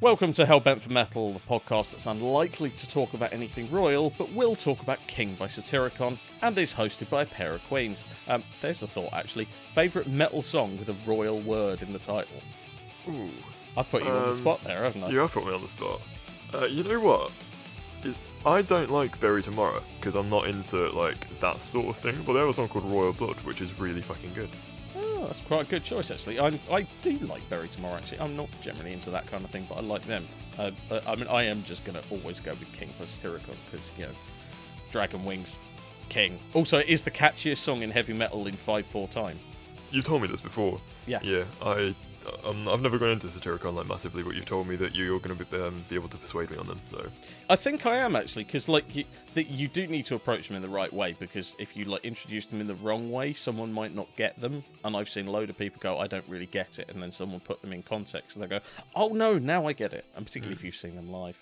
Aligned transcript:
Welcome 0.00 0.32
to 0.34 0.44
Hellbent 0.44 0.80
for 0.80 0.92
Metal, 0.92 1.32
the 1.32 1.40
podcast 1.40 1.90
that's 1.90 2.06
unlikely 2.06 2.70
to 2.70 2.88
talk 2.88 3.14
about 3.14 3.32
anything 3.32 3.68
royal, 3.68 4.12
but 4.16 4.32
will 4.32 4.54
talk 4.54 4.80
about 4.80 4.98
King 5.08 5.34
by 5.34 5.48
Satyricon, 5.48 6.18
and 6.40 6.56
is 6.56 6.74
hosted 6.74 7.10
by 7.10 7.22
a 7.22 7.26
pair 7.26 7.50
of 7.50 7.66
queens. 7.66 8.04
Um, 8.28 8.44
there's 8.60 8.78
the 8.78 8.86
thought, 8.86 9.12
actually. 9.12 9.48
Favourite 9.72 10.06
metal 10.06 10.42
song 10.42 10.76
with 10.78 10.88
a 10.88 10.96
royal 11.04 11.40
word 11.40 11.82
in 11.82 11.92
the 11.92 11.98
title? 11.98 12.40
Ooh, 13.08 13.28
I've 13.76 13.90
put 13.90 14.04
you 14.04 14.10
on 14.10 14.22
the 14.22 14.30
Um, 14.30 14.36
spot 14.36 14.62
there, 14.62 14.84
haven't 14.84 15.02
I? 15.02 15.08
you 15.08 15.18
have 15.18 15.32
put 15.32 15.44
me 15.44 15.52
on 15.52 15.62
the 15.62 15.68
spot. 15.68 16.00
Uh, 16.54 16.66
you 16.66 16.84
know 16.84 17.00
what? 17.00 17.32
Is 18.04 18.20
I 18.46 18.62
don't 18.62 18.90
like 18.92 19.18
Bury 19.18 19.42
Tomorrow 19.42 19.82
because 19.98 20.14
I'm 20.14 20.30
not 20.30 20.46
into 20.46 20.88
like 20.90 21.26
that 21.40 21.60
sort 21.60 21.86
of 21.88 21.96
thing. 21.96 22.16
But 22.24 22.34
there 22.34 22.46
was 22.46 22.56
one 22.56 22.68
called 22.68 22.84
Royal 22.84 23.12
Blood, 23.12 23.36
which 23.38 23.60
is 23.60 23.76
really 23.80 24.02
fucking 24.02 24.32
good. 24.34 24.48
That's 25.28 25.40
quite 25.40 25.66
a 25.66 25.68
good 25.68 25.84
choice, 25.84 26.10
actually. 26.10 26.40
I, 26.40 26.58
I 26.72 26.86
do 27.02 27.18
like 27.18 27.46
Bury 27.50 27.68
Tomorrow, 27.68 27.96
actually. 27.96 28.20
I'm 28.20 28.34
not 28.34 28.48
generally 28.62 28.94
into 28.94 29.10
that 29.10 29.26
kind 29.26 29.44
of 29.44 29.50
thing, 29.50 29.66
but 29.68 29.76
I 29.76 29.82
like 29.82 30.02
them. 30.06 30.26
Uh, 30.58 30.70
I 31.06 31.16
mean, 31.16 31.28
I 31.28 31.42
am 31.42 31.62
just 31.64 31.84
going 31.84 32.00
to 32.00 32.08
always 32.08 32.40
go 32.40 32.52
with 32.52 32.72
King 32.72 32.88
plus 32.96 33.10
Satyricon 33.18 33.54
because, 33.70 33.90
you 33.98 34.06
know, 34.06 34.12
Dragon 34.90 35.26
Wings, 35.26 35.58
King. 36.08 36.38
Also, 36.54 36.78
it 36.78 36.86
is 36.88 37.02
the 37.02 37.10
catchiest 37.10 37.58
song 37.58 37.82
in 37.82 37.90
heavy 37.90 38.14
metal 38.14 38.46
in 38.46 38.54
5 38.54 38.86
4 38.86 39.06
time. 39.08 39.38
You've 39.90 40.06
told 40.06 40.22
me 40.22 40.28
this 40.28 40.40
before. 40.40 40.80
Yeah. 41.06 41.18
Yeah. 41.22 41.44
I. 41.60 41.94
Um, 42.44 42.68
I've 42.68 42.80
never 42.80 42.98
gone 42.98 43.10
into 43.10 43.26
Satyricon 43.28 43.74
like 43.74 43.86
massively, 43.86 44.22
but 44.22 44.34
you've 44.34 44.46
told 44.46 44.66
me 44.66 44.76
that 44.76 44.94
you're 44.94 45.18
going 45.18 45.36
to 45.36 45.44
be, 45.44 45.56
um, 45.62 45.84
be 45.88 45.94
able 45.94 46.08
to 46.08 46.16
persuade 46.16 46.50
me 46.50 46.56
on 46.56 46.66
them. 46.66 46.80
So 46.90 47.06
I 47.48 47.56
think 47.56 47.86
I 47.86 47.96
am 47.96 48.16
actually 48.16 48.44
because 48.44 48.68
like 48.68 48.94
you, 48.94 49.04
that 49.34 49.44
you 49.44 49.68
do 49.68 49.86
need 49.86 50.06
to 50.06 50.14
approach 50.14 50.48
them 50.48 50.56
in 50.56 50.62
the 50.62 50.68
right 50.68 50.92
way 50.92 51.14
because 51.18 51.54
if 51.58 51.76
you 51.76 51.84
like 51.84 52.04
introduce 52.04 52.46
them 52.46 52.60
in 52.60 52.66
the 52.66 52.74
wrong 52.74 53.10
way, 53.10 53.34
someone 53.34 53.72
might 53.72 53.94
not 53.94 54.08
get 54.16 54.40
them. 54.40 54.64
And 54.84 54.96
I've 54.96 55.08
seen 55.08 55.26
a 55.26 55.30
load 55.30 55.50
of 55.50 55.58
people 55.58 55.80
go, 55.80 55.98
"I 55.98 56.06
don't 56.06 56.24
really 56.28 56.46
get 56.46 56.78
it," 56.78 56.88
and 56.88 57.02
then 57.02 57.12
someone 57.12 57.40
put 57.40 57.60
them 57.62 57.72
in 57.72 57.82
context 57.82 58.36
and 58.36 58.42
they 58.42 58.48
go, 58.48 58.60
"Oh 58.94 59.08
no, 59.08 59.38
now 59.38 59.66
I 59.66 59.72
get 59.72 59.92
it." 59.92 60.04
And 60.16 60.26
particularly 60.26 60.56
if 60.56 60.64
you've 60.64 60.76
seen 60.76 60.96
them 60.96 61.10
live. 61.10 61.38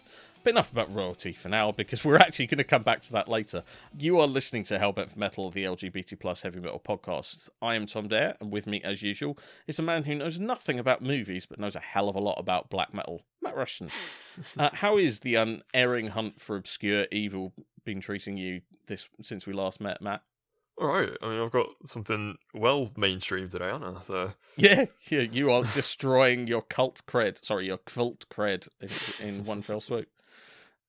But 0.47 0.53
enough 0.53 0.71
about 0.71 0.95
royalty 0.95 1.33
for 1.33 1.49
now 1.49 1.73
because 1.73 2.05
we're 2.05 2.19
actually 2.19 2.47
going 2.47 2.59
to 2.59 2.63
come 2.63 2.85
back 2.85 3.03
to 3.03 3.13
that 3.15 3.27
later. 3.27 3.65
You 3.99 4.21
are 4.21 4.29
listening 4.29 4.63
to 4.67 4.79
Hellbent 4.79 5.11
for 5.11 5.19
Metal, 5.19 5.51
the 5.51 5.65
LGBT 5.65 6.21
plus 6.21 6.43
heavy 6.43 6.61
metal 6.61 6.79
podcast. 6.79 7.49
I 7.61 7.75
am 7.75 7.87
Tom 7.87 8.07
Dare, 8.07 8.37
and 8.41 8.53
with 8.53 8.65
me, 8.65 8.81
as 8.85 9.03
usual, 9.03 9.37
is 9.67 9.81
a 9.81 9.83
man 9.83 10.05
who 10.05 10.15
knows 10.15 10.39
nothing 10.39 10.79
about 10.79 11.03
movies 11.03 11.47
but 11.47 11.59
knows 11.59 11.75
a 11.75 11.81
hell 11.81 12.09
of 12.09 12.15
a 12.15 12.21
lot 12.21 12.39
about 12.39 12.71
black 12.71 12.95
metal. 12.95 13.23
Matt 13.43 13.57
Rushton. 13.57 13.91
uh, 14.57 14.71
how 14.75 14.97
is 14.97 15.19
the 15.19 15.35
unerring 15.35 16.11
hunt 16.11 16.41
for 16.41 16.55
obscure 16.55 17.07
evil 17.11 17.53
been 17.85 18.01
treating 18.01 18.37
you 18.37 18.61
this 18.87 19.09
since 19.21 19.49
we 19.49 19.53
last 19.53 19.81
met, 19.81 20.01
Matt? 20.01 20.23
all 20.79 20.89
right. 20.89 21.11
I 21.23 21.29
mean, 21.29 21.41
I've 21.41 21.51
got 21.51 21.71
something 21.87 22.37
well 22.55 22.93
mainstream 22.97 23.49
today, 23.49 23.71
Anna. 23.71 24.01
So 24.03 24.33
Yeah, 24.57 24.85
yeah, 25.09 25.23
you 25.23 25.51
are 25.51 25.65
destroying 25.75 26.47
your 26.47 26.63
cult 26.63 27.01
cred. 27.07 27.45
Sorry, 27.45 27.67
your 27.67 27.79
cult 27.79 28.27
cred 28.29 28.69
in, 28.81 29.27
in 29.27 29.45
one 29.45 29.63
fell 29.63 29.81
swoop. 29.81 30.07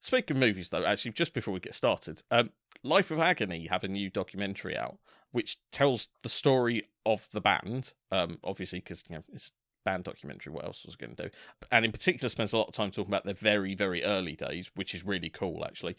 Speaking 0.02 0.38
of 0.38 0.42
movies, 0.42 0.70
though, 0.70 0.86
actually, 0.86 1.12
just 1.12 1.34
before 1.34 1.54
we 1.54 1.60
get 1.60 1.76
started, 1.76 2.24
um, 2.32 2.52
Life 2.84 3.12
of 3.12 3.20
Agony 3.20 3.68
have 3.68 3.84
a 3.84 3.88
new 3.88 4.10
documentary 4.10 4.78
out 4.78 4.98
which 5.32 5.58
tells 5.72 6.10
the 6.24 6.30
story 6.30 6.84
of 7.06 7.28
the 7.32 7.42
band. 7.42 7.94
Um, 8.12 8.40
obviously, 8.44 8.80
because 8.80 9.04
you 9.10 9.16
know 9.16 9.24
it's 9.32 9.52
band 9.86 10.04
documentary. 10.04 10.52
What 10.52 10.66
else 10.66 10.86
was 10.86 10.96
going 10.96 11.16
to 11.16 11.24
do? 11.24 11.30
And 11.72 11.86
in 11.86 11.92
particular, 11.92 12.30
spends 12.30 12.54
a 12.54 12.58
lot 12.58 12.68
of 12.68 12.74
time 12.74 12.92
talking 12.92 13.12
about 13.12 13.26
their 13.26 13.34
very, 13.34 13.76
very 13.76 14.04
early 14.04 14.36
days, 14.36 14.72
which 14.76 14.94
is 14.94 15.06
really 15.06 15.30
cool, 15.30 15.64
actually. 15.66 15.96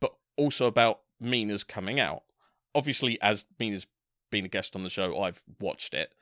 But 0.00 0.14
also 0.36 0.66
about 0.66 1.00
Mina's 1.20 1.64
coming 1.64 2.00
out. 2.00 2.22
Obviously, 2.74 3.20
as 3.20 3.46
Mina's 3.58 3.86
been 4.30 4.44
a 4.44 4.48
guest 4.48 4.76
on 4.76 4.82
the 4.82 4.90
show, 4.90 5.18
I've 5.20 5.42
watched 5.60 5.94
it. 5.94 6.14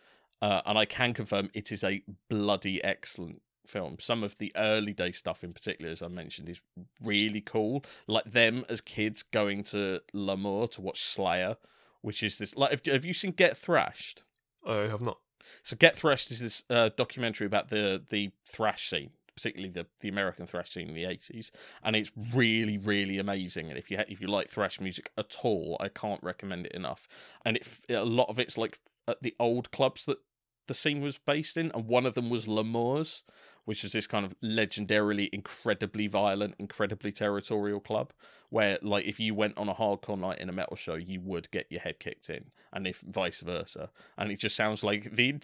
Uh, 0.42 0.60
and 0.66 0.76
I 0.76 0.84
can 0.84 1.14
confirm 1.14 1.50
it 1.54 1.72
is 1.72 1.82
a 1.82 2.02
bloody 2.28 2.82
excellent 2.82 3.42
film. 3.66 3.96
Some 3.98 4.22
of 4.22 4.38
the 4.38 4.52
early 4.56 4.92
day 4.92 5.12
stuff, 5.12 5.44
in 5.44 5.52
particular, 5.52 5.90
as 5.90 6.02
I 6.02 6.08
mentioned, 6.08 6.48
is 6.48 6.60
really 7.02 7.40
cool. 7.40 7.84
Like 8.06 8.24
them 8.24 8.64
as 8.68 8.80
kids 8.80 9.22
going 9.22 9.64
to 9.64 10.00
L'amour 10.12 10.68
to 10.68 10.80
watch 10.80 11.02
Slayer, 11.02 11.56
which 12.02 12.22
is 12.22 12.38
this. 12.38 12.56
Like, 12.56 12.70
have, 12.70 12.86
have 12.86 13.04
you 13.04 13.14
seen 13.14 13.32
Get 13.32 13.56
Thrashed? 13.56 14.22
I 14.66 14.88
have 14.88 15.04
not. 15.04 15.18
So 15.62 15.76
Get 15.76 15.96
Thrashed 15.96 16.30
is 16.30 16.40
this 16.40 16.62
uh, 16.70 16.90
documentary 16.96 17.46
about 17.46 17.68
the 17.68 18.02
the 18.08 18.32
thrash 18.46 18.88
scene, 18.88 19.10
particularly 19.36 19.72
the, 19.72 19.86
the 20.00 20.08
American 20.08 20.46
thrash 20.46 20.70
scene 20.70 20.88
in 20.88 20.94
the 20.94 21.04
eighties, 21.04 21.52
and 21.82 21.94
it's 21.94 22.10
really 22.34 22.78
really 22.78 23.18
amazing. 23.18 23.68
And 23.68 23.78
if 23.78 23.90
you 23.90 23.98
ha- 23.98 24.04
if 24.08 24.20
you 24.20 24.26
like 24.26 24.48
thrash 24.48 24.80
music 24.80 25.10
at 25.18 25.36
all, 25.42 25.76
I 25.80 25.88
can't 25.88 26.22
recommend 26.22 26.66
it 26.66 26.72
enough. 26.72 27.06
And 27.44 27.56
it 27.56 27.68
a 27.90 28.04
lot 28.04 28.28
of 28.28 28.38
it's 28.38 28.56
like 28.56 28.78
at 29.06 29.20
the 29.20 29.34
old 29.38 29.70
clubs 29.70 30.06
that 30.06 30.18
the 30.66 30.74
scene 30.74 31.02
was 31.02 31.18
based 31.18 31.58
in, 31.58 31.70
and 31.72 31.86
one 31.86 32.06
of 32.06 32.14
them 32.14 32.30
was 32.30 32.48
L'Amour's, 32.48 33.22
which 33.64 33.84
is 33.84 33.92
this 33.92 34.06
kind 34.06 34.24
of 34.24 34.38
legendarily 34.40 35.28
incredibly 35.32 36.06
violent, 36.06 36.54
incredibly 36.58 37.12
territorial 37.12 37.80
club 37.80 38.12
where, 38.50 38.78
like, 38.82 39.04
if 39.04 39.18
you 39.18 39.34
went 39.34 39.56
on 39.58 39.68
a 39.68 39.74
hardcore 39.74 40.18
night 40.18 40.38
in 40.38 40.48
a 40.48 40.52
metal 40.52 40.76
show, 40.76 40.94
you 40.94 41.20
would 41.20 41.50
get 41.50 41.66
your 41.70 41.80
head 41.80 41.98
kicked 41.98 42.30
in, 42.30 42.46
and 42.72 42.86
if 42.86 43.00
vice 43.00 43.40
versa. 43.40 43.90
And 44.16 44.30
it 44.30 44.38
just 44.38 44.54
sounds 44.54 44.84
like 44.84 45.16
the 45.16 45.34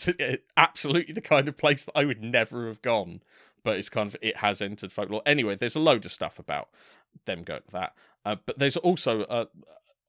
absolutely 0.57 1.15
the 1.15 1.21
kind 1.21 1.49
of 1.49 1.57
place 1.57 1.85
that 1.85 1.97
I 1.99 2.05
would 2.05 2.23
never 2.23 2.69
have 2.69 2.83
gone, 2.83 3.23
but 3.65 3.79
it's 3.79 3.89
kind 3.89 4.07
of 4.09 4.17
it 4.23 4.39
has 4.39 4.61
entered 4.61 4.93
folklore. 4.93 5.23
Anyway, 5.27 5.57
there's 5.57 5.77
a 5.77 5.81
load 5.81 6.05
of 6.05 6.13
stuff 6.13 6.39
about 6.39 6.69
them 7.25 7.43
going 7.43 7.63
to 7.63 7.73
that, 7.73 7.95
uh, 8.25 8.37
but 8.47 8.59
there's 8.59 8.77
also 8.77 9.23
uh, 9.23 9.47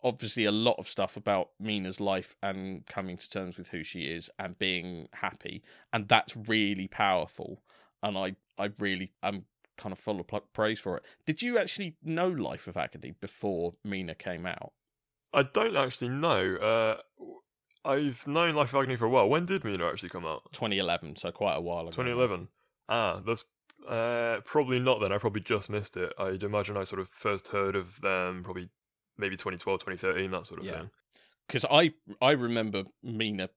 obviously 0.03 0.45
a 0.45 0.51
lot 0.51 0.75
of 0.77 0.87
stuff 0.87 1.15
about 1.15 1.49
Mina's 1.59 1.99
life 1.99 2.35
and 2.41 2.85
coming 2.85 3.17
to 3.17 3.29
terms 3.29 3.57
with 3.57 3.69
who 3.69 3.83
she 3.83 4.03
is 4.03 4.29
and 4.37 4.59
being 4.59 5.07
happy, 5.13 5.63
and 5.91 6.07
that's 6.07 6.35
really 6.35 6.87
powerful. 6.87 7.61
And 8.03 8.17
I, 8.17 8.35
I 8.57 8.71
really 8.79 9.11
am 9.23 9.45
kind 9.77 9.93
of 9.93 9.99
full 9.99 10.19
of 10.19 10.27
praise 10.53 10.79
for 10.79 10.97
it. 10.97 11.03
Did 11.25 11.41
you 11.41 11.57
actually 11.57 11.95
know 12.03 12.27
Life 12.27 12.67
of 12.67 12.77
Agony 12.77 13.13
before 13.19 13.73
Mina 13.83 14.15
came 14.15 14.45
out? 14.45 14.73
I 15.33 15.43
don't 15.43 15.75
actually 15.77 16.09
know. 16.09 16.55
Uh, 16.55 16.97
I've 17.83 18.27
known 18.27 18.53
Life 18.55 18.73
of 18.73 18.81
Agony 18.81 18.95
for 18.95 19.05
a 19.05 19.09
while. 19.09 19.27
When 19.29 19.45
did 19.45 19.63
Mina 19.63 19.87
actually 19.87 20.09
come 20.09 20.25
out? 20.25 20.43
2011, 20.53 21.15
so 21.15 21.31
quite 21.31 21.55
a 21.55 21.61
while 21.61 21.81
ago. 21.81 21.91
2011. 21.91 22.47
Ah, 22.89 23.21
that's 23.25 23.43
uh, 23.87 24.41
probably 24.45 24.79
not 24.79 24.99
then. 25.01 25.11
I 25.11 25.17
probably 25.17 25.41
just 25.41 25.69
missed 25.69 25.97
it. 25.97 26.13
I'd 26.19 26.43
imagine 26.43 26.77
I 26.77 26.83
sort 26.83 27.01
of 27.01 27.09
first 27.09 27.47
heard 27.47 27.75
of 27.75 27.99
them 28.01 28.43
probably 28.43 28.69
maybe 29.17 29.35
2012, 29.35 29.79
2013, 29.79 30.31
that 30.31 30.45
sort 30.45 30.59
of 30.59 30.65
Yeah. 30.65 30.71
thing. 30.73 30.89
Because 31.47 31.65
I, 31.71 31.93
I 32.21 32.31
remember 32.31 32.83
Mina 33.03 33.49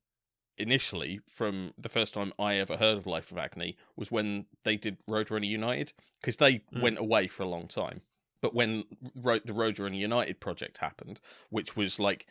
initially 0.59 1.20
from 1.28 1.72
the 1.78 1.88
first 1.88 2.15
time 2.15 2.32
I 2.38 2.54
ever 2.56 2.76
heard 2.76 2.97
of 2.97 3.06
Life 3.06 3.31
of 3.32 3.38
Agony 3.38 3.76
was 3.97 4.10
when 4.10 4.47
they 4.65 4.76
did 4.76 4.98
Roadrunner 5.09 5.48
United 5.48 5.92
because 6.20 6.37
they 6.38 6.60
Mm. 6.72 6.81
went 6.82 6.98
away 6.98 7.26
for 7.28 7.42
a 7.42 7.48
long 7.48 7.69
time. 7.69 8.03
But 8.41 8.54
when 8.54 8.84
Ro- 9.14 9.41
the 9.44 9.53
Roadrunner 9.53 9.98
United 9.98 10.38
project 10.41 10.78
happened, 10.78 11.20
which 11.50 11.76
was 11.76 11.98
like 11.98 12.26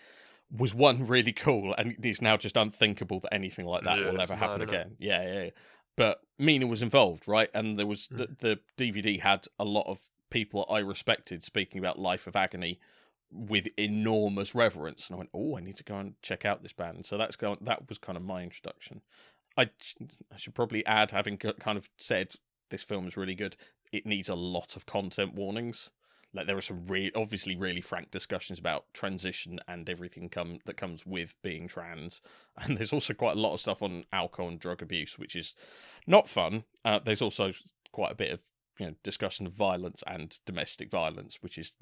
was 0.56 0.74
one 0.74 1.06
really 1.08 1.34
cool 1.34 1.74
and 1.78 1.94
it 1.94 2.06
is 2.06 2.22
now 2.22 2.38
just 2.38 2.56
unthinkable 2.56 3.20
that 3.22 3.34
anything 3.34 3.66
like 3.66 3.84
that 3.84 3.98
Yeah, 3.98 4.12
will 4.12 4.20
it's 4.22 4.30
ever 4.30 4.40
happen 4.40 4.62
again. 4.62 4.96
Yeah, 5.00 5.24
yeah, 5.24 5.44
yeah. 5.46 5.50
But 5.96 6.22
Mina 6.38 6.68
was 6.68 6.82
involved, 6.82 7.28
right? 7.28 7.50
And 7.54 7.78
there 7.78 7.86
was 7.88 8.08
the, 8.08 8.28
the 8.40 8.60
DVD 8.78 9.20
had 9.20 9.46
a 9.60 9.64
lot 9.66 9.86
of 9.88 10.08
people 10.30 10.66
I 10.70 10.80
respected 10.80 11.44
speaking 11.44 11.80
about 11.80 12.00
Life 12.00 12.26
of 12.28 12.36
Agony 12.36 12.80
with 13.34 13.68
enormous 13.78 14.54
reverence, 14.54 15.08
and 15.08 15.16
I 15.16 15.18
went, 15.18 15.32
"Oh, 15.34 15.58
I 15.58 15.62
need 15.62 15.76
to 15.78 15.84
go 15.84 15.98
and 15.98 16.16
check 16.22 16.46
out 16.46 16.64
this 16.64 16.74
band." 16.74 17.06
So 17.06 17.18
that's 17.18 17.36
going. 17.36 17.58
That 17.62 17.90
was 17.90 17.98
kind 17.98 18.18
of 18.18 18.24
my 18.24 18.44
introduction. 18.44 19.02
I, 19.58 19.70
I 20.32 20.38
should 20.38 20.56
probably 20.56 20.86
add, 20.86 21.12
having 21.12 21.38
kind 21.38 21.78
of 21.78 21.90
said 21.98 22.36
this 22.70 22.84
film 22.84 23.08
is 23.08 23.18
really 23.18 23.36
good. 23.36 23.56
It 23.92 24.06
needs 24.06 24.30
a 24.30 24.36
lot 24.36 24.76
of 24.76 24.86
content 24.86 25.36
warnings. 25.36 25.90
Like 26.34 26.48
there 26.48 26.58
are 26.58 26.62
some 26.62 26.88
re- 26.88 27.12
obviously 27.16 27.56
really 27.56 27.82
frank 27.82 28.10
discussions 28.10 28.58
about 28.58 28.86
transition 28.94 29.60
and 29.68 29.88
everything 29.88 30.30
come 30.30 30.60
that 30.66 30.78
comes 30.78 31.06
with 31.06 31.36
being 31.44 31.68
trans, 31.68 32.22
and 32.58 32.78
there's 32.78 32.94
also 32.94 33.14
quite 33.14 33.38
a 33.38 33.40
lot 33.40 33.54
of 33.54 33.60
stuff 33.60 33.82
on 33.82 34.06
alcohol 34.12 34.50
and 34.50 34.60
drug 34.60 34.82
abuse, 34.82 35.20
which 35.20 35.36
is 35.36 35.54
not 36.08 36.28
fun. 36.28 36.64
Uh, 36.84 37.00
there's 37.00 37.22
also 37.22 37.52
quite 37.92 38.12
a 38.12 38.16
bit 38.16 38.32
of 38.32 38.40
you 38.80 38.88
know 38.88 38.96
discussion 39.04 39.48
of 39.48 39.54
violence 39.54 40.04
and 40.08 40.40
domestic 40.46 40.90
violence, 40.90 41.38
which 41.42 41.58
is 41.58 41.74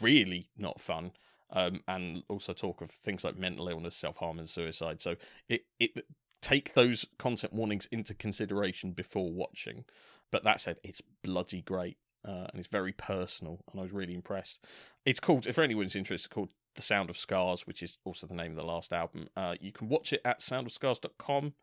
really 0.00 0.48
not 0.56 0.80
fun. 0.80 1.12
Um, 1.52 1.80
and 1.88 2.22
also 2.28 2.52
talk 2.52 2.80
of 2.80 2.92
things 2.92 3.24
like 3.24 3.36
mental 3.36 3.66
illness, 3.66 3.96
self 3.96 4.18
harm, 4.18 4.38
and 4.38 4.48
suicide. 4.48 5.02
So 5.02 5.16
it 5.48 5.62
it 5.80 6.04
take 6.40 6.74
those 6.74 7.06
content 7.18 7.52
warnings 7.52 7.86
into 7.90 8.14
consideration 8.14 8.92
before 8.92 9.32
watching. 9.32 9.84
But 10.30 10.44
that 10.44 10.60
said, 10.60 10.78
it's 10.82 11.02
bloody 11.22 11.62
great. 11.62 11.98
Uh, 12.26 12.46
and 12.50 12.58
it's 12.58 12.68
very 12.68 12.92
personal, 12.92 13.60
and 13.70 13.80
I 13.80 13.82
was 13.82 13.92
really 13.92 14.14
impressed. 14.14 14.58
It's 15.06 15.20
called, 15.20 15.46
if 15.46 15.58
anyone's 15.58 15.96
interested, 15.96 16.26
it's 16.26 16.34
called 16.34 16.50
The 16.74 16.82
Sound 16.82 17.08
of 17.08 17.16
Scars, 17.16 17.66
which 17.66 17.82
is 17.82 17.96
also 18.04 18.26
the 18.26 18.34
name 18.34 18.50
of 18.50 18.58
the 18.58 18.64
last 18.64 18.92
album. 18.92 19.28
Uh, 19.34 19.54
you 19.58 19.72
can 19.72 19.88
watch 19.88 20.12
it 20.12 20.20
at 20.22 20.40
soundofscars.com. 20.40 21.54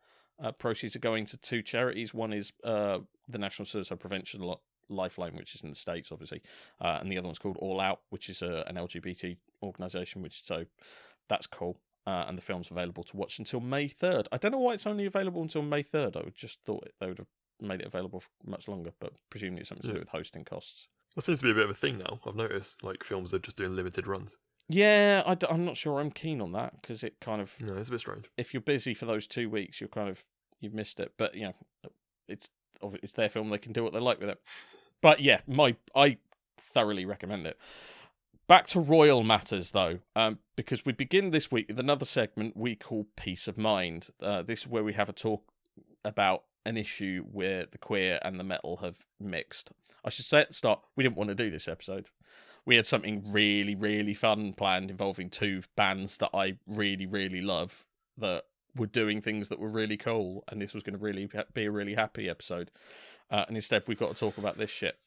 Uh, 0.42 0.50
proceeds 0.50 0.96
are 0.96 1.00
going 1.00 1.26
to 1.26 1.36
two 1.36 1.62
charities. 1.62 2.12
One 2.12 2.32
is 2.32 2.52
uh, 2.64 2.98
the 3.28 3.38
National 3.38 3.66
Suicide 3.66 4.00
Prevention 4.00 4.42
Lifeline, 4.88 5.36
which 5.36 5.54
is 5.54 5.62
in 5.62 5.68
the 5.70 5.74
States, 5.76 6.10
obviously, 6.10 6.42
uh, 6.80 6.98
and 7.00 7.10
the 7.12 7.18
other 7.18 7.26
one's 7.26 7.38
called 7.38 7.58
All 7.58 7.80
Out, 7.80 8.00
which 8.10 8.28
is 8.30 8.42
uh, 8.42 8.64
an 8.66 8.76
LGBT 8.76 9.36
organisation, 9.62 10.22
which 10.22 10.44
so 10.44 10.64
that's 11.28 11.46
cool. 11.46 11.78
Uh, 12.06 12.24
and 12.26 12.38
the 12.38 12.42
film's 12.42 12.70
available 12.70 13.02
to 13.02 13.16
watch 13.18 13.38
until 13.38 13.60
May 13.60 13.86
3rd. 13.86 14.28
I 14.32 14.38
don't 14.38 14.52
know 14.52 14.58
why 14.58 14.72
it's 14.72 14.86
only 14.86 15.04
available 15.04 15.42
until 15.42 15.60
May 15.60 15.82
3rd. 15.82 16.16
I 16.16 16.20
would 16.24 16.34
just 16.34 16.58
thought 16.64 16.84
it, 16.86 16.94
they 16.98 17.06
would 17.06 17.18
have 17.18 17.26
made 17.60 17.80
it 17.82 17.86
available 17.86 18.20
for 18.20 18.30
much 18.46 18.66
longer, 18.66 18.92
but 18.98 19.12
presumably 19.28 19.60
it's 19.60 19.68
something 19.68 19.86
to 19.88 19.92
do 19.92 19.98
with 20.00 20.08
hosting 20.08 20.44
costs. 20.44 20.88
That 21.14 21.22
seems 21.22 21.40
to 21.40 21.44
be 21.44 21.50
a 21.50 21.54
bit 21.54 21.64
of 21.64 21.70
a 21.70 21.74
thing 21.74 21.98
now. 21.98 22.20
I've 22.26 22.34
noticed, 22.36 22.82
like 22.82 23.04
films 23.04 23.34
are 23.34 23.38
just 23.38 23.58
doing 23.58 23.76
limited 23.76 24.06
runs. 24.06 24.36
Yeah, 24.70 25.22
I 25.26 25.36
am 25.52 25.64
not 25.66 25.76
sure 25.76 26.00
I'm 26.00 26.10
keen 26.10 26.40
on 26.40 26.52
that 26.52 26.80
because 26.80 27.02
it 27.04 27.16
kind 27.20 27.42
of 27.42 27.60
No, 27.60 27.74
it's 27.76 27.88
a 27.88 27.92
bit 27.92 28.00
strange. 28.00 28.30
if 28.38 28.54
you're 28.54 28.60
busy 28.62 28.94
for 28.94 29.04
those 29.04 29.26
two 29.26 29.50
weeks, 29.50 29.80
you're 29.80 29.88
kind 29.88 30.08
of 30.08 30.24
you've 30.60 30.74
missed 30.74 31.00
it. 31.00 31.12
But 31.18 31.34
you 31.34 31.46
know, 31.48 31.54
it's 32.26 32.48
it's 33.02 33.12
their 33.12 33.28
film; 33.28 33.50
they 33.50 33.58
can 33.58 33.72
do 33.72 33.82
what 33.82 33.92
they 33.92 34.00
like 34.00 34.20
with 34.20 34.30
it. 34.30 34.40
But 35.00 35.20
yeah, 35.20 35.40
my 35.46 35.76
I 35.94 36.18
thoroughly 36.58 37.04
recommend 37.04 37.46
it. 37.46 37.58
Back 38.46 38.66
to 38.68 38.80
royal 38.80 39.22
matters 39.22 39.72
though, 39.72 39.98
um, 40.16 40.38
because 40.56 40.84
we 40.84 40.92
begin 40.92 41.30
this 41.30 41.50
week 41.50 41.68
with 41.68 41.78
another 41.78 42.04
segment 42.04 42.56
we 42.56 42.74
call 42.74 43.06
"Peace 43.16 43.46
of 43.46 43.58
Mind." 43.58 44.08
Uh, 44.20 44.42
this 44.42 44.60
is 44.60 44.66
where 44.66 44.84
we 44.84 44.94
have 44.94 45.08
a 45.08 45.12
talk 45.12 45.42
about 46.04 46.44
an 46.64 46.76
issue 46.76 47.24
where 47.30 47.66
the 47.70 47.78
queer 47.78 48.18
and 48.22 48.38
the 48.38 48.44
metal 48.44 48.78
have 48.78 49.06
mixed. 49.20 49.70
I 50.04 50.10
should 50.10 50.24
say 50.24 50.40
at 50.40 50.48
the 50.48 50.54
start, 50.54 50.80
we 50.96 51.02
didn't 51.02 51.16
want 51.16 51.28
to 51.28 51.34
do 51.34 51.50
this 51.50 51.68
episode. 51.68 52.10
We 52.64 52.76
had 52.76 52.86
something 52.86 53.32
really, 53.32 53.74
really 53.74 54.14
fun 54.14 54.52
planned 54.52 54.90
involving 54.90 55.30
two 55.30 55.62
bands 55.76 56.18
that 56.18 56.30
I 56.34 56.58
really, 56.66 57.06
really 57.06 57.40
love 57.40 57.86
that 58.18 58.44
were 58.76 58.86
doing 58.86 59.20
things 59.20 59.48
that 59.48 59.58
were 59.58 59.68
really 59.68 59.96
cool, 59.96 60.44
and 60.48 60.60
this 60.60 60.74
was 60.74 60.82
going 60.82 60.96
to 60.96 61.02
really 61.02 61.28
be 61.54 61.64
a 61.64 61.70
really 61.70 61.94
happy 61.94 62.28
episode. 62.28 62.70
Uh, 63.30 63.44
and 63.48 63.56
instead, 63.56 63.82
we've 63.86 63.98
got 63.98 64.08
to 64.14 64.18
talk 64.18 64.38
about 64.38 64.58
this 64.58 64.70
shit. 64.70 64.98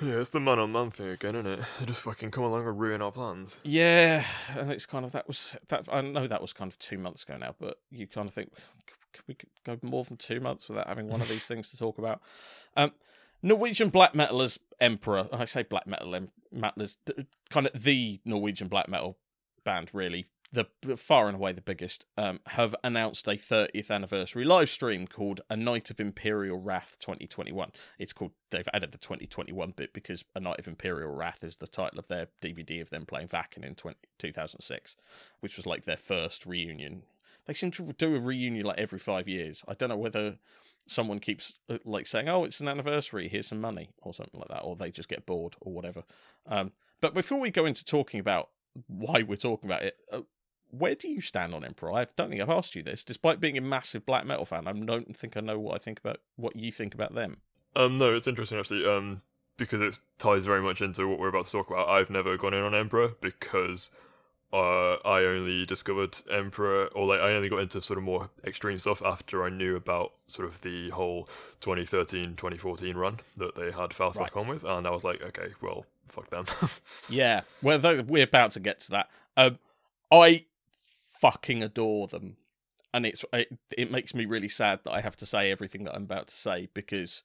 Yeah, 0.00 0.14
it's 0.14 0.30
the 0.30 0.40
man 0.40 0.58
on 0.58 0.72
man 0.72 0.90
thing 0.90 1.08
again, 1.08 1.34
isn't 1.34 1.46
it? 1.46 1.60
They 1.78 1.86
just 1.86 2.02
fucking 2.02 2.30
come 2.30 2.44
along 2.44 2.66
and 2.66 2.78
ruin 2.78 3.02
our 3.02 3.12
plans. 3.12 3.56
Yeah, 3.64 4.24
and 4.56 4.70
it's 4.72 4.86
kind 4.86 5.04
of 5.04 5.12
that 5.12 5.26
was 5.26 5.54
that. 5.68 5.84
I 5.92 6.00
know 6.00 6.26
that 6.26 6.40
was 6.40 6.52
kind 6.54 6.70
of 6.70 6.78
two 6.78 6.96
months 6.96 7.22
ago 7.22 7.36
now, 7.36 7.54
but 7.58 7.78
you 7.90 8.06
kind 8.06 8.26
of 8.26 8.32
think 8.32 8.52
could 9.12 9.22
we 9.26 9.34
could 9.34 9.50
go 9.64 9.78
more 9.82 10.04
than 10.04 10.16
two 10.16 10.40
months 10.40 10.68
without 10.68 10.88
having 10.88 11.08
one 11.08 11.20
of 11.20 11.28
these 11.28 11.44
things 11.46 11.70
to 11.70 11.76
talk 11.76 11.98
about. 11.98 12.22
Um, 12.76 12.92
Norwegian 13.42 13.90
black 13.90 14.14
metal 14.14 14.40
as 14.42 14.58
emperor. 14.80 15.28
I 15.32 15.44
say 15.44 15.62
black 15.62 15.86
metal 15.86 16.14
em- 16.14 16.30
metal 16.50 16.86
d- 17.04 17.26
kind 17.50 17.66
of 17.66 17.82
the 17.82 18.20
Norwegian 18.24 18.68
black 18.68 18.88
metal 18.88 19.18
band, 19.64 19.90
really 19.92 20.26
the 20.52 20.66
far 20.96 21.28
and 21.28 21.36
away 21.36 21.52
the 21.52 21.60
biggest. 21.60 22.06
Um, 22.16 22.40
have 22.48 22.74
announced 22.82 23.26
a 23.28 23.32
30th 23.32 23.90
anniversary 23.90 24.44
live 24.44 24.68
stream 24.68 25.06
called 25.06 25.40
A 25.48 25.56
Night 25.56 25.90
of 25.90 26.00
Imperial 26.00 26.58
Wrath 26.58 26.96
2021. 27.00 27.70
It's 27.98 28.12
called 28.12 28.32
they've 28.50 28.68
added 28.74 28.92
the 28.92 28.98
2021 28.98 29.74
bit 29.76 29.92
because 29.92 30.24
A 30.34 30.40
Night 30.40 30.58
of 30.58 30.66
Imperial 30.66 31.14
Wrath 31.14 31.44
is 31.44 31.56
the 31.56 31.66
title 31.66 31.98
of 31.98 32.08
their 32.08 32.28
DVD 32.42 32.80
of 32.82 32.90
them 32.90 33.06
playing 33.06 33.28
Wacken 33.28 33.64
in 33.64 33.74
20, 33.74 33.96
2006, 34.18 34.96
which 35.40 35.56
was 35.56 35.66
like 35.66 35.84
their 35.84 35.96
first 35.96 36.44
reunion. 36.46 37.02
They 37.46 37.54
seem 37.54 37.70
to 37.72 37.92
do 37.92 38.16
a 38.16 38.20
reunion 38.20 38.66
like 38.66 38.78
every 38.78 38.98
five 38.98 39.28
years. 39.28 39.62
I 39.68 39.74
don't 39.74 39.88
know 39.88 39.96
whether 39.96 40.38
someone 40.86 41.20
keeps 41.20 41.54
uh, 41.68 41.78
like 41.84 42.06
saying, 42.06 42.28
"Oh, 42.28 42.44
it's 42.44 42.60
an 42.60 42.68
anniversary. 42.68 43.28
Here's 43.28 43.48
some 43.48 43.60
money" 43.60 43.90
or 44.02 44.12
something 44.12 44.38
like 44.38 44.48
that, 44.48 44.62
or 44.62 44.76
they 44.76 44.90
just 44.90 45.08
get 45.08 45.26
bored 45.26 45.54
or 45.60 45.72
whatever. 45.72 46.02
Um, 46.46 46.72
but 47.00 47.14
before 47.14 47.38
we 47.38 47.50
go 47.50 47.64
into 47.64 47.84
talking 47.84 48.20
about 48.20 48.50
why 48.86 49.22
we're 49.22 49.36
talking 49.36 49.68
about 49.68 49.82
it, 49.82 49.96
uh, 50.12 50.20
where 50.70 50.94
do 50.94 51.08
you 51.08 51.20
stand 51.20 51.54
on 51.54 51.64
Emperor? 51.64 51.92
I 51.92 52.06
don't 52.16 52.30
think 52.30 52.40
I've 52.40 52.50
asked 52.50 52.74
you 52.74 52.82
this. 52.82 53.04
Despite 53.04 53.40
being 53.40 53.58
a 53.58 53.60
massive 53.60 54.06
black 54.06 54.26
metal 54.26 54.44
fan, 54.44 54.66
I 54.66 54.72
don't 54.72 55.16
think 55.16 55.36
I 55.36 55.40
know 55.40 55.58
what 55.58 55.74
I 55.74 55.78
think 55.78 55.98
about 56.00 56.18
what 56.36 56.56
you 56.56 56.70
think 56.72 56.94
about 56.94 57.14
them. 57.14 57.38
Um, 57.76 57.98
no, 57.98 58.14
it's 58.14 58.26
interesting 58.26 58.58
actually. 58.58 58.86
Um, 58.86 59.22
because 59.56 59.80
it 59.82 59.98
ties 60.18 60.46
very 60.46 60.62
much 60.62 60.80
into 60.80 61.06
what 61.06 61.18
we're 61.18 61.28
about 61.28 61.44
to 61.44 61.52
talk 61.52 61.68
about. 61.68 61.88
I've 61.88 62.08
never 62.10 62.36
gone 62.38 62.54
in 62.54 62.62
on 62.62 62.74
Emperor 62.74 63.12
because 63.20 63.90
uh, 64.54 64.94
I 65.04 65.20
only 65.24 65.66
discovered 65.66 66.18
Emperor, 66.32 66.86
or 66.86 67.06
like 67.06 67.20
I 67.20 67.34
only 67.34 67.48
got 67.50 67.58
into 67.58 67.82
sort 67.82 67.98
of 67.98 68.04
more 68.04 68.30
extreme 68.44 68.78
stuff 68.78 69.02
after 69.04 69.44
I 69.44 69.50
knew 69.50 69.76
about 69.76 70.12
sort 70.28 70.48
of 70.48 70.62
the 70.62 70.88
whole 70.90 71.28
2013 71.60 72.36
2014 72.36 72.96
run 72.96 73.20
that 73.36 73.54
they 73.54 73.70
had 73.70 73.92
Faust 73.92 74.18
back 74.18 74.34
Right. 74.34 74.42
on 74.42 74.48
with, 74.48 74.64
and 74.64 74.86
I 74.86 74.90
was 74.90 75.04
like, 75.04 75.20
okay, 75.22 75.48
well, 75.60 75.84
fuck 76.08 76.30
them. 76.30 76.46
Yeah, 77.10 77.42
well, 77.62 78.02
we're 78.04 78.24
about 78.24 78.52
to 78.52 78.60
get 78.60 78.80
to 78.80 78.90
that. 78.92 79.10
Um, 79.36 79.58
I 80.10 80.46
fucking 81.20 81.62
adore 81.62 82.06
them, 82.06 82.36
and 82.92 83.06
it's 83.06 83.24
it, 83.32 83.58
it 83.76 83.90
makes 83.90 84.14
me 84.14 84.24
really 84.24 84.48
sad 84.48 84.80
that 84.84 84.92
I 84.92 85.00
have 85.00 85.16
to 85.18 85.26
say 85.26 85.50
everything 85.50 85.84
that 85.84 85.94
I'm 85.94 86.04
about 86.04 86.28
to 86.28 86.36
say 86.36 86.68
because, 86.74 87.22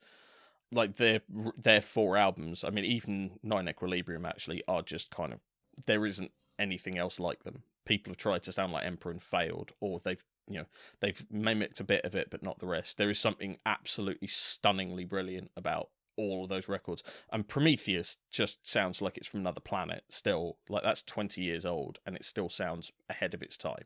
like 0.71 0.97
their 0.97 1.21
their 1.57 1.81
four 1.81 2.17
albums, 2.17 2.63
I 2.63 2.69
mean, 2.69 2.85
even 2.85 3.39
Nine 3.43 3.67
Equilibrium 3.67 4.25
actually 4.25 4.63
are 4.67 4.81
just 4.81 5.11
kind 5.11 5.33
of 5.33 5.39
there 5.85 6.05
isn't 6.05 6.31
anything 6.59 6.97
else 6.97 7.19
like 7.19 7.43
them. 7.43 7.63
People 7.85 8.11
have 8.11 8.17
tried 8.17 8.43
to 8.43 8.51
sound 8.51 8.73
like 8.73 8.85
Emperor 8.85 9.11
and 9.11 9.21
failed, 9.21 9.71
or 9.79 9.99
they've 9.99 10.23
you 10.47 10.59
know 10.59 10.65
they've 10.99 11.25
mimicked 11.31 11.79
a 11.79 11.83
bit 11.83 12.05
of 12.05 12.15
it 12.15 12.29
but 12.29 12.43
not 12.43 12.59
the 12.59 12.67
rest. 12.67 12.97
There 12.97 13.09
is 13.09 13.19
something 13.19 13.57
absolutely 13.65 14.27
stunningly 14.27 15.05
brilliant 15.05 15.51
about 15.55 15.89
all 16.17 16.43
of 16.43 16.49
those 16.49 16.67
records. 16.67 17.03
And 17.31 17.47
Prometheus 17.47 18.17
just 18.31 18.67
sounds 18.67 19.01
like 19.01 19.17
it's 19.17 19.27
from 19.27 19.41
another 19.41 19.59
planet 19.59 20.03
still. 20.09 20.57
Like 20.69 20.83
that's 20.83 21.01
20 21.01 21.41
years 21.41 21.65
old 21.65 21.99
and 22.05 22.15
it 22.15 22.25
still 22.25 22.49
sounds 22.49 22.91
ahead 23.09 23.33
of 23.33 23.41
its 23.41 23.57
time. 23.57 23.85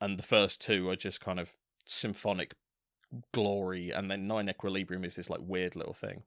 And 0.00 0.18
the 0.18 0.24
first 0.24 0.60
two 0.60 0.88
are 0.88 0.96
just 0.96 1.20
kind 1.20 1.38
of 1.40 1.52
symphonic 1.84 2.54
glory 3.32 3.90
and 3.90 4.10
then 4.10 4.28
Nine 4.28 4.48
Equilibrium 4.48 5.04
is 5.04 5.16
this 5.16 5.30
like 5.30 5.40
weird 5.42 5.76
little 5.76 5.94
thing. 5.94 6.22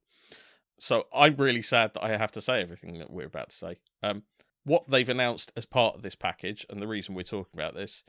So 0.79 1.05
I'm 1.13 1.35
really 1.35 1.61
sad 1.61 1.93
that 1.93 2.03
I 2.03 2.17
have 2.17 2.31
to 2.33 2.41
say 2.41 2.61
everything 2.61 2.99
that 2.99 3.11
we're 3.11 3.27
about 3.27 3.49
to 3.49 3.55
say. 3.55 3.77
Um 4.01 4.23
what 4.65 4.87
they've 4.87 5.09
announced 5.09 5.51
as 5.57 5.65
part 5.65 5.95
of 5.95 6.03
this 6.03 6.15
package 6.15 6.65
and 6.69 6.81
the 6.81 6.87
reason 6.87 7.15
we're 7.15 7.23
talking 7.23 7.59
about 7.59 7.75
this 7.75 8.03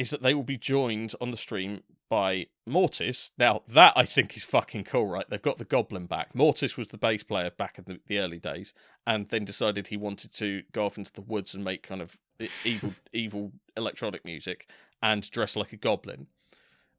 is 0.00 0.08
that 0.08 0.22
they 0.22 0.32
will 0.32 0.42
be 0.42 0.56
joined 0.56 1.12
on 1.20 1.30
the 1.30 1.36
stream 1.36 1.82
by 2.08 2.46
Mortis. 2.66 3.32
Now, 3.36 3.62
that 3.68 3.92
I 3.94 4.06
think 4.06 4.34
is 4.34 4.44
fucking 4.44 4.84
cool, 4.84 5.06
right? 5.06 5.28
They've 5.28 5.42
got 5.42 5.58
the 5.58 5.66
Goblin 5.66 6.06
back. 6.06 6.34
Mortis 6.34 6.78
was 6.78 6.88
the 6.88 6.96
bass 6.96 7.22
player 7.22 7.50
back 7.50 7.76
in 7.76 7.84
the, 7.86 8.00
the 8.06 8.18
early 8.18 8.38
days, 8.38 8.72
and 9.06 9.26
then 9.26 9.44
decided 9.44 9.88
he 9.88 9.98
wanted 9.98 10.32
to 10.36 10.62
go 10.72 10.86
off 10.86 10.96
into 10.96 11.12
the 11.12 11.20
woods 11.20 11.52
and 11.52 11.62
make 11.62 11.82
kind 11.82 12.00
of 12.00 12.16
evil, 12.64 12.94
evil 13.12 13.52
electronic 13.76 14.24
music 14.24 14.70
and 15.02 15.30
dress 15.30 15.54
like 15.54 15.74
a 15.74 15.76
goblin. 15.76 16.28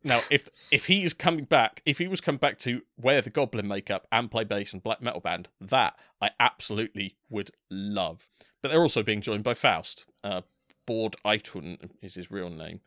Now, 0.03 0.21
if 0.29 0.49
if 0.69 0.85
he 0.85 1.03
is 1.03 1.15
coming 1.15 1.45
back, 1.45 1.81
if 1.85 1.97
he 1.97 2.07
was 2.07 2.21
coming 2.21 2.37
back 2.37 2.59
to 2.59 2.83
wear 2.97 3.21
the 3.21 3.31
goblin 3.31 3.67
makeup 3.67 4.05
and 4.11 4.29
play 4.29 4.43
bass 4.43 4.73
and 4.73 4.83
black 4.83 5.01
metal 5.01 5.21
band, 5.21 5.49
that 5.59 5.95
I 6.21 6.31
absolutely 6.39 7.15
would 7.31 7.49
love. 7.71 8.27
But 8.61 8.69
they're 8.69 8.81
also 8.83 9.01
being 9.01 9.21
joined 9.21 9.43
by 9.43 9.55
Faust. 9.55 10.05
Uh, 10.23 10.41
Bård 10.87 11.15
Eithun 11.25 11.91
is 12.01 12.15
his 12.15 12.31
real 12.31 12.49
name. 12.49 12.81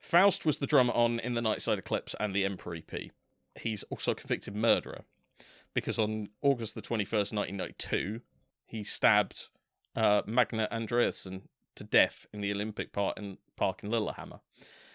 Faust 0.00 0.46
was 0.46 0.56
the 0.56 0.66
drummer 0.66 0.94
on 0.94 1.20
In 1.20 1.34
the 1.34 1.42
Nightside 1.42 1.78
Eclipse 1.78 2.14
and 2.18 2.34
the 2.34 2.44
Emperor 2.44 2.76
EP. 2.76 3.10
He's 3.60 3.84
also 3.84 4.12
a 4.12 4.14
convicted 4.14 4.56
murderer 4.56 5.02
because 5.74 5.98
on 5.98 6.30
August 6.42 6.74
the 6.74 6.82
21st, 6.82 7.32
1992, 7.32 8.22
he 8.64 8.82
stabbed 8.82 9.48
uh, 9.94 10.22
Magne 10.26 10.66
Andreassen 10.72 11.42
to 11.76 11.84
death 11.84 12.26
in 12.32 12.40
the 12.40 12.50
Olympic 12.50 12.92
Park 12.92 13.18
in, 13.18 13.38
park 13.56 13.82
in 13.82 13.90
Lillehammer. 13.90 14.40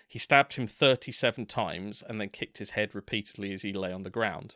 He 0.08 0.20
stabbed 0.20 0.56
him 0.56 0.68
37 0.68 1.46
times 1.46 2.04
and 2.08 2.20
then 2.20 2.30
kicked 2.30 2.58
his 2.58 2.72
head 2.72 2.96
repeatedly 2.96 3.54
as 3.54 3.62
he 3.62 3.74
lay 3.74 3.92
on 3.92 4.04
the 4.04 4.10
ground. 4.10 4.56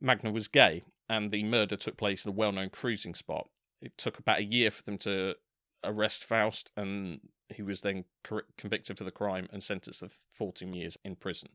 Magne 0.00 0.32
was 0.32 0.48
gay, 0.48 0.84
and 1.08 1.30
the 1.30 1.44
murder 1.44 1.76
took 1.76 1.96
place 1.96 2.24
in 2.24 2.30
a 2.30 2.34
well 2.34 2.52
known 2.52 2.70
cruising 2.70 3.14
spot. 3.14 3.48
It 3.80 3.96
took 3.96 4.18
about 4.18 4.40
a 4.40 4.44
year 4.44 4.70
for 4.70 4.82
them 4.82 4.98
to 4.98 5.34
arrest 5.82 6.24
Faust, 6.24 6.70
and 6.76 7.20
he 7.54 7.62
was 7.62 7.80
then 7.80 8.04
cor- 8.24 8.46
convicted 8.56 8.98
for 8.98 9.04
the 9.04 9.10
crime 9.10 9.48
and 9.52 9.62
sentenced 9.62 10.00
to 10.00 10.08
14 10.08 10.72
years 10.72 10.96
in 11.04 11.16
prison. 11.16 11.50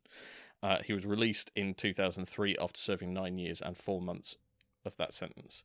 Uh, 0.62 0.78
he 0.84 0.92
was 0.92 1.04
released 1.04 1.50
in 1.54 1.74
2003 1.74 2.56
after 2.60 2.80
serving 2.80 3.12
nine 3.12 3.38
years 3.38 3.60
and 3.60 3.76
four 3.76 4.00
months 4.00 4.36
of 4.84 4.96
that 4.96 5.12
sentence. 5.12 5.62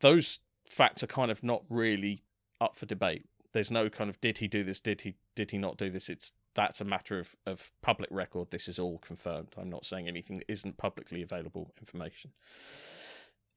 Those 0.00 0.40
facts 0.66 1.02
are 1.02 1.08
kind 1.08 1.30
of 1.30 1.42
not 1.42 1.64
really 1.68 2.22
up 2.60 2.74
for 2.76 2.86
debate. 2.86 3.26
There's 3.52 3.70
no 3.70 3.90
kind 3.90 4.08
of 4.08 4.20
did 4.20 4.38
he 4.38 4.48
do 4.48 4.64
this, 4.64 4.80
did 4.80 5.02
he 5.02 5.14
did 5.34 5.50
he 5.50 5.58
not 5.58 5.76
do 5.76 5.90
this? 5.90 6.08
It's 6.08 6.32
that's 6.54 6.80
a 6.80 6.84
matter 6.84 7.18
of, 7.18 7.36
of 7.46 7.70
public 7.82 8.08
record. 8.10 8.50
This 8.50 8.68
is 8.68 8.78
all 8.78 8.98
confirmed. 8.98 9.48
I'm 9.56 9.70
not 9.70 9.84
saying 9.84 10.08
anything 10.08 10.38
that 10.38 10.50
isn't 10.52 10.76
publicly 10.76 11.22
available 11.22 11.72
information. 11.80 12.32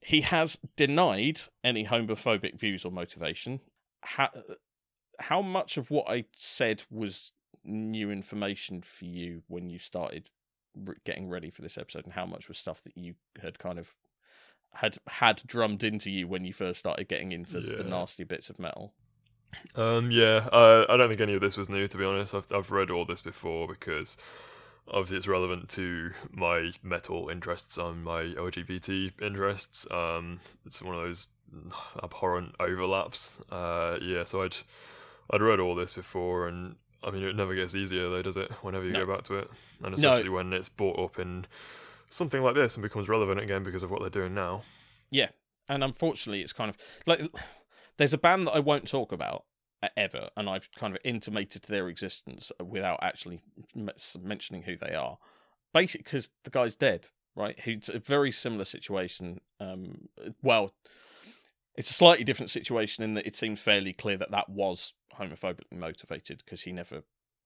He 0.00 0.22
has 0.22 0.58
denied 0.76 1.40
any 1.64 1.86
homophobic 1.86 2.58
views 2.58 2.84
or 2.84 2.92
motivation. 2.92 3.60
How, 4.02 4.30
how 5.18 5.42
much 5.42 5.76
of 5.76 5.90
what 5.90 6.08
I 6.08 6.24
said 6.34 6.82
was 6.90 7.32
new 7.64 8.10
information 8.10 8.82
for 8.82 9.04
you 9.04 9.42
when 9.48 9.68
you 9.68 9.78
started 9.78 10.30
re- 10.74 10.96
getting 11.04 11.28
ready 11.28 11.50
for 11.50 11.62
this 11.62 11.78
episode, 11.78 12.04
and 12.04 12.14
how 12.14 12.26
much 12.26 12.48
was 12.48 12.58
stuff 12.58 12.82
that 12.82 12.96
you 12.96 13.14
had 13.40 13.58
kind 13.58 13.78
of 13.78 13.96
had 14.74 14.98
had 15.08 15.42
drummed 15.46 15.82
into 15.82 16.10
you 16.10 16.28
when 16.28 16.44
you 16.44 16.52
first 16.52 16.78
started 16.78 17.08
getting 17.08 17.32
into 17.32 17.60
the 17.60 17.84
nasty 17.84 18.24
bits 18.24 18.50
of 18.50 18.58
metal? 18.58 18.92
Um, 19.74 20.10
yeah, 20.10 20.48
uh, 20.52 20.84
I 20.88 20.96
don't 20.96 21.08
think 21.08 21.20
any 21.20 21.34
of 21.34 21.40
this 21.40 21.56
was 21.56 21.68
new, 21.68 21.86
to 21.86 21.96
be 21.96 22.04
honest. 22.04 22.34
I've, 22.34 22.46
I've 22.52 22.70
read 22.70 22.90
all 22.90 23.04
this 23.04 23.22
before 23.22 23.66
because 23.66 24.16
obviously 24.88 25.16
it's 25.16 25.26
relevant 25.26 25.68
to 25.70 26.12
my 26.30 26.72
metal 26.82 27.28
interests 27.28 27.76
and 27.76 28.04
my 28.04 28.22
LGBT 28.22 29.12
interests. 29.22 29.86
Um, 29.90 30.40
it's 30.64 30.82
one 30.82 30.94
of 30.94 31.02
those 31.02 31.28
abhorrent 32.02 32.54
overlaps. 32.60 33.38
Uh, 33.50 33.98
yeah, 34.00 34.24
so 34.24 34.42
I'd 34.42 34.56
I'd 35.30 35.42
read 35.42 35.60
all 35.60 35.74
this 35.74 35.92
before, 35.92 36.46
and 36.48 36.76
I 37.02 37.10
mean 37.10 37.22
it 37.22 37.36
never 37.36 37.54
gets 37.54 37.74
easier 37.74 38.08
though, 38.08 38.22
does 38.22 38.36
it? 38.36 38.50
Whenever 38.62 38.84
you 38.84 38.92
No. 38.92 39.04
go 39.06 39.14
back 39.14 39.24
to 39.24 39.34
it, 39.36 39.50
and 39.82 39.96
No. 39.98 40.08
especially 40.12 40.30
when 40.30 40.52
it's 40.52 40.68
brought 40.68 40.98
up 40.98 41.18
in 41.18 41.46
something 42.08 42.42
like 42.42 42.54
this 42.54 42.74
and 42.76 42.82
becomes 42.82 43.08
relevant 43.08 43.40
again 43.40 43.62
because 43.62 43.82
of 43.82 43.90
what 43.90 44.00
they're 44.00 44.10
doing 44.10 44.34
now. 44.34 44.62
Yeah, 45.10 45.30
and 45.68 45.82
unfortunately, 45.84 46.42
it's 46.42 46.52
kind 46.52 46.68
of 46.68 46.76
like 47.06 47.20
there's 47.96 48.12
a 48.14 48.18
band 48.18 48.46
that 48.46 48.52
I 48.52 48.60
won't 48.60 48.88
talk 48.88 49.12
about 49.12 49.44
ever, 49.96 50.30
and 50.36 50.48
I've 50.48 50.70
kind 50.72 50.94
of 50.94 51.00
intimated 51.04 51.62
their 51.62 51.88
existence 51.88 52.50
without 52.64 52.98
actually 53.02 53.40
mentioning 53.74 54.62
who 54.62 54.76
they 54.76 54.94
are. 54.94 55.18
Basically, 55.72 56.02
because 56.04 56.30
the 56.44 56.50
guy's 56.50 56.74
dead, 56.76 57.08
right? 57.34 57.58
Who's 57.60 57.88
a 57.88 57.98
very 57.98 58.32
similar 58.32 58.64
situation. 58.64 59.40
Um, 59.60 60.08
well, 60.42 60.74
it's 61.76 61.90
a 61.90 61.92
slightly 61.94 62.24
different 62.24 62.50
situation 62.50 63.04
in 63.04 63.14
that 63.14 63.26
it 63.26 63.36
seems 63.36 63.60
fairly 63.60 63.92
clear 63.92 64.16
that 64.16 64.30
that 64.30 64.48
was 64.48 64.94
homophobically 65.18 65.78
motivated 65.78 66.42
because 66.44 66.62
he 66.62 66.72
never 66.72 67.02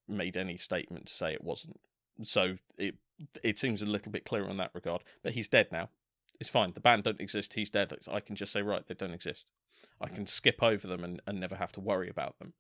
made 0.09 0.37
any 0.37 0.59
statement 0.59 1.07
to 1.07 1.15
say 1.15 1.33
it 1.33 1.45
wasn't. 1.45 1.81
So 2.23 2.57
it 2.77 2.97
it 3.43 3.59
seems 3.59 3.83
a 3.83 3.87
little 3.87 4.13
bit 4.13 4.25
clearer 4.25 4.49
in 4.49 4.57
that 4.57 4.71
regard. 4.75 5.03
But 5.23 5.33
he's 5.33 5.49
dead 5.49 5.69
now. 5.71 5.91
It's 6.39 6.49
fine. 6.49 6.73
The 6.73 6.81
band 6.81 7.05
don't 7.05 7.21
exist. 7.21 7.55
He's 7.55 7.71
dead. 7.71 7.93
I 8.11 8.21
can 8.21 8.35
just 8.35 8.53
say 8.53 8.63
right, 8.63 8.87
they 8.87 8.95
don't 8.95 9.13
exist. 9.13 9.47
I 10.01 10.09
can 10.09 10.27
skip 10.27 10.63
over 10.63 10.87
them 10.87 11.05
and, 11.05 11.21
and 11.27 11.39
never 11.39 11.57
have 11.57 11.73
to 11.73 11.81
worry 11.81 12.09
about 12.09 12.39
them. 12.39 12.55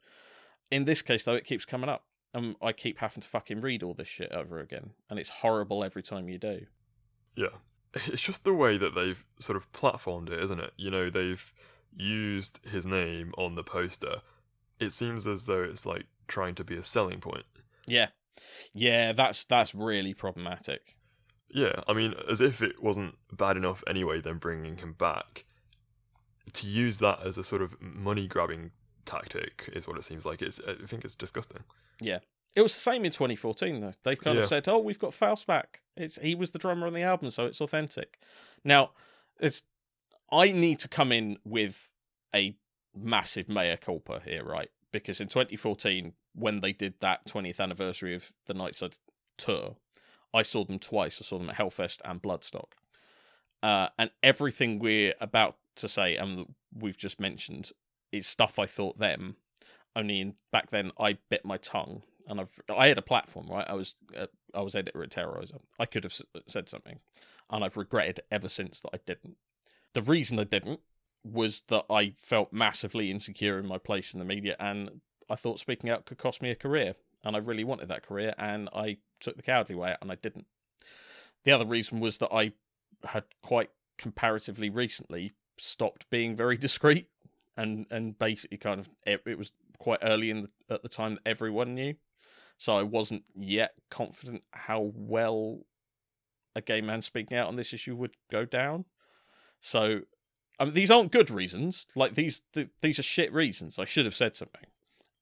In 0.70 0.84
this 0.84 1.02
case, 1.02 1.24
though, 1.24 1.34
it 1.34 1.44
keeps 1.44 1.64
coming 1.64 1.88
up. 1.88 2.04
And 2.32 2.54
I 2.62 2.72
keep 2.72 2.98
having 2.98 3.22
to 3.22 3.28
fucking 3.28 3.60
read 3.60 3.82
all 3.82 3.94
this 3.94 4.06
shit 4.06 4.30
over 4.32 4.60
again. 4.60 4.90
And 5.08 5.18
it's 5.18 5.28
horrible 5.28 5.82
every 5.82 6.02
time 6.02 6.28
you 6.28 6.38
do. 6.38 6.66
Yeah. 7.34 7.46
It's 8.06 8.22
just 8.22 8.44
the 8.44 8.54
way 8.54 8.76
that 8.76 8.94
they've 8.94 9.24
sort 9.40 9.56
of 9.56 9.72
platformed 9.72 10.30
it, 10.30 10.40
isn't 10.44 10.60
it? 10.60 10.72
You 10.76 10.92
know, 10.92 11.10
they've 11.10 11.52
used 11.92 12.60
his 12.64 12.86
name 12.86 13.32
on 13.36 13.56
the 13.56 13.64
poster. 13.64 14.22
It 14.80 14.92
seems 14.92 15.26
as 15.26 15.44
though 15.44 15.62
it's 15.62 15.86
like 15.86 16.06
trying 16.26 16.54
to 16.56 16.64
be 16.64 16.76
a 16.76 16.82
selling 16.82 17.20
point. 17.20 17.44
Yeah. 17.86 18.08
Yeah, 18.72 19.12
that's 19.12 19.44
that's 19.44 19.74
really 19.74 20.14
problematic. 20.14 20.96
Yeah, 21.52 21.80
I 21.88 21.92
mean, 21.92 22.14
as 22.28 22.40
if 22.40 22.62
it 22.62 22.82
wasn't 22.82 23.16
bad 23.32 23.56
enough 23.56 23.82
anyway, 23.86 24.20
then 24.20 24.38
bringing 24.38 24.78
him 24.78 24.92
back 24.92 25.44
to 26.52 26.66
use 26.66 26.98
that 27.00 27.20
as 27.24 27.38
a 27.38 27.44
sort 27.44 27.62
of 27.62 27.80
money 27.80 28.26
grabbing 28.26 28.70
tactic 29.04 29.68
is 29.72 29.86
what 29.86 29.96
it 29.96 30.04
seems 30.04 30.24
like. 30.24 30.42
It's 30.42 30.60
I 30.66 30.86
think 30.86 31.04
it's 31.04 31.16
disgusting. 31.16 31.64
Yeah, 32.00 32.20
it 32.54 32.62
was 32.62 32.74
the 32.74 32.80
same 32.80 33.04
in 33.04 33.10
2014 33.10 33.80
though. 33.80 33.92
They 34.04 34.16
kind 34.16 34.36
yeah. 34.36 34.44
of 34.44 34.48
said, 34.48 34.68
"Oh, 34.68 34.78
we've 34.78 34.98
got 34.98 35.14
Faust 35.14 35.46
back. 35.46 35.80
It's 35.96 36.16
he 36.16 36.34
was 36.34 36.52
the 36.52 36.58
drummer 36.58 36.86
on 36.86 36.94
the 36.94 37.02
album, 37.02 37.30
so 37.30 37.46
it's 37.46 37.60
authentic." 37.60 38.18
Now, 38.64 38.90
it's 39.40 39.62
I 40.30 40.52
need 40.52 40.78
to 40.80 40.88
come 40.88 41.10
in 41.10 41.38
with 41.44 41.90
a 42.34 42.56
massive 42.94 43.48
mea 43.48 43.76
culpa 43.76 44.20
here, 44.24 44.44
right? 44.44 44.70
Because 44.92 45.20
in 45.20 45.28
2014, 45.28 46.12
when 46.34 46.60
they 46.60 46.72
did 46.72 46.94
that 47.00 47.26
20th 47.26 47.60
anniversary 47.60 48.14
of 48.14 48.32
the 48.46 48.54
Nightside 48.54 48.98
tour, 49.38 49.76
I 50.34 50.42
saw 50.42 50.64
them 50.64 50.78
twice. 50.78 51.20
I 51.20 51.24
saw 51.24 51.38
them 51.38 51.50
at 51.50 51.56
Hellfest 51.56 51.98
and 52.04 52.22
Bloodstock. 52.22 52.72
Uh, 53.62 53.88
and 53.98 54.10
everything 54.22 54.78
we're 54.78 55.14
about 55.20 55.56
to 55.76 55.88
say 55.88 56.16
and 56.16 56.54
we've 56.72 56.96
just 56.96 57.20
mentioned 57.20 57.70
is 58.12 58.26
stuff 58.26 58.58
I 58.58 58.66
thought 58.66 58.98
them. 58.98 59.36
Only 59.94 60.20
in 60.20 60.34
back 60.52 60.70
then 60.70 60.92
I 60.98 61.18
bit 61.28 61.44
my 61.44 61.56
tongue 61.56 62.02
and 62.28 62.40
I've 62.40 62.60
I 62.74 62.86
had 62.88 62.96
a 62.98 63.02
platform 63.02 63.46
right. 63.48 63.66
I 63.68 63.74
was 63.74 63.94
uh, 64.16 64.26
I 64.54 64.60
was 64.60 64.74
editor 64.74 65.02
at 65.02 65.10
Terrorizer. 65.10 65.60
I 65.78 65.86
could 65.86 66.04
have 66.04 66.12
s- 66.12 66.22
said 66.46 66.68
something, 66.68 67.00
and 67.50 67.64
I've 67.64 67.76
regretted 67.76 68.20
ever 68.30 68.48
since 68.48 68.80
that 68.80 68.90
I 68.94 68.98
didn't. 69.04 69.36
The 69.94 70.02
reason 70.02 70.38
I 70.38 70.44
didn't 70.44 70.80
was 71.24 71.62
that 71.68 71.84
I 71.90 72.14
felt 72.16 72.52
massively 72.52 73.10
insecure 73.10 73.58
in 73.58 73.66
my 73.66 73.78
place 73.78 74.12
in 74.12 74.18
the 74.18 74.24
media, 74.24 74.56
and 74.58 75.00
I 75.28 75.36
thought 75.36 75.58
speaking 75.58 75.90
out 75.90 76.06
could 76.06 76.18
cost 76.18 76.42
me 76.42 76.50
a 76.50 76.56
career, 76.56 76.94
and 77.24 77.36
I 77.36 77.38
really 77.38 77.64
wanted 77.64 77.88
that 77.88 78.06
career, 78.06 78.34
and 78.38 78.68
I 78.74 78.98
took 79.20 79.36
the 79.36 79.42
cowardly 79.42 79.74
way 79.74 79.90
out, 79.92 79.98
and 80.00 80.10
I 80.10 80.16
didn't. 80.16 80.46
The 81.44 81.52
other 81.52 81.66
reason 81.66 82.00
was 82.00 82.18
that 82.18 82.32
I 82.32 82.52
had 83.04 83.24
quite 83.42 83.70
comparatively 83.98 84.70
recently 84.70 85.34
stopped 85.58 86.08
being 86.10 86.34
very 86.36 86.56
discreet 86.58 87.08
and 87.56 87.86
and 87.90 88.18
basically 88.18 88.56
kind 88.56 88.80
of 88.80 88.88
it, 89.06 89.22
it 89.26 89.38
was 89.38 89.52
quite 89.78 89.98
early 90.02 90.30
in 90.30 90.42
the, 90.42 90.74
at 90.74 90.82
the 90.82 90.88
time 90.88 91.14
that 91.14 91.22
everyone 91.26 91.74
knew 91.74 91.94
so 92.58 92.76
i 92.76 92.82
wasn't 92.82 93.22
yet 93.34 93.72
confident 93.90 94.42
how 94.52 94.92
well 94.94 95.60
a 96.54 96.60
gay 96.60 96.80
man 96.80 97.02
speaking 97.02 97.36
out 97.36 97.48
on 97.48 97.56
this 97.56 97.72
issue 97.72 97.94
would 97.94 98.14
go 98.30 98.44
down 98.44 98.84
so 99.60 100.00
I 100.60 100.66
mean, 100.66 100.74
these 100.74 100.90
aren't 100.90 101.10
good 101.10 101.30
reasons 101.30 101.88
like 101.96 102.14
these 102.14 102.42
th- 102.52 102.68
these 102.80 102.98
are 102.98 103.02
shit 103.02 103.32
reasons 103.32 103.78
i 103.78 103.84
should 103.84 104.04
have 104.04 104.14
said 104.14 104.36
something 104.36 104.66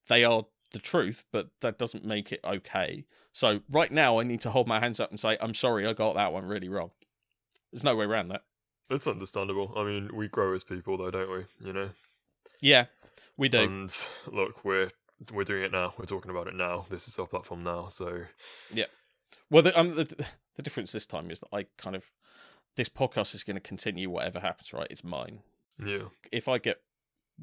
they 0.09 0.25
are 0.25 0.45
the 0.73 0.79
truth 0.79 1.25
but 1.33 1.49
that 1.61 1.79
doesn't 1.79 2.05
make 2.05 2.33
it 2.33 2.41
okay 2.45 3.07
so 3.33 3.61
right 3.71 3.93
now 3.93 4.19
i 4.19 4.25
need 4.25 4.41
to 4.43 4.51
hold 4.51 4.67
my 4.67 4.81
hands 4.81 5.01
up 5.01 5.11
and 5.11 5.19
say 5.19 5.39
i'm 5.41 5.55
sorry 5.55 5.87
i 5.87 5.93
got 5.95 6.15
that 6.15 6.33
one 6.33 6.45
really 6.45 6.69
wrong 6.69 6.91
there's 7.73 7.85
no 7.85 7.97
way 7.97 8.05
around 8.05 8.29
that 8.29 8.43
it's 8.91 9.07
understandable. 9.07 9.73
I 9.77 9.85
mean, 9.85 10.11
we 10.15 10.29
grow 10.29 10.55
as 10.55 10.65
people, 10.65 10.97
though, 10.97 11.11
don't 11.11 11.31
we? 11.31 11.45
You 11.67 11.73
know. 11.73 11.91
Yeah, 12.61 12.87
we 13.37 13.49
do. 13.49 13.59
And 13.59 14.07
look, 14.27 14.65
we're 14.65 14.91
we're 15.33 15.45
doing 15.45 15.63
it 15.63 15.73
now. 15.73 15.95
We're 15.99 16.07
talking 16.07 16.31
about 16.31 16.47
it 16.47 16.55
now. 16.55 16.87
This 16.89 17.07
is 17.07 17.19
our 17.19 17.27
platform 17.27 17.65
now. 17.65 17.89
So. 17.89 18.23
Yeah. 18.73 18.87
Well, 19.51 19.63
the, 19.63 19.79
um, 19.79 19.95
the 19.95 20.27
the 20.57 20.63
difference 20.63 20.93
this 20.93 21.07
time 21.07 21.31
is 21.31 21.41
that 21.41 21.49
I 21.53 21.67
kind 21.77 21.97
of 21.97 22.05
this 22.79 22.89
podcast 22.89 23.35
is 23.35 23.43
going 23.43 23.57
to 23.57 23.61
continue 23.61 24.09
whatever 24.09 24.39
happens. 24.41 24.73
Right, 24.73 24.87
it's 24.89 25.05
mine. 25.05 25.41
Yeah. 25.85 26.05
If 26.33 26.49
I 26.49 26.59
get 26.59 26.81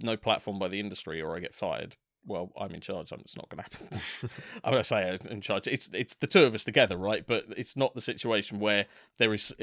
no 0.02 0.18
platform 0.18 0.58
by 0.58 0.70
the 0.70 0.80
industry 0.80 1.22
or 1.22 1.36
I 1.36 1.40
get 1.40 1.54
fired, 1.54 1.98
well, 2.26 2.52
I'm 2.60 2.72
in 2.72 2.80
charge. 2.82 3.12
It's 3.12 3.36
not 3.36 3.50
going 3.50 3.64
to 3.64 3.64
happen. 3.64 4.02
I'm 4.64 4.72
going 4.72 4.82
to 4.82 4.88
say 4.88 5.20
I'm 5.22 5.32
in 5.32 5.42
charge. 5.42 5.68
It's 5.68 5.90
it's 5.94 6.16
the 6.16 6.26
two 6.26 6.46
of 6.46 6.56
us 6.56 6.64
together, 6.64 6.98
right? 6.98 7.28
But 7.28 7.46
it's 7.56 7.76
not 7.76 7.94
the 7.94 8.02
situation 8.02 8.60
where 8.60 8.86
there 9.18 9.34
is 9.34 9.54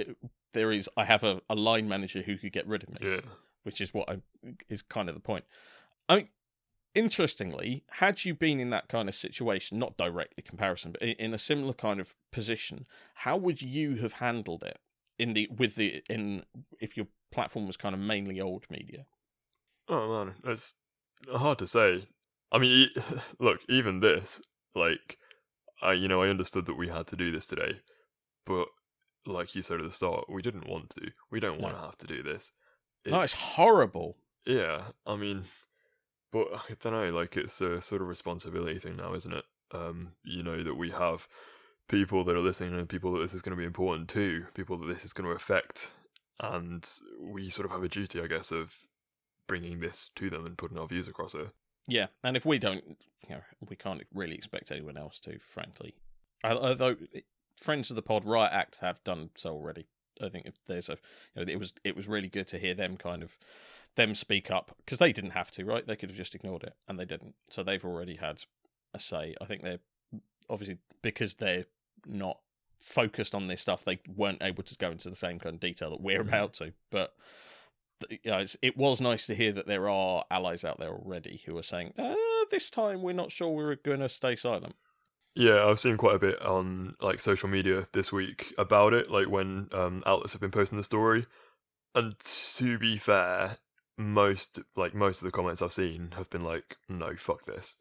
there 0.52 0.70
is. 0.70 0.88
I 0.96 1.06
have 1.06 1.24
a, 1.24 1.40
a 1.48 1.54
line 1.54 1.88
manager 1.88 2.20
who 2.20 2.36
could 2.36 2.52
get 2.52 2.68
rid 2.68 2.84
of 2.84 2.90
me. 2.90 2.98
Yeah. 3.00 3.20
Which 3.64 3.80
is 3.80 3.94
what 3.94 4.10
I 4.10 4.18
is 4.68 4.82
kind 4.82 5.08
of 5.08 5.14
the 5.14 5.20
point. 5.20 5.44
I 6.06 6.16
mean, 6.16 6.28
interestingly, 6.94 7.84
had 7.92 8.26
you 8.26 8.34
been 8.34 8.60
in 8.60 8.68
that 8.70 8.88
kind 8.88 9.08
of 9.08 9.14
situation, 9.14 9.78
not 9.78 9.96
directly 9.96 10.42
comparison, 10.42 10.92
but 10.92 11.02
in 11.02 11.32
a 11.32 11.38
similar 11.38 11.72
kind 11.72 11.98
of 11.98 12.14
position, 12.30 12.86
how 13.14 13.38
would 13.38 13.62
you 13.62 13.96
have 13.96 14.14
handled 14.14 14.62
it 14.62 14.78
in 15.22 15.34
the 15.34 15.48
with 15.56 15.76
the 15.76 16.02
in 16.10 16.42
if 16.80 16.96
your 16.96 17.06
platform 17.30 17.66
was 17.66 17.76
kind 17.76 17.94
of 17.94 18.00
mainly 18.00 18.40
old 18.40 18.64
media? 18.68 19.06
Oh 19.88 20.24
man, 20.24 20.34
it's 20.44 20.74
hard 21.32 21.58
to 21.58 21.66
say. 21.66 22.04
I 22.50 22.58
mean, 22.58 22.88
look, 23.38 23.60
even 23.68 24.00
this, 24.00 24.42
like, 24.74 25.16
I 25.80 25.92
you 25.92 26.08
know 26.08 26.22
I 26.22 26.28
understood 26.28 26.66
that 26.66 26.76
we 26.76 26.88
had 26.88 27.06
to 27.08 27.16
do 27.16 27.30
this 27.30 27.46
today, 27.46 27.80
but 28.44 28.66
like 29.24 29.54
you 29.54 29.62
said 29.62 29.80
at 29.80 29.88
the 29.88 29.94
start, 29.94 30.24
we 30.28 30.42
didn't 30.42 30.68
want 30.68 30.90
to. 30.90 31.12
We 31.30 31.38
don't 31.38 31.60
want 31.60 31.76
to 31.76 31.82
have 31.82 31.96
to 31.98 32.06
do 32.06 32.22
this. 32.24 32.50
It's, 33.04 33.12
no, 33.12 33.20
it's 33.20 33.38
horrible. 33.38 34.16
Yeah, 34.44 34.86
I 35.06 35.14
mean, 35.14 35.44
but 36.32 36.48
I 36.52 36.74
don't 36.80 36.92
know. 36.92 37.10
Like, 37.16 37.36
it's 37.36 37.60
a 37.60 37.80
sort 37.80 38.02
of 38.02 38.08
responsibility 38.08 38.80
thing 38.80 38.96
now, 38.96 39.14
isn't 39.14 39.32
it? 39.32 39.44
Um, 39.72 40.14
you 40.24 40.42
know 40.42 40.64
that 40.64 40.74
we 40.74 40.90
have 40.90 41.28
people 41.88 42.24
that 42.24 42.36
are 42.36 42.40
listening 42.40 42.78
and 42.78 42.88
people 42.88 43.12
that 43.12 43.20
this 43.20 43.34
is 43.34 43.42
going 43.42 43.56
to 43.56 43.60
be 43.60 43.66
important 43.66 44.08
to, 44.10 44.46
people 44.54 44.76
that 44.78 44.86
this 44.86 45.04
is 45.04 45.12
going 45.12 45.28
to 45.28 45.34
affect, 45.34 45.92
and 46.40 46.88
we 47.20 47.50
sort 47.50 47.66
of 47.66 47.72
have 47.72 47.82
a 47.82 47.88
duty, 47.88 48.20
I 48.20 48.26
guess, 48.26 48.50
of 48.50 48.78
bringing 49.46 49.80
this 49.80 50.10
to 50.16 50.30
them 50.30 50.46
and 50.46 50.56
putting 50.56 50.78
our 50.78 50.86
views 50.86 51.08
across 51.08 51.34
it. 51.34 51.48
Yeah, 51.86 52.06
and 52.22 52.36
if 52.36 52.46
we 52.46 52.58
don't, 52.58 52.96
you 53.28 53.34
know, 53.36 53.42
we 53.68 53.76
can't 53.76 54.02
really 54.14 54.34
expect 54.34 54.70
anyone 54.70 54.96
else 54.96 55.18
to, 55.20 55.38
frankly. 55.40 55.94
Although 56.44 56.96
friends 57.60 57.90
of 57.90 57.96
the 57.96 58.02
pod, 58.02 58.24
Riot 58.24 58.52
Act 58.52 58.78
have 58.80 59.02
done 59.04 59.30
so 59.36 59.52
already. 59.52 59.86
I 60.20 60.28
think 60.28 60.46
if 60.46 60.54
there's 60.66 60.88
a, 60.88 60.98
you 61.34 61.44
know, 61.44 61.52
it 61.52 61.58
was 61.58 61.72
it 61.84 61.96
was 61.96 62.08
really 62.08 62.28
good 62.28 62.46
to 62.48 62.58
hear 62.58 62.74
them 62.74 62.96
kind 62.96 63.22
of 63.22 63.36
them 63.96 64.14
speak 64.14 64.50
up 64.50 64.76
because 64.78 64.98
they 64.98 65.12
didn't 65.12 65.30
have 65.30 65.50
to, 65.52 65.64
right? 65.64 65.86
They 65.86 65.96
could 65.96 66.10
have 66.10 66.16
just 66.16 66.34
ignored 66.34 66.64
it, 66.64 66.74
and 66.88 66.98
they 66.98 67.04
didn't. 67.04 67.34
So 67.50 67.62
they've 67.62 67.84
already 67.84 68.16
had 68.16 68.44
a 68.94 68.98
say. 68.98 69.34
I 69.40 69.46
think 69.46 69.62
they're 69.62 69.80
obviously 70.52 70.78
because 71.00 71.34
they're 71.34 71.64
not 72.06 72.38
focused 72.80 73.34
on 73.34 73.46
this 73.46 73.62
stuff, 73.62 73.84
they 73.84 74.00
weren't 74.14 74.42
able 74.42 74.62
to 74.62 74.76
go 74.76 74.90
into 74.90 75.08
the 75.08 75.16
same 75.16 75.38
kind 75.38 75.54
of 75.54 75.60
detail 75.60 75.90
that 75.90 76.00
we're 76.00 76.22
mm. 76.22 76.28
about 76.28 76.52
to. 76.54 76.72
But 76.90 77.14
you 78.10 78.30
know, 78.30 78.44
it 78.60 78.76
was 78.76 79.00
nice 79.00 79.26
to 79.26 79.34
hear 79.34 79.52
that 79.52 79.66
there 79.66 79.88
are 79.88 80.24
allies 80.30 80.64
out 80.64 80.78
there 80.78 80.90
already 80.90 81.42
who 81.46 81.56
are 81.56 81.62
saying, 81.62 81.94
uh, 81.98 82.14
"This 82.50 82.68
time 82.68 83.02
we're 83.02 83.12
not 83.12 83.32
sure 83.32 83.48
we're 83.48 83.76
going 83.76 84.00
to 84.00 84.08
stay 84.08 84.36
silent." 84.36 84.74
Yeah, 85.34 85.64
I've 85.64 85.80
seen 85.80 85.96
quite 85.96 86.16
a 86.16 86.18
bit 86.18 86.40
on 86.42 86.94
like 87.00 87.20
social 87.20 87.48
media 87.48 87.88
this 87.92 88.12
week 88.12 88.52
about 88.58 88.92
it, 88.92 89.10
like 89.10 89.30
when 89.30 89.68
um, 89.72 90.02
outlets 90.04 90.32
have 90.32 90.42
been 90.42 90.50
posting 90.50 90.78
the 90.78 90.84
story. 90.84 91.24
And 91.94 92.14
to 92.18 92.78
be 92.78 92.98
fair, 92.98 93.58
most 93.96 94.58
like 94.76 94.94
most 94.94 95.22
of 95.22 95.26
the 95.26 95.30
comments 95.30 95.62
I've 95.62 95.72
seen 95.72 96.10
have 96.16 96.28
been 96.28 96.44
like, 96.44 96.76
"No, 96.88 97.14
fuck 97.16 97.44
this," 97.44 97.76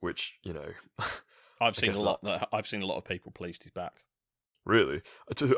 which 0.00 0.34
you 0.42 0.52
know. 0.52 0.72
I've 1.60 1.76
seen 1.76 1.92
a 1.92 2.00
lot. 2.00 2.22
That, 2.22 2.48
I've 2.52 2.66
seen 2.66 2.82
a 2.82 2.86
lot 2.86 2.98
of 2.98 3.04
people 3.04 3.32
pleased 3.32 3.62
he's 3.64 3.72
back. 3.72 4.04
Really, 4.66 5.00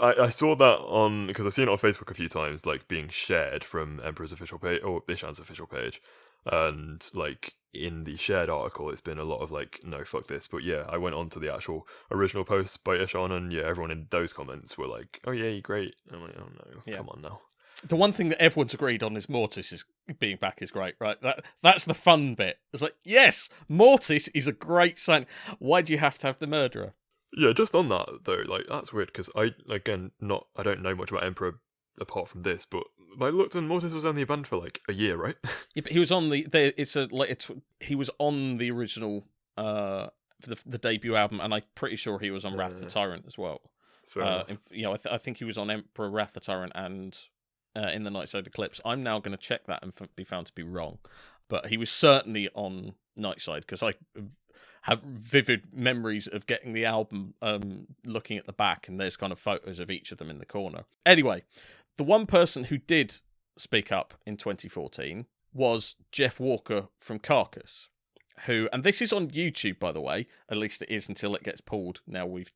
I, 0.01 0.15
I 0.21 0.31
saw 0.31 0.55
that 0.55 0.79
on 0.79 1.27
because 1.27 1.45
I've 1.45 1.55
seen 1.55 1.69
it 1.69 1.73
on 1.73 1.79
Facebook 1.79 2.11
a 2.11 2.15
few 2.15 2.29
times, 2.29 2.65
like 2.65 2.87
being 2.87 3.09
shared 3.09 3.65
from 3.65 4.01
Emperor's 4.05 4.31
official 4.31 4.59
page 4.59 4.81
or 4.83 5.03
Ihsahn's 5.03 5.41
official 5.41 5.67
page, 5.67 6.01
and 6.47 7.09
like 7.13 7.55
in 7.75 8.05
the 8.05 8.17
shared 8.17 8.49
article, 8.49 8.91
it's 8.91 9.01
been 9.01 9.19
a 9.19 9.25
lot 9.25 9.41
of 9.41 9.51
like, 9.51 9.81
no, 9.83 10.05
fuck 10.05 10.29
this. 10.29 10.47
But 10.47 10.63
yeah, 10.63 10.85
I 10.89 10.99
went 10.99 11.17
on 11.17 11.31
to 11.31 11.41
the 11.41 11.53
actual 11.53 11.87
original 12.13 12.45
post 12.45 12.85
by 12.85 12.97
Ihsahn, 12.97 13.33
and 13.33 13.53
yeah, 13.53 13.63
everyone 13.63 13.91
in 13.91 14.07
those 14.11 14.33
comments 14.33 14.79
were 14.79 14.87
like, 14.87 15.21
oh 15.27 15.33
yeah, 15.33 15.59
great. 15.59 15.97
And 16.07 16.17
I'm 16.17 16.23
like, 16.23 16.37
oh 16.39 16.49
no, 16.55 16.83
Yeah. 16.87 16.99
come 16.99 17.09
on 17.09 17.23
now. 17.23 17.41
The 17.89 17.97
one 17.97 18.13
thing 18.13 18.29
that 18.29 18.41
everyone's 18.41 18.75
agreed 18.75 19.03
on 19.03 19.17
is 19.17 19.29
Mortis 19.29 19.73
is 19.73 19.85
being 20.19 20.37
back 20.37 20.63
is 20.63 20.71
great, 20.71 20.95
right? 21.01 21.21
That 21.23 21.45
that's 21.63 21.85
the 21.85 21.95
fun 21.95 22.35
bit. 22.35 22.59
It's 22.73 22.83
like, 22.83 22.95
yes, 23.05 23.49
Mortis 23.69 24.29
is 24.29 24.47
a 24.47 24.53
great 24.53 24.99
sign. 24.99 25.27
Why 25.59 25.83
do 25.83 25.93
you 25.93 25.99
have 25.99 26.19
to 26.19 26.27
have 26.29 26.39
the 26.39 26.47
murderer? 26.47 26.95
Yeah, 27.37 27.53
just 27.53 27.75
on 27.75 27.89
that 27.89 28.09
though, 28.25 28.43
like 28.47 28.67
that's 28.69 28.93
weird 28.93 29.09
because 29.09 29.31
I 29.35 29.53
again 29.69 30.11
not 30.21 30.47
I 30.57 30.63
don't 30.63 30.83
know 30.83 30.95
much 30.95 31.11
about 31.11 31.25
Emperor 31.25 31.59
apart 32.01 32.29
from 32.29 32.43
this, 32.43 32.67
but 32.67 32.85
I 33.21 33.29
looked 33.29 33.55
and 33.55 33.69
Mortis 33.69 33.93
was 33.93 34.05
only 34.05 34.25
banned 34.25 34.47
for 34.47 34.57
like 34.59 34.81
a 34.89 34.93
year, 34.93 35.17
right? 35.17 35.37
Yeah, 35.75 35.83
but 35.83 35.93
he 35.93 35.99
was 35.99 36.13
on 36.13 36.29
the. 36.29 36.47
it's 36.53 36.97
a 36.97 37.09
like 37.11 37.31
it's 37.31 37.51
he 37.81 37.95
was 37.95 38.11
on 38.19 38.59
the 38.59 38.71
original 38.71 39.25
uh 39.57 40.09
for 40.41 40.51
the, 40.51 40.63
the 40.67 40.79
debut 40.79 41.17
album, 41.17 41.41
and 41.41 41.55
I'm 41.55 41.63
pretty 41.75 41.97
sure 41.97 42.19
he 42.19 42.31
was 42.31 42.45
on 42.45 42.57
Wrath 42.57 42.79
the 42.79 42.87
Tyrant 42.87 43.25
as 43.27 43.39
well. 43.39 43.61
Uh, 44.15 44.45
you 44.71 44.83
know, 44.83 44.93
I, 44.93 44.97
th- 44.97 45.15
I 45.15 45.17
think 45.17 45.39
he 45.39 45.45
was 45.45 45.57
on 45.57 45.71
Emperor 45.71 46.11
Wrath 46.11 46.35
the 46.35 46.41
Tyrant 46.41 46.73
and 46.75 47.17
uh, 47.77 47.89
in 47.93 48.05
the 48.05 48.11
Night 48.11 48.29
Side 48.29 48.47
Eclipse. 48.47 48.81
I'm 48.85 49.03
now 49.03 49.19
going 49.19 49.37
to 49.37 49.43
check 49.43 49.67
that 49.67 49.83
and 49.83 49.93
f- 49.99 50.09
be 50.17 50.25
found 50.25 50.47
to 50.47 50.53
be 50.53 50.63
wrong, 50.63 50.99
but 51.49 51.67
he 51.67 51.77
was 51.77 51.91
certainly 51.91 52.49
on 52.55 52.95
Nightside 53.19 53.61
because 53.61 53.83
I 53.83 53.95
have 54.83 55.03
vivid 55.03 55.73
memories 55.73 56.27
of 56.27 56.47
getting 56.47 56.73
the 56.73 56.85
album, 56.85 57.35
um, 57.41 57.87
looking 58.05 58.37
at 58.37 58.47
the 58.47 58.53
back, 58.53 58.89
and 58.89 58.99
there's 58.99 59.17
kind 59.17 59.33
of 59.33 59.39
photos 59.39 59.79
of 59.79 59.91
each 59.91 60.11
of 60.11 60.19
them 60.19 60.29
in 60.31 60.39
the 60.39 60.47
corner. 60.47 60.85
Anyway, 61.07 61.43
the 61.97 62.05
one 62.05 62.27
person 62.27 62.65
who 62.65 62.79
did 62.79 63.17
speak 63.57 63.93
up 63.93 64.15
in 64.27 64.37
2014 64.37 65.27
was 65.55 65.97
Jeff 66.11 66.41
Walker 66.41 66.89
from 66.99 67.19
Carcass. 67.19 67.89
Who, 68.47 68.69
and 68.73 68.83
this 68.83 69.01
is 69.01 69.13
on 69.13 69.29
YouTube, 69.29 69.79
by 69.79 69.93
the 69.93 70.01
way. 70.01 70.27
At 70.49 70.57
least 70.57 70.83
it 70.83 70.91
is 70.91 71.09
until 71.09 71.37
it 71.37 71.45
gets 71.45 71.61
pulled. 71.61 72.01
Now 72.07 72.27
we've 72.27 72.51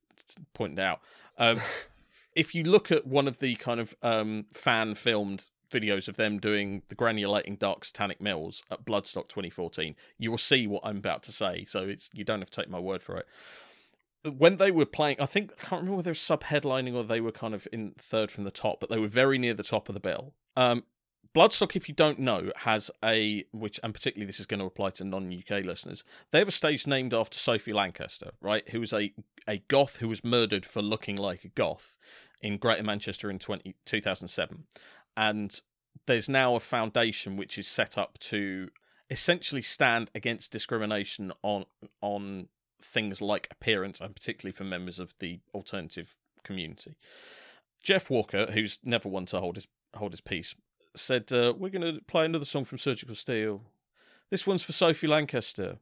pointed 0.53 0.81
out. 0.81 1.01
Um, 1.39 1.61
if 2.37 2.55
you 2.55 2.63
look 2.63 2.93
at 2.93 3.07
one 3.07 3.27
of 3.27 3.39
the 3.39 3.57
kind 3.57 3.81
of 3.81 3.97
um, 4.03 4.45
fan 4.53 4.95
filmed 4.95 5.47
videos 5.73 6.07
of 6.07 6.17
them 6.17 6.39
doing 6.39 6.83
the 6.89 6.95
granulating 6.95 7.59
dark 7.59 7.85
satanic 7.85 8.21
mills 8.21 8.63
at 8.71 8.85
Bloodstock 8.85 9.29
2014, 9.29 9.97
you 10.19 10.31
will 10.31 10.39
see 10.39 10.67
what 10.67 10.83
I'm 10.85 10.99
about 10.99 11.23
to 11.25 11.33
say. 11.33 11.65
So 11.65 11.81
it's 11.81 12.11
you 12.13 12.25
don't 12.25 12.41
have 12.41 12.51
to 12.51 12.61
take 12.61 12.71
my 12.71 12.79
word 12.79 13.03
for 13.03 13.17
it. 13.17 13.27
When 14.37 14.57
they 14.57 14.71
were 14.71 14.87
playing, 14.87 15.17
I 15.19 15.27
think 15.27 15.53
I 15.53 15.61
can't 15.61 15.81
remember 15.81 15.97
whether 15.97 16.05
they 16.05 16.11
were 16.11 16.15
sub 16.15 16.45
headlining 16.45 16.95
or 16.95 17.05
they 17.05 17.21
were 17.21 17.33
kind 17.33 17.55
of 17.55 17.67
in 17.73 17.95
third 17.97 18.31
from 18.31 18.45
the 18.45 18.51
top, 18.51 18.81
but 18.81 18.91
they 18.91 18.99
were 18.99 19.09
very 19.09 19.39
near 19.39 19.55
the 19.55 19.63
top 19.63 19.89
of 19.89 19.95
the 19.95 20.01
bill. 20.01 20.35
Um, 20.57 20.85
Bloodstock, 21.35 21.77
if 21.77 21.87
you 21.87 21.95
don't 21.95 22.19
know, 22.19 22.51
has 22.57 22.91
a 23.05 23.45
which, 23.53 23.79
and 23.83 23.93
particularly 23.93 24.27
this 24.27 24.41
is 24.41 24.47
going 24.47 24.61
to 24.61 24.67
apply 24.67 24.91
to 24.91 25.05
non-UK 25.05 25.67
listeners. 25.67 26.03
They 26.31 26.39
have 26.39 26.49
a 26.49 26.53
stage 26.53 26.87
named 26.87 27.13
after 27.13 27.39
Sophie 27.39 27.75
Lancaster, 27.75 28.31
right? 28.41 28.67
Who 28.71 28.81
was 28.81 28.93
a 28.93 29.13
a 29.47 29.59
goth 29.69 29.99
who 29.99 30.09
was 30.09 30.25
murdered 30.25 30.67
for 30.67 30.83
looking 30.83 31.17
like 31.17 31.45
a 31.45 31.49
goth 31.49 31.99
in 32.43 32.59
Greater 32.59 32.83
Manchester 32.83 33.31
in 33.31 33.39
20, 33.39 33.75
2007. 33.85 34.65
and 35.17 35.61
there's 36.07 36.29
now 36.29 36.55
a 36.55 36.61
foundation 36.61 37.37
which 37.37 37.57
is 37.59 37.67
set 37.67 37.97
up 37.97 38.19
to 38.19 38.69
essentially 39.09 39.63
stand 39.63 40.11
against 40.15 40.51
discrimination 40.53 41.33
on 41.43 41.65
on 42.01 42.49
things 42.83 43.23
like 43.23 43.49
appearance, 43.51 44.01
and 44.01 44.15
particularly 44.15 44.53
for 44.53 44.65
members 44.65 44.99
of 44.99 45.15
the 45.19 45.41
alternative 45.55 46.15
community. 46.45 46.97
Jeff 47.83 48.11
Walker, 48.11 48.47
who's 48.53 48.79
never 48.85 49.09
one 49.09 49.27
to 49.27 49.41
hold 49.41 49.57
his 49.57 49.67
hold 49.95 50.13
his 50.13 50.21
peace, 50.21 50.55
said, 50.95 51.33
uh, 51.33 51.55
"We're 51.57 51.71
going 51.71 51.95
to 51.95 52.03
play 52.03 52.25
another 52.25 52.45
song 52.45 52.65
from 52.65 52.79
Surgical 52.79 53.15
Steel. 53.15 53.63
This 54.31 54.47
one's 54.47 54.63
for 54.63 54.73
Sophie 54.73 55.07
Lancaster, 55.07 55.79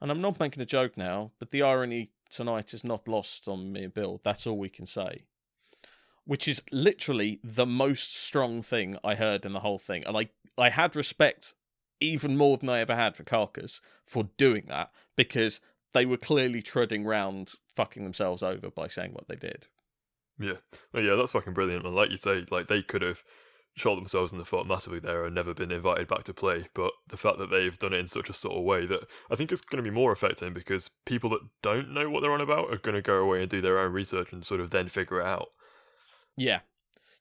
and 0.00 0.10
I'm 0.10 0.20
not 0.20 0.38
making 0.38 0.62
a 0.62 0.66
joke 0.66 0.96
now, 0.96 1.32
but 1.38 1.50
the 1.50 1.62
irony 1.62 2.10
tonight 2.30 2.72
is 2.72 2.84
not 2.84 3.08
lost 3.08 3.48
on 3.48 3.72
me 3.72 3.86
Bill. 3.88 4.20
That's 4.22 4.46
all 4.46 4.58
we 4.58 4.68
can 4.68 4.86
say." 4.86 5.24
Which 6.24 6.46
is 6.46 6.62
literally 6.70 7.40
the 7.42 7.66
most 7.66 8.14
strong 8.14 8.62
thing 8.62 8.96
I 9.02 9.16
heard 9.16 9.44
in 9.44 9.52
the 9.52 9.60
whole 9.60 9.78
thing, 9.78 10.04
and 10.06 10.16
I 10.16 10.28
I 10.56 10.70
had 10.70 10.94
respect 10.94 11.54
even 12.00 12.36
more 12.36 12.56
than 12.56 12.68
I 12.68 12.80
ever 12.80 12.96
had 12.96 13.16
for 13.16 13.22
Carcass 13.22 13.80
for 14.04 14.24
doing 14.36 14.64
that 14.68 14.90
because 15.16 15.60
they 15.94 16.04
were 16.04 16.16
clearly 16.16 16.62
treading 16.62 17.04
round 17.04 17.52
fucking 17.74 18.02
themselves 18.02 18.42
over 18.42 18.70
by 18.70 18.88
saying 18.88 19.12
what 19.12 19.28
they 19.28 19.36
did. 19.36 19.66
Yeah, 20.38 20.56
well, 20.92 21.02
yeah, 21.02 21.14
that's 21.14 21.32
fucking 21.32 21.52
brilliant. 21.52 21.86
And 21.86 21.94
like 21.94 22.10
you 22.10 22.16
say, 22.16 22.44
like 22.50 22.68
they 22.68 22.82
could 22.82 23.02
have 23.02 23.22
shot 23.74 23.94
themselves 23.94 24.32
in 24.32 24.38
the 24.38 24.44
foot 24.44 24.66
massively 24.66 24.98
there 24.98 25.24
and 25.24 25.34
never 25.34 25.54
been 25.54 25.70
invited 25.72 26.08
back 26.08 26.24
to 26.24 26.34
play. 26.34 26.66
But 26.74 26.92
the 27.08 27.16
fact 27.16 27.38
that 27.38 27.50
they've 27.50 27.78
done 27.78 27.92
it 27.92 27.98
in 27.98 28.06
such 28.06 28.28
a 28.28 28.34
subtle 28.34 28.64
way 28.64 28.86
that 28.86 29.08
I 29.30 29.36
think 29.36 29.50
it's 29.50 29.62
going 29.62 29.82
to 29.82 29.88
be 29.88 29.94
more 29.94 30.12
affecting 30.12 30.52
because 30.52 30.90
people 31.06 31.30
that 31.30 31.40
don't 31.62 31.92
know 31.92 32.10
what 32.10 32.20
they're 32.20 32.32
on 32.32 32.40
about 32.40 32.72
are 32.72 32.78
going 32.78 32.96
to 32.96 33.02
go 33.02 33.16
away 33.16 33.40
and 33.40 33.50
do 33.50 33.60
their 33.60 33.78
own 33.78 33.92
research 33.92 34.32
and 34.32 34.44
sort 34.44 34.60
of 34.60 34.70
then 34.70 34.88
figure 34.88 35.20
it 35.20 35.26
out. 35.26 35.48
Yeah. 36.36 36.60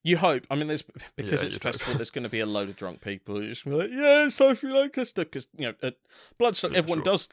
You 0.04 0.18
hope. 0.18 0.48
I 0.50 0.56
mean, 0.56 0.68
there's 0.68 0.84
because 1.16 1.42
Yeah, 1.42 1.48
it's 1.48 1.58
a 1.58 1.60
festival. 1.60 1.94
There's 1.94 2.10
going 2.10 2.24
to 2.24 2.30
be 2.30 2.40
a 2.40 2.46
load 2.46 2.70
of 2.70 2.76
drunk 2.76 3.02
people 3.02 3.36
who 3.36 3.48
just 3.48 3.66
be 3.66 3.72
like, 3.72 3.90
"Yeah, 3.94 4.30
Sophie 4.30 4.68
Lancaster," 4.70 5.24
because 5.26 5.48
you 5.56 5.68
know, 5.68 5.74
at 5.84 5.96
Bloodstock, 6.40 6.72
Yeah, 6.72 6.80
everyone 6.80 7.00
sure. 7.00 7.04
does 7.14 7.30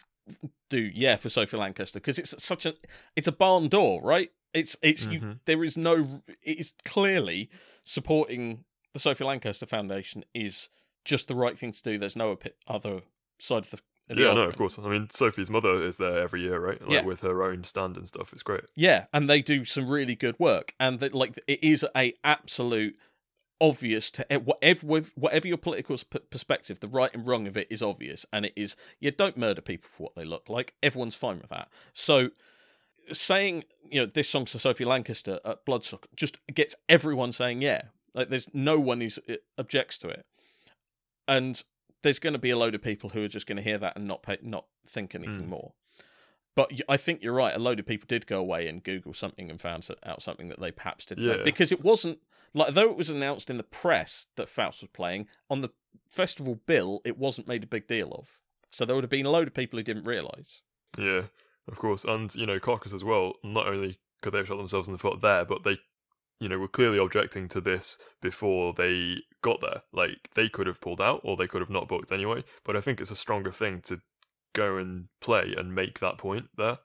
do 0.68 0.78
yeah 0.94 1.16
for 1.16 1.30
Sophie 1.30 1.56
Lancaster 1.56 1.98
because 1.98 2.18
it's 2.18 2.34
such 2.44 2.66
a 2.66 2.74
it's 3.16 3.26
a 3.26 3.32
barn 3.32 3.68
door, 3.68 4.02
right? 4.02 4.30
It's 4.52 4.76
it's 4.82 5.06
you. 5.06 5.20
Mhm. 5.20 5.38
There 5.46 5.64
is 5.64 5.78
no. 5.78 6.22
It's 6.42 6.74
clearly 6.84 7.48
supporting 7.84 8.64
the 8.92 8.98
Sophie 9.00 9.24
Lancaster 9.24 9.64
Foundation 9.64 10.24
is 10.34 10.68
just 11.06 11.26
the 11.28 11.34
right 11.34 11.58
thing 11.58 11.72
to 11.72 11.82
do. 11.82 11.96
There's 11.96 12.16
no 12.16 12.36
other 12.66 13.00
side 13.38 13.64
of 13.64 13.70
the. 13.70 13.80
Yeah, 14.10 14.32
no, 14.34 14.42
of 14.42 14.56
course. 14.56 14.78
I 14.78 14.88
mean, 14.88 15.08
Sophie's 15.10 15.50
mother 15.50 15.82
is 15.82 15.96
there 15.98 16.18
every 16.20 16.42
year, 16.42 16.58
right? 16.58 16.80
Like 16.80 16.90
Yeah. 16.90 17.04
with 17.04 17.20
her 17.20 17.42
own 17.42 17.64
stand 17.64 17.96
and 17.96 18.06
stuff. 18.08 18.32
It's 18.32 18.42
great. 18.42 18.64
Yeah, 18.76 19.06
and 19.12 19.28
they 19.28 19.42
do 19.42 19.64
some 19.64 19.88
really 19.88 20.14
good 20.14 20.38
work, 20.38 20.74
and 20.80 20.98
that 21.00 21.14
like 21.14 21.38
it 21.46 21.62
is 21.62 21.84
a 21.96 22.14
absolute 22.24 22.96
obvious 23.60 24.10
to 24.12 24.24
whatever 24.44 24.86
whatever 25.16 25.48
your 25.48 25.56
political 25.56 25.98
perspective, 26.30 26.80
the 26.80 26.88
right 26.88 27.12
and 27.12 27.26
wrong 27.26 27.46
of 27.46 27.56
it 27.56 27.66
is 27.70 27.82
obvious, 27.82 28.24
and 28.32 28.46
it 28.46 28.52
is 28.56 28.76
you 29.00 29.10
don't 29.10 29.36
murder 29.36 29.60
people 29.60 29.90
for 29.92 30.04
what 30.04 30.14
they 30.14 30.24
look 30.24 30.48
like. 30.48 30.74
Everyone's 30.82 31.14
fine 31.14 31.38
with 31.38 31.50
that. 31.50 31.68
So 31.92 32.30
saying 33.12 33.64
you 33.90 34.00
know 34.00 34.06
this 34.06 34.28
song's 34.28 34.52
for 34.52 34.58
Sophie 34.58 34.84
Lancaster 34.84 35.40
at 35.44 35.64
Bloodstock 35.66 36.04
just 36.14 36.38
gets 36.54 36.74
everyone 36.88 37.32
saying 37.32 37.62
yeah. 37.62 37.82
Like 38.14 38.30
there's 38.30 38.48
no 38.54 38.78
one 38.80 39.02
is 39.02 39.20
objects 39.58 39.98
to 39.98 40.08
it, 40.08 40.24
and 41.26 41.62
there's 42.02 42.18
going 42.18 42.32
to 42.32 42.38
be 42.38 42.50
a 42.50 42.56
load 42.58 42.74
of 42.74 42.82
people 42.82 43.10
who 43.10 43.22
are 43.24 43.28
just 43.28 43.46
going 43.46 43.56
to 43.56 43.62
hear 43.62 43.78
that 43.78 43.96
and 43.96 44.06
not 44.06 44.22
pay, 44.22 44.38
not 44.42 44.66
think 44.86 45.14
anything 45.14 45.44
Mm. 45.44 45.48
more. 45.48 45.72
But 46.54 46.72
I 46.88 46.96
think 46.96 47.22
you're 47.22 47.34
right. 47.34 47.54
A 47.54 47.58
load 47.58 47.78
of 47.78 47.86
people 47.86 48.06
did 48.08 48.26
go 48.26 48.40
away 48.40 48.66
and 48.66 48.82
Google 48.82 49.14
something 49.14 49.48
and 49.48 49.60
found 49.60 49.86
out 50.04 50.22
something 50.22 50.48
that 50.48 50.58
they 50.60 50.72
perhaps 50.72 51.04
didn't 51.06 51.24
know 51.24 51.44
because 51.44 51.70
it 51.70 51.84
wasn't 51.84 52.18
like 52.52 52.74
though 52.74 52.90
it 52.90 52.96
was 52.96 53.10
announced 53.10 53.48
in 53.50 53.58
the 53.58 53.62
press 53.62 54.26
that 54.36 54.48
Faust 54.48 54.80
was 54.82 54.90
playing 54.92 55.28
on 55.48 55.60
the 55.60 55.68
festival 56.10 56.56
bill, 56.66 57.00
it 57.04 57.16
wasn't 57.16 57.46
made 57.46 57.62
a 57.62 57.66
big 57.68 57.86
deal 57.86 58.10
of. 58.12 58.38
So 58.70 58.84
there 58.84 58.96
would 58.96 59.04
have 59.04 59.10
been 59.10 59.26
a 59.26 59.30
load 59.30 59.46
of 59.46 59.54
people 59.54 59.78
who 59.78 59.82
didn't 59.84 60.04
realise. 60.04 60.62
Yeah, 60.98 61.24
of 61.68 61.78
course. 61.78 62.04
And, 62.04 62.34
you 62.34 62.44
know, 62.46 62.58
Carcass 62.58 62.92
as 62.92 63.04
well, 63.04 63.34
not 63.44 63.68
only 63.68 63.98
could 64.20 64.32
they 64.32 64.38
have 64.38 64.48
shot 64.48 64.56
themselves 64.58 64.88
in 64.88 64.92
the 64.92 64.98
foot 64.98 65.20
there, 65.20 65.44
but 65.44 65.62
they, 65.62 65.78
you 66.40 66.48
know, 66.48 66.58
were 66.58 66.68
clearly 66.68 66.98
objecting 66.98 67.48
to 67.48 67.60
this 67.60 67.98
before 68.20 68.72
they 68.72 69.18
got 69.42 69.60
there. 69.60 69.82
Like, 69.92 70.30
they 70.34 70.48
could 70.48 70.66
have 70.66 70.80
pulled 70.80 71.00
out 71.00 71.20
or 71.24 71.36
they 71.36 71.46
could 71.46 71.60
have 71.60 71.70
not 71.70 71.88
booked 71.88 72.12
anyway. 72.12 72.44
But 72.64 72.76
I 72.76 72.80
think 72.80 73.00
it's 73.00 73.10
a 73.10 73.16
stronger 73.16 73.52
thing 73.52 73.80
to 73.82 74.00
go 74.54 74.76
and 74.76 75.08
play 75.20 75.54
and 75.56 75.74
make 75.74 76.00
that 76.00 76.18
point 76.18 76.46
there. 76.56 76.78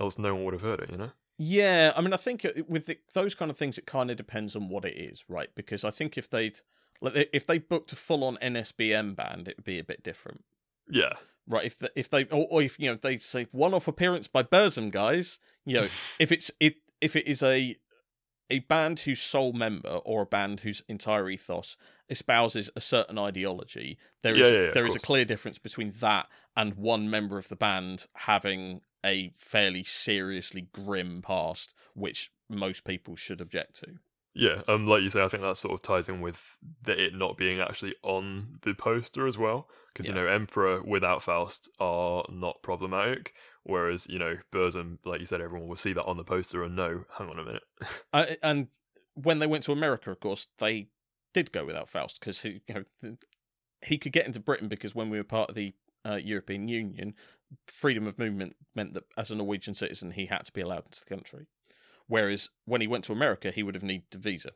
Else 0.00 0.18
no 0.18 0.34
one 0.34 0.44
would 0.44 0.54
have 0.54 0.62
heard 0.62 0.80
it, 0.80 0.90
you 0.90 0.96
know? 0.96 1.10
Yeah, 1.38 1.92
I 1.96 2.00
mean, 2.00 2.12
I 2.12 2.18
think 2.18 2.44
uh, 2.44 2.50
with 2.68 2.86
the, 2.86 2.98
those 3.14 3.34
kind 3.34 3.50
of 3.50 3.56
things, 3.56 3.78
it 3.78 3.86
kind 3.86 4.10
of 4.10 4.16
depends 4.16 4.54
on 4.54 4.68
what 4.68 4.84
it 4.84 4.96
is, 4.96 5.24
right? 5.28 5.48
Because 5.54 5.84
I 5.84 5.90
think 5.90 6.16
if 6.16 6.30
they'd 6.30 6.60
like 7.00 7.30
if 7.32 7.46
they 7.46 7.58
booked 7.58 7.92
a 7.92 7.96
full 7.96 8.22
on 8.22 8.38
NSBM 8.40 9.16
band, 9.16 9.48
it 9.48 9.56
would 9.56 9.64
be 9.64 9.80
a 9.80 9.84
bit 9.84 10.04
different. 10.04 10.44
Yeah. 10.88 11.14
right? 11.48 11.66
If 11.66 11.78
the, 11.78 11.90
if 11.96 12.08
they 12.08 12.24
or, 12.26 12.46
or 12.48 12.62
if 12.62 12.78
you 12.78 12.90
know 12.90 12.98
they 13.00 13.18
say 13.18 13.48
one 13.50 13.74
off 13.74 13.88
appearance 13.88 14.28
by 14.28 14.44
Burzum 14.44 14.92
guys, 14.92 15.38
you 15.66 15.74
know, 15.74 15.88
if 16.20 16.30
it's 16.30 16.50
it 16.60 16.76
if 17.00 17.16
it 17.16 17.26
is 17.26 17.42
a 17.42 17.76
a 18.50 18.60
band 18.60 19.00
whose 19.00 19.20
sole 19.20 19.52
member 19.52 19.88
or 19.88 20.22
a 20.22 20.26
band 20.26 20.60
whose 20.60 20.82
entire 20.88 21.28
ethos 21.30 21.76
espouses 22.08 22.70
a 22.76 22.80
certain 22.80 23.18
ideology, 23.18 23.98
there 24.22 24.34
is 24.34 24.40
Yeah, 24.40 24.46
yeah, 24.46 24.52
yeah, 24.62 24.68
of 24.68 24.74
there 24.74 24.86
is 24.86 24.96
a 24.96 25.00
clear 25.00 25.24
difference 25.24 25.58
between 25.58 25.92
that 26.00 26.28
and 26.56 26.74
one 26.74 27.08
member 27.08 27.38
of 27.38 27.48
the 27.48 27.56
band 27.56 28.06
having 28.14 28.82
a 29.04 29.32
fairly 29.36 29.84
seriously 29.84 30.68
grim 30.72 31.22
past, 31.22 31.74
which 31.94 32.30
most 32.48 32.84
people 32.84 33.16
should 33.16 33.40
object 33.40 33.80
to. 33.80 33.98
Yeah, 34.34 34.62
um, 34.66 34.86
like 34.86 35.02
you 35.02 35.10
say, 35.10 35.22
I 35.22 35.28
think 35.28 35.42
that 35.42 35.56
sort 35.56 35.74
of 35.74 35.82
ties 35.82 36.08
in 36.08 36.20
with 36.20 36.56
the, 36.82 36.98
it 36.98 37.14
not 37.14 37.36
being 37.36 37.60
actually 37.60 37.94
on 38.02 38.58
the 38.62 38.74
poster 38.74 39.26
as 39.26 39.36
well, 39.36 39.68
because 39.92 40.06
you 40.06 40.14
know 40.14 40.26
Emperor 40.26 40.80
without 40.86 41.22
Faust 41.22 41.68
are 41.78 42.22
not 42.30 42.62
problematic, 42.62 43.34
whereas 43.62 44.06
you 44.08 44.18
know 44.18 44.38
Burzum, 44.50 44.98
like 45.04 45.20
you 45.20 45.26
said, 45.26 45.42
everyone 45.42 45.68
will 45.68 45.76
see 45.76 45.92
that 45.92 46.04
on 46.04 46.16
the 46.16 46.24
poster 46.24 46.62
and 46.62 46.74
know, 46.74 47.04
hang 47.18 47.28
on 47.28 47.38
a 47.38 47.44
minute, 47.44 47.62
Uh, 48.12 48.26
and 48.42 48.68
when 49.14 49.38
they 49.38 49.46
went 49.46 49.64
to 49.64 49.72
America, 49.72 50.10
of 50.10 50.20
course, 50.20 50.46
they 50.58 50.88
did 51.34 51.52
go 51.52 51.64
without 51.64 51.88
Faust 51.88 52.18
because 52.18 52.40
he, 52.40 52.62
you 52.66 52.74
know, 53.02 53.16
he 53.82 53.98
could 53.98 54.12
get 54.12 54.26
into 54.26 54.40
Britain 54.40 54.68
because 54.68 54.94
when 54.94 55.10
we 55.10 55.18
were 55.18 55.24
part 55.24 55.50
of 55.50 55.54
the 55.54 55.74
uh, 56.06 56.14
European 56.14 56.68
Union, 56.68 57.14
freedom 57.66 58.06
of 58.06 58.18
movement 58.18 58.56
meant 58.74 58.94
that 58.94 59.04
as 59.16 59.30
a 59.30 59.34
Norwegian 59.34 59.74
citizen, 59.74 60.12
he 60.12 60.26
had 60.26 60.44
to 60.44 60.52
be 60.52 60.60
allowed 60.60 60.86
into 60.86 61.00
the 61.00 61.14
country. 61.14 61.46
Whereas 62.12 62.50
when 62.66 62.82
he 62.82 62.86
went 62.86 63.04
to 63.04 63.12
America, 63.12 63.50
he 63.50 63.62
would 63.62 63.74
have 63.74 63.82
needed 63.82 64.04
a 64.14 64.18
visa. 64.18 64.50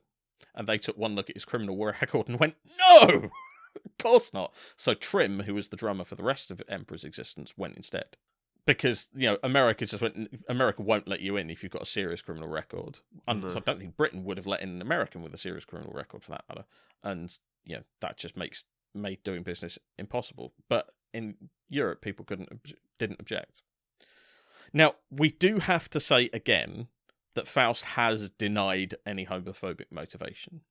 And 0.55 0.69
they 0.69 0.77
took 0.77 0.99
one 0.99 1.15
look 1.15 1.31
at 1.31 1.37
his 1.37 1.47
criminal 1.47 1.75
record 2.03 2.29
and 2.29 2.39
went, 2.39 2.57
no, 2.79 3.09
of 3.09 3.99
course 3.99 4.35
not. 4.35 4.53
So 4.77 4.93
Trym, 4.93 5.41
who 5.45 5.55
was 5.55 5.69
the 5.69 5.77
drummer 5.77 6.05
for 6.05 6.17
the 6.17 6.23
rest 6.23 6.51
of 6.51 6.61
Emperor's 6.69 7.03
existence, 7.03 7.55
went 7.57 7.75
instead. 7.79 8.19
Because 8.67 9.09
you 9.15 9.27
know 9.27 9.39
America 9.43 9.87
just 9.87 10.03
went. 10.03 10.39
America 10.51 10.83
won't 10.83 11.09
let 11.09 11.21
you 11.21 11.39
in 11.39 11.49
if 11.49 11.63
you've 11.63 11.73
got 11.73 11.81
a 11.81 11.87
serious 11.87 12.21
criminal 12.21 12.47
record. 12.49 12.99
And 13.27 13.43
No. 13.43 13.49
so 13.49 13.57
I 13.57 13.63
don't 13.65 13.81
think 13.81 13.97
Britain 13.97 14.25
would 14.25 14.37
have 14.37 14.47
let 14.47 14.61
in 14.61 14.69
an 14.69 14.83
American 14.83 15.23
with 15.23 15.33
a 15.33 15.39
serious 15.39 15.65
criminal 15.65 15.95
record, 15.95 16.23
for 16.25 16.33
that 16.33 16.45
matter. 16.51 16.67
And 17.03 17.35
yeah, 17.65 17.81
that 18.03 18.19
just 18.19 18.37
makes 18.37 18.67
made 18.95 19.23
doing 19.23 19.45
business 19.45 19.79
impossible. 19.97 20.53
But 20.69 20.91
in 21.15 21.37
Europe, 21.71 22.03
people 22.03 22.27
couldn't 22.27 22.51
didn't 22.99 23.21
object. 23.21 23.63
Now 24.75 24.97
we 25.11 25.31
do 25.31 25.61
have 25.61 25.89
to 25.89 26.01
say 26.01 26.29
again 26.35 26.89
that 27.37 27.47
Faust 27.47 27.85
has 27.85 28.31
denied 28.31 28.97
any 29.07 29.27
homophobic 29.27 29.93
motivation. 29.93 30.63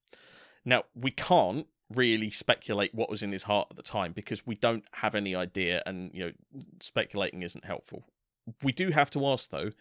Now 0.65 0.83
we 0.93 1.11
can't 1.11 1.67
really 1.93 2.31
speculate 2.31 2.93
what 2.93 3.09
was 3.09 3.21
in 3.21 3.31
his 3.31 3.43
heart 3.43 3.67
at 3.69 3.77
the 3.77 3.83
time 3.83 4.11
because 4.11 4.45
we 4.45 4.55
don't 4.55 4.83
have 4.93 5.15
any 5.15 5.35
idea, 5.35 5.81
and 5.85 6.11
you 6.13 6.25
know, 6.25 6.31
speculating 6.81 7.43
isn't 7.43 7.63
helpful. 7.63 8.03
We 8.61 8.71
do 8.71 8.89
have 8.89 9.09
to 9.11 9.25
ask 9.27 9.49
though 9.49 9.71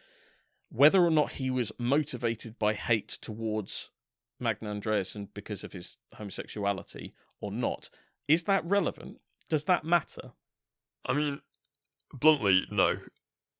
whether 0.70 1.05
or 1.05 1.11
not 1.11 1.33
he 1.33 1.51
was 1.51 1.73
motivated 1.79 2.59
by 2.59 2.75
hate 2.75 3.09
towards 3.09 3.90
Magne 4.40 4.66
Andreassen 4.66 5.29
because 5.33 5.62
of 5.62 5.73
his 5.73 5.97
homosexuality 6.14 7.14
or 7.40 7.53
not. 7.53 7.90
Is 8.29 8.44
that 8.44 8.64
relevant? 8.64 9.20
Does 9.49 9.64
that 9.64 9.85
matter? 9.85 10.33
I 11.07 11.12
mean, 11.12 11.40
bluntly, 12.12 12.66
no. 12.70 12.99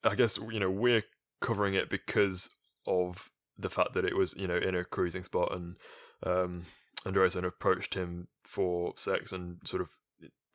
I 0.03 0.15
guess 0.15 0.39
you 0.39 0.61
know 0.61 0.71
we're 0.71 1.05
covering 1.41 1.75
it 1.75 1.89
because 1.89 2.51
of 2.87 3.31
the 3.59 3.71
fact 3.71 3.95
that 3.95 4.05
it 4.05 4.17
was 4.17 4.35
you 4.37 4.47
know 4.47 4.57
in 4.57 4.75
a 4.75 4.85
cruising 4.85 5.23
spot 5.23 5.55
and 5.55 5.77
um, 6.25 6.67
Andreassen 7.05 7.45
approached 7.45 7.95
him 7.95 8.29
for 8.43 8.95
sex 8.97 9.33
and 9.33 9.59
sort 9.65 9.83
of 9.83 9.91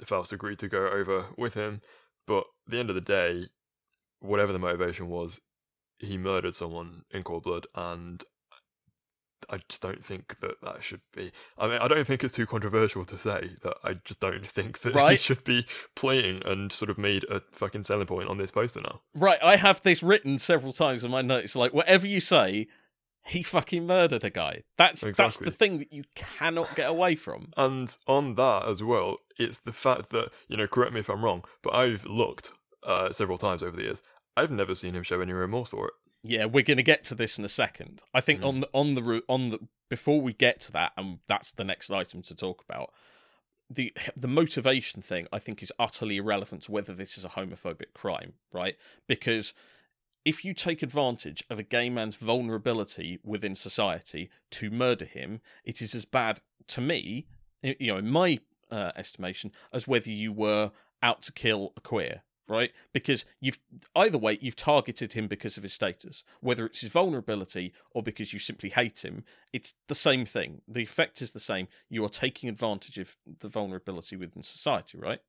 Faust 0.06 0.32
agreed 0.32 0.60
to 0.60 0.68
go 0.68 0.88
over 0.88 1.28
with 1.38 1.54
him. 1.54 1.82
But 2.26 2.46
at 2.68 2.72
the 2.72 2.80
end 2.80 2.90
of 2.90 2.96
the 2.96 3.02
day, 3.02 3.50
whatever 4.20 4.54
the 4.54 4.60
motivation 4.60 5.10
was, 5.10 5.42
he 5.98 6.18
murdered 6.18 6.56
someone 6.56 7.04
in 7.12 7.24
cold 7.24 7.44
blood, 7.44 7.68
and 7.76 8.24
I 9.50 9.60
just 9.70 9.82
don't 9.82 10.04
think 10.04 10.40
that 10.40 10.62
that 10.62 10.84
should 10.84 11.02
be. 11.14 11.32
I 11.58 11.68
mean, 11.68 11.78
I 11.80 11.88
don't 11.88 12.06
think 12.06 12.24
it's 12.24 12.34
too 12.34 12.46
controversial 12.46 13.06
to 13.06 13.18
say 13.18 13.52
that 13.62 13.78
I 13.84 13.94
just 13.94 14.20
don't 14.20 14.46
think 14.46 14.82
that 14.82 15.12
he 15.12 15.18
should 15.18 15.44
be 15.44 15.66
playing 15.96 16.42
and 16.46 16.72
sort 16.72 16.90
of 16.90 16.98
made 16.98 17.26
a 17.26 17.42
fucking 17.52 17.84
selling 17.84 18.08
point 18.08 18.30
on 18.30 18.38
this 18.38 18.52
poster 18.52 18.82
now. 18.82 19.02
Right, 19.14 19.42
I 19.44 19.56
have 19.56 19.82
this 19.84 20.04
written 20.04 20.40
several 20.40 20.74
times 20.74 21.04
in 21.04 21.12
my 21.12 21.22
notes. 21.22 21.56
Like, 21.56 21.74
whatever 21.74 22.08
you 22.08 22.20
say, 22.20 22.68
he 23.26 23.44
fucking 23.44 23.86
murdered 23.86 24.24
a 24.24 24.30
guy. 24.30 24.64
That's 24.78 25.02
that's 25.16 25.38
the 25.38 25.52
thing 25.52 25.80
that 25.80 25.94
you 25.94 26.04
cannot 26.16 26.76
get 26.76 26.90
away 26.90 27.16
from. 27.16 27.52
And 27.56 27.96
on 28.08 28.36
that 28.36 28.68
as 28.68 28.82
well, 28.82 29.18
it's 29.38 29.60
the 29.60 29.74
fact 29.74 30.10
that, 30.10 30.34
you 30.48 30.58
know, 30.58 30.68
correct 30.68 30.94
me 30.94 31.00
if 31.00 31.10
I'm 31.10 31.24
wrong, 31.24 31.44
but 31.62 31.74
I've 31.74 32.06
looked 32.06 32.52
uh, 32.84 33.12
several 33.12 33.38
times 33.38 33.62
over 33.62 33.76
the 33.76 33.84
years. 33.84 34.02
I've 34.36 34.52
never 34.52 34.74
seen 34.74 34.94
him 34.94 35.04
show 35.04 35.22
any 35.22 35.34
remorse 35.34 35.70
for 35.70 35.88
it. 35.88 35.94
Yeah, 36.24 36.46
we're 36.46 36.64
going 36.64 36.78
to 36.78 36.84
get 36.84 37.04
to 37.06 37.16
this 37.16 37.38
in 37.38 37.46
a 37.46 37.50
second. 37.50 38.02
I 38.14 38.22
think 38.22 38.42
Mm. 38.42 38.48
on 38.48 38.60
the 38.62 38.70
on 38.74 38.96
the 38.96 39.04
route 39.04 39.26
on 39.30 39.50
the 39.52 39.60
before 39.90 40.22
we 40.22 40.34
get 40.34 40.60
to 40.62 40.72
that, 40.74 40.92
and 40.98 41.20
that's 41.28 41.52
the 41.52 41.64
next 41.64 41.90
item 41.90 42.22
to 42.24 42.36
talk 42.36 42.64
about. 42.68 42.94
The 43.70 43.94
the 44.18 44.28
motivation 44.28 45.02
thing 45.02 45.28
I 45.32 45.40
think 45.40 45.64
is 45.64 45.72
utterly 45.80 46.18
irrelevant 46.18 46.64
to 46.64 46.72
whether 46.72 46.94
this 46.94 47.18
is 47.18 47.24
a 47.24 47.30
homophobic 47.30 47.94
crime, 47.94 48.34
right? 48.52 48.76
Because 49.08 49.54
if 50.26 50.44
you 50.44 50.54
take 50.54 50.84
advantage 50.84 51.44
of 51.50 51.58
a 51.60 51.64
gay 51.64 51.90
man's 51.90 52.16
vulnerability 52.16 53.20
within 53.24 53.56
society 53.56 54.30
to 54.52 54.70
murder 54.70 55.06
him, 55.06 55.40
it 55.64 55.82
is 55.82 55.96
as 55.96 56.04
bad 56.06 56.42
to 56.68 56.82
me, 56.82 57.28
you 57.62 57.88
know, 57.88 57.98
in 57.98 58.10
my 58.10 58.40
uh, 58.70 58.92
estimation, 58.98 59.52
as 59.72 59.88
whether 59.88 60.10
you 60.10 60.32
were 60.34 60.72
out 61.02 61.22
to 61.24 61.32
kill 61.32 61.72
a 61.78 61.82
queer, 61.82 62.24
right? 62.50 62.72
Because 62.92 63.24
you've 63.40 63.60
either 63.96 64.18
way 64.18 64.38
you've 64.42 64.56
targeted 64.56 65.14
him 65.14 65.28
because 65.28 65.56
of 65.56 65.64
his 65.64 65.74
status, 65.74 66.24
whether 66.42 66.66
it's 66.66 66.82
his 66.82 66.92
vulnerability 66.92 67.72
or 67.92 68.04
because 68.04 68.34
you 68.34 68.40
simply 68.40 68.70
hate 68.70 69.06
him. 69.06 69.24
It's 69.54 69.76
the 69.88 69.96
same 69.96 70.26
thing. 70.26 70.62
The 70.68 70.82
effect 70.82 71.22
is 71.22 71.32
the 71.32 71.40
same. 71.40 71.68
You 71.90 72.04
are 72.04 72.10
taking 72.10 72.50
advantage 72.50 72.98
of 72.98 73.16
the 73.40 73.48
vulnerability 73.48 74.16
within 74.18 74.44
society, 74.44 74.98
right? 74.98 75.20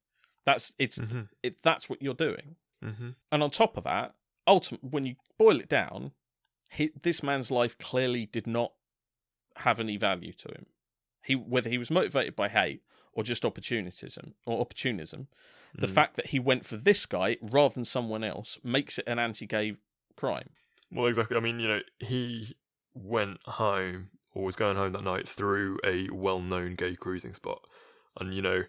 That's 0.46 0.72
it's 0.78 0.98
Mm-hmm. 0.98 1.20
it. 1.42 1.62
That's 1.62 1.88
what 1.88 2.02
you're 2.02 2.14
doing. 2.14 2.56
Mm-hmm. 2.84 3.10
And 3.30 3.42
on 3.42 3.50
top 3.50 3.76
of 3.76 3.84
that, 3.84 4.14
ultimately, 4.46 4.88
when 4.88 5.04
you 5.06 5.16
boil 5.38 5.60
it 5.60 5.68
down, 5.68 6.12
he, 6.70 6.90
this 7.02 7.22
man's 7.22 7.50
life 7.50 7.76
clearly 7.78 8.24
did 8.26 8.46
not 8.46 8.72
have 9.56 9.80
any 9.80 9.96
value 9.98 10.32
to 10.32 10.48
him. 10.48 10.66
He 11.24 11.34
whether 11.34 11.68
he 11.70 11.78
was 11.78 11.90
motivated 11.90 12.34
by 12.36 12.48
hate 12.48 12.82
or 13.12 13.22
just 13.24 13.44
opportunism 13.44 14.34
or 14.46 14.60
opportunism, 14.60 15.28
the 15.74 15.86
Mm. 15.86 15.90
fact 15.94 16.16
that 16.16 16.26
he 16.26 16.38
went 16.38 16.64
for 16.64 16.76
this 16.76 17.06
guy 17.06 17.36
rather 17.40 17.74
than 17.74 17.84
someone 17.84 18.22
else 18.24 18.58
makes 18.62 18.98
it 18.98 19.04
an 19.06 19.18
anti-gay 19.18 19.76
crime. 20.16 20.50
Well, 20.92 21.06
exactly. 21.06 21.36
I 21.36 21.40
mean, 21.40 21.60
you 21.60 21.68
know, 21.68 21.80
he 21.98 22.56
went 22.94 23.38
home 23.44 24.10
or 24.32 24.44
was 24.44 24.56
going 24.56 24.76
home 24.76 24.92
that 24.92 25.04
night 25.04 25.28
through 25.28 25.78
a 25.84 26.08
well-known 26.10 26.74
gay 26.76 26.94
cruising 26.96 27.34
spot, 27.34 27.60
and 28.18 28.34
you 28.34 28.42
know, 28.42 28.64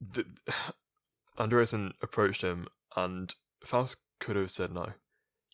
the, 0.00 0.26
Andreassen 1.38 1.92
approached 2.02 2.42
him, 2.42 2.68
and 2.96 3.34
Faust 3.64 3.98
could 4.18 4.36
have 4.36 4.50
said 4.50 4.72
no. 4.72 4.92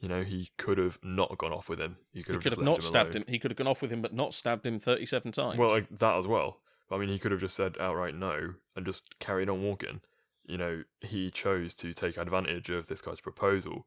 You 0.03 0.09
know, 0.09 0.25
he 0.25 0.51
could 0.59 0.79
have 0.79 0.99
not 1.05 1.39
gone 1.39 1.53
off 1.53 1.69
with 1.69 1.81
him. 1.81 1.97
He 2.13 2.25
could 2.25 2.33
He 2.33 2.35
have, 2.35 2.43
could 2.43 2.53
have 2.55 2.63
not 2.63 2.83
stabbed 2.83 3.15
alone. 3.15 3.23
him. 3.23 3.33
He 3.33 3.39
could 3.39 3.53
have 3.53 3.57
gone 3.57 3.69
off 3.69 3.81
with 3.81 3.93
him, 3.93 4.03
but 4.03 4.13
not 4.13 4.35
stabbed 4.35 4.67
him 4.67 4.81
thirty-seven 4.81 5.31
times. 5.31 5.59
Well, 5.59 5.71
like 5.71 5.87
that 6.01 6.19
as 6.19 6.27
well. 6.27 6.59
I 6.91 6.99
mean, 6.99 7.09
he 7.09 7.21
could 7.21 7.31
have 7.31 7.41
just 7.41 7.57
said 7.57 7.77
outright 7.81 8.15
no 8.15 8.55
and 8.77 8.85
just 8.85 9.19
carried 9.21 9.49
on 9.49 9.63
walking. 9.63 10.01
You 10.45 10.59
know, 10.59 10.83
he 11.01 11.31
chose 11.31 11.73
to 11.77 11.95
take 11.95 12.17
advantage 12.17 12.69
of 12.69 12.89
this 12.89 13.01
guy's 13.01 13.21
proposal 13.21 13.87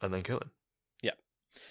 and 0.00 0.12
then 0.14 0.22
kill 0.22 0.38
him. 0.38 0.50
Yeah. 1.02 1.12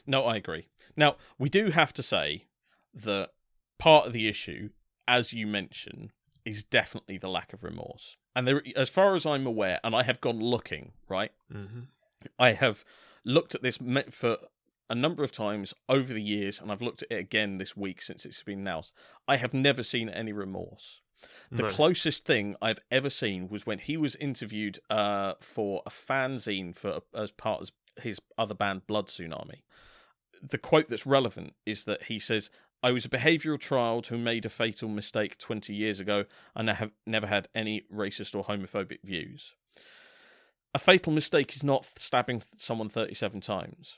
No, 0.06 0.24
I 0.24 0.36
agree. 0.36 0.68
Now, 0.96 1.18
we 1.40 1.50
do 1.50 1.72
have 1.72 1.92
to 1.94 2.04
say 2.04 2.46
that 2.94 3.32
part 3.80 4.06
of 4.06 4.14
the 4.14 4.28
issue, 4.28 4.70
as 5.08 5.34
you 5.34 5.48
mention, 5.48 6.12
is 6.46 6.64
definitely 6.64 7.18
the 7.18 7.28
lack 7.28 7.54
of 7.54 7.64
remorse. 7.64 8.18
And 8.36 8.48
there, 8.48 8.62
as 8.76 8.90
far 8.90 9.16
as 9.16 9.26
I'm 9.26 9.48
aware, 9.48 9.80
and 9.84 9.96
I 9.96 10.04
have 10.04 10.22
gone 10.22 10.40
looking, 10.40 10.94
right? 11.10 11.32
Mm-hmm. 11.52 11.80
I 12.38 12.54
have 12.54 12.86
looked 13.28 13.54
at 13.54 13.62
this 13.62 13.78
for 14.12 14.38
a 14.90 14.96
number 14.96 15.24
of 15.24 15.32
times 15.32 15.74
over 15.90 16.14
the 16.14 16.22
years, 16.22 16.62
and 16.62 16.72
I've 16.72 16.82
looked 16.82 17.04
at 17.04 17.12
it 17.12 17.20
again 17.20 17.58
this 17.58 17.76
week 17.76 18.02
since 18.02 18.26
it's 18.26 18.42
been 18.42 18.60
announced. 18.60 18.94
I 19.28 19.36
have 19.36 19.54
never 19.54 19.84
seen 19.84 20.08
any 20.10 20.32
remorse. 20.32 21.02
The 21.52 21.64
No. 21.64 21.70
closest 21.70 22.26
thing 22.26 22.56
I've 22.62 22.80
ever 22.90 23.10
seen 23.10 23.50
was 23.50 23.66
when 23.66 23.80
he 23.80 23.98
was 23.98 24.16
interviewed 24.16 24.80
uh, 24.90 25.34
for 25.42 25.82
a 25.86 25.90
fanzine 25.90 26.74
for 26.76 27.02
as 27.14 27.32
part 27.32 27.62
of 27.62 27.72
his 28.02 28.20
other 28.38 28.54
band, 28.56 28.88
Blood 28.88 29.08
Tsunami. 29.08 29.64
The 30.42 30.58
quote 30.60 30.88
that's 30.88 31.06
relevant 31.06 31.54
is 31.66 31.84
that 31.86 32.04
he 32.04 32.20
says, 32.20 32.50
"I 32.84 32.92
was 32.92 33.06
a 33.06 33.10
behavioural 33.10 33.60
child 33.60 34.08
who 34.08 34.18
made 34.18 34.46
a 34.46 34.50
fatal 34.50 34.88
mistake 34.88 35.38
20 35.38 35.74
years 35.74 36.00
ago, 36.00 36.26
and 36.56 36.70
I 36.70 36.76
have 36.76 36.92
never 37.06 37.28
had 37.28 37.50
any 37.56 37.82
racist 37.92 38.36
or 38.36 38.44
homophobic 38.46 39.02
views." 39.04 39.56
A 40.78 40.80
fatal 40.80 41.12
mistake 41.12 41.56
is 41.56 41.64
not 41.64 41.90
stabbing 41.98 42.44
someone 42.56 42.88
37 42.88 43.42
times. 43.42 43.98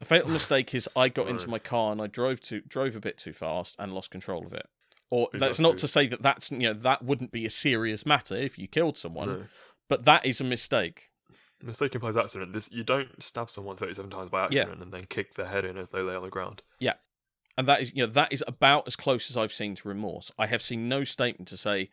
A 0.00 0.06
fatal 0.06 0.30
mistake 0.38 0.74
is 0.74 0.88
I 0.96 1.10
got 1.10 1.28
into 1.28 1.48
my 1.48 1.58
car 1.58 1.92
and 1.92 2.00
I 2.00 2.06
drove 2.06 2.40
too 2.40 2.62
drove 2.66 2.96
a 2.96 3.00
bit 3.00 3.18
too 3.18 3.34
fast 3.34 3.76
and 3.78 3.92
lost 3.92 4.10
control 4.10 4.46
of 4.46 4.54
it. 4.54 4.66
Or 5.10 5.28
that's 5.34 5.60
not 5.60 5.76
to 5.78 5.86
say 5.86 6.06
that 6.06 6.22
that's 6.22 6.50
you 6.50 6.60
know 6.60 6.72
that 6.72 7.04
wouldn't 7.04 7.30
be 7.30 7.44
a 7.44 7.50
serious 7.50 8.06
matter 8.06 8.34
if 8.36 8.58
you 8.58 8.66
killed 8.66 8.96
someone, 8.96 9.28
No. 9.28 9.44
but 9.86 10.06
that 10.06 10.24
is 10.24 10.40
a 10.40 10.44
mistake. 10.44 11.10
Mistake 11.62 11.94
implies 11.94 12.16
accident. 12.16 12.54
This 12.54 12.72
you 12.72 12.84
don't 12.84 13.22
stab 13.22 13.50
someone 13.50 13.76
thirty-seven 13.76 14.10
times 14.10 14.30
by 14.30 14.38
Yeah. 14.48 14.60
accident 14.62 14.80
and 14.82 14.92
then 14.94 15.04
kick 15.04 15.34
their 15.34 15.46
head 15.46 15.66
in 15.66 15.76
as 15.76 15.90
they 15.90 16.00
lay 16.00 16.14
on 16.16 16.22
the 16.22 16.30
ground. 16.30 16.62
Yeah. 16.80 16.94
And 17.58 17.68
that 17.68 17.82
is 17.82 17.94
you 17.94 18.06
know 18.06 18.12
that 18.14 18.32
is 18.32 18.42
about 18.48 18.86
as 18.86 18.96
close 18.96 19.28
as 19.28 19.36
I've 19.36 19.52
seen 19.52 19.74
to 19.76 19.88
remorse. 19.88 20.30
I 20.38 20.46
have 20.46 20.62
seen 20.62 20.88
no 20.88 21.04
statement 21.04 21.48
to 21.48 21.58
say, 21.58 21.90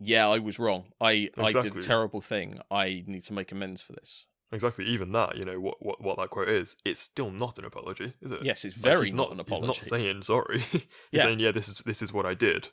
"Yeah, 0.00 0.28
I 0.28 0.38
was 0.38 0.58
wrong. 0.58 0.84
I 1.00 1.30
I 1.38 1.50
did 1.52 1.76
a 1.76 1.82
terrible 1.82 2.20
thing. 2.20 2.60
I 2.70 3.04
need 3.06 3.24
to 3.24 3.32
make 3.32 3.52
amends 3.52 3.80
for 3.82 3.92
this." 3.92 4.26
Exactly. 4.52 4.84
Even 4.86 5.12
that, 5.12 5.36
you 5.36 5.44
know, 5.44 5.60
what 5.60 5.80
what, 5.84 6.02
what 6.02 6.18
that 6.18 6.30
quote 6.30 6.48
is, 6.48 6.76
it's 6.84 7.00
still 7.00 7.30
not 7.30 7.58
an 7.58 7.64
apology, 7.64 8.14
is 8.20 8.32
it? 8.32 8.42
Yes, 8.42 8.64
it's 8.64 8.76
Like, 8.76 8.82
very 8.82 9.04
he's 9.06 9.12
not, 9.14 9.30
an 9.30 9.38
apology. 9.38 9.66
He's 9.74 9.76
not 9.90 9.98
saying 9.98 10.22
sorry. 10.22 10.58
he's 10.72 10.82
Yeah. 11.12 11.22
saying, 11.22 11.38
yeah, 11.38 11.52
this 11.52 11.68
is 11.68 11.78
this 11.86 12.02
is 12.02 12.12
what 12.12 12.26
I 12.26 12.34
did. 12.34 12.68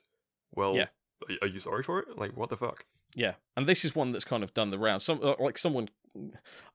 Well, 0.56 0.76
Yeah. 0.76 0.88
are, 1.30 1.36
are 1.44 1.48
you 1.48 1.60
sorry 1.60 1.84
for 1.84 2.00
it? 2.00 2.18
Like, 2.18 2.36
what 2.36 2.50
the 2.50 2.58
fuck? 2.58 2.86
Yeah, 3.16 3.36
and 3.56 3.68
this 3.68 3.86
is 3.86 3.96
one 3.96 4.12
that's 4.12 4.26
kind 4.26 4.44
of 4.44 4.54
done 4.54 4.72
the 4.72 4.80
round. 4.80 5.02
Some 5.04 5.20
uh, 5.24 5.36
like 5.40 5.58
someone, 5.60 5.90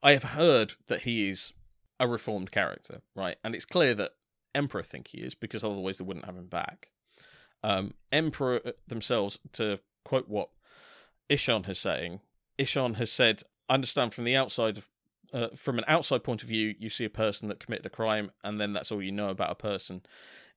I 0.01 0.13
have 0.13 0.23
heard 0.23 0.73
that 0.87 1.01
he 1.01 1.29
is 1.29 1.51
a 1.99 2.07
reformed 2.07 2.51
character, 2.51 3.01
right? 3.15 3.35
And 3.43 3.53
it's 3.55 3.65
clear 3.65 3.93
that 3.95 4.11
Emperor 4.55 4.83
think 4.83 5.09
he 5.09 5.19
is 5.19 5.35
because 5.35 5.63
otherwise 5.63 5.97
they 5.97 6.03
wouldn't 6.05 6.25
have 6.25 6.37
him 6.37 6.47
back. 6.47 6.89
Um, 7.63 7.93
Emperor 8.11 8.61
themselves, 8.87 9.37
to 9.53 9.79
quote 10.03 10.27
what 10.27 10.49
Ihsahn 11.29 11.65
has 11.65 11.79
saying, 11.79 12.19
Ihsahn 12.59 12.95
has 12.95 13.11
said, 13.11 13.43
I 13.69 13.75
understand 13.75 14.13
from 14.13 14.25
the 14.25 14.35
outside, 14.35 14.83
uh, 15.33 15.47
from 15.55 15.77
an 15.77 15.85
outside 15.87 16.23
point 16.23 16.43
of 16.43 16.49
view, 16.49 16.75
you 16.77 16.89
see 16.89 17.05
a 17.05 17.09
person 17.09 17.47
that 17.47 17.59
committed 17.59 17.85
a 17.85 17.89
crime, 17.89 18.31
and 18.43 18.59
then 18.59 18.73
that's 18.73 18.91
all 18.91 19.01
you 19.01 19.11
know 19.11 19.29
about 19.29 19.51
a 19.51 19.55
person. 19.55 20.01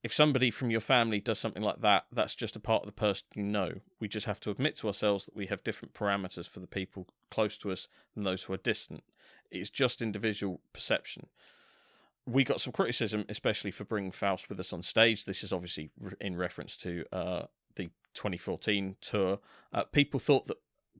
If 0.02 0.12
somebody 0.12 0.50
from 0.50 0.70
your 0.70 0.80
family 0.80 1.20
does 1.20 1.38
something 1.38 1.62
like 1.62 1.80
that, 1.80 2.04
that's 2.12 2.34
just 2.34 2.54
a 2.54 2.60
part 2.60 2.82
of 2.82 2.86
the 2.86 2.92
person 2.92 3.26
you 3.34 3.42
know. 3.42 3.72
We 3.98 4.08
just 4.08 4.26
have 4.26 4.40
to 4.40 4.50
admit 4.50 4.76
to 4.76 4.86
ourselves 4.86 5.24
that 5.24 5.34
we 5.34 5.46
have 5.46 5.64
different 5.64 5.94
parameters 5.94 6.46
for 6.46 6.60
the 6.60 6.66
people 6.66 7.08
close 7.30 7.56
to 7.58 7.72
us 7.72 7.88
than 8.14 8.24
those 8.24 8.44
who 8.44 8.52
are 8.52 8.58
distant. 8.58 9.02
It's 9.50 9.70
just 9.70 10.02
individual 10.02 10.60
perception. 10.72 11.28
We 12.26 12.44
got 12.44 12.60
some 12.60 12.72
criticism, 12.72 13.24
especially 13.28 13.70
for 13.70 13.84
bringing 13.84 14.12
Faust 14.12 14.48
with 14.48 14.60
us 14.60 14.72
on 14.72 14.82
stage. 14.82 15.24
This 15.24 15.42
is 15.42 15.52
obviously 15.52 15.90
in 16.20 16.36
reference 16.36 16.76
to 16.78 17.04
uh, 17.12 17.42
the 17.76 17.90
2014 18.16 18.96
tour. 19.00 19.38
Uh, 19.72 19.84
people 19.84 20.18
thought 20.18 20.46
that 20.46 20.56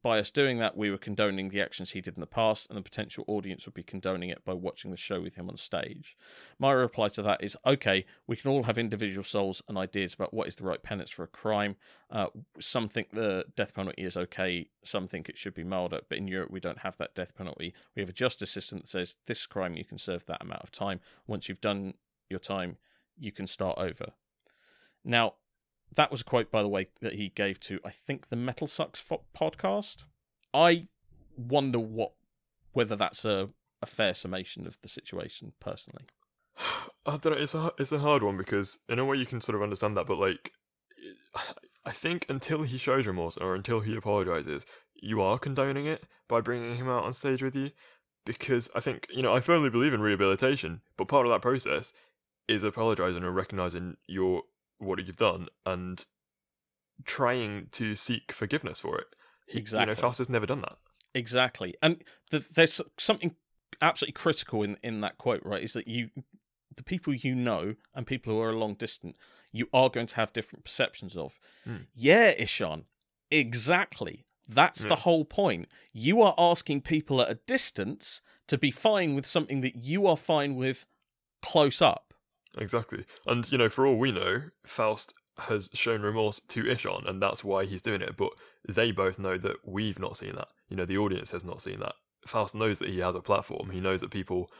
by 0.07 0.21
us 0.21 0.31
doing 0.31 0.59
that, 0.59 0.77
we 0.77 0.89
were 0.89 0.99
condoning 0.99 1.49
the 1.49 1.61
actions 1.61 1.91
he 1.91 2.01
did 2.01 2.15
in 2.15 2.21
the 2.21 2.29
past, 2.29 2.69
and 2.69 2.79
the 2.79 2.83
potential 2.83 3.25
audience 3.27 3.65
would 3.65 3.75
be 3.75 3.83
condoning 3.83 4.29
it 4.29 4.45
by 4.45 4.53
watching 4.53 4.93
the 4.93 4.97
show 4.97 5.21
with 5.21 5.35
him 5.35 5.49
on 5.49 5.57
stage. 5.57 6.17
My 6.61 6.71
reply 6.71 7.09
to 7.09 7.23
that 7.23 7.43
is 7.43 7.57
okay, 7.67 8.05
we 8.27 8.37
can 8.37 8.53
all 8.53 8.63
have 8.63 8.79
individual 8.79 9.25
souls 9.25 9.63
and 9.69 9.77
ideas 9.77 10.15
about 10.15 10.33
what 10.33 10.47
is 10.47 10.55
the 10.55 10.65
right 10.65 10.81
penance 10.81 11.11
for 11.11 11.25
a 11.25 11.27
crime. 11.27 11.75
Uh, 12.09 12.27
some 12.61 12.89
think 12.89 13.11
the 13.11 13.47
death 13.57 13.75
penalty 13.75 14.05
is 14.05 14.17
okay, 14.17 14.69
some 14.85 15.09
think 15.09 15.29
it 15.29 15.39
should 15.39 15.55
be 15.55 15.65
milder, 15.65 16.01
but 16.09 16.19
in 16.19 16.29
Europe, 16.29 16.53
we 16.53 16.61
don't 16.61 16.79
have 16.79 16.97
that 16.99 17.17
death 17.17 17.35
penalty. 17.35 17.75
We 17.97 18.03
have 18.03 18.11
a 18.11 18.13
justice 18.13 18.53
system 18.53 18.79
that 18.79 18.89
says 18.89 19.17
this 19.27 19.45
crime, 19.45 19.77
you 19.77 19.85
can 19.85 19.99
serve 19.99 20.25
that 20.27 20.43
amount 20.43 20.63
of 20.63 20.71
time. 20.71 21.01
Once 21.27 21.49
you've 21.49 21.61
done 21.61 21.95
your 22.29 22.39
time, 22.41 22.77
you 23.19 23.33
can 23.33 23.49
start 23.49 23.79
over. 23.79 24.13
Now, 25.05 25.35
that 25.97 26.11
was 26.11 26.21
a 26.21 26.25
quote, 26.25 26.51
by 26.51 26.63
the 26.63 26.69
way, 26.69 26.87
that 27.01 27.15
he 27.15 27.31
gave 27.31 27.59
to 27.61 27.81
I 27.85 27.91
think 27.91 28.29
the 28.29 28.37
Metal 28.37 28.67
Sucks 28.67 29.01
fo- 29.01 29.25
podcast. 29.37 30.05
I 30.55 30.89
wonder 31.37 31.79
what 31.79 32.13
whether 32.73 32.97
that's 32.97 33.25
a, 33.25 33.49
a 33.83 33.87
fair 33.87 34.15
summation 34.15 34.67
of 34.67 34.79
the 34.83 34.89
situation 34.89 35.53
personally. 35.61 36.05
I 37.07 37.17
don't 37.17 37.27
know. 37.27 37.33
It's 37.33 37.55
a 37.55 37.73
it's 37.79 37.93
a 37.93 37.99
hard 37.99 38.23
one 38.23 38.37
because 38.37 38.79
in 38.89 38.99
a 38.99 39.05
way 39.05 39.17
you 39.17 39.27
can 39.27 39.41
sort 39.41 39.57
of 39.57 39.63
understand 39.63 39.97
that, 39.97 40.07
but 40.07 40.19
like, 40.19 40.53
I 41.85 41.93
think 41.93 42.27
until 42.29 42.63
he 42.63 42.79
shows 42.79 43.07
remorse 43.07 43.37
or 43.37 43.55
until 43.55 43.81
he 43.81 43.97
apologizes, 43.97 44.67
you 44.95 45.23
are 45.23 45.39
condoning 45.39 45.87
it 45.87 46.05
by 46.29 46.41
bringing 46.41 46.77
him 46.77 46.89
out 46.89 47.05
on 47.05 47.13
stage 47.13 47.43
with 47.43 47.57
you. 47.57 47.71
Because 48.25 48.69
I 48.75 48.81
think 48.81 49.07
you 49.11 49.23
know 49.23 49.33
I 49.33 49.41
firmly 49.41 49.71
believe 49.71 49.95
in 49.95 50.01
rehabilitation, 50.01 50.83
but 50.97 51.09
part 51.09 51.27
of 51.27 51.33
that 51.33 51.43
process 51.43 51.93
is 52.49 52.65
apologizing 52.65 53.25
and 53.25 53.35
recognizing 53.35 53.97
your 54.07 54.43
what 54.79 54.99
have 54.99 55.07
you've 55.07 55.17
done 55.17 55.49
and 55.65 56.07
trying 57.05 57.69
to 57.73 57.95
seek 57.95 58.33
forgiveness 58.33 58.81
for 58.81 58.99
it. 58.99 59.07
He, 59.47 59.59
exactly. 59.59 59.93
You 59.93 59.97
know, 59.97 60.01
Faust 60.01 60.19
has 60.19 60.29
never 60.29 60.47
done 60.47 60.63
that. 60.63 60.77
Exactly. 61.15 61.75
And 61.83 62.03
the, 62.31 62.45
there's 62.55 62.81
something 62.99 63.37
absolutely 63.81 64.13
critical 64.13 64.63
in, 64.63 64.77
in 64.83 65.01
that 65.03 65.19
quote, 65.19 65.43
right? 65.45 65.63
Is 65.63 65.73
that 65.75 65.89
you, 65.89 66.11
the 66.77 66.83
people 66.83 67.15
you 67.15 67.35
know 67.35 67.75
and 67.95 68.07
people 68.07 68.33
who 68.33 68.41
are 68.41 68.51
a 68.51 68.59
long 68.59 68.75
distant, 68.75 69.17
you 69.53 69.69
are 69.73 69.89
going 69.89 70.07
to 70.09 70.17
have 70.17 70.33
different 70.33 70.65
perceptions 70.65 71.17
of. 71.17 71.39
Mm. 71.69 71.87
Yeah, 71.95 72.35
Ihsahn, 72.35 72.85
exactly. 73.31 74.25
That's 74.49 74.85
the 74.85 74.97
whole 74.97 75.25
point. 75.25 75.67
You 75.93 76.23
are 76.23 76.35
asking 76.39 76.83
people 76.83 77.21
at 77.21 77.31
a 77.31 77.41
distance 77.47 78.21
to 78.47 78.57
be 78.57 78.71
fine 78.71 79.15
with 79.17 79.27
something 79.27 79.61
that 79.63 79.75
you 79.75 80.07
are 80.07 80.17
fine 80.17 80.55
with 80.55 80.87
close 81.43 81.83
up. 81.83 82.06
Exactly. 82.57 83.05
And, 83.27 83.51
you 83.51 83.59
know, 83.59 83.69
for 83.69 83.87
all 83.87 83.99
we 83.99 84.13
know, 84.13 84.45
Faust 84.65 85.15
has 85.39 85.69
shown 85.75 86.03
remorse 86.03 86.41
to 86.41 86.65
Ihsahn, 86.65 87.07
and 87.09 87.21
that's 87.21 87.45
why 87.45 87.67
he's 87.67 87.83
doing 87.83 88.01
it. 88.01 88.17
But 88.17 88.31
they 88.69 88.91
both 88.91 89.19
know 89.19 89.37
that 89.39 89.57
we've 89.65 89.99
not 89.99 90.17
seen 90.17 90.35
that. 90.37 90.49
You 90.69 90.77
know, 90.77 90.87
the 90.87 90.99
audience 90.99 91.31
has 91.33 91.45
not 91.45 91.63
seen 91.63 91.81
that. 91.81 91.95
Faust 92.27 92.55
knows 92.55 92.79
that 92.79 92.89
he 92.89 93.01
has 93.01 93.15
a 93.15 93.21
platform. 93.21 93.71
He 93.71 93.81
knows 93.81 94.01
that 94.01 94.11
people 94.11 94.51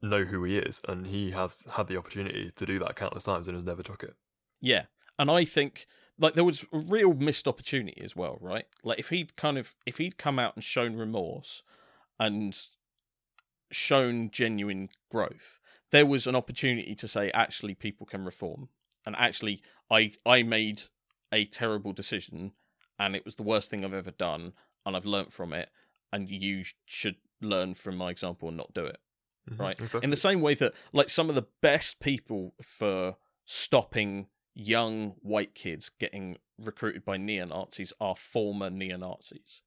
know 0.00 0.24
who 0.24 0.44
he 0.44 0.58
is, 0.58 0.80
and 0.88 1.06
he 1.06 1.32
has 1.32 1.64
had 1.72 1.88
the 1.88 1.96
opportunity 1.96 2.52
to 2.54 2.66
do 2.66 2.78
that 2.78 2.96
countless 2.96 3.24
times 3.24 3.48
and 3.48 3.56
has 3.56 3.64
never 3.64 3.82
took 3.82 4.02
it. 4.02 4.14
Yeah. 4.60 4.84
And 5.18 5.30
I 5.30 5.44
think 5.44 5.86
like 6.18 6.34
there 6.34 6.44
was 6.44 6.64
a 6.72 6.78
real 6.78 7.14
missed 7.14 7.48
opportunity 7.48 8.00
as 8.02 8.14
well, 8.14 8.38
right? 8.40 8.66
Like 8.82 8.98
if 8.98 9.08
he'd 9.08 9.36
kind 9.36 9.58
of 9.58 9.74
if 9.86 9.98
he'd 9.98 10.16
come 10.16 10.38
out 10.38 10.54
and 10.54 10.64
shown 10.64 10.96
remorse 10.96 11.62
and 12.18 12.56
shown 13.70 14.30
genuine 14.30 14.90
growth, 15.10 15.60
there 15.94 16.04
was 16.04 16.26
an 16.26 16.34
opportunity 16.34 16.96
to 16.96 17.06
say 17.06 17.30
actually 17.30 17.72
people 17.72 18.04
can 18.04 18.24
reform. 18.24 18.68
And 19.06 19.14
actually 19.16 19.62
i 19.90 20.12
i 20.24 20.42
made 20.42 20.82
a 21.30 21.44
terrible 21.44 21.92
decision 21.92 22.52
and 22.98 23.14
it 23.14 23.24
was 23.24 23.34
the 23.34 23.42
worst 23.42 23.68
thing 23.70 23.84
i've 23.84 23.92
ever 23.92 24.10
done 24.12 24.54
and 24.86 24.96
i've 24.96 25.04
learnt 25.04 25.30
from 25.30 25.52
it 25.52 25.68
and 26.10 26.30
you 26.30 26.64
should 26.86 27.16
learn 27.42 27.74
from 27.74 27.96
my 27.96 28.10
example 28.10 28.48
and 28.48 28.56
not 28.56 28.72
do 28.72 28.86
it 28.86 28.98
mm-hmm, 29.50 29.60
right? 29.60 29.78
Exactly. 29.78 30.04
in 30.04 30.10
the 30.10 30.16
same 30.16 30.40
way 30.40 30.54
that 30.54 30.72
like 30.94 31.10
some 31.10 31.28
of 31.28 31.34
the 31.34 31.46
best 31.60 32.00
people 32.00 32.54
for 32.62 33.16
stopping 33.44 34.28
young 34.54 35.16
white 35.20 35.54
kids 35.54 35.90
getting 36.00 36.38
recruited 36.58 37.04
by 37.04 37.18
neo-nazis 37.18 37.92
are 38.00 38.16
former 38.16 38.70
neo-nazis 38.70 39.60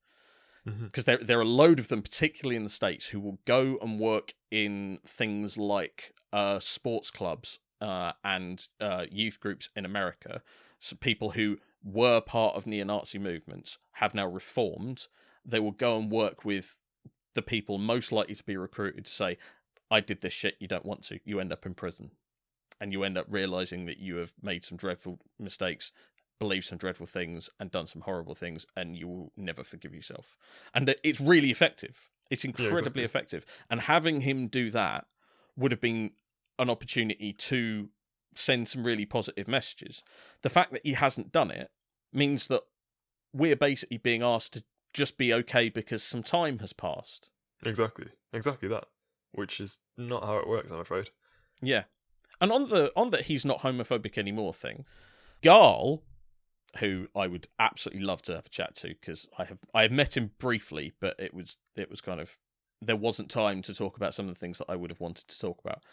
because 0.67 1.05
mm-hmm. 1.05 1.17
there 1.17 1.17
there 1.17 1.37
are 1.39 1.43
a 1.43 1.45
load 1.45 1.79
of 1.79 1.87
them, 1.87 2.01
particularly 2.01 2.55
in 2.55 2.63
the 2.63 2.69
states, 2.69 3.07
who 3.07 3.19
will 3.19 3.39
go 3.45 3.77
and 3.81 3.99
work 3.99 4.33
in 4.51 4.99
things 5.05 5.57
like 5.57 6.13
uh, 6.33 6.59
sports 6.59 7.11
clubs 7.11 7.59
uh, 7.81 8.13
and 8.23 8.67
uh, 8.79 9.05
youth 9.09 9.39
groups 9.39 9.69
in 9.75 9.85
America. 9.85 10.41
So 10.79 10.95
people 10.95 11.31
who 11.31 11.57
were 11.83 12.21
part 12.21 12.55
of 12.55 12.67
neo-Nazi 12.67 13.17
movements 13.17 13.77
have 13.93 14.13
now 14.13 14.27
reformed. 14.27 15.07
They 15.45 15.59
will 15.59 15.71
go 15.71 15.97
and 15.97 16.11
work 16.11 16.43
with 16.43 16.75
the 17.33 17.41
people 17.41 17.77
most 17.77 18.11
likely 18.11 18.35
to 18.35 18.43
be 18.43 18.57
recruited 18.57 19.05
to 19.05 19.11
say, 19.11 19.37
"I 19.89 20.01
did 20.01 20.21
this 20.21 20.33
shit. 20.33 20.55
You 20.59 20.67
don't 20.67 20.85
want 20.85 21.03
to. 21.05 21.19
You 21.23 21.39
end 21.39 21.53
up 21.53 21.65
in 21.65 21.73
prison." 21.73 22.11
And 22.79 22.93
you 22.93 23.03
end 23.03 23.17
up 23.17 23.25
realizing 23.27 23.87
that 23.87 23.97
you 23.97 24.17
have 24.17 24.35
made 24.39 24.63
some 24.63 24.77
dreadful 24.77 25.19
mistakes 25.39 25.91
believed 26.39 26.65
some 26.65 26.77
dreadful 26.77 27.05
things 27.05 27.49
and 27.59 27.71
done 27.71 27.87
some 27.87 28.01
horrible 28.01 28.35
things, 28.35 28.65
and 28.75 28.95
you 28.95 29.07
will 29.07 29.31
never 29.35 29.63
forgive 29.63 29.93
yourself. 29.93 30.37
And 30.73 30.93
it's 31.03 31.21
really 31.21 31.51
effective. 31.51 32.09
It's 32.29 32.43
incredibly 32.43 32.73
yeah, 32.73 32.79
exactly. 32.79 33.03
effective. 33.03 33.45
And 33.69 33.81
having 33.81 34.21
him 34.21 34.47
do 34.47 34.69
that 34.71 35.05
would 35.55 35.71
have 35.71 35.81
been 35.81 36.11
an 36.59 36.69
opportunity 36.69 37.33
to 37.33 37.89
send 38.35 38.67
some 38.67 38.83
really 38.83 39.05
positive 39.05 39.47
messages. 39.47 40.03
The 40.43 40.49
fact 40.49 40.71
that 40.73 40.85
he 40.85 40.93
hasn't 40.93 41.31
done 41.31 41.51
it 41.51 41.71
means 42.13 42.47
that 42.47 42.63
we're 43.33 43.55
basically 43.55 43.97
being 43.97 44.21
asked 44.23 44.53
to 44.53 44.63
just 44.93 45.17
be 45.17 45.33
okay 45.33 45.69
because 45.69 46.03
some 46.03 46.23
time 46.23 46.59
has 46.59 46.73
passed. 46.73 47.29
Exactly. 47.65 48.07
Exactly 48.33 48.67
that. 48.69 48.85
Which 49.31 49.59
is 49.59 49.79
not 49.97 50.23
how 50.23 50.37
it 50.37 50.47
works, 50.47 50.71
I'm 50.71 50.79
afraid. 50.79 51.09
Yeah. 51.61 51.83
And 52.39 52.51
on 52.51 52.69
the 52.69 52.91
on 52.95 53.09
that 53.11 53.23
he's 53.23 53.45
not 53.45 53.61
homophobic 53.61 54.17
anymore 54.17 54.53
thing, 54.53 54.85
Garl 55.41 56.01
who 56.79 57.07
I 57.15 57.27
would 57.27 57.47
absolutely 57.59 58.03
love 58.03 58.21
to 58.23 58.35
have 58.35 58.45
a 58.45 58.49
chat 58.49 58.75
to 58.75 58.89
because 58.89 59.27
I 59.37 59.45
have 59.45 59.59
I 59.73 59.81
have 59.83 59.91
met 59.91 60.17
him 60.17 60.31
briefly, 60.37 60.93
but 60.99 61.15
it 61.19 61.33
was 61.33 61.57
it 61.75 61.89
was 61.89 62.01
kind 62.01 62.19
of 62.19 62.37
there 62.81 62.95
wasn't 62.95 63.29
time 63.29 63.61
to 63.63 63.73
talk 63.73 63.97
about 63.97 64.13
some 64.13 64.27
of 64.27 64.35
the 64.35 64.39
things 64.39 64.59
that 64.59 64.69
I 64.69 64.75
would 64.75 64.91
have 64.91 64.99
wanted 64.99 65.27
to 65.27 65.39
talk 65.39 65.59
about. 65.63 65.83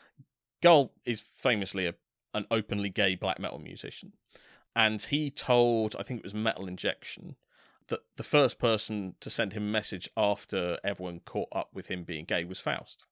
Gaahl 0.63 0.91
is 1.05 1.21
famously 1.21 1.87
a, 1.87 1.95
an 2.35 2.47
openly 2.51 2.91
gay 2.91 3.15
black 3.15 3.39
metal 3.39 3.59
musician, 3.59 4.13
and 4.75 5.01
he 5.01 5.31
told 5.31 5.97
I 5.99 6.03
think 6.03 6.19
it 6.19 6.25
was 6.25 6.35
Metal 6.35 6.67
Injection 6.67 7.37
that 7.89 8.01
the 8.17 8.23
first 8.23 8.59
person 8.59 9.15
to 9.21 9.29
send 9.29 9.53
him 9.53 9.63
a 9.63 9.67
message 9.67 10.09
after 10.17 10.79
everyone 10.83 11.21
caught 11.21 11.49
up 11.53 11.69
with 11.75 11.89
him 11.89 12.03
being 12.03 12.25
gay 12.25 12.45
was 12.45 12.61
Faust, 12.61 13.05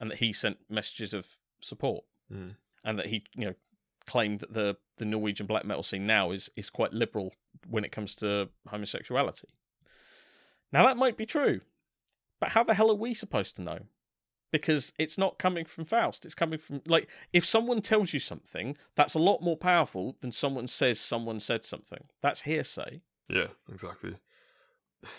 and 0.00 0.10
that 0.10 0.18
he 0.18 0.32
sent 0.32 0.58
messages 0.68 1.14
of 1.14 1.38
support, 1.60 2.04
mm. 2.32 2.56
and 2.84 2.98
that 2.98 3.06
he 3.06 3.24
you 3.36 3.46
know 3.46 3.54
claimed 4.06 4.40
that 4.40 4.52
the 4.52 4.76
the 4.96 5.04
Norwegian 5.04 5.46
black 5.46 5.64
metal 5.64 5.82
scene 5.82 6.06
now 6.06 6.30
is 6.30 6.50
is 6.56 6.70
quite 6.70 6.92
liberal 6.92 7.32
when 7.68 7.84
it 7.84 7.92
comes 7.92 8.14
to 8.16 8.48
homosexuality. 8.68 9.48
Now 10.72 10.86
that 10.86 10.96
might 10.96 11.16
be 11.16 11.26
true, 11.26 11.60
but 12.40 12.50
how 12.50 12.64
the 12.64 12.74
hell 12.74 12.90
are 12.90 12.94
we 12.94 13.14
supposed 13.14 13.56
to 13.56 13.62
know? 13.62 13.78
Because 14.50 14.92
it's 14.98 15.16
not 15.16 15.38
coming 15.38 15.64
from 15.64 15.86
Faust. 15.86 16.26
It's 16.26 16.34
coming 16.34 16.58
from 16.58 16.82
like 16.86 17.08
if 17.32 17.44
someone 17.46 17.80
tells 17.80 18.12
you 18.12 18.20
something, 18.20 18.76
that's 18.96 19.14
a 19.14 19.18
lot 19.18 19.42
more 19.42 19.56
powerful 19.56 20.16
than 20.20 20.32
someone 20.32 20.68
says 20.68 21.00
someone 21.00 21.40
said 21.40 21.64
something. 21.64 22.04
That's 22.20 22.42
hearsay. 22.42 23.00
Yeah, 23.28 23.48
exactly. 23.70 24.16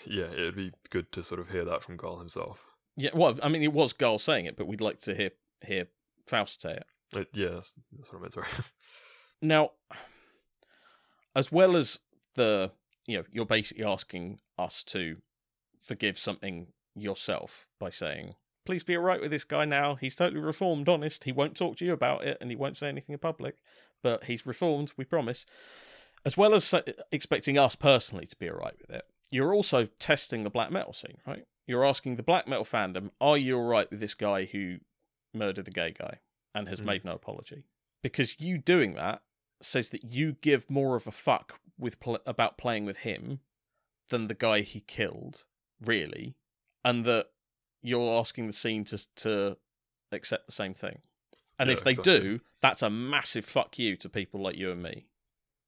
Yeah, 0.06 0.30
it'd 0.30 0.56
be 0.56 0.72
good 0.90 1.12
to 1.12 1.22
sort 1.22 1.40
of 1.40 1.50
hear 1.50 1.64
that 1.64 1.82
from 1.82 1.98
Gaahl 1.98 2.18
himself. 2.18 2.64
Yeah, 2.96 3.10
well, 3.12 3.38
I 3.42 3.48
mean, 3.48 3.62
it 3.62 3.72
was 3.72 3.92
Gaahl 3.92 4.20
saying 4.20 4.46
it, 4.46 4.56
but 4.56 4.66
we'd 4.66 4.80
like 4.80 5.00
to 5.00 5.14
hear 5.14 5.30
hear 5.66 5.88
Faust 6.26 6.62
say 6.62 6.72
it. 6.74 6.86
Uh, 7.14 7.24
yeah, 7.32 7.50
that's, 7.50 7.74
what 7.92 8.18
I 8.18 8.20
meant. 8.20 8.32
Sorry. 8.32 8.46
now, 9.42 9.70
as 11.34 11.50
well 11.52 11.76
as 11.76 11.98
the, 12.34 12.72
you 13.06 13.18
know, 13.18 13.24
you're 13.32 13.46
basically 13.46 13.84
asking 13.84 14.38
us 14.58 14.82
to 14.84 15.16
forgive 15.80 16.18
something 16.18 16.68
yourself 16.94 17.66
by 17.78 17.90
saying, 17.90 18.34
please 18.64 18.82
be 18.82 18.96
alright 18.96 19.20
with 19.20 19.30
this 19.30 19.44
guy 19.44 19.64
now. 19.64 19.94
He's 19.94 20.16
totally 20.16 20.40
reformed, 20.40 20.88
honest. 20.88 21.24
He 21.24 21.32
won't 21.32 21.56
talk 21.56 21.76
to 21.76 21.84
you 21.84 21.92
about 21.92 22.24
it 22.24 22.38
and 22.40 22.50
he 22.50 22.56
won't 22.56 22.76
say 22.76 22.88
anything 22.88 23.12
in 23.12 23.18
public, 23.18 23.56
but 24.02 24.24
he's 24.24 24.46
reformed, 24.46 24.92
we 24.96 25.04
promise. 25.04 25.44
As 26.24 26.36
well 26.36 26.54
as 26.54 26.74
expecting 27.12 27.58
us 27.58 27.76
personally 27.76 28.26
to 28.26 28.36
be 28.36 28.48
alright 28.48 28.76
with 28.80 28.96
it, 28.96 29.04
you're 29.30 29.54
also 29.54 29.88
testing 29.98 30.44
the 30.44 30.50
black 30.50 30.70
metal 30.70 30.92
scene, 30.92 31.18
right? 31.26 31.44
You're 31.66 31.84
asking 31.84 32.16
the 32.16 32.22
black 32.22 32.46
metal 32.46 32.64
fandom, 32.64 33.10
are 33.20 33.36
you 33.36 33.58
all 33.58 33.66
right 33.66 33.90
with 33.90 34.00
this 34.00 34.14
guy 34.14 34.44
who 34.44 34.76
murdered 35.34 35.68
a 35.68 35.70
gay 35.70 35.94
guy 35.98 36.20
and 36.54 36.68
has 36.68 36.80
Mm. 36.80 36.84
made 36.86 37.04
no 37.04 37.12
apology? 37.12 37.64
Because 38.02 38.40
you 38.40 38.58
doing 38.58 38.94
that 38.94 39.22
says 39.62 39.88
that 39.90 40.04
you 40.04 40.32
give 40.40 40.68
more 40.70 40.96
of 40.96 41.06
a 41.06 41.12
fuck 41.12 41.60
with 41.78 41.98
pl- 42.00 42.20
about 42.26 42.58
playing 42.58 42.84
with 42.84 42.98
him 42.98 43.40
than 44.10 44.26
the 44.26 44.34
guy 44.34 44.60
he 44.60 44.80
killed, 44.80 45.44
really, 45.80 46.36
and 46.84 47.04
that 47.06 47.30
you're 47.82 48.18
asking 48.18 48.46
the 48.46 48.52
scene 48.52 48.84
to 48.84 49.06
to 49.16 49.56
accept 50.12 50.46
the 50.46 50.52
same 50.52 50.74
thing. 50.74 51.00
And 51.58 51.68
Yeah, 51.68 51.74
if 51.74 51.82
they 51.82 51.92
exactly. 51.92 52.20
do, 52.20 52.40
that's 52.60 52.82
a 52.82 52.90
massive 52.90 53.44
fuck 53.44 53.78
you 53.78 53.96
to 53.96 54.08
people 54.08 54.40
like 54.40 54.56
you 54.56 54.70
and 54.70 54.82
me. 54.82 55.06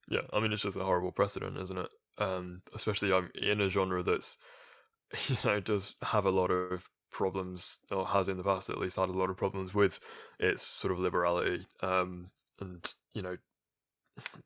Yeah, 0.09 0.23
I 0.33 0.41
mean 0.41 0.53
it's 0.53 0.63
just 0.63 0.77
a 0.77 0.85
horrible 0.85 1.13
precedent, 1.13 1.57
isn't 1.59 1.79
it? 1.79 1.91
Um, 2.19 2.63
especially 2.75 3.13
um, 3.13 3.31
in 3.35 3.61
a 3.61 3.69
genre 3.69 4.03
that's 4.03 4.39
you 5.29 5.37
know 5.45 5.61
does 5.61 5.97
have 6.03 6.25
a 6.25 6.31
lot 6.31 6.51
of 6.51 6.89
problems, 7.11 7.81
or 7.91 8.07
has 8.07 8.29
in 8.29 8.37
the 8.37 8.45
past 8.45 8.71
at 8.71 8.79
least 8.79 8.97
had 8.97 9.09
a 9.09 9.13
lot 9.13 9.31
of 9.31 9.37
problems 9.37 9.75
with 9.75 10.01
its 10.39 10.63
sort 10.63 10.93
of 10.93 10.99
liberality, 10.99 11.67
um, 11.83 12.31
and 12.61 12.95
you 13.15 13.23
know 13.23 13.37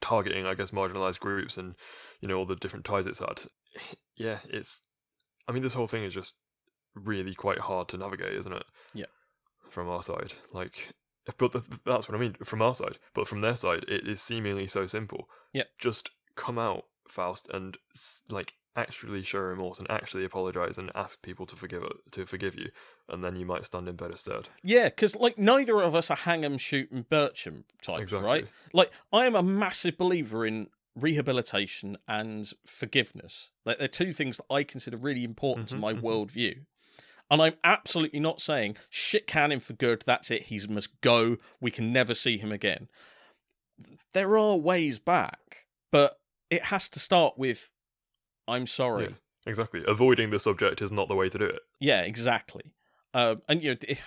targeting, 0.01 0.47
I 0.47 0.55
guess, 0.55 0.71
marginalized 0.71 1.21
groups 1.21 1.57
and 1.57 1.75
you 2.21 2.29
know 2.29 2.37
all 2.37 2.47
the 2.47 2.57
different 2.57 2.85
ties 2.85 3.07
it's 3.07 3.21
had. 3.21 3.43
Yeah, 4.17 4.41
it's. 4.51 4.83
I 5.49 5.53
mean, 5.53 5.63
this 5.63 5.73
whole 5.73 5.87
thing 5.87 6.05
is 6.05 6.13
just 6.13 6.37
really 6.95 7.35
quite 7.35 7.59
hard 7.59 7.89
to 7.89 7.97
navigate, 7.97 8.35
isn't 8.35 8.53
it? 8.53 8.65
Yeah. 8.93 9.07
From 9.71 9.89
our 9.89 10.03
side, 10.03 10.35
like, 10.53 10.93
but 11.39 11.53
the, 11.53 11.63
that's 11.87 12.07
what 12.07 12.15
I 12.15 12.19
mean 12.19 12.37
from 12.45 12.61
our 12.61 12.75
side. 12.75 12.99
But 13.15 13.29
from 13.29 13.41
their 13.41 13.57
side, 13.57 13.87
it 13.89 14.07
is 14.07 14.21
seemingly 14.21 14.67
so 14.67 14.87
simple. 14.87 15.27
Yeah. 15.55 15.63
Just 15.79 16.11
come 16.37 16.59
out, 16.59 16.85
Faust, 17.09 17.49
and 17.51 17.79
like 18.29 18.53
actually 18.77 19.23
show 19.23 19.41
remorse 19.41 19.79
and 19.79 19.91
actually 19.91 20.25
apologize 20.25 20.79
and 20.79 20.91
ask 20.95 21.21
people 21.23 21.45
to 21.47 21.57
forgive 21.57 21.83
to 22.13 22.27
forgive 22.27 22.55
you, 22.55 22.71
and 23.09 23.23
then 23.25 23.37
you 23.37 23.45
might 23.47 23.65
stand 23.67 23.89
in 23.89 23.97
better 23.97 24.17
stead. 24.17 24.49
Yeah, 24.63 24.85
because 24.89 25.17
like 25.17 25.39
neither 25.39 25.81
of 25.83 25.95
us 25.95 26.11
are 26.11 26.17
Hang'em, 26.17 26.59
Shoot, 26.59 26.91
and 26.91 27.09
Bircham 27.09 27.65
types, 27.83 28.03
Exactly. 28.03 28.27
right? 28.27 28.49
Like 28.73 28.91
I 29.13 29.27
am 29.27 29.35
a 29.35 29.43
massive 29.43 29.97
believer 29.99 30.47
in 30.47 30.69
rehabilitation 30.97 31.97
and 32.09 32.53
forgiveness. 32.67 33.51
Like 33.65 33.79
they're 33.79 33.89
two 33.89 34.13
things 34.13 34.37
that 34.39 34.53
I 34.53 34.65
consider 34.65 34.97
really 34.97 35.25
important 35.25 35.69
to 35.71 35.77
Mhm, 35.77 35.81
my 35.81 35.93
mhm. 35.95 36.03
worldview. 36.03 36.65
And 37.31 37.41
I'm 37.41 37.55
absolutely 37.63 38.19
not 38.19 38.41
saying 38.41 38.77
shit 38.89 39.27
can 39.29 39.53
him 39.53 39.61
for 39.61 39.73
good. 39.73 40.03
That's 40.05 40.31
it. 40.33 40.45
He 40.45 40.61
must 40.69 41.01
go. 41.01 41.37
We 41.61 41.71
can 41.71 41.93
never 41.93 42.13
see 42.15 42.39
him 42.39 42.51
again. 42.51 42.89
There 44.13 44.37
are 44.37 44.57
ways 44.57 44.99
back, 44.99 45.67
but 45.93 46.19
it 46.51 46.65
has 46.65 46.89
to 46.91 46.99
start 47.01 47.39
with, 47.39 47.71
"I'm 48.51 48.67
sorry." 48.67 49.05
Yeah. 49.05 49.11
Exactly. 49.47 49.83
Avoiding 49.89 50.31
the 50.31 50.39
subject 50.39 50.83
is 50.83 50.93
not 50.93 51.09
the 51.09 51.15
way 51.15 51.29
to 51.31 51.39
do 51.39 51.47
it. 51.47 51.61
Yeah, 51.79 52.03
exactly. 52.03 52.75
Um, 53.15 53.41
and 53.49 53.63
you 53.63 53.71
know, 53.71 53.77
it- 53.89 54.03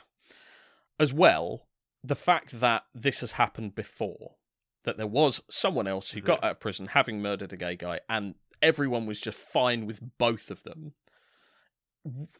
as 0.99 1.11
well, 1.11 1.67
the 2.03 2.15
fact 2.15 2.59
that 2.59 2.85
this 2.93 3.21
has 3.21 3.31
happened 3.33 3.73
before, 3.73 4.35
that 4.83 4.97
there 4.97 5.07
was 5.07 5.41
someone 5.49 5.87
else 5.87 6.11
who 6.11 6.21
got 6.21 6.39
Yeah. 6.41 6.47
out 6.49 6.51
of 6.51 6.59
prison 6.59 6.87
having 6.87 7.19
murdered 7.21 7.51
a 7.51 7.57
gay 7.57 7.75
guy, 7.75 7.99
and 8.07 8.35
everyone 8.61 9.05
was 9.07 9.19
just 9.19 9.39
fine 9.39 9.85
with 9.87 10.17
both 10.19 10.51
of 10.51 10.63
them 10.63 10.93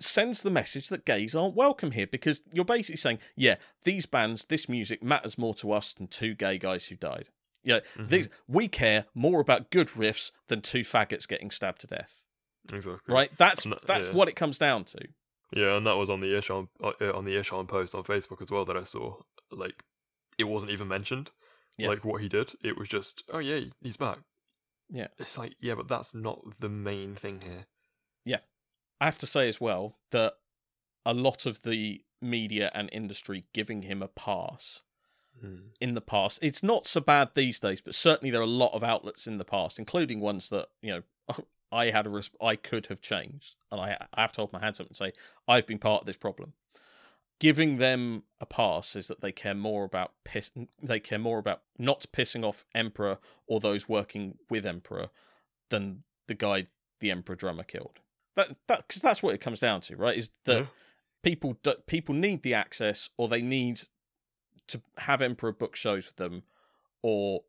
sends 0.01 0.41
the 0.41 0.49
message 0.49 0.89
that 0.89 1.05
gays 1.05 1.33
aren't 1.33 1.55
welcome 1.55 1.91
here 1.91 2.05
because 2.07 2.41
you're 2.51 2.65
basically 2.65 2.97
saying, 2.97 3.17
yeah, 3.37 3.55
these 3.85 4.05
bands, 4.05 4.43
this 4.45 4.67
music 4.67 5.01
matters 5.01 5.37
more 5.37 5.53
to 5.55 5.71
us 5.71 5.93
than 5.93 6.05
two 6.07 6.33
gay 6.35 6.57
guys 6.57 6.85
who 6.87 6.95
died. 6.97 7.29
Yeah, 7.63 7.79
Mhm. 7.95 8.09
these 8.09 8.29
we 8.47 8.67
care 8.67 9.05
more 9.13 9.39
about 9.39 9.71
good 9.71 9.89
riffs 9.89 10.31
than 10.47 10.61
two 10.61 10.81
faggots 10.81 11.27
getting 11.27 11.49
stabbed 11.51 11.81
to 11.81 11.87
death. 11.87 12.25
Exactly. 12.71 13.13
Right? 13.13 13.35
That's 13.37 13.65
No, 13.65 13.77
that's 13.85 14.07
yeah. 14.07 14.13
what 14.13 14.27
it 14.27 14.35
comes 14.35 14.57
down 14.57 14.85
to. 14.85 15.07
Yeah, 15.55 15.77
and 15.77 15.85
that 15.85 15.93
was 15.95 16.09
on 16.09 16.19
the 16.21 16.27
Ihsahn 16.27 16.69
uh, 16.81 17.13
on 17.13 17.25
the 17.25 17.35
Ihsahn 17.35 17.67
post 17.67 17.93
on 17.95 18.03
Facebook 18.03 18.41
as 18.41 18.49
well 18.51 18.65
that 18.65 18.75
I 18.77 18.83
saw. 18.83 19.21
Like, 19.51 19.83
it 20.37 20.45
wasn't 20.45 20.71
even 20.71 20.87
mentioned. 20.87 21.31
Yeah. 21.77 21.87
Like 21.89 22.03
what 22.05 22.21
he 22.21 22.27
did, 22.29 22.53
it 22.63 22.77
was 22.77 22.87
just, 22.87 23.23
oh 23.29 23.39
yeah, 23.39 23.61
he's 23.81 23.97
back. 23.97 24.19
Yeah. 24.89 25.07
It's 25.17 25.37
like, 25.37 25.55
yeah, 25.59 25.75
but 25.75 25.87
that's 25.87 26.13
not 26.13 26.59
the 26.59 26.69
main 26.69 27.15
thing 27.15 27.41
here. 27.41 27.65
Yeah. 28.25 28.39
I 29.01 29.05
have 29.05 29.17
to 29.19 29.25
say 29.27 29.47
as 29.47 29.59
well 29.61 29.97
that 30.11 30.33
a 31.05 31.13
lot 31.13 31.45
of 31.45 31.63
the 31.63 32.03
media 32.21 32.71
and 32.73 32.89
industry 32.91 33.43
giving 33.53 33.81
him 33.83 34.01
a 34.01 34.07
pass 34.07 34.81
Hmm. 35.41 35.55
in 35.81 35.93
the 35.93 36.01
past, 36.01 36.39
it's 36.41 36.63
not 36.63 36.85
so 36.87 37.01
bad 37.01 37.31
these 37.33 37.59
days, 37.59 37.81
but 37.81 37.95
certainly 37.95 38.31
there 38.31 38.39
are 38.41 38.43
a 38.45 38.47
lot 38.47 38.73
of 38.73 38.83
outlets 38.83 39.27
in 39.27 39.37
the 39.39 39.45
past, 39.45 39.77
including 39.79 40.19
ones 40.19 40.49
that 40.49 40.67
you 40.81 40.91
know 40.91 41.03
I 41.71 41.89
had 41.89 42.05
a 42.05 42.09
res- 42.09 42.29
I 42.41 42.55
could 42.55 42.85
have 42.87 43.01
changed, 43.01 43.55
and 43.71 43.81
I 43.81 44.05
I 44.13 44.21
have 44.21 44.31
to 44.33 44.41
hold 44.41 44.53
my 44.53 44.59
hands 44.59 44.79
up 44.79 44.87
and 44.87 44.95
say 44.95 45.11
I've 45.47 45.65
been 45.67 45.79
part 45.79 46.01
of 46.01 46.05
this 46.05 46.17
problem. 46.17 46.53
Giving 47.39 47.77
them 47.77 48.23
a 48.39 48.45
pass 48.45 48.95
is 48.95 49.07
that 49.07 49.19
they 49.21 49.31
care 49.33 49.55
more 49.55 49.83
about 49.83 50.13
piss. 50.23 50.51
They 50.81 50.99
care 50.99 51.19
more 51.19 51.39
about 51.39 51.63
not 51.77 52.05
pissing 52.13 52.45
off 52.45 52.63
Emperor 52.73 53.17
or 53.47 53.59
those 53.59 53.89
working 53.89 54.37
with 54.49 54.65
Emperor 54.65 55.09
than 55.69 56.03
the 56.27 56.35
guy 56.35 56.63
the 57.01 57.11
Emperor 57.11 57.35
drummer 57.35 57.63
killed. 57.63 57.99
That 58.37 58.55
that 58.67 58.87
because 58.87 59.01
that's 59.01 59.21
what 59.21 59.33
it 59.35 59.41
comes 59.41 59.59
down 59.59 59.81
to, 59.81 59.97
right? 59.97 60.17
Is 60.17 60.29
that 60.45 60.57
Yeah. 60.59 60.65
people 61.21 61.57
do, 61.63 61.73
people 61.85 62.15
need 62.15 62.43
the 62.43 62.53
access 62.53 63.09
or 63.17 63.27
they 63.27 63.41
need 63.41 63.81
to 64.67 64.81
have 64.97 65.21
Emperor 65.21 65.51
book 65.51 65.75
shows 65.75 66.05
with 66.07 66.15
them 66.15 66.43
or 67.01 67.41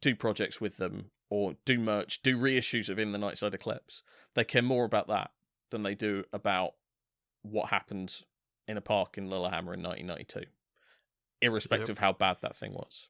do 0.00 0.14
projects 0.14 0.60
with 0.60 0.76
them 0.78 1.10
or 1.30 1.54
do 1.64 1.78
merch, 1.78 2.22
do 2.22 2.36
reissues 2.36 2.88
of 2.88 2.98
In 2.98 3.12
the 3.12 3.18
Nightside 3.18 3.54
Eclipse. 3.54 4.02
They 4.34 4.44
care 4.44 4.62
more 4.62 4.84
about 4.84 5.08
that 5.08 5.30
than 5.70 5.82
they 5.82 5.94
do 5.94 6.24
about 6.32 6.74
what 7.42 7.70
happened 7.70 8.22
in 8.68 8.76
a 8.76 8.80
park 8.80 9.18
in 9.18 9.28
Lillehammer 9.28 9.74
in 9.74 9.82
1992, 9.82 10.44
irrespective 11.40 11.90
of 11.90 11.98
how 11.98 12.12
bad 12.12 12.38
that 12.42 12.56
thing 12.56 12.72
was. 12.72 13.08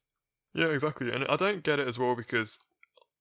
Yeah, 0.54 0.66
exactly. 0.66 1.10
And 1.10 1.24
I 1.28 1.36
don't 1.36 1.62
get 1.62 1.78
it 1.78 1.88
as 1.88 1.98
well 1.98 2.14
because, 2.14 2.58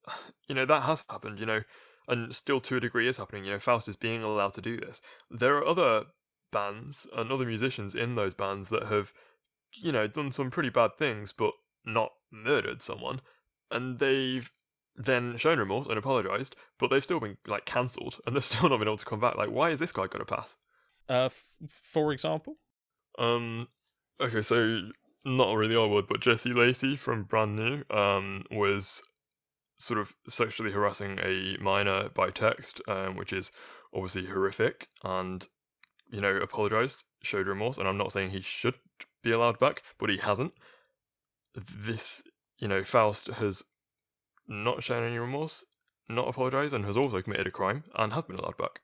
you 0.48 0.56
know, 0.56 0.66
that 0.66 0.84
has 0.84 1.04
happened, 1.10 1.40
you 1.40 1.46
know, 1.46 1.62
and 2.08 2.36
still 2.36 2.60
to 2.62 2.78
a 2.78 2.80
degree 2.80 3.08
is 3.08 3.18
happening. 3.18 3.46
You 3.46 3.52
know, 3.52 3.60
Faust 3.60 3.88
is 3.88 3.96
being 3.96 4.24
allowed 4.24 4.54
to 4.56 4.62
do 4.62 4.78
this. 4.78 5.02
There 5.30 5.56
are 5.58 5.66
other 5.66 6.06
bands 6.52 7.08
and 7.16 7.32
other 7.32 7.46
musicians 7.46 7.96
in 7.96 8.16
those 8.16 8.34
bands 8.34 8.70
that 8.70 8.84
have, 8.88 9.14
you 9.76 9.92
know, 9.92 10.08
done 10.08 10.32
some 10.32 10.52
pretty 10.52 10.70
bad 10.70 10.92
things, 10.98 11.32
but 11.32 11.54
not 11.86 12.12
murdered 12.32 12.82
someone. 12.82 13.22
And 13.70 14.00
they've 14.00 14.52
then 14.96 15.38
shown 15.38 15.60
remorse 15.60 15.88
and 15.88 15.98
apologized, 15.98 16.56
but 16.78 16.90
they've 16.90 17.04
still 17.04 17.20
been, 17.20 17.38
like, 17.48 17.66
cancelled 17.66 18.20
and 18.26 18.36
they've 18.36 18.44
still 18.54 18.70
not 18.70 18.78
been 18.80 18.88
able 18.88 18.98
to 18.98 19.06
come 19.06 19.20
back. 19.20 19.36
Like, 19.36 19.50
why 19.50 19.70
is 19.70 19.80
this 19.80 19.92
guy 19.92 20.08
going 20.08 20.26
to 20.26 20.26
pass? 20.26 20.58
Uh, 21.10 21.26
f- 21.26 21.58
for 21.70 22.14
example, 22.14 22.58
Um, 23.18 23.68
okay, 24.20 24.42
so 24.42 24.90
not 25.26 25.54
really 25.56 25.76
I 25.76 25.86
would, 25.86 26.08
but 26.08 26.22
Jesse 26.22 26.54
Lacey 26.54 26.96
from 26.96 27.24
Brand 27.24 27.56
New 27.56 27.84
um 27.90 28.44
was 28.52 29.04
sort 29.80 30.00
of 30.00 30.14
sexually 30.28 30.72
harassing 30.72 31.20
a 31.20 31.58
minor 31.60 32.10
by 32.10 32.30
text, 32.30 32.82
um, 32.88 33.16
which 33.16 33.34
is 33.34 33.52
obviously 33.94 34.26
horrific, 34.28 34.88
and 35.04 35.48
you 36.10 36.22
know 36.22 36.36
apologized, 36.38 37.04
showed 37.24 37.48
remorse, 37.48 37.78
and 37.78 37.88
I'm 37.88 37.98
not 37.98 38.12
saying 38.12 38.30
he 38.30 38.42
should 38.42 38.76
be 39.22 39.32
allowed 39.32 39.60
back, 39.60 39.84
but 40.00 40.10
he 40.10 40.18
hasn't. 40.18 40.54
This, 41.56 42.24
you 42.58 42.68
know, 42.68 42.84
Faust 42.84 43.28
has 43.28 43.64
not 44.48 44.84
shown 44.84 45.04
any 45.04 45.18
remorse, 45.18 45.66
not 46.10 46.28
apologized, 46.28 46.74
and 46.74 46.86
has 46.86 46.98
also 46.98 47.22
committed 47.22 47.48
a 47.48 47.52
crime 47.52 47.84
and 47.96 48.14
has 48.14 48.24
been 48.26 48.38
allowed 48.38 48.58
back. 48.58 48.82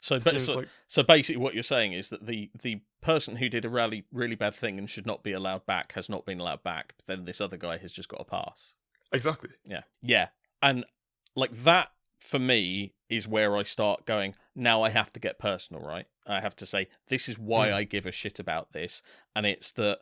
so, 0.00 0.16
It 0.16 0.24
but, 0.24 0.30
seems 0.32 0.44
so, 0.44 0.58
like 0.58 0.68
so 0.86 1.02
basically, 1.02 1.40
what 1.40 1.54
you're 1.54 1.62
saying 1.62 1.94
is 1.94 2.10
that 2.10 2.26
the 2.26 2.50
the 2.62 2.82
person 3.00 3.36
who 3.36 3.48
did 3.48 3.64
a 3.64 3.70
really 3.70 4.04
really 4.12 4.34
bad 4.34 4.54
thing 4.54 4.78
and 4.78 4.88
should 4.88 5.06
not 5.06 5.22
be 5.22 5.32
allowed 5.32 5.64
back 5.64 5.92
has 5.92 6.10
not 6.10 6.26
been 6.26 6.40
allowed 6.40 6.62
back. 6.62 6.92
But 6.98 7.06
then 7.06 7.24
this 7.24 7.40
other 7.40 7.56
guy 7.56 7.78
has 7.78 7.90
just 7.90 8.10
got 8.10 8.20
a 8.20 8.24
pass. 8.24 8.74
exactly. 9.14 9.50
Yeah. 9.64 9.82
Yeah. 10.02 10.28
And 10.60 10.84
like 11.34 11.64
that 11.64 11.90
for 12.18 12.38
me 12.38 12.92
is 13.08 13.26
where 13.26 13.56
I 13.56 13.62
start 13.62 14.04
going, 14.04 14.34
now 14.54 14.82
I 14.82 14.90
have 14.90 15.10
to 15.14 15.20
get 15.20 15.38
personal, 15.38 15.82
right? 15.82 16.06
I 16.26 16.40
have 16.40 16.56
to 16.56 16.66
say, 16.66 16.88
this 17.08 17.28
is 17.28 17.38
why 17.38 17.68
Hmm. 17.68 17.74
I 17.74 17.84
give 17.84 18.06
a 18.06 18.12
shit 18.12 18.38
about 18.38 18.72
this. 18.72 19.02
And 19.36 19.44
it's 19.46 19.72
that 19.72 20.00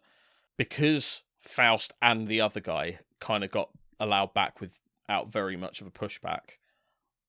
because 0.57 1.23
Faust 1.41 1.93
and 2.01 2.29
the 2.29 2.41
other 2.41 2.61
guy 2.61 3.01
kind 3.21 3.43
of 3.45 3.51
got 3.51 3.71
allowed 3.99 4.35
back 4.35 4.61
without 4.61 5.31
very 5.33 5.57
much 5.57 5.81
of 5.81 5.87
a 5.87 5.91
pushback 5.91 6.59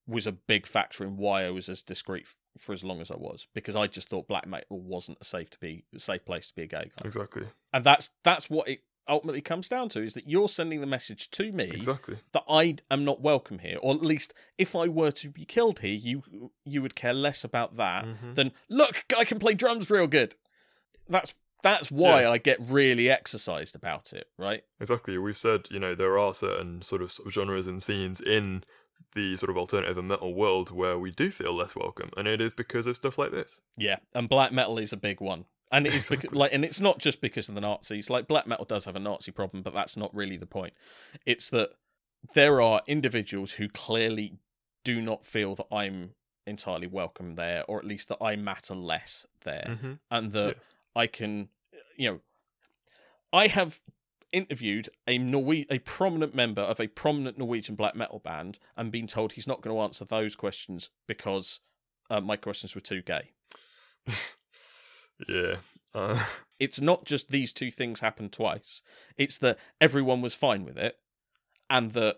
was 0.06 0.28
a 0.28 0.32
big 0.32 0.66
factor 0.68 1.04
in 1.04 1.18
why 1.18 1.46
I 1.46 1.50
was 1.50 1.70
as 1.70 1.82
discreet 1.82 2.28
for 2.58 2.74
as 2.74 2.84
long 2.84 3.00
as 3.02 3.10
I 3.10 3.16
was 3.16 3.48
because 3.54 3.76
I 3.76 3.88
just 3.88 4.10
thought 4.10 4.28
black 4.28 4.46
metal 4.46 4.80
wasn't 4.80 5.18
a 5.22 5.24
safe 5.24 5.50
to 5.52 5.60
be 5.60 5.86
a 5.96 6.00
safe 6.00 6.26
place 6.26 6.50
to 6.50 6.56
be 6.56 6.64
a 6.64 6.68
gay 6.68 6.92
guy. 6.96 7.06
Exactly. 7.06 7.48
And 7.72 7.84
that's 7.84 8.12
that's 8.24 8.50
what 8.50 8.68
it 8.68 8.82
ultimately 9.08 9.42
comes 9.42 9.68
down 9.68 9.90
to 9.90 10.02
is 10.02 10.14
that 10.14 10.28
you're 10.28 10.48
sending 10.50 10.80
the 10.82 10.88
message 10.88 11.30
to 11.32 11.52
me 11.52 11.70
Exactly. 11.72 12.18
that 12.32 12.44
I 12.50 12.78
am 12.90 13.04
not 13.04 13.22
welcome 13.22 13.60
here, 13.60 13.78
or 13.82 13.94
at 13.94 14.02
least 14.02 14.34
if 14.58 14.76
I 14.76 14.88
were 14.88 15.12
to 15.12 15.30
be 15.30 15.46
killed 15.46 15.80
here, 15.80 15.94
you 15.94 16.52
you 16.66 16.82
would 16.82 16.96
care 16.96 17.14
less 17.14 17.44
about 17.44 17.76
that 17.76 18.06
Mhm. 18.06 18.36
than 18.36 18.52
look, 18.70 19.04
I 19.18 19.26
can 19.26 19.40
play 19.40 19.54
drums 19.54 19.90
real 19.90 20.08
good. 20.08 20.36
That's 21.10 21.34
that's 21.64 21.90
why 21.90 22.24
Yeah. 22.24 22.32
I 22.32 22.38
get 22.40 22.58
really 22.60 23.10
exercised 23.10 23.74
about 23.76 24.12
it, 24.12 24.30
right? 24.38 24.64
Exactly. 24.82 25.18
We've 25.18 25.38
said, 25.38 25.68
you 25.72 25.80
know, 25.80 25.96
there 25.96 26.18
are 26.20 26.34
certain 26.34 26.82
sort 26.82 27.02
of 27.02 27.14
genres 27.32 27.68
and 27.68 27.82
scenes 27.82 28.20
in 28.20 28.66
the 29.16 29.36
sort 29.38 29.50
of 29.50 29.58
alternative 29.58 29.98
and 29.98 30.08
metal 30.10 30.34
world 30.34 30.72
where 30.72 30.98
we 31.00 31.12
do 31.12 31.32
feel 31.32 31.54
less 31.56 31.74
welcome, 31.76 32.10
and 32.18 32.28
it 32.28 32.42
is 32.42 32.52
because 32.52 32.86
of 32.88 32.96
stuff 32.98 33.18
like 33.18 33.32
this. 33.32 33.62
Yeah, 33.78 34.00
and 34.14 34.28
black 34.28 34.52
metal 34.52 34.78
is 34.78 34.92
a 34.92 34.98
big 34.98 35.22
one. 35.22 35.46
And 35.74 35.86
it's 35.88 36.08
because, 36.12 36.32
like, 36.32 36.54
and 36.54 36.64
it's 36.64 36.80
not 36.80 37.00
just 37.00 37.20
because 37.20 37.50
of 37.50 37.56
the 37.56 37.62
Nazis. 37.62 38.10
Like, 38.10 38.28
black 38.28 38.48
metal 38.48 38.64
does 38.64 38.86
have 38.86 38.96
a 38.96 39.00
Nazi 39.00 39.32
problem, 39.32 39.62
but 39.64 39.74
that's 39.74 39.98
not 39.98 40.14
really 40.16 40.38
the 40.38 40.46
point. 40.46 40.74
It's 41.26 41.50
that 41.50 41.72
there 42.34 42.62
are 42.62 42.82
individuals 42.88 43.54
who 43.54 43.68
clearly 43.68 44.38
do 44.86 45.02
not 45.02 45.26
feel 45.26 45.56
that 45.56 45.66
I'm 45.72 46.12
entirely 46.48 46.88
welcome 46.88 47.36
there, 47.36 47.64
or 47.68 47.80
at 47.80 47.86
least 47.86 48.08
that 48.10 48.20
I 48.22 48.36
matter 48.38 48.76
less 48.76 49.26
there, 49.44 49.66
Mm-hmm. 49.70 49.94
and 50.12 50.32
that 50.32 50.48
Yeah. 50.48 50.54
I 50.96 51.08
can, 51.08 51.50
you 51.98 52.10
know, 52.12 52.20
I 53.34 53.48
have 53.48 53.82
interviewed 54.32 54.90
a 55.08 55.18
Norwe- 55.20 55.66
a 55.70 55.80
prominent 55.80 56.34
member 56.36 56.62
of 56.62 56.80
a 56.80 56.88
prominent 56.88 57.38
Norwegian 57.38 57.76
black 57.76 57.96
metal 57.96 58.20
band 58.20 58.60
and 58.78 58.92
been 58.92 59.08
told 59.08 59.34
he's 59.34 59.48
not 59.48 59.62
going 59.62 59.76
to 59.76 59.82
answer 59.82 60.06
those 60.06 60.36
questions 60.36 60.90
because 61.08 61.60
uh, 62.10 62.20
my 62.22 62.36
questions 62.36 62.76
were 62.76 62.82
too 62.82 63.02
gay. 63.02 63.32
Yeah. 65.28 65.56
Uh, 65.94 66.24
it's 66.60 66.80
not 66.82 67.06
just 67.06 67.30
these 67.30 67.54
two 67.54 67.72
things 67.72 68.00
happened 68.00 68.32
twice. 68.32 68.82
It's 69.18 69.38
that 69.40 69.58
everyone 69.80 70.22
was 70.22 70.34
fine 70.34 70.66
with 70.66 70.78
it, 70.78 70.98
and 71.70 71.92
that 71.92 72.18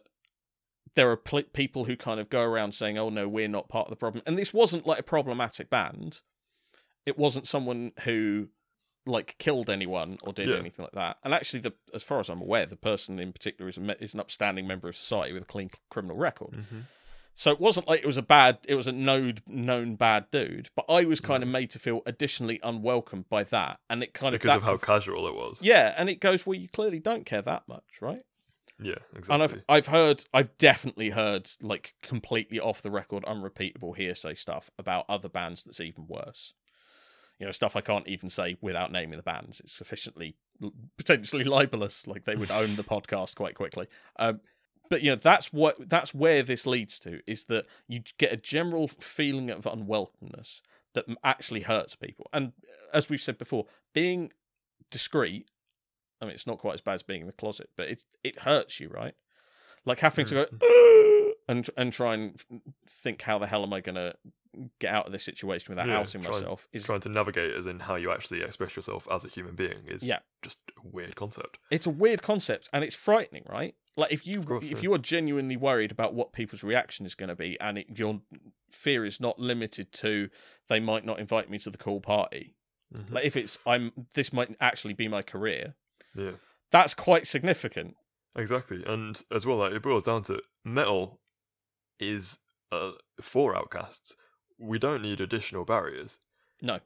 there 0.95 1.09
are 1.11 1.17
pl- 1.17 1.43
people 1.53 1.85
who 1.85 1.97
kind 1.97 2.19
of 2.19 2.29
go 2.29 2.41
around 2.43 2.73
saying, 2.73 2.97
"Oh 2.97 3.09
no, 3.09 3.27
we're 3.27 3.47
not 3.47 3.69
part 3.69 3.87
of 3.87 3.89
the 3.91 3.95
problem." 3.97 4.23
And 4.25 4.37
this 4.37 4.53
wasn't 4.53 4.87
like 4.87 4.99
a 4.99 5.03
problematic 5.03 5.69
band. 5.69 6.21
It 7.05 7.17
wasn't 7.17 7.47
someone 7.47 7.91
who 8.03 8.49
like 9.05 9.35
killed 9.37 9.69
anyone 9.69 10.17
or 10.23 10.33
did 10.33 10.49
Yeah. 10.49 10.55
anything 10.55 10.83
like 10.83 10.93
that. 10.93 11.17
And 11.23 11.33
actually, 11.33 11.59
the 11.59 11.73
as 11.93 12.01
far 12.01 12.19
as 12.19 12.29
I'm 12.29 12.41
aware, 12.41 12.65
the 12.65 12.75
person 12.75 13.19
in 13.19 13.33
particular 13.33 13.69
is 13.69 13.77
a, 13.77 14.03
is 14.03 14.13
an 14.13 14.19
upstanding 14.19 14.65
member 14.67 14.87
of 14.87 14.95
society 14.95 15.33
with 15.33 15.43
a 15.43 15.47
clean 15.47 15.69
criminal 15.89 16.17
record. 16.17 16.53
mhm. 16.53 16.83
So 17.37 17.51
it 17.51 17.59
wasn't 17.59 17.87
like 17.87 17.99
it 18.01 18.05
was 18.05 18.15
a 18.17 18.21
bad, 18.21 18.59
it 18.65 18.75
was 18.75 18.87
a 18.87 18.93
known, 18.93 19.35
known 19.45 19.95
bad 19.95 20.31
dude. 20.31 20.69
But 20.73 20.85
I 20.87 21.03
was 21.03 21.19
kind 21.19 21.43
of 21.43 21.49
made 21.49 21.69
to 21.71 21.79
feel 21.79 22.01
additionally 22.05 22.61
unwelcome 22.63 23.25
by 23.29 23.43
that, 23.43 23.79
and 23.89 24.01
it 24.01 24.13
kind 24.13 24.33
of 24.33 24.41
Because 24.41 24.55
of 24.57 24.63
how 24.63 24.77
casual 24.77 25.27
it 25.27 25.35
was. 25.35 25.59
yeah, 25.61 25.93
and 25.97 26.09
it 26.09 26.21
goes, 26.21 26.45
well, 26.45 26.55
you 26.55 26.69
clearly 26.69 26.99
don't 26.99 27.25
care 27.25 27.41
that 27.41 27.67
much, 27.67 27.83
right? 28.01 28.21
Yeah, 28.81 28.95
exactly. 29.15 29.33
And. 29.33 29.43
I've 29.43 29.63
I've 29.67 29.87
heard, 29.87 30.23
I've 30.33 30.57
definitely 30.57 31.09
heard 31.09 31.49
like 31.61 31.93
completely 32.01 32.59
off 32.59 32.81
the 32.81 32.91
record, 32.91 33.23
unrepeatable 33.25 33.93
hearsay 33.93 34.35
stuff 34.35 34.69
about 34.79 35.05
other 35.09 35.29
bands 35.29 35.63
that's 35.63 35.79
even 35.81 36.07
worse. 36.07 36.53
You 37.39 37.45
know, 37.45 37.51
stuff 37.51 37.75
I 37.75 37.81
can't 37.81 38.07
even 38.07 38.29
say 38.29 38.55
without 38.61 38.93
naming 38.93 39.17
the 39.17 39.23
bands. 39.23 39.59
It's 39.59 39.73
sufficiently 39.73 40.37
potentially 40.97 41.43
libelous. 41.43 42.07
Like 42.07 42.23
they 42.23 42.35
would 42.37 42.51
own 42.51 42.77
the 42.77 42.83
podcast 42.95 43.35
quite 43.35 43.55
quickly. 43.55 43.87
Um, 44.17 44.39
but 44.89 45.01
you 45.01 45.11
know, 45.11 45.15
that's 45.15 45.51
what 45.51 45.89
that's 45.89 46.13
where 46.13 46.43
this 46.43 46.65
leads 46.65 46.99
to 46.99 47.21
is 47.27 47.45
that 47.45 47.65
you 47.87 48.01
get 48.17 48.31
a 48.31 48.37
general 48.37 48.87
feeling 48.87 49.49
of 49.49 49.63
unwelcomeness 49.63 50.61
that 50.93 51.05
actually 51.23 51.61
hurts 51.61 51.95
people. 51.95 52.27
And 52.31 52.53
uh, 52.67 52.97
as 52.97 53.09
we've 53.09 53.21
said 53.21 53.37
before, 53.37 53.65
being 53.93 54.31
discreet 54.91 55.49
I 56.21 56.25
mean, 56.25 56.33
it's 56.33 56.47
not 56.47 56.59
quite 56.59 56.75
as 56.75 56.81
bad 56.81 56.93
as 56.93 57.03
being 57.03 57.21
in 57.21 57.27
the 57.27 57.33
closet, 57.33 57.69
but 57.75 57.89
it 57.89 58.03
it 58.23 58.39
hurts 58.39 58.79
you, 58.79 58.89
right? 58.89 59.13
Like 59.85 59.99
having 59.99 60.25
to 60.25 60.33
go 60.33 60.45
mm-hmm. 60.45 61.31
and 61.47 61.69
and 61.77 61.93
try 61.93 62.13
and 62.15 62.41
think 62.87 63.21
how 63.21 63.37
the 63.37 63.47
hell 63.47 63.63
am 63.63 63.73
I 63.73 63.81
going 63.81 63.95
to 63.95 64.15
get 64.79 64.93
out 64.93 65.05
of 65.05 65.11
this 65.11 65.23
situation 65.23 65.67
without 65.69 65.87
Yeah, 65.87 65.99
outing 65.99 66.23
myself? 66.23 66.67
Is 66.71 66.85
Trying 66.85 67.01
to 67.01 67.09
navigate 67.09 67.53
as 67.53 67.65
in 67.65 67.81
how 67.81 67.95
you 67.95 68.11
actually 68.11 68.41
express 68.41 68.75
yourself 68.75 69.07
as 69.11 69.25
a 69.25 69.27
human 69.27 69.55
being 69.55 69.85
is 69.87 70.01
Yeah. 70.03 70.19
just 70.41 70.59
a 70.77 70.87
weird 70.87 71.15
concept. 71.15 71.59
it's 71.69 71.85
a 71.85 71.91
weird 71.91 72.21
concept 72.21 72.69
and 72.71 72.83
it's 72.83 72.95
frightening, 72.95 73.43
right? 73.49 73.75
Like 73.97 74.11
if 74.11 74.27
you 74.27 74.43
if 74.61 74.71
yeah. 74.71 74.77
you 74.81 74.93
are 74.93 74.97
genuinely 74.97 75.55
worried 75.55 75.91
about 75.91 76.13
what 76.13 76.33
people's 76.33 76.63
reaction 76.63 77.05
is 77.05 77.15
going 77.15 77.29
to 77.29 77.35
be, 77.35 77.57
and 77.61 77.77
it, 77.77 77.97
your 77.97 78.21
fear 78.71 79.05
is 79.05 79.19
not 79.19 79.39
limited 79.39 79.91
to 79.93 80.29
they 80.67 80.79
might 80.79 81.05
not 81.05 81.19
invite 81.19 81.49
me 81.49 81.57
to 81.59 81.69
the 81.69 81.77
cool 81.77 82.01
party. 82.01 82.55
Mhm. 82.93 83.11
Like 83.11 83.25
if 83.25 83.35
it's 83.37 83.57
I'm 83.65 83.91
this 84.13 84.33
might 84.33 84.55
actually 84.59 84.93
be 84.93 85.07
my 85.07 85.21
career. 85.21 85.75
Yeah, 86.13 86.31
That's 86.71 86.93
quite 86.93 87.27
significant. 87.27 87.95
exactly. 88.37 88.83
And 88.85 89.21
as 89.31 89.45
well, 89.45 89.57
like, 89.57 89.73
it 89.73 89.81
boils 89.81 90.03
down 90.03 90.23
to 90.23 90.41
metal 90.63 91.19
is 91.99 92.39
uh, 92.71 92.91
for 93.21 93.55
outcasts. 93.55 94.15
We 94.57 94.79
don't 94.79 95.01
need 95.01 95.19
additional 95.21 95.65
barriers. 95.65 96.17
No. 96.61 96.79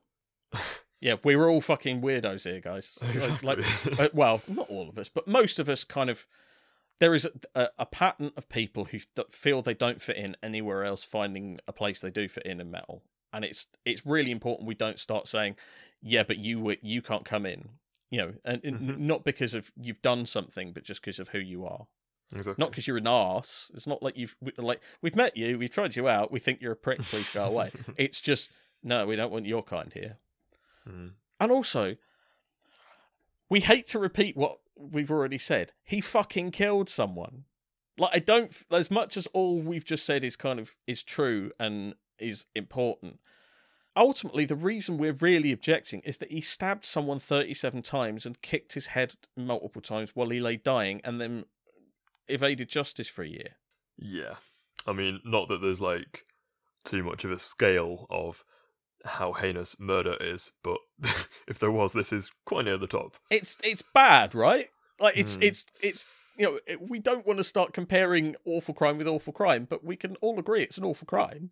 Yeah, 1.01 1.15
we're 1.23 1.47
all 1.47 1.61
fucking 1.61 2.01
weirdos 2.01 2.43
here, 2.43 2.59
guys. 2.59 2.97
Like- 3.01 3.15
Exactly. 3.15 3.47
Like, 3.47 3.99
uh, 3.99 4.09
well, 4.13 4.41
not 4.49 4.69
all 4.69 4.89
of 4.89 4.97
us, 4.97 5.07
but 5.07 5.29
most 5.29 5.57
of 5.57 5.69
us 5.69 5.85
kind 5.85 6.09
of. 6.09 6.27
There 6.99 7.15
is 7.15 7.25
a, 7.55 7.69
a, 7.77 7.85
pattern 7.85 8.31
of 8.35 8.49
people 8.49 8.85
who 8.85 8.99
that 9.15 9.31
feel 9.33 9.61
they 9.61 9.73
don't 9.73 10.01
fit 10.01 10.17
in 10.17 10.35
anywhere 10.43 10.83
else, 10.83 11.03
finding 11.03 11.59
a 11.67 11.71
place 11.73 12.01
they 12.01 12.09
do 12.09 12.27
fit 12.27 12.45
in 12.45 12.59
in 12.59 12.69
metal, 12.69 13.03
and 13.31 13.45
it's 13.45 13.67
it's 13.85 14.05
really 14.05 14.31
important 14.31 14.67
we 14.67 14.75
don't 14.75 14.99
start 14.99 15.27
saying, 15.27 15.55
"Yeah, 16.01 16.23
but 16.23 16.37
you 16.39 16.75
you 16.81 17.01
can't 17.01 17.23
come 17.25 17.45
in," 17.45 17.69
you 18.09 18.17
know, 18.19 18.33
and, 18.43 18.63
and 18.65 18.79
Mhm. 18.81 18.97
not 18.99 19.23
because 19.23 19.53
of 19.53 19.71
you've 19.79 20.01
done 20.01 20.25
something, 20.25 20.73
but 20.73 20.83
just 20.83 21.01
because 21.01 21.19
of 21.19 21.29
who 21.29 21.39
you 21.39 21.65
are. 21.65 21.87
exactly. 22.33 22.61
Not 22.61 22.71
because 22.71 22.85
you're 22.85 22.97
an 22.97 23.07
ass 23.07 23.71
It's 23.73 23.87
not 23.87 24.03
like 24.03 24.17
you've 24.17 24.35
we- 24.41 24.51
like 24.57 24.81
we've 25.01 25.15
met 25.15 25.37
you, 25.37 25.57
we've 25.57 25.71
tried 25.71 25.95
you 25.95 26.09
out, 26.09 26.31
we 26.31 26.39
think 26.39 26.61
you're 26.61 26.73
a 26.73 26.75
prick. 26.75 26.99
Please 27.03 27.29
go 27.29 27.45
away. 27.45 27.71
it's 27.97 28.19
just 28.21 28.51
no, 28.83 29.05
we 29.07 29.15
don't 29.15 29.31
want 29.31 29.45
your 29.45 29.63
kind 29.63 29.91
here. 29.93 30.17
Mm. 30.87 31.11
And 31.39 31.51
also, 31.51 31.95
we 33.49 33.61
hate 33.61 33.87
to 33.87 33.99
repeat 33.99 34.35
what 34.37 34.59
we've 34.79 35.11
already 35.11 35.37
said. 35.37 35.73
He 35.83 36.01
fucking 36.01 36.51
killed 36.51 36.89
someone. 36.89 37.45
Like 37.97 38.11
I 38.13 38.19
don't 38.19 38.55
as 38.71 38.89
much 38.89 39.17
as 39.17 39.27
all 39.27 39.59
we've 39.59 39.85
just 39.85 40.05
said 40.05 40.23
is 40.23 40.35
kind 40.35 40.59
of 40.59 40.75
is 40.87 41.03
true 41.03 41.51
and 41.59 41.95
is 42.17 42.45
important. 42.55 43.19
Ultimately, 43.95 44.45
the 44.45 44.55
reason 44.55 44.97
we're 44.97 45.13
really 45.13 45.51
objecting 45.51 46.01
is 46.01 46.17
that 46.17 46.31
he 46.31 46.39
stabbed 46.41 46.85
someone 46.85 47.19
37 47.19 47.81
times 47.81 48.25
and 48.25 48.41
kicked 48.41 48.73
his 48.73 48.87
head 48.87 49.15
multiple 49.35 49.81
times 49.81 50.11
while 50.13 50.29
he 50.29 50.39
lay 50.39 50.55
dying 50.55 51.01
and 51.03 51.19
then 51.19 51.45
evaded 52.29 52.69
justice 52.69 53.09
for 53.09 53.23
a 53.23 53.27
year. 53.27 53.57
Yeah. 53.97 54.35
I 54.87 54.93
mean, 54.93 55.19
not 55.25 55.49
that 55.49 55.61
there's 55.61 55.81
like 55.81 56.25
too 56.85 57.03
much 57.03 57.25
of 57.25 57.31
a 57.31 57.39
scale 57.39 58.07
of 58.09 58.45
how 59.05 59.33
heinous 59.33 59.79
murder 59.79 60.15
is, 60.19 60.51
but 60.63 60.77
if 61.47 61.59
there 61.59 61.71
was, 61.71 61.93
this 61.93 62.11
is 62.13 62.31
quite 62.45 62.65
near 62.65 62.77
the 62.77 62.87
top. 62.87 63.15
it's 63.29 63.57
it's 63.63 63.81
bad, 63.93 64.35
right? 64.35 64.69
Like 64.99 65.15
it's 65.17 65.37
Mm. 65.37 65.43
it's 65.43 65.65
it's 65.81 66.05
you 66.37 66.45
know 66.45 66.59
it, 66.67 66.89
we 66.89 66.99
don't 66.99 67.25
want 67.25 67.37
to 67.37 67.43
start 67.43 67.73
comparing 67.73 68.35
awful 68.45 68.73
crime 68.73 68.97
with 68.97 69.07
awful 69.07 69.33
crime, 69.33 69.65
but 69.69 69.83
we 69.83 69.95
can 69.95 70.15
all 70.17 70.37
agree 70.39 70.63
it's 70.63 70.77
an 70.77 70.83
awful 70.83 71.05
crime. 71.05 71.51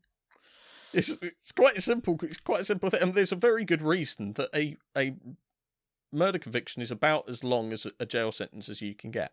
It's 0.93 1.09
it's 1.21 1.51
quite 1.51 1.77
a 1.77 1.81
simple 1.81 2.17
it's 2.23 2.39
quite 2.41 2.61
a 2.61 2.65
simple 2.65 2.89
thing, 2.89 3.01
and 3.01 3.13
there's 3.13 3.31
a 3.31 3.35
very 3.37 3.65
good 3.65 3.81
reason 3.81 4.33
that 4.33 4.49
a 4.53 4.77
a 4.97 5.15
murder 6.11 6.39
conviction 6.39 6.81
is 6.81 6.91
about 6.91 7.27
as 7.29 7.43
long 7.43 7.73
as 7.73 7.85
a- 7.85 7.91
a 7.99 8.05
jail 8.05 8.31
sentence 8.31 8.69
as 8.69 8.81
you 8.81 8.95
can 8.95 9.11
get. 9.11 9.31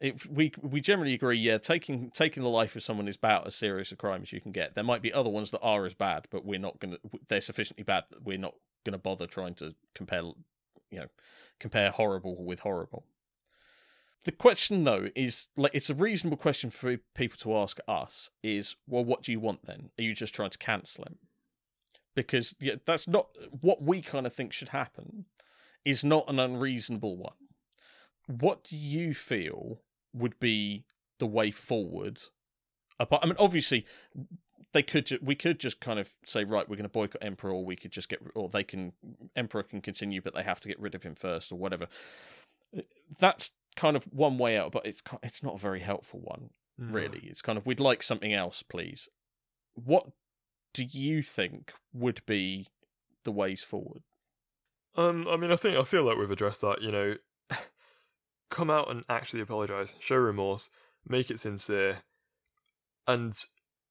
It, 0.00 0.26
we 0.28 0.52
we 0.60 0.80
generally 0.80 1.14
agree, 1.14 1.38
yeah, 1.38 1.58
taking 1.58 2.10
taking 2.10 2.42
the 2.42 2.48
life 2.48 2.74
of 2.76 2.82
someone 2.82 3.08
is 3.08 3.16
about 3.16 3.46
as 3.46 3.54
serious 3.54 3.92
a 3.92 3.96
crime 3.96 4.22
as 4.22 4.32
you 4.32 4.40
can 4.40 4.52
get. 4.52 4.74
There 4.74 4.84
might 4.84 5.02
be 5.02 5.12
other 5.12 5.30
ones 5.30 5.50
that 5.52 5.60
are 5.60 5.86
as 5.86 5.94
bad, 5.94 6.26
but 6.30 6.44
we're 6.44 6.58
not 6.58 6.80
gonna. 6.80 6.98
They're 7.28 7.40
sufficiently 7.40 7.84
bad 7.84 8.04
that 8.10 8.24
we're 8.24 8.38
not 8.38 8.54
gonna 8.84 8.98
bother 8.98 9.26
trying 9.26 9.54
to 9.54 9.74
compare, 9.94 10.22
you 10.90 10.98
know, 10.98 11.06
compare 11.60 11.90
horrible 11.90 12.44
with 12.44 12.60
horrible. 12.60 13.06
The 14.24 14.32
question, 14.32 14.84
though, 14.84 15.10
is 15.14 15.48
like 15.56 15.74
it's 15.74 15.90
a 15.90 15.94
reasonable 15.94 16.38
question 16.38 16.70
for 16.70 16.96
people 17.14 17.38
to 17.40 17.56
ask 17.56 17.78
us: 17.86 18.30
is 18.42 18.74
well, 18.88 19.04
what 19.04 19.22
do 19.22 19.32
you 19.32 19.40
want 19.40 19.66
then? 19.66 19.90
Are 19.98 20.02
you 20.02 20.14
just 20.14 20.34
trying 20.34 20.50
to 20.50 20.58
cancel 20.58 21.04
him? 21.04 21.18
Because 22.16 22.56
yeah, 22.58 22.74
that's 22.84 23.06
not 23.06 23.28
what 23.60 23.82
we 23.82 24.02
kind 24.02 24.26
of 24.26 24.32
think 24.32 24.52
should 24.52 24.70
happen. 24.70 25.26
Is 25.84 26.02
not 26.02 26.24
an 26.28 26.40
unreasonable 26.40 27.16
one. 27.18 27.34
What 28.26 28.64
do 28.64 28.76
you 28.76 29.14
feel 29.14 29.80
would 30.12 30.38
be 30.40 30.84
the 31.18 31.26
way 31.26 31.50
forward? 31.50 32.20
Apart, 32.98 33.22
I 33.24 33.26
mean, 33.26 33.36
obviously, 33.38 33.84
they 34.72 34.82
could. 34.82 35.06
Ju- 35.06 35.18
we 35.22 35.34
could 35.34 35.58
just 35.58 35.80
kind 35.80 35.98
of 35.98 36.14
say, 36.24 36.44
right, 36.44 36.68
we're 36.68 36.76
going 36.76 36.84
to 36.84 36.88
boycott 36.88 37.22
Emperor, 37.22 37.52
or 37.52 37.64
we 37.64 37.76
could 37.76 37.92
just 37.92 38.08
get, 38.08 38.20
or 38.34 38.48
they 38.48 38.64
can. 38.64 38.92
Emperor 39.34 39.62
can 39.62 39.80
continue, 39.80 40.20
but 40.20 40.34
they 40.34 40.42
have 40.42 40.60
to 40.60 40.68
get 40.68 40.80
rid 40.80 40.94
of 40.94 41.02
him 41.02 41.14
first, 41.14 41.50
or 41.52 41.56
whatever. 41.56 41.86
That's 43.18 43.52
kind 43.76 43.96
of 43.96 44.04
one 44.04 44.38
way 44.38 44.56
out, 44.56 44.72
but 44.72 44.86
it's 44.86 45.02
it's 45.22 45.42
not 45.42 45.56
a 45.56 45.58
very 45.58 45.80
helpful 45.80 46.20
one, 46.20 46.50
really. 46.78 47.20
It's 47.24 47.42
kind 47.42 47.58
of 47.58 47.66
we'd 47.66 47.80
like 47.80 48.02
something 48.02 48.32
else, 48.32 48.62
please. 48.62 49.08
What 49.74 50.06
do 50.72 50.84
you 50.84 51.22
think 51.22 51.72
would 51.92 52.22
be 52.26 52.68
the 53.24 53.32
ways 53.32 53.62
forward? 53.62 54.02
Um, 54.96 55.26
I 55.28 55.36
mean, 55.36 55.50
I 55.50 55.56
think 55.56 55.76
I 55.76 55.82
feel 55.82 56.04
like 56.04 56.16
we've 56.16 56.30
addressed 56.30 56.60
that. 56.60 56.82
You 56.82 56.92
know, 56.92 57.14
come 58.54 58.70
out 58.70 58.90
and 58.90 59.04
actually 59.08 59.42
apologize, 59.42 59.94
show 59.98 60.16
remorse, 60.16 60.70
make 61.06 61.30
it 61.30 61.40
sincere, 61.40 61.98
and 63.06 63.34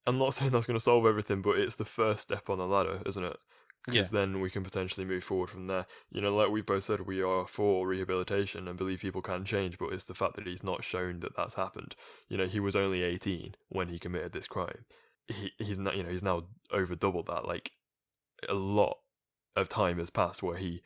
I'm 0.07 0.17
not 0.17 0.33
saying 0.35 0.51
that's 0.51 0.67
going 0.67 0.79
to 0.79 0.83
solve 0.83 1.05
everything, 1.05 1.41
but 1.41 1.57
it's 1.57 1.75
the 1.75 1.85
first 1.85 2.21
step 2.21 2.49
on 2.49 2.57
the 2.57 2.67
ladder, 2.67 3.01
isn't 3.05 3.23
it? 3.23 3.37
because 3.85 4.11
then 4.11 4.39
we 4.39 4.49
can 4.49 4.63
potentially 4.63 5.05
move 5.05 5.23
forward 5.23 5.49
from 5.49 5.67
there. 5.67 5.85
You 6.09 6.21
know, 6.21 6.33
like 6.35 6.49
we 6.49 6.61
both 6.61 6.85
said, 6.85 7.01
we 7.01 7.21
are 7.21 7.45
for 7.45 7.85
rehabilitation 7.87 8.67
and 8.67 8.77
believe 8.77 9.01
people 9.01 9.21
can 9.21 9.43
change, 9.43 9.77
but 9.77 9.91
it's 9.91 10.05
the 10.05 10.13
fact 10.13 10.35
that 10.35 10.47
he's 10.47 10.63
not 10.63 10.83
shown 10.83 11.19
that 11.19 11.35
that's 11.35 11.55
happened. 11.55 11.95
You 12.29 12.37
know, 12.37 12.45
he 12.45 12.59
was 12.59 12.75
only 12.75 13.03
18 13.03 13.55
when 13.69 13.89
he 13.89 13.99
committed 13.99 14.31
this 14.31 14.47
crime. 14.47 14.85
He 15.27 15.51
he's 15.57 15.79
not, 15.79 15.97
you 15.97 16.03
know, 16.03 16.09
he's 16.09 16.23
now 16.23 16.43
over 16.71 16.95
doubled 16.95 17.27
that. 17.27 17.45
Like 17.45 17.71
a 18.47 18.53
lot 18.53 18.99
of 19.55 19.69
time 19.69 19.99
has 19.99 20.09
passed 20.09 20.41
where 20.41 20.57
he, 20.57 20.81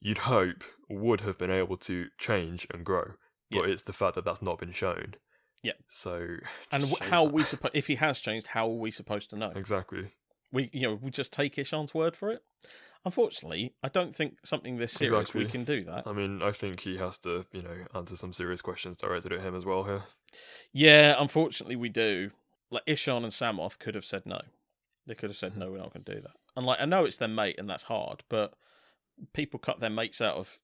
you'd 0.00 0.18
hope, 0.18 0.64
would 0.88 1.20
have 1.22 1.38
been 1.38 1.50
able 1.50 1.76
to 1.76 2.06
change 2.18 2.66
and 2.72 2.84
grow, 2.84 3.12
but 3.50 3.66
Yeah. 3.66 3.72
it's 3.72 3.82
the 3.82 3.92
fact 3.92 4.14
that 4.14 4.24
that's 4.24 4.42
not 4.42 4.58
been 4.58 4.72
shown. 4.72 5.14
Yeah. 5.62 5.72
So, 5.88 6.36
And 6.70 6.88
shame 6.88 7.08
how 7.10 7.24
that. 7.26 7.32
we 7.34 7.42
supposed 7.52 7.74
if 7.74 7.86
he 7.88 7.96
has 7.96 8.20
changed, 8.20 8.48
how 8.48 8.66
are 8.70 8.74
we 8.74 8.90
supposed 8.90 9.30
to 9.30 9.36
know? 9.36 9.50
exactly? 9.54 10.12
We 10.50 10.70
you 10.72 10.82
know 10.82 10.94
we 10.94 11.10
just 11.10 11.32
take 11.32 11.56
Ihsahn's 11.56 11.92
word 11.94 12.16
for 12.16 12.30
it. 12.30 12.42
Unfortunately, 13.04 13.74
I 13.82 13.88
don't 13.88 14.14
think 14.14 14.38
something 14.44 14.76
this 14.76 14.92
serious 14.92 15.32
we 15.34 15.44
can 15.46 15.64
do 15.64 15.80
that. 15.82 16.06
I 16.06 16.12
mean, 16.12 16.42
I 16.42 16.50
think 16.52 16.80
he 16.80 16.96
has 16.96 17.18
to, 17.18 17.46
you 17.52 17.62
know, 17.62 17.76
answer 17.94 18.16
some 18.16 18.32
serious 18.32 18.60
questions 18.60 18.96
directed 18.96 19.32
at 19.32 19.40
him 19.40 19.54
as 19.54 19.64
well 19.64 19.84
here. 19.84 20.02
Yeah, 20.72 21.14
unfortunately, 21.18 21.76
we 21.76 21.88
do. 21.90 22.30
Like 22.70 22.82
Ishan 22.86 23.24
and 23.24 23.32
Samoth 23.32 23.78
could 23.78 23.94
have 23.94 24.04
said 24.04 24.26
no. 24.26 24.40
They 25.06 25.14
could 25.14 25.30
have 25.30 25.36
said 25.38 25.52
Mhm. 25.54 25.58
no, 25.58 25.70
we're 25.70 25.78
not 25.78 25.92
going 25.92 26.04
to 26.04 26.14
do 26.16 26.20
that. 26.20 26.36
And 26.56 26.66
like 26.66 26.80
I 26.80 26.84
know 26.86 27.04
it's 27.04 27.16
their 27.16 27.28
mate, 27.28 27.56
and 27.58 27.68
that's 27.70 27.84
hard, 27.84 28.24
but 28.28 28.54
people 29.32 29.58
cut 29.58 29.80
their 29.80 29.90
mates 29.90 30.20
out 30.20 30.36
of 30.36 30.58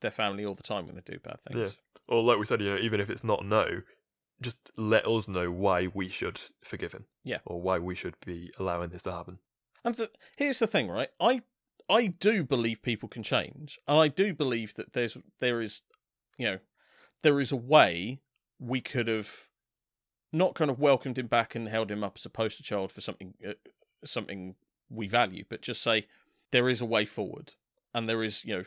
their 0.00 0.10
family 0.10 0.44
all 0.44 0.54
the 0.54 0.62
time 0.62 0.86
when 0.86 0.94
they 0.94 1.02
do 1.04 1.18
bad 1.18 1.40
things. 1.40 1.58
Yeah. 1.58 2.14
Or 2.14 2.22
like 2.22 2.38
we 2.38 2.46
said, 2.46 2.60
you 2.60 2.70
know, 2.70 2.78
even 2.78 3.00
if 3.00 3.10
it's 3.10 3.24
not 3.24 3.44
no, 3.44 3.82
just 4.40 4.70
let 4.76 5.06
us 5.06 5.28
know 5.28 5.50
why 5.50 5.88
we 5.92 6.08
should 6.08 6.40
forgive 6.62 6.92
him. 6.92 7.06
Yeah. 7.24 7.38
Or 7.44 7.60
why 7.60 7.78
we 7.78 7.94
should 7.94 8.16
be 8.24 8.52
allowing 8.58 8.90
this 8.90 9.02
to 9.04 9.12
happen. 9.12 9.38
And 9.84 9.94
the, 9.94 10.10
here's 10.36 10.58
the 10.58 10.66
thing, 10.66 10.88
right? 10.88 11.08
I 11.20 11.42
I 11.88 12.08
do 12.08 12.44
believe 12.44 12.82
people 12.82 13.08
can 13.08 13.22
change, 13.22 13.78
and 13.88 13.98
I 13.98 14.08
do 14.08 14.34
believe 14.34 14.74
that 14.74 14.92
there's 14.92 15.16
there 15.40 15.60
is, 15.60 15.82
you 16.36 16.46
know, 16.46 16.58
there 17.22 17.40
is 17.40 17.52
a 17.52 17.56
way 17.56 18.20
we 18.58 18.80
could 18.80 19.08
have 19.08 19.48
not 20.32 20.54
kind 20.54 20.70
of 20.70 20.78
welcomed 20.78 21.18
him 21.18 21.26
back 21.26 21.54
and 21.54 21.68
held 21.68 21.90
him 21.90 22.04
up 22.04 22.14
as 22.16 22.26
a 22.26 22.30
poster 22.30 22.62
child 22.62 22.92
for 22.92 23.00
something 23.00 23.34
uh, 23.46 23.52
something 24.04 24.56
we 24.90 25.06
value, 25.06 25.44
but 25.48 25.62
just 25.62 25.82
say 25.82 26.06
there 26.50 26.68
is 26.68 26.80
a 26.80 26.86
way 26.86 27.04
forward, 27.04 27.54
and 27.94 28.08
there 28.08 28.22
is 28.22 28.44
you 28.44 28.56
know 28.56 28.64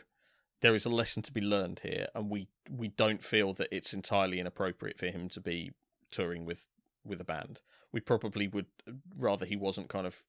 there 0.60 0.74
is 0.74 0.84
a 0.84 0.90
lesson 0.90 1.22
to 1.24 1.32
be 1.32 1.40
learned 1.40 1.80
here, 1.82 2.06
and 2.14 2.30
we 2.30 2.48
we 2.70 2.88
don't 2.88 3.22
feel 3.22 3.52
that 3.54 3.68
it's 3.72 3.92
entirely 3.92 4.38
inappropriate 4.38 4.98
for 4.98 5.06
him 5.06 5.28
to 5.30 5.40
be 5.40 5.72
touring 6.10 6.44
with 6.44 6.68
with 7.04 7.20
a 7.20 7.24
band. 7.24 7.60
We 7.92 8.00
probably 8.00 8.46
would 8.48 8.66
rather 9.16 9.44
he 9.44 9.56
wasn't 9.56 9.88
kind 9.88 10.06
of 10.06 10.22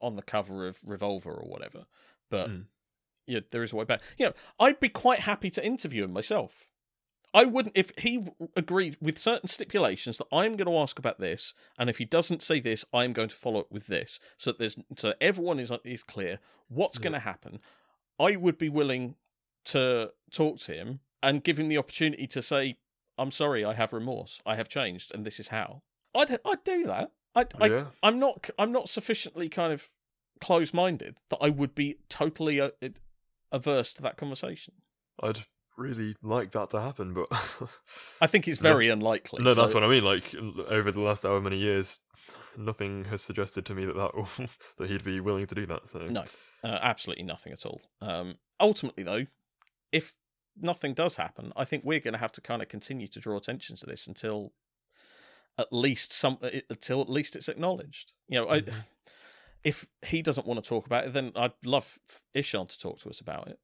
on 0.00 0.16
the 0.16 0.22
cover 0.22 0.66
of 0.66 0.78
Revolver 0.84 1.32
or 1.32 1.48
whatever. 1.48 1.86
But 2.28 2.50
Mm. 2.50 2.64
yeah, 3.26 3.40
there 3.50 3.62
is 3.62 3.72
a 3.72 3.76
way 3.76 3.84
back. 3.84 4.02
You 4.18 4.26
know, 4.26 4.32
I'd 4.60 4.78
be 4.78 4.90
quite 4.90 5.20
happy 5.20 5.48
to 5.50 5.64
interview 5.64 6.04
him 6.04 6.12
myself. 6.12 6.68
I 7.34 7.44
wouldn't 7.44 7.76
if 7.76 7.90
he 7.98 8.28
agreed 8.54 8.96
with 9.00 9.18
certain 9.18 9.48
stipulations 9.48 10.18
that 10.18 10.26
I'm 10.32 10.54
going 10.56 10.68
to 10.68 10.78
ask 10.78 10.98
about 10.98 11.18
this, 11.18 11.54
and 11.78 11.88
if 11.90 11.98
he 11.98 12.04
doesn't 12.04 12.42
say 12.42 12.60
this, 12.60 12.84
I'm 12.92 13.12
going 13.12 13.28
to 13.30 13.34
follow 13.36 13.60
up 13.60 13.72
with 13.72 13.86
this, 13.88 14.18
so 14.38 14.50
that 14.52 14.58
there's 14.58 14.76
so 14.96 15.08
that 15.08 15.16
everyone 15.22 15.58
is 15.58 15.72
is 15.84 16.02
clear 16.02 16.38
what's 16.68 16.98
Yeah. 16.98 17.02
going 17.04 17.12
to 17.14 17.18
happen. 17.20 17.60
I 18.18 18.36
would 18.36 18.58
be 18.58 18.68
willing 18.68 19.16
to 19.66 20.12
talk 20.30 20.58
to 20.60 20.72
him 20.72 21.00
and 21.22 21.42
give 21.44 21.58
him 21.58 21.68
the 21.68 21.78
opportunity 21.78 22.26
to 22.28 22.42
say, 22.42 22.76
"I'm 23.18 23.30
sorry, 23.30 23.64
I 23.64 23.74
have 23.74 23.92
remorse, 23.92 24.40
I 24.46 24.56
have 24.56 24.68
changed, 24.68 25.12
and 25.14 25.24
this 25.24 25.38
is 25.40 25.48
how." 25.48 25.82
I'd 26.14 26.38
I'd 26.44 26.64
do 26.64 26.86
that. 26.86 27.12
I 27.34 27.46
I 27.60 27.66
yeah. 27.68 27.84
I'm 28.02 28.18
not 28.18 28.48
I'm 28.58 28.72
not 28.72 28.88
sufficiently 28.88 29.48
kind 29.48 29.72
of 29.72 29.88
close 30.40 30.72
minded 30.74 31.16
that 31.30 31.38
I 31.40 31.50
would 31.50 31.74
be 31.74 31.96
totally 32.08 32.60
uh, 32.60 32.70
averse 33.52 33.92
to 33.94 34.02
that 34.02 34.16
conversation. 34.16 34.74
I'd 35.22 35.40
really 35.76 36.16
like 36.22 36.52
that 36.52 36.70
to 36.70 36.80
happen, 36.80 37.12
but 37.12 37.26
I 38.20 38.26
think 38.26 38.48
it's 38.48 38.60
No. 38.62 38.70
very 38.72 38.88
unlikely. 38.88 39.42
no, 39.42 39.52
that's 39.54 39.74
what 39.74 39.84
I 39.84 39.88
mean. 39.88 40.04
Like 40.04 40.34
over 40.68 40.90
the 40.90 41.00
last 41.00 41.22
however 41.22 41.40
many 41.42 41.58
years, 41.58 41.98
nothing 42.58 43.04
has 43.06 43.22
suggested 43.22 43.64
to 43.66 43.74
me 43.74 43.84
that 43.84 43.96
that, 43.96 44.48
that 44.78 44.90
he'd 44.90 45.04
be 45.04 45.20
willing 45.20 45.46
to 45.46 45.54
do 45.54 45.66
that. 45.66 45.88
So 45.88 46.00
No. 46.08 46.24
uh, 46.64 46.78
absolutely 46.82 47.24
nothing 47.24 47.52
at 47.52 47.64
all. 47.66 47.80
Um, 48.00 48.36
ultimately, 48.60 49.02
though, 49.02 49.26
if 49.92 50.14
nothing 50.56 50.94
does 50.94 51.16
happen, 51.16 51.52
I 51.56 51.64
think 51.64 51.84
we're 51.84 52.00
going 52.00 52.14
to 52.14 52.18
have 52.20 52.32
to 52.32 52.40
kind 52.40 52.62
of 52.62 52.68
continue 52.68 53.08
to 53.08 53.20
draw 53.20 53.36
attention 53.36 53.76
to 53.76 53.86
this 53.86 54.06
until 54.06 54.52
at 55.58 55.72
least 55.72 56.12
some 56.12 56.38
uh, 56.42 56.50
until 56.68 57.00
at 57.00 57.08
least 57.08 57.36
it's 57.36 57.48
acknowledged. 57.48 58.12
You 58.28 58.40
know, 58.40 58.48
I, 58.50 58.60
Mhm. 58.62 58.84
if 59.64 59.86
he 60.02 60.22
doesn't 60.22 60.46
want 60.46 60.62
to 60.62 60.68
talk 60.68 60.86
about 60.86 61.06
it, 61.06 61.12
then 61.12 61.32
I'd 61.34 61.52
love 61.64 61.98
Ihsahn 62.34 62.68
to 62.68 62.78
talk 62.78 62.98
to 63.00 63.08
us 63.08 63.20
about 63.20 63.48
it. 63.48 63.58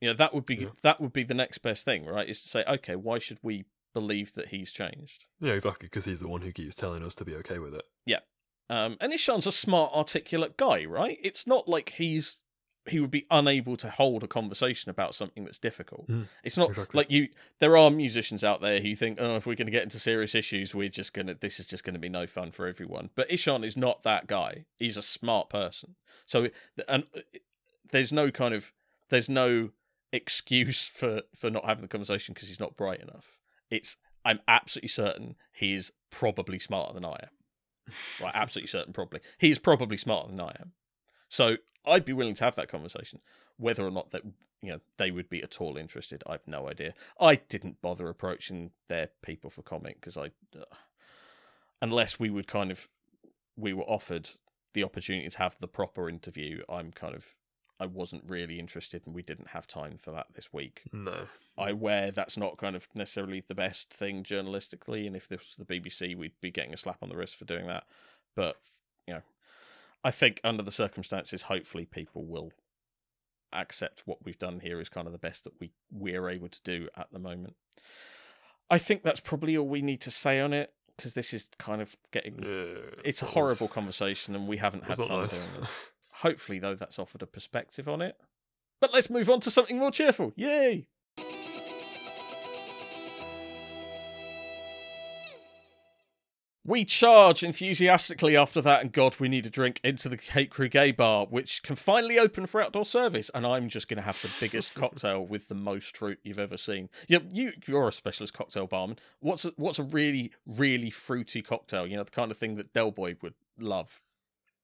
You 0.00 0.08
know, 0.08 0.14
that 0.14 0.34
would 0.34 0.44
be 0.46 0.56
Yeah. 0.56 0.70
that 0.82 1.00
would 1.00 1.12
be 1.12 1.22
the 1.24 1.34
next 1.34 1.58
best 1.58 1.84
thing, 1.84 2.04
right? 2.06 2.28
Is 2.28 2.42
to 2.42 2.48
say, 2.48 2.64
okay, 2.66 2.96
why 2.96 3.18
should 3.18 3.38
we 3.42 3.64
believe 3.92 4.34
that 4.34 4.48
he's 4.48 4.72
changed? 4.72 5.26
yeah, 5.40 5.52
exactly, 5.52 5.86
because 5.86 6.04
he's 6.04 6.20
the 6.20 6.28
one 6.28 6.42
who 6.42 6.52
keeps 6.52 6.74
telling 6.74 7.02
us 7.02 7.14
to 7.16 7.24
be 7.24 7.34
okay 7.36 7.58
with 7.58 7.74
it. 7.74 7.84
Yeah. 8.06 8.20
Um, 8.68 8.96
and 9.00 9.12
Ihsahn's 9.12 9.46
a 9.46 9.52
smart, 9.52 9.92
articulate 9.92 10.56
guy, 10.56 10.84
right? 10.84 11.18
It's 11.22 11.46
not 11.46 11.68
like 11.68 11.94
he's 11.96 12.40
he 12.88 12.98
would 12.98 13.10
be 13.10 13.26
unable 13.30 13.76
to 13.76 13.90
hold 13.90 14.22
a 14.22 14.28
conversation 14.28 14.90
about 14.90 15.14
something 15.14 15.44
that's 15.44 15.58
difficult. 15.58 16.08
Mm, 16.08 16.26
it's 16.42 16.56
not 16.56 16.68
exactly. 16.68 16.98
like 16.98 17.10
you. 17.10 17.28
There 17.58 17.76
are 17.76 17.90
musicians 17.90 18.42
out 18.42 18.60
there 18.60 18.80
who 18.80 18.94
think, 18.94 19.18
oh, 19.20 19.36
if 19.36 19.46
we're 19.46 19.54
going 19.54 19.66
to 19.66 19.72
get 19.72 19.82
into 19.82 19.98
serious 19.98 20.34
issues, 20.34 20.74
we're 20.74 20.88
just 20.88 21.12
gonna. 21.12 21.34
This 21.34 21.60
is 21.60 21.66
just 21.66 21.84
going 21.84 21.94
to 21.94 22.00
be 22.00 22.08
no 22.08 22.26
fun 22.26 22.50
for 22.50 22.66
everyone. 22.66 23.10
But 23.14 23.30
Ishan 23.30 23.64
is 23.64 23.76
not 23.76 24.02
that 24.02 24.26
guy. 24.26 24.64
He's 24.76 24.96
a 24.96 25.02
smart 25.02 25.50
person. 25.50 25.96
So, 26.26 26.48
and 26.88 27.04
uh, 27.14 27.20
there's 27.90 28.12
no 28.12 28.30
kind 28.30 28.54
of 28.54 28.72
there's 29.08 29.28
no 29.28 29.70
excuse 30.12 30.86
for 30.86 31.22
for 31.34 31.50
not 31.50 31.66
having 31.66 31.82
the 31.82 31.88
conversation 31.88 32.34
because 32.34 32.48
he's 32.48 32.60
not 32.60 32.76
bright 32.76 33.00
enough. 33.00 33.38
It's 33.70 33.96
I'm 34.24 34.40
absolutely 34.46 34.88
certain 34.88 35.36
he 35.52 35.74
is 35.74 35.92
probably 36.10 36.58
smarter 36.58 36.92
than 36.92 37.04
I 37.04 37.12
am. 37.14 37.94
right, 38.20 38.32
absolutely 38.34 38.68
certain, 38.68 38.92
probably. 38.92 39.20
He's 39.38 39.58
probably 39.58 39.96
smarter 39.96 40.30
than 40.30 40.40
I 40.40 40.56
am. 40.60 40.72
So 41.28 41.56
I'd 41.86 42.04
be 42.04 42.12
willing 42.12 42.34
to 42.34 42.44
have 42.44 42.56
that 42.56 42.68
conversation. 42.68 43.20
Whether 43.56 43.86
or 43.86 43.90
not 43.90 44.10
that 44.10 44.22
you 44.62 44.72
know 44.72 44.80
they 44.96 45.10
would 45.10 45.28
be 45.28 45.42
at 45.42 45.60
all 45.60 45.76
interested, 45.76 46.22
I've 46.26 46.46
no 46.46 46.68
idea. 46.68 46.94
I 47.18 47.36
didn't 47.36 47.80
bother 47.80 48.08
approaching 48.08 48.72
their 48.88 49.10
people 49.22 49.50
for 49.50 49.62
comment 49.62 49.96
because 50.00 50.16
I, 50.16 50.26
uh, 50.58 50.64
unless 51.80 52.18
we 52.18 52.30
would 52.30 52.46
kind 52.46 52.70
of, 52.70 52.88
we 53.56 53.72
were 53.72 53.84
offered 53.84 54.30
the 54.74 54.84
opportunity 54.84 55.28
to 55.28 55.38
have 55.38 55.56
the 55.60 55.68
proper 55.68 56.08
interview. 56.08 56.62
I'm 56.68 56.92
kind 56.92 57.14
of, 57.14 57.36
I 57.80 57.86
wasn't 57.86 58.24
really 58.28 58.58
interested, 58.60 59.02
and 59.06 59.14
we 59.14 59.22
didn't 59.22 59.48
have 59.48 59.66
time 59.66 59.96
for 59.98 60.10
that 60.12 60.26
this 60.34 60.52
week. 60.52 60.82
No, 60.92 61.26
I 61.56 61.72
wear 61.72 62.10
that's 62.10 62.36
not 62.36 62.58
kind 62.58 62.76
of 62.76 62.88
necessarily 62.94 63.42
the 63.46 63.54
best 63.54 63.92
thing 63.92 64.22
journalistically, 64.22 65.06
and 65.06 65.16
if 65.16 65.26
this 65.26 65.56
was 65.56 65.66
the 65.66 65.80
BBC, 65.80 66.14
we'd 66.14 66.38
be 66.40 66.50
getting 66.50 66.74
a 66.74 66.76
slap 66.76 66.98
on 67.02 67.08
the 67.08 67.16
wrist 67.16 67.36
for 67.36 67.46
doing 67.46 67.66
that. 67.68 67.84
But 68.36 68.56
you 69.06 69.14
know, 69.14 69.22
I 70.04 70.10
think 70.10 70.40
under 70.44 70.62
the 70.62 70.70
circumstances, 70.70 71.42
hopefully 71.42 71.86
people 71.86 72.24
will 72.24 72.52
accept 73.52 74.02
what 74.04 74.24
we've 74.24 74.38
done 74.38 74.60
here 74.60 74.78
is 74.80 74.88
kind 74.88 75.06
of 75.08 75.12
the 75.12 75.18
best 75.18 75.42
that 75.44 75.58
we 75.60 75.72
we're 75.90 76.28
able 76.28 76.48
to 76.48 76.60
do 76.62 76.88
at 76.96 77.08
the 77.12 77.18
moment. 77.18 77.56
I 78.70 78.78
think 78.78 79.02
that's 79.02 79.18
probably 79.20 79.56
all 79.56 79.66
we 79.66 79.82
need 79.82 80.00
to 80.02 80.10
say 80.12 80.38
on 80.38 80.52
it 80.52 80.72
because 80.96 81.14
this 81.14 81.32
is 81.32 81.48
kind 81.58 81.80
of 81.82 81.96
getting. 82.12 82.42
yeah, 82.42 83.00
It's 83.04 83.22
a 83.22 83.24
was- 83.24 83.34
horrible 83.34 83.68
conversation, 83.68 84.36
and 84.36 84.46
we 84.46 84.58
haven't 84.58 84.84
had 84.84 84.96
fun 84.96 85.08
nice. 85.08 85.30
doing 85.38 85.62
it. 85.62 85.68
Hopefully, 86.14 86.58
though, 86.58 86.74
that's 86.74 86.98
offered 86.98 87.22
a 87.22 87.26
perspective 87.26 87.88
on 87.88 88.02
it. 88.02 88.16
But 88.80 88.92
let's 88.92 89.10
move 89.10 89.28
on 89.28 89.40
to 89.40 89.50
something 89.50 89.78
more 89.78 89.90
cheerful. 89.90 90.32
Yay! 90.36 90.86
We 96.70 96.84
charge 96.84 97.42
enthusiastically 97.42 98.36
after 98.36 98.60
that, 98.60 98.80
and 98.80 98.92
God, 98.92 99.16
we 99.18 99.28
need 99.28 99.44
a 99.44 99.50
drink 99.50 99.80
into 99.82 100.08
the 100.08 100.16
Hate 100.16 100.50
Crew 100.50 100.68
Gay 100.68 100.92
Bar, 100.92 101.26
which 101.26 101.64
can 101.64 101.74
finally 101.74 102.16
open 102.16 102.46
for 102.46 102.62
outdoor 102.62 102.84
service. 102.84 103.28
And 103.34 103.44
I'm 103.44 103.68
just 103.68 103.88
going 103.88 103.96
to 103.96 104.02
have 104.02 104.22
the 104.22 104.30
biggest 104.38 104.74
cocktail 104.76 105.26
with 105.26 105.48
the 105.48 105.56
most 105.56 105.96
fruit 105.96 106.20
you've 106.22 106.38
ever 106.38 106.56
seen. 106.56 106.88
Yeah, 107.08 107.18
you 107.28 107.54
you're 107.66 107.88
a 107.88 107.92
specialist 107.92 108.34
cocktail 108.34 108.68
barman. 108.68 108.98
What's 109.18 109.44
a, 109.44 109.52
what's 109.56 109.80
a 109.80 109.82
really 109.82 110.30
really 110.46 110.90
fruity 110.90 111.42
cocktail? 111.42 111.88
You 111.88 111.96
know, 111.96 112.04
the 112.04 112.10
kind 112.12 112.30
of 112.30 112.36
thing 112.36 112.54
that 112.54 112.72
Del 112.72 112.92
Boy 112.92 113.16
would 113.20 113.34
love. 113.58 114.02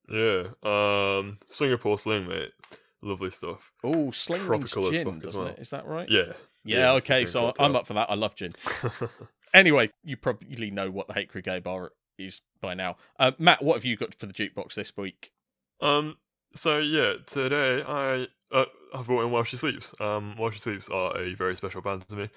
Yeah, 0.08 0.48
um, 0.62 1.38
Singapore 1.48 1.98
Sling, 1.98 2.28
mate, 2.28 2.52
lovely 3.02 3.30
stuff. 3.30 3.72
Oh, 3.84 4.10
Sling 4.10 4.40
Tropical 4.40 4.86
as 4.86 4.90
gin, 4.92 5.04
fuck 5.04 5.22
doesn't 5.22 5.42
well. 5.42 5.52
it? 5.52 5.58
Is 5.58 5.70
that 5.70 5.86
right? 5.86 6.08
Yeah, 6.08 6.32
Yeah, 6.64 6.78
yeah, 6.78 6.92
okay, 6.94 7.26
so. 7.26 7.52
I'm 7.58 7.76
up 7.76 7.86
for 7.86 7.94
that. 7.94 8.10
I 8.10 8.14
love 8.14 8.34
gin. 8.34 8.54
Anyway, 9.54 9.90
you 10.04 10.18
probably 10.18 10.70
know 10.70 10.90
what 10.90 11.06
the 11.06 11.14
Hate 11.14 11.30
Crew 11.30 11.40
Gay 11.40 11.60
Bar 11.60 11.92
is 12.18 12.42
by 12.60 12.74
now. 12.74 12.96
Uh, 13.18 13.32
Matt, 13.38 13.62
what 13.62 13.74
have 13.74 13.86
you 13.86 13.96
got 13.96 14.14
for 14.14 14.26
the 14.26 14.32
jukebox 14.34 14.74
this 14.74 14.94
week? 14.96 15.32
Um. 15.80 16.16
So 16.54 16.78
yeah, 16.78 17.14
today 17.24 17.82
I 17.82 18.26
uh, 18.52 18.66
have 18.94 19.06
brought 19.06 19.24
in 19.24 19.30
While 19.30 19.44
She 19.44 19.56
Sleeps. 19.56 19.94
Um, 19.98 20.36
While 20.36 20.50
She 20.50 20.60
Sleeps 20.60 20.90
are 20.90 21.16
a 21.16 21.32
very 21.34 21.56
special 21.56 21.80
band 21.80 22.06
to 22.08 22.16
me. 22.16 22.30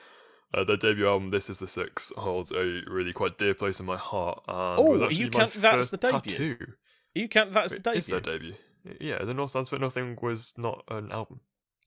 Uh, 0.53 0.63
their 0.63 0.78
debut 0.78 1.07
album, 1.07 1.30
This 1.30 1.49
Is 1.49 1.59
the 1.59 1.67
Six, 1.67 2.11
holds 2.17 2.51
a 2.51 2.82
really 2.88 3.11
quite 3.11 3.38
dear 3.38 3.53
place 3.53 3.80
in 3.82 3.86
my 3.86 3.97
heart. 3.97 4.41
And 4.47 4.80
Oh, 4.80 4.95
you 4.95 5.03
actually 5.03 5.30
count 5.30 5.53
that 5.53 5.78
as 5.78 5.91
the 5.91 5.97
debut? 5.97 6.55
Tattoo. 6.55 6.74
You 7.16 7.28
counting 7.28 7.53
that 7.53 7.66
as 7.66 7.72
the 7.72 7.80
debut? 7.80 7.99
Is 7.99 8.07
their 8.07 8.20
debut? 8.20 8.53
Yeah, 8.99 9.24
the 9.24 9.34
North 9.34 9.51
Stands 9.51 9.70
for 9.70 9.80
Nothing 9.80 10.18
was 10.22 10.53
not 10.57 10.84
an 10.88 11.12
album. 11.12 11.41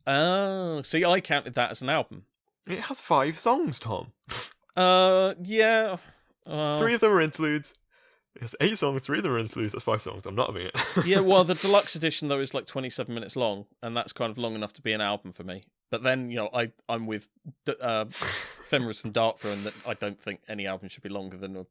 Oh, 0.07 0.83
see, 0.83 1.05
I 1.05 1.20
counted 1.20 1.55
that 1.55 1.70
as 1.70 1.81
an 1.81 1.89
album. 1.89 2.25
It 2.66 2.81
has 2.81 3.01
five 3.01 3.39
songs, 3.39 3.79
Tom. 3.79 4.12
Uh, 4.75 5.35
yeah. 5.43 5.99
Uh, 6.47 6.79
Three 6.79 6.95
of 6.95 7.01
them 7.01 7.12
are 7.12 7.20
interludes. 7.20 7.75
It's 8.37 8.55
eight 8.61 8.79
songs, 8.79 9.03
three 9.03 9.18
of 9.18 9.25
them 9.25 9.33
are 9.35 9.39
interludes. 9.39 9.73
That's 9.75 9.85
five 9.85 10.01
songs. 10.01 10.25
I'm 10.25 10.35
not 10.35 10.47
having 10.47 10.68
it. 10.68 10.77
yeah, 11.05 11.20
well, 11.20 11.45
the 11.45 11.53
deluxe 11.55 11.95
edition 11.95 12.29
though 12.29 12.41
is 12.41 12.55
like 12.55 12.64
27 12.64 13.14
minutes 13.14 13.37
long, 13.37 13.66
and 13.83 13.95
that's 13.95 14.14
kind 14.14 14.31
of 14.31 14.39
long 14.39 14.55
enough 14.55 14.73
to 14.73 14.81
be 14.83 14.93
an 14.93 15.03
album 15.03 15.33
for 15.33 15.45
me. 15.45 15.64
But 15.91 16.03
then, 16.03 16.31
you 16.31 16.37
know, 16.37 16.49
I 16.55 16.73
I'm 16.89 17.07
with 17.07 17.29
uh, 17.68 18.07
Fenriz 18.66 18.99
from 18.99 19.12
Darkthrone 19.12 19.64
that 19.64 19.75
I 19.87 19.93
don't 19.93 20.18
think 20.18 20.41
any 20.49 20.66
album 20.66 20.89
should 20.89 21.03
be 21.03 21.11
longer 21.11 21.37
than 21.37 21.55
a, 21.57 21.66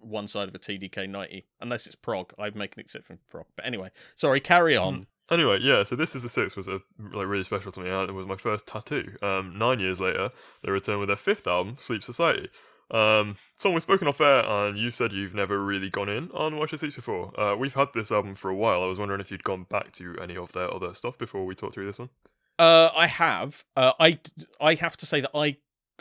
one 0.00 0.26
side 0.28 0.48
of 0.48 0.54
a 0.54 0.58
TDK 0.58 1.08
90, 1.08 1.46
unless 1.60 1.86
it's 1.86 1.94
prog. 1.94 2.32
I'd 2.38 2.56
make 2.56 2.74
an 2.74 2.80
exception 2.80 3.16
for 3.16 3.30
prog. 3.30 3.46
But 3.56 3.66
anyway, 3.66 3.90
sorry, 4.16 4.40
carry 4.40 4.76
on. 4.76 5.06
Anyway, 5.30 5.58
yeah. 5.60 5.84
So 5.84 5.96
this 5.96 6.14
is 6.14 6.22
the 6.22 6.28
six 6.28 6.56
was 6.56 6.68
a 6.68 6.80
like 6.98 7.26
really 7.26 7.44
special 7.44 7.72
to 7.72 7.80
me. 7.80 7.88
and 7.88 8.10
It 8.10 8.12
was 8.12 8.26
my 8.26 8.36
first 8.36 8.66
tattoo. 8.66 9.14
Um, 9.22 9.56
nine 9.56 9.80
years 9.80 10.00
later, 10.00 10.28
they 10.62 10.70
returned 10.70 11.00
with 11.00 11.08
their 11.08 11.16
fifth 11.16 11.46
album, 11.46 11.76
Sleep 11.80 12.02
Society. 12.02 12.50
Um, 12.90 13.36
song 13.56 13.72
we've 13.72 13.82
spoken 13.82 14.06
off 14.06 14.20
air, 14.20 14.44
and 14.44 14.76
you 14.76 14.90
said 14.90 15.12
you've 15.12 15.34
never 15.34 15.64
really 15.64 15.88
gone 15.88 16.10
in 16.10 16.30
on 16.32 16.56
While 16.56 16.66
She 16.66 16.76
Sleeps 16.76 16.96
before. 16.96 17.38
Uh, 17.40 17.56
we've 17.56 17.72
had 17.72 17.88
this 17.94 18.12
album 18.12 18.34
for 18.34 18.50
a 18.50 18.54
while. 18.54 18.82
I 18.82 18.86
was 18.86 18.98
wondering 18.98 19.20
if 19.20 19.30
you'd 19.30 19.44
gone 19.44 19.64
back 19.64 19.92
to 19.92 20.16
any 20.20 20.36
of 20.36 20.52
their 20.52 20.72
other 20.72 20.92
stuff 20.92 21.16
before 21.16 21.46
we 21.46 21.54
talked 21.54 21.74
through 21.74 21.86
this 21.86 21.98
one. 21.98 22.10
Uh, 22.58 22.90
I 22.94 23.06
have. 23.06 23.64
Uh, 23.74 23.92
I 23.98 24.18
I 24.60 24.74
have 24.74 24.98
to 24.98 25.06
say 25.06 25.22
that 25.22 25.30
I 25.34 25.56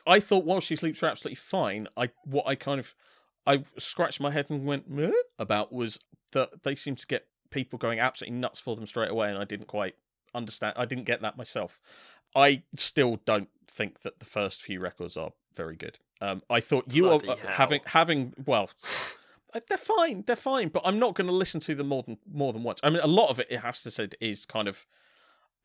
I 0.06 0.20
thought 0.20 0.44
while 0.44 0.60
she 0.60 0.76
sleeps 0.76 1.02
were 1.02 1.08
absolutely 1.08 1.36
fine. 1.36 1.88
I 1.96 2.10
what 2.26 2.46
I 2.46 2.56
kind 2.56 2.80
of 2.80 2.94
I 3.46 3.64
scratched 3.78 4.20
my 4.20 4.32
head 4.32 4.48
and 4.50 4.66
went 4.66 4.90
Meh? 4.90 5.12
about 5.40 5.72
was 5.74 6.00
that 6.32 6.64
they 6.64 6.76
seem 6.76 6.96
to 6.96 7.08
get 7.08 7.28
people 7.50 7.78
going 7.80 8.00
absolutely 8.00 8.38
nuts 8.38 8.60
for 8.60 8.76
them 8.76 8.86
straight 8.86 9.10
away, 9.12 9.30
and 9.30 9.38
I 9.38 9.44
didn't 9.46 9.68
quite 9.68 9.96
understand. 10.34 10.76
I 10.78 10.86
didn't 10.86 11.06
get 11.06 11.22
that 11.22 11.38
myself. 11.38 11.80
I 12.36 12.64
still 12.76 13.20
don't 13.26 13.50
think 13.70 14.02
that 14.02 14.20
the 14.20 14.26
first 14.26 14.62
few 14.62 14.80
records 14.80 15.18
are 15.18 15.32
very 15.54 15.76
good. 15.76 16.00
Um, 16.22 16.42
I 16.50 16.60
thought 16.60 16.86
you 16.94 17.04
Bloody 17.04 17.28
are 17.30 17.32
uh, 17.34 17.38
hell. 17.38 17.52
having 17.52 17.82
having 17.86 18.34
well. 18.46 18.70
uh, 19.54 19.60
They're 19.68 19.78
fine. 19.78 20.24
They're 20.28 20.36
fine, 20.36 20.70
but 20.70 20.84
I'm 20.86 21.00
not 21.00 21.16
going 21.16 21.28
to 21.28 21.34
listen 21.34 21.60
to 21.62 21.76
them 21.76 21.88
more 21.88 22.04
than 22.04 22.18
more 22.32 22.54
than 22.54 22.64
once. 22.64 22.80
I 22.84 22.90
mean, 22.90 23.02
a 23.02 23.08
lot 23.08 23.30
of 23.30 23.40
it, 23.40 23.48
it 23.50 23.60
has 23.62 23.82
to 23.84 23.92
say, 23.92 24.08
is 24.22 24.46
kind 24.46 24.68
of, 24.68 24.86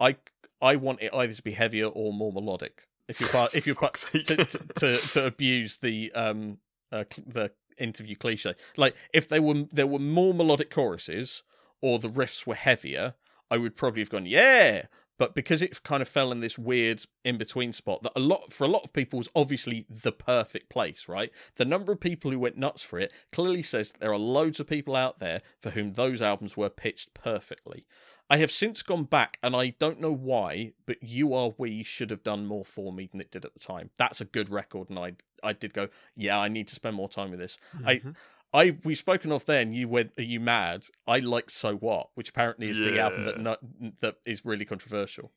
I 0.00 0.16
I 0.60 0.76
want 0.76 1.02
it 1.02 1.12
either 1.14 1.34
to 1.34 1.42
be 1.42 1.52
heavier 1.52 1.86
or 1.86 2.12
more 2.12 2.32
melodic. 2.32 2.88
If 3.06 3.20
you're 3.20 3.28
part, 3.28 3.54
if 3.54 3.66
you're 3.66 3.76
part, 3.84 3.94
to, 4.12 4.22
to, 4.22 4.44
to 4.46 4.96
to 4.96 5.26
abuse 5.26 5.76
the 5.76 6.10
um 6.12 6.58
uh, 6.90 7.04
the 7.26 7.52
interview 7.78 8.16
cliche, 8.16 8.54
like 8.76 8.94
if 9.12 9.28
they 9.28 9.40
were 9.40 9.64
there 9.72 9.86
were 9.86 9.98
more 9.98 10.34
melodic 10.34 10.70
choruses 10.70 11.42
or 11.80 11.98
the 11.98 12.08
riffs 12.08 12.46
were 12.46 12.54
heavier, 12.54 13.14
I 13.50 13.58
would 13.58 13.76
probably 13.76 14.02
have 14.02 14.10
gone 14.10 14.26
yeah. 14.26 14.86
But 15.18 15.34
because 15.34 15.62
it 15.62 15.82
kind 15.82 16.02
of 16.02 16.08
fell 16.08 16.30
in 16.30 16.40
this 16.40 16.58
weird 16.58 17.02
in 17.24 17.38
between 17.38 17.72
spot 17.72 18.02
that 18.02 18.12
a 18.14 18.20
lot 18.20 18.52
for 18.52 18.64
a 18.64 18.68
lot 18.68 18.84
of 18.84 18.92
people 18.92 19.16
was 19.16 19.30
obviously 19.34 19.86
the 19.88 20.12
perfect 20.12 20.68
place, 20.68 21.08
right? 21.08 21.30
The 21.56 21.64
number 21.64 21.92
of 21.92 22.00
people 22.00 22.30
who 22.30 22.38
went 22.38 22.58
nuts 22.58 22.82
for 22.82 22.98
it 22.98 23.12
clearly 23.32 23.62
says 23.62 23.92
that 23.92 24.00
there 24.00 24.12
are 24.12 24.18
loads 24.18 24.60
of 24.60 24.66
people 24.66 24.94
out 24.94 25.18
there 25.18 25.40
for 25.60 25.70
whom 25.70 25.94
those 25.94 26.20
albums 26.20 26.56
were 26.56 26.68
pitched 26.68 27.14
perfectly. 27.14 27.86
I 28.28 28.38
have 28.38 28.50
since 28.50 28.82
gone 28.82 29.04
back 29.04 29.38
and 29.42 29.54
I 29.54 29.70
don't 29.78 30.00
know 30.00 30.12
why, 30.12 30.72
but 30.84 31.02
You 31.02 31.32
Are 31.32 31.52
We 31.56 31.82
should 31.82 32.10
have 32.10 32.24
done 32.24 32.44
more 32.44 32.64
for 32.64 32.92
me 32.92 33.08
than 33.10 33.20
it 33.20 33.30
did 33.30 33.44
at 33.44 33.54
the 33.54 33.60
time. 33.60 33.90
That's 33.96 34.20
a 34.20 34.24
good 34.24 34.50
record, 34.50 34.90
and 34.90 34.98
I 34.98 35.12
I 35.46 35.52
did 35.54 35.72
go, 35.72 35.88
yeah, 36.16 36.38
I 36.38 36.48
need 36.48 36.68
to 36.68 36.74
spend 36.74 36.96
more 36.96 37.08
time 37.08 37.30
with 37.30 37.40
this. 37.40 37.56
I 37.84 37.96
Mhm. 37.96 38.16
I 38.52 38.76
we've 38.84 38.98
spoken 38.98 39.32
of 39.32 39.44
then. 39.46 39.72
You 39.72 39.88
went, 39.88 40.12
are 40.18 40.22
you 40.22 40.40
mad? 40.40 40.86
I 41.06 41.18
liked 41.18 41.52
So 41.52 41.76
What, 41.76 42.08
which 42.14 42.28
apparently 42.30 42.68
is 42.70 42.78
the 42.78 42.98
album 42.98 43.24
that 43.24 43.36
Yeah. 43.36 43.42
no, 43.42 43.92
that 44.00 44.16
is 44.24 44.44
really 44.44 44.64
controversial. 44.64 45.32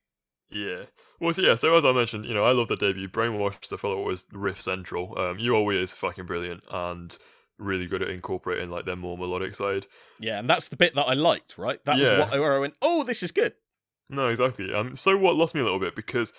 Yeah. 0.52 0.86
Well, 1.20 1.34
so 1.34 1.42
yeah. 1.42 1.56
So 1.56 1.76
as 1.76 1.86
I 1.86 1.92
mentioned, 1.92 2.26
you 2.26 2.34
know, 2.34 2.44
I 2.44 2.52
love 2.52 2.68
the 2.70 2.76
debut. 2.76 3.08
Brainwashed. 3.08 3.68
the 3.70 3.78
fellow 3.78 4.02
was 4.04 4.26
riff 4.32 4.60
central. 4.62 5.18
Um, 5.20 5.38
you 5.40 5.56
always 5.56 5.94
fucking 5.94 6.26
brilliant 6.26 6.64
and 6.72 7.18
really 7.58 7.88
good 7.88 8.02
at 8.02 8.10
incorporating 8.10 8.70
like 8.70 8.86
their 8.86 8.96
more 8.96 9.18
melodic 9.18 9.54
side. 9.54 9.86
Yeah, 10.20 10.40
and 10.40 10.50
that's 10.50 10.70
the 10.70 10.78
bit 10.78 10.96
that 10.96 11.04
I 11.08 11.14
liked. 11.14 11.58
Right, 11.58 11.84
that 11.86 11.98
Yeah. 11.98 12.18
was 12.20 12.30
what 12.30 12.40
where 12.40 12.56
I 12.56 12.60
went, 12.60 12.76
oh, 12.82 13.04
this 13.04 13.22
is 13.22 13.32
good. 13.32 13.54
No, 14.10 14.28
exactly. 14.30 14.74
Um, 14.74 14.96
so 14.96 15.18
what 15.18 15.36
lost 15.36 15.54
me 15.56 15.62
a 15.62 15.64
little 15.64 15.80
bit 15.80 15.96
because. 15.96 16.32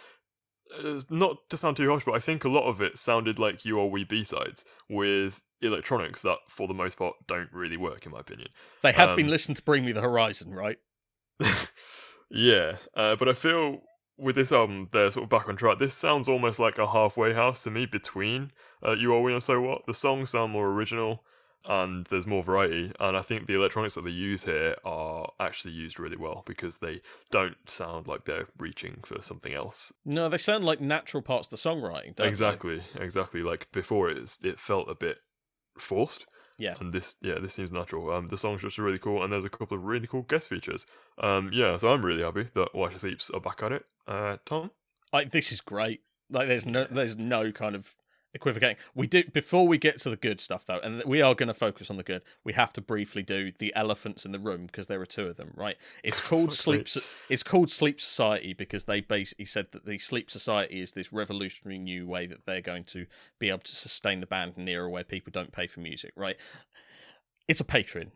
Uh, 0.78 1.00
Not 1.10 1.48
to 1.50 1.56
sound 1.56 1.76
too 1.76 1.88
harsh, 1.88 2.04
but 2.04 2.14
I 2.14 2.20
think 2.20 2.44
a 2.44 2.48
lot 2.48 2.64
of 2.68 2.80
it 2.80 2.98
sounded 2.98 3.38
like 3.38 3.64
you 3.64 3.80
are 3.80 3.86
we 3.86 4.04
B 4.04 4.24
sides 4.24 4.64
with 4.88 5.40
electronics 5.62 6.22
that, 6.22 6.38
for 6.48 6.66
the 6.68 6.74
most 6.74 6.96
part, 6.98 7.14
don't 7.26 7.52
really 7.52 7.76
work, 7.76 8.06
in 8.06 8.12
my 8.12 8.20
opinion. 8.20 8.48
They 8.82 8.92
been 8.92 9.26
Um, 9.26 9.30
listening 9.30 9.56
to 9.56 9.62
Bring 9.62 9.84
Me 9.84 9.92
the 9.92 10.00
Horizon, 10.00 10.54
right? 10.54 10.78
yeah, 12.30 12.76
uh, 12.94 13.16
but 13.16 13.28
I 13.28 13.32
feel 13.32 13.82
with 14.16 14.36
this 14.36 14.52
album, 14.52 14.88
they're 14.92 15.10
sort 15.10 15.24
of 15.24 15.30
back 15.30 15.48
on 15.48 15.56
track. 15.56 15.78
This 15.78 15.94
sounds 15.94 16.28
almost 16.28 16.58
like 16.58 16.78
a 16.78 16.86
halfway 16.86 17.32
house 17.32 17.62
to 17.64 17.70
me 17.70 17.86
between 17.86 18.52
uh, 18.86 18.92
You 18.92 19.14
Are 19.14 19.20
We 19.20 19.32
and 19.32 19.42
So 19.42 19.60
What. 19.60 19.86
The 19.86 19.94
songs 19.94 20.30
sound 20.30 20.52
more 20.52 20.68
original 20.68 21.24
and 21.66 22.06
there's 22.06 22.26
more 22.26 22.42
variety, 22.42 22.92
and 22.98 23.16
I 23.16 23.22
think 23.22 23.46
the 23.46 23.54
electronics 23.54 23.94
that 23.94 24.04
they 24.04 24.11
use 24.11 24.44
here 24.44 24.76
are 24.84 25.30
actually 25.38 25.74
used 25.74 25.98
really 25.98 26.16
well 26.16 26.42
because 26.46 26.78
they 26.78 27.00
don't 27.30 27.56
sound 27.68 28.06
like 28.06 28.24
they're 28.24 28.48
reaching 28.58 29.00
for 29.04 29.20
something 29.22 29.52
else. 29.52 29.92
No, 30.04 30.28
they 30.28 30.36
sound 30.36 30.64
like 30.64 30.80
natural 30.80 31.22
parts 31.22 31.48
of 31.48 31.50
the 31.50 31.68
songwriting. 31.68 32.14
Don't 32.16 32.24
they? 32.24 32.28
exactly, 32.28 32.82
exactly. 32.94 33.42
Like 33.42 33.70
before, 33.72 34.11
it, 34.11 34.38
it 34.42 34.58
felt 34.58 34.90
a 34.90 34.94
bit 34.94 35.18
forced. 35.78 36.26
Yeah. 36.58 36.74
and 36.78 36.92
this 36.92 37.16
yeah 37.22 37.38
this 37.38 37.54
seems 37.54 37.72
natural 37.72 38.12
um 38.12 38.26
the 38.26 38.36
song's 38.36 38.61
just 38.61 38.76
really 38.76 38.98
cool 38.98 39.24
and 39.24 39.32
there's 39.32 39.46
a 39.46 39.48
couple 39.48 39.78
of 39.78 39.84
really 39.84 40.06
cool 40.06 40.24
guest 40.24 40.50
features 40.50 40.84
um 41.16 41.48
yeah 41.54 41.78
so 41.78 41.88
i'm 41.90 42.04
really 42.04 42.22
happy 42.22 42.48
that 42.52 42.74
watch 42.74 42.98
sleeps 42.98 43.30
are 43.30 43.40
back 43.40 43.62
at 43.62 43.72
it 43.72 43.86
uh 44.06 44.36
tom 44.44 44.70
I, 45.12 45.24
this 45.24 45.52
is 45.52 45.61
great. 45.61 46.02
Like, 46.30 46.48
there's 46.48 46.66
no, 46.66 46.84
there's 46.84 47.16
no 47.16 47.50
kind 47.52 47.74
of 47.74 47.96
equivocating. 48.34 48.76
We 48.94 49.06
do 49.06 49.24
before 49.24 49.66
we 49.66 49.78
get 49.78 49.98
to 50.00 50.10
the 50.10 50.16
good 50.16 50.40
stuff 50.40 50.64
though, 50.66 50.78
and 50.78 51.02
we 51.04 51.20
are 51.20 51.34
going 51.34 51.48
to 51.48 51.54
focus 51.54 51.90
on 51.90 51.96
the 51.96 52.02
good. 52.02 52.22
We 52.44 52.52
have 52.54 52.72
to 52.74 52.80
briefly 52.80 53.22
do 53.22 53.52
the 53.58 53.72
elephants 53.74 54.24
in 54.24 54.32
the 54.32 54.38
room 54.38 54.66
because 54.66 54.86
there 54.86 55.00
are 55.00 55.06
two 55.06 55.26
of 55.26 55.36
them, 55.36 55.52
right? 55.56 55.76
It's 56.04 56.20
oh, 56.24 56.28
called 56.28 56.52
Sleep. 56.52 56.88
So- 56.88 57.00
It's 57.28 57.42
called 57.42 57.70
Sleep 57.70 58.00
Society 58.00 58.52
because 58.52 58.84
they 58.84 59.00
basically 59.00 59.44
said 59.46 59.68
that 59.72 59.84
the 59.86 59.98
Sleep 59.98 60.30
Society 60.30 60.80
is 60.80 60.92
this 60.92 61.12
revolutionary 61.12 61.78
new 61.78 62.06
way 62.06 62.26
that 62.26 62.46
they're 62.46 62.60
going 62.60 62.84
to 62.84 63.06
be 63.38 63.48
able 63.48 63.60
to 63.60 63.72
sustain 63.74 64.20
the 64.20 64.26
band 64.26 64.54
in 64.56 64.62
an 64.62 64.68
era 64.68 64.88
where 64.88 65.04
people 65.04 65.30
don't 65.32 65.52
pay 65.52 65.66
for 65.66 65.80
music, 65.80 66.12
right? 66.16 66.36
It's 67.48 67.60
a 67.60 67.64
Patreon. 67.64 68.10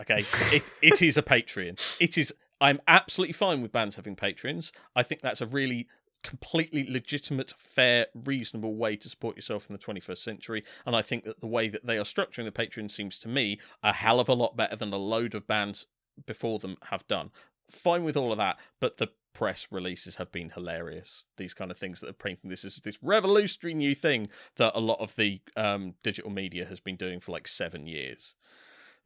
Okay, 0.00 0.24
it 0.50 0.62
it 0.80 1.02
is 1.02 1.18
a 1.18 1.22
Patreon. 1.22 1.78
It 2.00 2.16
is. 2.16 2.32
I'm 2.62 2.80
absolutely 2.86 3.32
fine 3.32 3.62
with 3.62 3.72
bands 3.72 3.96
having 3.96 4.16
patrons. 4.16 4.70
I 4.94 5.02
think 5.02 5.22
that's 5.22 5.40
a 5.40 5.46
really 5.46 5.88
completely 6.22 6.86
legitimate, 6.88 7.54
fair, 7.58 8.06
reasonable 8.14 8.74
way 8.74 8.96
to 8.96 9.08
support 9.08 9.36
yourself 9.36 9.68
in 9.68 9.72
the 9.74 9.78
21st 9.78 10.18
century. 10.18 10.64
And 10.86 10.94
I 10.94 11.02
think 11.02 11.24
that 11.24 11.40
the 11.40 11.46
way 11.46 11.68
that 11.68 11.86
they 11.86 11.98
are 11.98 12.04
structuring 12.04 12.44
the 12.44 12.52
Patreon 12.52 12.90
seems 12.90 13.18
to 13.20 13.28
me 13.28 13.58
a 13.82 13.92
hell 13.92 14.20
of 14.20 14.28
a 14.28 14.34
lot 14.34 14.56
better 14.56 14.76
than 14.76 14.92
a 14.92 14.98
load 14.98 15.34
of 15.34 15.46
bands 15.46 15.86
before 16.26 16.58
them 16.58 16.76
have 16.90 17.06
done. 17.06 17.30
Fine 17.70 18.04
with 18.04 18.16
all 18.16 18.32
of 18.32 18.38
that, 18.38 18.58
but 18.80 18.96
the 18.96 19.08
press 19.32 19.68
releases 19.70 20.16
have 20.16 20.32
been 20.32 20.50
hilarious. 20.50 21.24
These 21.36 21.54
kind 21.54 21.70
of 21.70 21.78
things 21.78 22.00
that 22.00 22.10
are 22.10 22.14
painting 22.14 22.50
this 22.50 22.64
is 22.64 22.76
this 22.76 22.98
revolutionary 23.02 23.74
new 23.74 23.94
thing 23.94 24.28
that 24.56 24.72
a 24.74 24.80
lot 24.80 25.00
of 25.00 25.14
the 25.16 25.40
um, 25.56 25.94
digital 26.02 26.30
media 26.30 26.66
has 26.66 26.80
been 26.80 26.96
doing 26.96 27.20
for 27.20 27.32
like 27.32 27.46
seven 27.46 27.86
years. 27.86 28.34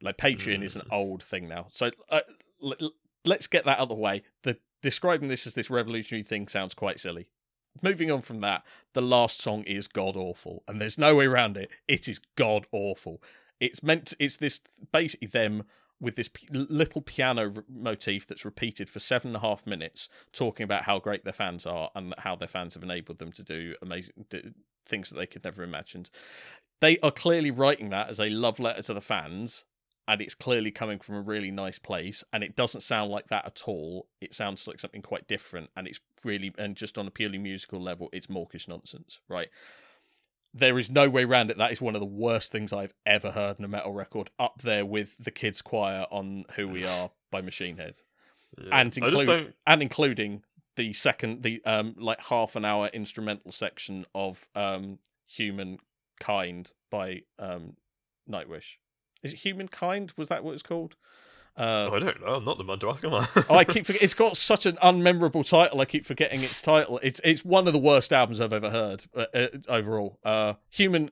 Like 0.01 0.17
Patreon 0.17 0.63
is 0.63 0.75
an 0.75 0.83
old 0.91 1.23
thing 1.23 1.47
now. 1.47 1.67
So 1.71 1.91
uh, 2.09 2.21
l- 2.61 2.75
l- 2.81 2.91
let's 3.23 3.47
get 3.47 3.65
that 3.65 3.77
out 3.77 3.83
of 3.83 3.89
the 3.89 3.95
way. 3.95 4.23
The 4.43 4.57
describing 4.85 5.29
this 5.29 5.47
as 5.47 5.55
this 5.55 5.71
revolutionary 5.71 6.21
thing 6.21 6.47
sounds 6.47 6.75
quite 6.75 6.99
silly. 6.99 7.27
Moving 7.81 8.11
on 8.11 8.21
from 8.21 8.39
that, 8.41 8.63
the 8.93 9.01
last 9.01 9.41
song 9.41 9.63
is 9.63 9.87
god 9.87 10.15
awful, 10.15 10.63
and 10.67 10.79
there's 10.79 10.99
no 10.99 11.15
way 11.15 11.25
around 11.25 11.57
it. 11.57 11.71
It 11.87 12.07
is 12.07 12.19
god 12.35 12.67
awful. 12.71 13.19
It's 13.59 13.81
meant. 13.81 14.05
To, 14.07 14.15
it's 14.19 14.37
this 14.37 14.61
basically 14.91 15.27
them 15.27 15.63
with 15.99 16.15
this 16.15 16.27
p- 16.27 16.47
little 16.51 17.01
piano 17.01 17.51
r- 17.55 17.63
motif 17.67 18.27
that's 18.27 18.45
repeated 18.45 18.87
for 18.87 18.99
seven 18.99 19.29
and 19.29 19.37
a 19.37 19.39
half 19.39 19.65
minutes, 19.65 20.07
talking 20.31 20.63
about 20.63 20.83
how 20.83 20.99
great 20.99 21.23
their 21.23 21.33
fans 21.33 21.65
are 21.65 21.89
and 21.95 22.13
how 22.19 22.35
their 22.35 22.47
fans 22.47 22.75
have 22.75 22.83
enabled 22.83 23.17
them 23.17 23.31
to 23.31 23.43
do 23.43 23.73
amazing 23.81 24.25
things 24.85 25.09
that 25.09 25.15
they 25.15 25.25
could 25.25 25.43
never 25.43 25.63
imagined. 25.63 26.11
They 26.79 26.99
are 26.99 27.11
clearly 27.11 27.49
writing 27.49 27.89
that 27.89 28.09
as 28.09 28.19
a 28.19 28.29
love 28.29 28.59
letter 28.59 28.83
to 28.83 28.93
the 28.93 29.01
fans, 29.01 29.63
and 30.07 30.21
it's 30.21 30.35
clearly 30.35 30.71
coming 30.71 30.99
from 30.99 31.15
a 31.15 31.21
really 31.21 31.51
nice 31.51 31.79
place 31.79 32.23
and 32.31 32.43
it 32.43 32.55
doesn't 32.55 32.81
sound 32.81 33.11
like 33.11 33.27
that 33.27 33.45
at 33.45 33.63
all. 33.65 34.07
It 34.21 34.35
sounds 34.35 34.67
like 34.67 34.79
something 34.79 35.01
quite 35.01 35.27
different 35.27 35.69
and 35.75 35.87
it's 35.87 35.99
really 36.23 36.53
and 36.57 36.75
just 36.75 36.97
on 36.97 37.07
a 37.07 37.11
purely 37.11 37.37
musical 37.37 37.81
level 37.81 38.09
it's 38.13 38.29
mawkish 38.29 38.67
nonsense 38.67 39.19
right? 39.27 39.47
There 40.53 40.79
is 40.79 40.89
no 40.89 41.09
way 41.09 41.25
around 41.25 41.51
it. 41.51 41.57
That 41.57 41.73
is 41.73 41.81
one 41.81 41.95
of 41.95 41.99
the 41.99 42.05
worst 42.05 42.51
things 42.51 42.71
i've 42.71 42.93
ever 43.05 43.31
heard 43.31 43.59
in 43.59 43.65
a 43.65 43.67
metal 43.67 43.93
record 43.93 44.29
up 44.37 44.61
there 44.61 44.85
with 44.85 45.15
the 45.17 45.31
kids 45.31 45.61
choir 45.61 46.05
on 46.11 46.45
who 46.55 46.67
we 46.67 46.85
are 46.85 47.11
by 47.31 47.41
machine 47.41 47.77
head. 47.77 47.95
Yeah. 48.57 48.79
and 48.79 48.97
i 49.01 49.07
include 49.07 49.53
and 49.67 49.81
including 49.81 50.43
the 50.75 50.93
second 50.93 51.43
the 51.43 51.61
um 51.65 51.95
like 51.97 52.21
half 52.25 52.55
an 52.55 52.63
hour 52.63 52.87
instrumental 52.93 53.51
section 53.51 54.05
of 54.13 54.47
um 54.55 54.99
humankind 55.27 56.71
by 56.89 57.23
um 57.39 57.75
nightwish 58.29 58.75
is 59.25 59.33
it 59.33 59.37
humankind 59.39 60.13
was 60.15 60.27
that 60.29 60.43
what 60.43 60.53
it's 60.53 60.63
called 60.63 60.95
Uh, 61.57 61.89
I 61.91 61.99
don't 61.99 62.19
know. 62.21 62.35
I'm 62.35 62.43
not 62.43 62.57
the 62.57 62.65
man 62.65 62.79
to 62.79 62.89
ask, 62.89 63.03
am 63.05 63.13
I? 63.13 63.27
oh, 63.49 63.55
I 63.61 63.63
keep 63.63 63.85
forget- 63.85 64.01
it's 64.05 64.13
got 64.13 64.35
such 64.37 64.65
an 64.65 64.75
unmemorable 64.83 65.47
title. 65.47 65.79
I 65.81 65.85
keep 65.85 66.05
forgetting 66.05 66.41
its 66.43 66.61
title. 66.61 66.99
It's 67.01 67.21
it's 67.23 67.45
one 67.45 67.65
of 67.67 67.73
the 67.73 67.79
worst 67.79 68.11
albums 68.11 68.41
I've 68.41 68.51
ever 68.53 68.69
heard 68.71 69.05
uh, 69.15 69.25
uh, 69.33 69.47
overall. 69.69 70.19
Uh, 70.23 70.53
Human 70.69 71.11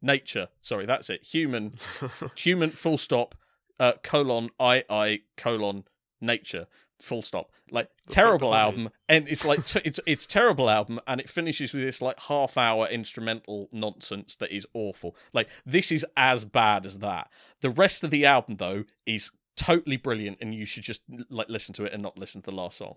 Nature. 0.00 0.48
Sorry, 0.60 0.86
that's 0.86 1.08
it. 1.10 1.22
Human 1.22 1.74
Human 2.36 2.70
full 2.70 2.96
stop 2.98 3.34
uh, 3.78 3.92
colon 4.02 4.48
I 4.58 4.84
I 4.88 5.20
colon 5.36 5.84
nature 6.20 6.66
full 7.04 7.22
stop. 7.22 7.50
Like 7.70 7.88
terrible 8.08 8.54
album, 8.54 8.90
and 9.08 9.28
it's 9.28 9.44
like 9.44 9.64
t- 9.64 9.80
it's 9.84 10.00
it's 10.06 10.26
terrible 10.26 10.68
album, 10.68 11.00
and 11.06 11.20
it 11.20 11.28
finishes 11.28 11.72
with 11.72 11.82
this 11.82 12.02
like 12.02 12.20
half 12.20 12.56
hour 12.56 12.86
instrumental 12.88 13.68
nonsense 13.72 14.36
that 14.36 14.54
is 14.54 14.66
awful. 14.74 15.16
Like 15.32 15.48
this 15.64 15.92
is 15.92 16.04
as 16.16 16.44
bad 16.44 16.86
as 16.86 16.98
that. 16.98 17.30
The 17.60 17.70
rest 17.70 18.04
of 18.04 18.10
the 18.10 18.24
album 18.26 18.56
though 18.56 18.84
is 19.06 19.30
totally 19.56 19.96
brilliant, 19.96 20.38
and 20.40 20.54
you 20.54 20.66
should 20.66 20.82
just 20.82 21.00
like 21.30 21.48
listen 21.48 21.74
to 21.74 21.84
it 21.84 21.92
and 21.92 22.02
not 22.02 22.18
listen 22.18 22.42
to 22.42 22.50
the 22.50 22.56
last 22.56 22.78
song. 22.78 22.96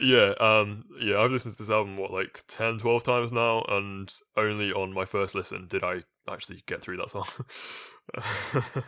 Yeah, 0.00 0.34
um, 0.38 0.84
yeah, 1.00 1.18
I've 1.18 1.32
listened 1.32 1.56
to 1.56 1.62
this 1.62 1.70
album 1.70 1.96
what 1.96 2.12
like 2.12 2.44
10, 2.46 2.78
12 2.78 3.02
times 3.02 3.32
now, 3.32 3.64
and 3.68 4.12
only 4.36 4.72
on 4.72 4.92
my 4.92 5.04
first 5.04 5.34
listen 5.34 5.66
did 5.68 5.82
I 5.82 6.02
actually 6.30 6.62
get 6.66 6.82
through 6.82 6.98
that 6.98 7.10
song. 7.10 7.26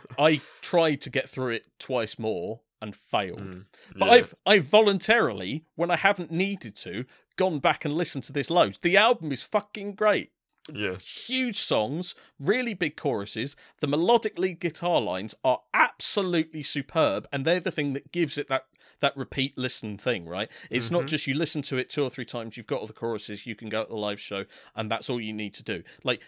I 0.19 0.39
tried 0.61 1.01
to 1.01 1.09
get 1.09 1.29
through 1.29 1.53
it 1.53 1.65
twice 1.79 2.17
more 2.17 2.61
and 2.81 2.95
failed. 2.95 3.39
Mm, 3.41 3.65
But 3.95 4.05
yeah. 4.07 4.11
I've 4.13 4.35
I 4.45 4.59
voluntarily, 4.59 5.65
when 5.75 5.91
I 5.91 5.95
haven't 5.97 6.31
needed 6.31 6.75
to, 6.77 7.05
gone 7.37 7.59
back 7.59 7.85
and 7.85 7.93
listened 7.93 8.23
to 8.25 8.33
this 8.33 8.49
loads. 8.49 8.79
The 8.79 8.97
album 8.97 9.31
is 9.31 9.43
fucking 9.43 9.95
great. 9.95 10.31
yeah, 10.71 10.97
Huge 10.97 11.57
songs, 11.57 12.13
really 12.39 12.73
big 12.75 12.95
choruses. 12.95 13.55
The 13.79 13.87
melodic 13.87 14.37
lead 14.37 14.59
guitar 14.59 15.01
lines 15.01 15.33
are 15.43 15.61
absolutely 15.73 16.61
superb, 16.63 17.27
and 17.31 17.45
they're 17.45 17.59
the 17.59 17.71
thing 17.71 17.93
that 17.93 18.11
gives 18.11 18.37
it 18.37 18.47
that 18.49 18.65
that 18.99 19.17
repeat 19.17 19.57
listen 19.57 19.97
thing, 19.97 20.27
right? 20.27 20.47
It's 20.69 20.91
not 20.91 21.03
Mhm. 21.05 21.07
just 21.07 21.25
you 21.25 21.33
listen 21.33 21.63
to 21.63 21.77
it 21.77 21.89
two 21.89 22.03
or 22.03 22.11
three 22.11 22.25
times, 22.25 22.55
you've 22.55 22.67
got 22.67 22.81
all 22.81 22.85
the 22.87 22.93
choruses, 22.93 23.47
you 23.47 23.55
can 23.55 23.67
go 23.67 23.83
to 23.83 23.89
the 23.89 23.95
live 23.95 24.19
show, 24.19 24.45
and 24.75 24.91
that's 24.91 25.09
all 25.09 25.19
you 25.19 25.33
need 25.33 25.55
to 25.55 25.63
do. 25.63 25.81
Like 26.03 26.21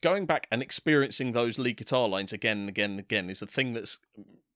going 0.00 0.24
back 0.24 0.46
and 0.50 0.62
experiencing 0.62 1.32
those 1.32 1.58
lead 1.58 1.76
guitar 1.76 2.08
lines 2.08 2.32
again 2.32 2.60
and 2.60 2.68
again 2.70 2.92
and 2.92 3.00
again 3.00 3.28
is 3.28 3.40
the 3.40 3.46
thing 3.46 3.74
that's 3.74 3.98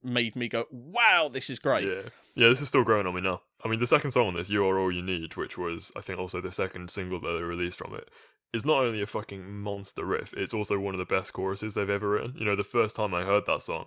made 0.03 0.37
me 0.37 0.49
go, 0.49 0.67
"Wow, 0.71 1.29
this 1.33 1.51
is 1.51 1.59
great." 1.59 1.87
yeah, 1.87 2.11
yeah. 2.35 2.49
This 2.49 2.61
is 2.61 2.69
still 2.69 2.85
growing 2.85 3.07
on 3.07 3.15
me 3.15 3.21
now. 3.21 3.43
I 3.65 3.69
mean, 3.69 3.81
the 3.81 3.87
second 3.87 4.13
song 4.13 4.29
on 4.29 4.35
this, 4.35 4.49
"You 4.51 4.65
Are 4.67 4.79
All 4.79 4.93
You 4.93 5.03
Need," 5.03 5.37
which 5.37 5.59
was 5.59 5.91
I 5.97 6.01
think 6.01 6.19
also 6.19 6.41
the 6.41 6.53
second 6.53 6.91
single 6.91 7.21
that 7.21 7.37
they 7.37 7.43
released 7.43 7.79
from 7.79 7.95
it, 7.95 8.09
is 8.53 8.65
not 8.65 8.83
only 8.85 9.03
a 9.03 9.07
fucking 9.07 9.61
monster 9.61 10.05
riff, 10.05 10.33
it's 10.35 10.55
also 10.55 10.79
one 10.79 10.95
of 10.95 10.99
the 10.99 11.05
best 11.05 11.33
choruses 11.33 11.75
they've 11.75 11.91
ever 11.91 12.09
written. 12.11 12.35
You 12.39 12.45
know, 12.45 12.57
the 12.57 12.65
first 12.65 12.97
time 12.97 13.13
I 13.15 13.25
heard 13.25 13.45
that 13.47 13.63
song, 13.63 13.87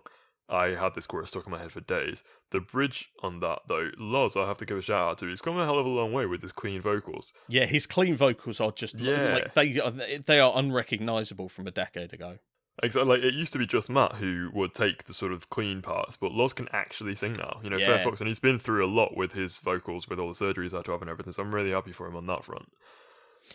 I 0.50 0.70
had 0.76 0.94
this 0.96 1.08
chorus 1.08 1.30
stuck 1.30 1.46
in 1.46 1.52
my 1.52 1.60
head 1.60 1.72
for 1.72 1.80
days. 1.82 2.24
The 2.52 2.60
bridge 2.60 3.10
on 3.24 3.40
that, 3.40 3.60
though, 3.70 3.90
Loz, 3.98 4.36
I 4.36 4.46
have 4.48 4.58
to 4.58 4.66
give 4.66 4.78
a 4.78 4.82
shout 4.82 5.10
out 5.12 5.18
to. 5.20 5.28
He's 5.30 5.40
come 5.42 5.58
a 5.58 5.64
hell 5.66 5.80
of 5.80 5.86
a 5.86 5.90
long 5.90 6.12
way 6.12 6.26
with 6.26 6.42
his 6.42 6.52
clean 6.52 6.82
vocals. 6.82 7.32
Yeah, 7.48 7.66
his 7.66 7.88
clean 7.88 8.16
vocals 8.16 8.60
are 8.60 8.72
just 8.74 9.00
Yeah. 9.00 9.34
like 9.34 9.54
they 9.54 9.80
are 9.80 9.92
they 9.92 10.40
are 10.42 10.52
unrecognizable 10.56 11.48
from 11.48 11.68
a 11.68 11.72
decade 11.72 12.14
ago. 12.14 12.38
Exactly. 12.84 13.10
Like 13.18 13.24
it 13.24 13.34
used 13.34 13.54
to 13.54 13.60
be 13.60 13.66
just 13.66 13.90
Matt 13.90 14.16
who 14.16 14.50
would 14.54 14.74
take 14.74 15.06
the 15.06 15.14
sort 15.14 15.32
of 15.32 15.50
clean 15.50 15.82
parts, 15.82 16.18
but 16.18 16.32
Loz 16.32 16.54
can 16.54 16.68
actually 16.74 17.16
sing 17.16 17.34
now. 17.34 17.60
You 17.64 17.70
know, 17.70 17.78
Yeah. 17.78 18.00
Fair 18.00 18.14
and 18.20 18.28
he's 18.28 18.40
been 18.40 18.60
through 18.60 18.86
a 18.86 18.88
lot 18.88 19.16
with 19.16 19.34
his 19.34 19.60
vocals, 19.60 20.08
with 20.08 20.20
all 20.20 20.34
the 20.34 20.34
surgeries 20.34 20.72
he 20.72 20.76
had 20.76 20.86
to 20.86 20.92
have 20.92 21.02
and 21.02 21.10
everything. 21.10 21.34
So 21.34 21.44
I'm 21.44 21.54
really 21.54 21.72
happy 21.72 21.92
for 21.92 22.08
him 22.08 22.16
on 22.16 22.26
that 22.28 22.44
front. 22.44 22.70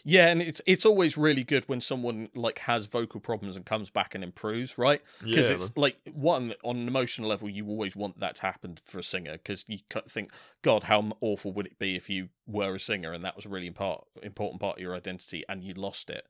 Yeah, 0.05 0.29
and 0.29 0.43
it's 0.43 0.61
it's 0.67 0.85
always 0.85 1.17
really 1.17 1.45
good 1.45 1.69
when 1.69 1.81
someone 1.81 2.29
like 2.35 2.59
has 2.61 2.87
vocal 2.87 3.21
problems 3.21 3.57
and 3.57 3.65
comes 3.65 3.89
back 3.89 4.15
and 4.15 4.23
improves, 4.23 4.77
right? 4.79 5.03
Because 5.31 5.49
Yeah, 5.49 5.55
it's 5.55 5.71
man. 5.71 5.73
like 5.77 5.97
one 6.13 6.55
on 6.65 6.77
an 6.77 6.89
emotional 6.89 7.29
level, 7.29 7.49
you 7.49 7.67
always 7.69 7.97
want 7.97 8.19
that 8.21 8.37
to 8.37 8.43
happen 8.43 8.79
for 8.85 8.99
a 8.99 9.05
singer 9.05 9.33
because 9.33 9.65
you 9.69 9.79
think, 10.09 10.33
God, 10.63 10.85
how 10.85 11.13
awful 11.21 11.53
would 11.53 11.67
it 11.67 11.79
be 11.79 11.97
if 11.97 12.11
you 12.11 12.29
were 12.47 12.75
a 12.75 12.81
singer 12.81 13.13
and 13.13 13.25
that 13.25 13.37
was 13.37 13.47
a 13.47 13.49
really 13.49 13.67
important 13.67 14.07
important 14.23 14.61
part 14.61 14.77
of 14.77 14.83
your 14.83 14.95
identity 14.95 15.45
and 15.49 15.63
you 15.65 15.73
lost 15.75 16.11
it. 16.11 16.27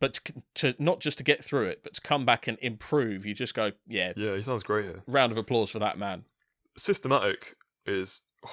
But 0.00 0.14
to, 0.14 0.22
to 0.54 0.74
not 0.78 1.00
just 1.00 1.18
to 1.18 1.24
get 1.24 1.44
through 1.44 1.66
it, 1.68 1.80
but 1.82 1.94
to 1.94 2.00
come 2.00 2.24
back 2.24 2.46
and 2.46 2.56
improve, 2.60 3.26
you 3.26 3.34
just 3.34 3.54
go, 3.54 3.72
yeah, 3.86 4.12
yeah, 4.16 4.36
he 4.36 4.42
sounds 4.42 4.62
great 4.62 4.84
here. 4.84 5.02
round 5.06 5.32
of 5.32 5.38
applause 5.38 5.70
for 5.70 5.80
that 5.80 5.98
man. 5.98 6.24
Systematic 6.76 7.56
is 7.84 8.20
oh, 8.46 8.50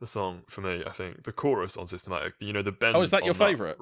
the 0.00 0.06
song 0.06 0.42
for 0.48 0.60
me. 0.60 0.84
I 0.86 0.92
think 0.92 1.24
the 1.24 1.32
chorus 1.32 1.76
on 1.76 1.86
Systematic. 1.88 2.34
You 2.38 2.52
know, 2.52 2.62
the 2.62 2.72
bend. 2.72 2.96
Oh, 2.96 3.02
is 3.02 3.10
that 3.10 3.24
your 3.24 3.34
on 3.34 3.38
favourite? 3.38 3.76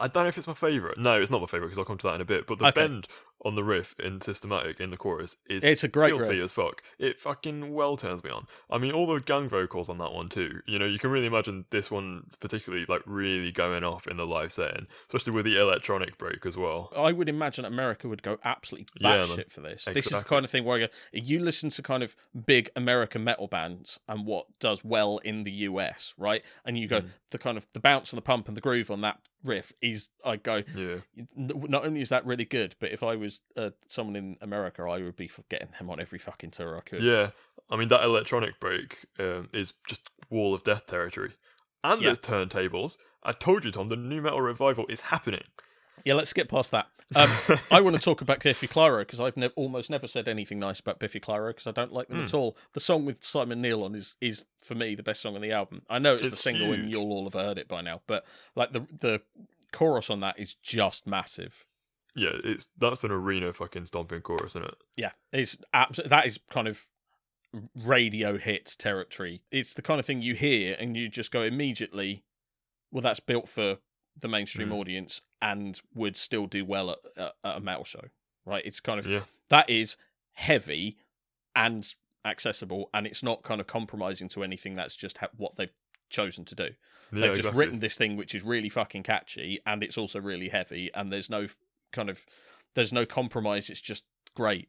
I 0.00 0.08
don't 0.08 0.24
know 0.24 0.28
if 0.28 0.38
it's 0.38 0.46
my 0.46 0.54
favorite. 0.54 0.98
No, 0.98 1.20
it's 1.20 1.30
not 1.30 1.40
my 1.40 1.46
favorite 1.46 1.68
because 1.68 1.78
I'll 1.78 1.84
come 1.84 1.98
to 1.98 2.06
that 2.08 2.16
in 2.16 2.20
a 2.20 2.24
bit. 2.24 2.46
But 2.46 2.58
the 2.58 2.66
Okay. 2.66 2.86
bend 2.86 3.08
on 3.44 3.54
the 3.54 3.62
riff 3.64 3.94
in 4.00 4.20
Systematic 4.20 4.80
in 4.80 4.90
the 4.90 4.96
chorus 4.96 5.36
is 5.48 5.62
It's 5.64 5.84
a 5.84 5.88
great 5.88 6.10
filthy 6.10 6.36
riff. 6.36 6.44
as 6.46 6.52
fuck. 6.52 6.82
It 6.98 7.20
fucking 7.20 7.72
well 7.72 7.96
turns 7.96 8.24
me 8.24 8.30
on. 8.30 8.46
I 8.70 8.78
mean, 8.78 8.92
all 8.92 9.06
the 9.06 9.20
gang 9.20 9.48
vocals 9.48 9.88
on 9.88 9.98
that 9.98 10.12
one 10.12 10.28
too. 10.28 10.60
You 10.66 10.78
know, 10.78 10.86
you 10.86 10.98
can 10.98 11.10
really 11.10 11.26
imagine 11.26 11.64
this 11.70 11.90
one 11.90 12.24
particularly 12.40 12.84
like 12.88 13.02
really 13.06 13.52
going 13.52 13.84
off 13.84 14.06
in 14.08 14.16
the 14.16 14.26
live 14.26 14.52
setting, 14.52 14.86
especially 15.08 15.32
with 15.34 15.44
the 15.44 15.56
electronic 15.56 16.18
break 16.18 16.44
as 16.46 16.56
well. 16.56 16.92
I 16.96 17.12
would 17.12 17.28
imagine 17.28 17.64
America 17.64 18.08
would 18.08 18.22
go 18.22 18.38
absolutely 18.44 18.86
batshit 19.00 19.36
man. 19.36 19.44
for 19.48 19.60
this. 19.60 19.84
This 19.84 20.06
is 20.10 20.18
the 20.18 20.24
kind 20.28 20.44
of 20.44 20.50
thing 20.50 20.64
where 20.64 20.84
I 20.84 20.88
you 21.12 21.38
listen 21.38 21.70
to 21.70 21.82
kind 21.82 22.02
of 22.02 22.16
big 22.46 22.70
American 22.74 23.22
metal 23.24 23.46
bands 23.46 24.00
and 24.08 24.26
what 24.26 24.46
does 24.58 24.82
well 24.84 25.18
in 25.18 25.44
the 25.44 25.52
US, 25.52 26.14
right? 26.18 26.42
And 26.64 26.76
you 26.78 26.88
go, 26.88 26.98
Mm. 27.02 27.08
the 27.30 27.38
kind 27.38 27.56
of 27.56 27.66
the 27.72 27.80
bounce 27.80 28.10
and 28.12 28.16
the 28.16 28.22
pump 28.22 28.48
and 28.48 28.56
the 28.56 28.60
groove 28.60 28.90
on 28.90 29.00
that 29.02 29.20
riff 29.44 29.72
is, 29.80 30.08
I 30.24 30.36
go, 30.36 30.62
Yeah, 30.74 30.96
not 31.36 31.84
only 31.84 32.00
is 32.00 32.08
that 32.08 32.26
really 32.26 32.44
good, 32.44 32.74
but 32.80 32.90
if 32.90 33.02
I 33.02 33.14
was 33.14 33.27
uh, 33.56 33.70
someone 33.88 34.16
in 34.16 34.36
America, 34.40 34.82
I 34.82 34.98
would 35.02 35.16
be 35.16 35.30
getting 35.48 35.68
them 35.78 35.90
on 35.90 36.00
every 36.00 36.18
fucking 36.18 36.50
tour 36.52 36.76
I 36.76 36.80
could. 36.80 37.02
yeah. 37.02 37.30
I 37.70 37.76
mean, 37.76 37.88
that 37.88 38.02
electronic 38.02 38.58
break 38.60 39.04
um, 39.20 39.48
is 39.52 39.74
just 39.86 40.10
wall 40.30 40.54
of 40.54 40.64
death 40.64 40.86
territory. 40.86 41.32
And 41.84 42.00
Yeah. 42.00 42.08
there's 42.08 42.18
turntables. 42.20 42.96
I 43.22 43.32
told 43.32 43.64
you, 43.64 43.70
Tom, 43.70 43.88
the 43.88 43.96
nu 43.96 44.22
metal 44.22 44.40
revival 44.40 44.86
is 44.88 45.00
happening. 45.02 45.44
Yeah, 46.04 46.14
let's 46.14 46.32
get 46.32 46.48
past 46.48 46.70
that. 46.70 46.86
Um, 47.14 47.28
I 47.70 47.80
want 47.80 47.96
to 47.96 48.00
talk 48.02 48.20
about 48.22 48.40
Biffy 48.42 48.68
Clyro 48.68 49.00
because 49.00 49.20
I've 49.20 49.36
ne- 49.36 49.50
almost 49.56 49.90
never 49.90 50.06
said 50.06 50.28
anything 50.28 50.58
nice 50.58 50.80
about 50.80 50.98
Biffy 50.98 51.20
Clyro 51.20 51.48
because 51.50 51.66
I 51.66 51.72
don't 51.72 51.92
like 51.92 52.08
them 52.08 52.18
Hmm. 52.18 52.24
at 52.24 52.34
all. 52.34 52.56
The 52.72 52.80
song 52.80 53.04
with 53.04 53.22
Simon 53.24 53.60
Neil 53.60 53.82
on 53.82 53.94
is 53.94 54.14
is 54.20 54.44
for 54.62 54.74
me 54.74 54.94
the 54.94 55.02
best 55.02 55.20
song 55.20 55.34
on 55.34 55.40
the 55.42 55.52
album. 55.52 55.82
I 55.90 55.98
know 55.98 56.12
it's, 56.14 56.22
the 56.22 56.28
It's 56.28 56.40
single 56.40 56.72
and 56.72 56.90
you'll 56.90 57.10
all 57.12 57.24
have 57.24 57.34
heard 57.34 57.58
it 57.58 57.68
by 57.68 57.80
now, 57.82 58.00
but 58.06 58.24
like 58.56 58.72
the 58.72 58.86
the 59.00 59.20
chorus 59.72 60.08
on 60.08 60.20
that 60.20 60.38
is 60.38 60.54
just 60.54 61.06
massive. 61.06 61.64
Yeah, 62.18 62.30
it's 62.44 62.68
that's 62.78 63.04
an 63.04 63.10
arena 63.10 63.52
fucking 63.52 63.86
stomping 63.86 64.20
chorus, 64.22 64.52
isn't 64.52 64.64
it? 64.64 64.74
Yeah, 64.96 65.12
it's 65.32 65.56
abs- 65.72 66.00
that 66.04 66.26
is 66.26 66.38
kind 66.50 66.68
of 66.68 66.86
radio 67.74 68.36
hit 68.36 68.76
territory. 68.78 69.42
It's 69.50 69.74
the 69.74 69.82
kind 69.82 69.98
of 70.00 70.06
thing 70.06 70.22
you 70.22 70.34
hear 70.34 70.76
and 70.78 70.96
you 70.96 71.08
just 71.08 71.30
go 71.30 71.42
immediately. 71.42 72.24
Well, 72.92 73.02
that's 73.02 73.20
built 73.20 73.48
for 73.48 73.78
the 74.18 74.28
mainstream 74.28 74.70
Mm. 74.70 74.74
audience 74.80 75.20
and 75.40 75.80
would 75.94 76.16
still 76.16 76.46
do 76.46 76.64
well 76.64 76.90
at, 76.90 76.98
at, 77.16 77.32
at 77.44 77.56
a 77.58 77.60
metal 77.60 77.84
show, 77.84 78.04
right? 78.44 78.64
It's 78.66 78.80
kind 78.80 78.98
of 78.98 79.06
Yeah. 79.06 79.22
that 79.48 79.68
is 79.70 79.96
heavy 80.32 80.98
and 81.54 81.94
accessible, 82.24 82.90
and 82.92 83.06
it's 83.06 83.22
not 83.22 83.42
kind 83.42 83.60
of 83.60 83.66
compromising 83.66 84.28
to 84.30 84.42
anything. 84.42 84.74
That's 84.74 84.96
just 84.96 85.18
ha- 85.18 85.28
what 85.36 85.56
they've 85.56 85.72
chosen 86.10 86.44
to 86.46 86.54
do. 86.54 86.64
Yeah, 86.64 87.20
they've 87.20 87.22
just 87.30 87.38
exactly. 87.40 87.58
written 87.58 87.78
this 87.80 87.96
thing 87.96 88.16
which 88.16 88.34
is 88.34 88.42
really 88.42 88.68
fucking 88.68 89.02
catchy, 89.04 89.60
and 89.64 89.82
it's 89.82 89.96
also 89.96 90.20
really 90.20 90.48
heavy, 90.48 90.90
and 90.94 91.12
there's 91.12 91.30
no 91.30 91.46
kind 91.92 92.10
of 92.10 92.24
there's 92.74 92.92
no 92.92 93.06
compromise. 93.06 93.70
It's 93.70 93.80
just 93.80 94.04
great. 94.34 94.68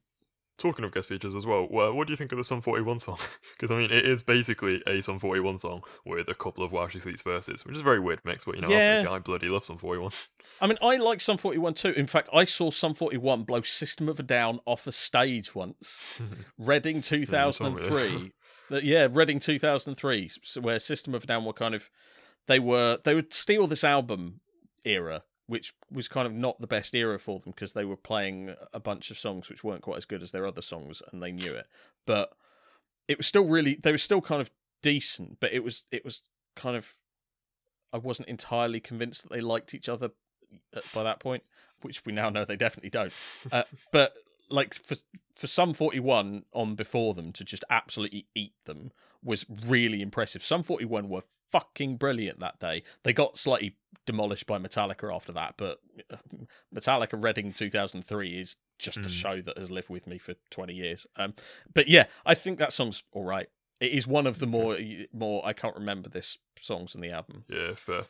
Talking 0.57 0.83
of 0.83 0.91
guest 0.91 1.07
features 1.07 1.35
as 1.35 1.45
well, 1.45 1.67
well 1.71 1.93
what 1.93 2.05
do 2.07 2.11
you 2.11 2.17
think 2.17 2.33
of 2.33 2.37
the 2.37 2.43
Sum 2.43 2.59
41 2.61 2.99
song? 2.99 3.17
Because, 3.53 3.71
I 3.71 3.77
mean, 3.77 3.91
it 3.91 4.05
is 4.05 4.23
basically 4.23 4.81
a 4.87 5.01
Sum 5.01 5.19
41 5.19 5.57
song 5.57 5.81
with 6.05 6.29
a 6.29 6.33
couple 6.33 6.63
of 6.63 6.71
While 6.71 6.87
She 6.87 6.99
Sleeps 6.99 7.21
verses, 7.21 7.65
which 7.65 7.75
is 7.75 7.81
a 7.81 7.83
very 7.83 7.99
weird 7.99 8.19
mix, 8.23 8.45
but, 8.45 8.55
you 8.55 8.61
know, 8.61 8.69
Yeah. 8.69 9.05
I 9.09 9.19
bloody 9.19 9.49
love 9.49 9.65
Sum 9.65 9.77
41. 9.77 10.11
I 10.61 10.67
mean, 10.67 10.77
I 10.81 10.97
like 10.97 11.21
Sum 11.21 11.37
41 11.37 11.73
too. 11.75 11.91
In 11.91 12.07
fact, 12.07 12.29
I 12.33 12.45
saw 12.45 12.71
Sum 12.71 12.93
41 12.93 13.43
blow 13.43 13.61
System 13.61 14.09
of 14.09 14.19
a 14.19 14.23
Down 14.23 14.59
off 14.65 14.87
a 14.87 14.91
stage 14.91 15.53
once. 15.55 15.99
Reading 16.57 17.01
told 17.01 17.21
me 17.21 17.25
this. 17.25 17.57
2003. 17.57 18.31
Uh, 18.71 18.79
yeah, 18.83 19.07
Reading 19.11 19.39
2003, 19.39 20.29
where 20.61 20.79
System 20.79 21.15
of 21.15 21.23
a 21.23 21.27
Down 21.27 21.45
were 21.45 21.53
kind 21.53 21.75
of 21.75 21.89
they 22.47 22.59
were 22.59 22.97
they 23.03 23.13
would 23.15 23.33
steal 23.33 23.67
this 23.67 23.83
album 23.83 24.41
era, 24.85 25.23
which 25.49 25.73
was 25.91 26.07
kind 26.07 26.27
of 26.27 26.33
not 26.33 26.61
the 26.61 26.67
best 26.67 26.93
era 26.93 27.17
for 27.17 27.39
them 27.39 27.51
because 27.55 27.73
they 27.73 27.83
were 27.83 27.97
playing 27.97 28.55
a 28.71 28.79
bunch 28.79 29.09
of 29.09 29.17
songs 29.17 29.49
which 29.49 29.63
weren't 29.63 29.81
quite 29.81 29.97
as 29.97 30.05
good 30.05 30.21
as 30.21 30.29
their 30.29 30.45
other 30.45 30.61
songs, 30.61 31.01
and 31.11 31.23
they 31.23 31.31
knew 31.31 31.53
it. 31.53 31.65
But 32.05 32.33
it 33.07 33.17
was 33.17 33.25
still 33.25 33.45
really 33.45 33.73
they 33.81 33.91
were 33.91 33.97
still 33.97 34.21
kind 34.21 34.41
of 34.41 34.51
decent, 34.83 35.39
but 35.39 35.51
it 35.51 35.63
was 35.63 35.83
it 35.91 36.05
was 36.05 36.21
kind 36.55 36.77
of 36.77 36.97
I 37.91 37.97
wasn't 37.97 38.29
entirely 38.29 38.79
convinced 38.79 39.23
that 39.23 39.31
they 39.31 39.41
liked 39.41 39.73
each 39.73 39.89
other 39.89 40.11
uh, 40.75 40.81
by 40.93 41.01
that 41.01 41.19
point, 41.19 41.41
which 41.81 42.05
we 42.05 42.13
now 42.13 42.29
know 42.29 42.45
they 42.45 42.55
definitely 42.55 42.91
don't. 42.91 43.13
Uh, 43.51 43.63
but 43.91 44.13
like 44.49 44.73
for 44.73 44.95
for 45.35 45.47
Sum 45.47 45.73
41 45.73 46.43
on 46.53 46.75
before 46.75 47.13
them 47.13 47.31
to 47.33 47.43
just 47.45 47.63
absolutely 47.69 48.27
eat 48.35 48.53
them 48.65 48.91
was 49.23 49.45
really 49.65 50.01
impressive. 50.01 50.43
Sum 50.43 50.63
41 50.63 51.07
were 51.09 51.23
fucking 51.51 51.97
brilliant 51.97 52.39
that 52.39 52.59
day. 52.59 52.83
They 53.03 53.13
got 53.13 53.37
slightly 53.37 53.75
demolished 54.05 54.45
by 54.47 54.57
Metallica 54.59 55.13
after 55.13 55.31
that, 55.33 55.55
but 55.57 55.79
uh, 56.11 56.17
Metallica 56.73 57.21
Reading 57.21 57.53
2003 57.53 58.39
is 58.39 58.55
just 58.77 58.97
a 58.97 59.01
Mm. 59.01 59.09
show 59.09 59.41
that 59.41 59.57
has 59.57 59.69
lived 59.71 59.89
with 59.89 60.07
me 60.07 60.17
for 60.17 60.35
20 60.51 60.73
years. 60.73 61.05
Um, 61.15 61.33
but 61.73 61.87
yeah, 61.87 62.05
I 62.25 62.33
think 62.33 62.59
that 62.59 62.71
song's 62.73 63.03
all 63.11 63.23
right. 63.25 63.47
It 63.79 63.91
is 63.91 64.05
one 64.07 64.27
of 64.27 64.39
the 64.39 64.47
more 64.47 64.77
more 65.13 65.41
I 65.45 65.53
can't 65.53 65.75
remember 65.75 66.09
this 66.09 66.37
songs 66.59 66.95
on 66.95 67.01
the 67.01 67.11
album. 67.11 67.45
Yeah, 67.49 67.75
fair. 67.75 68.05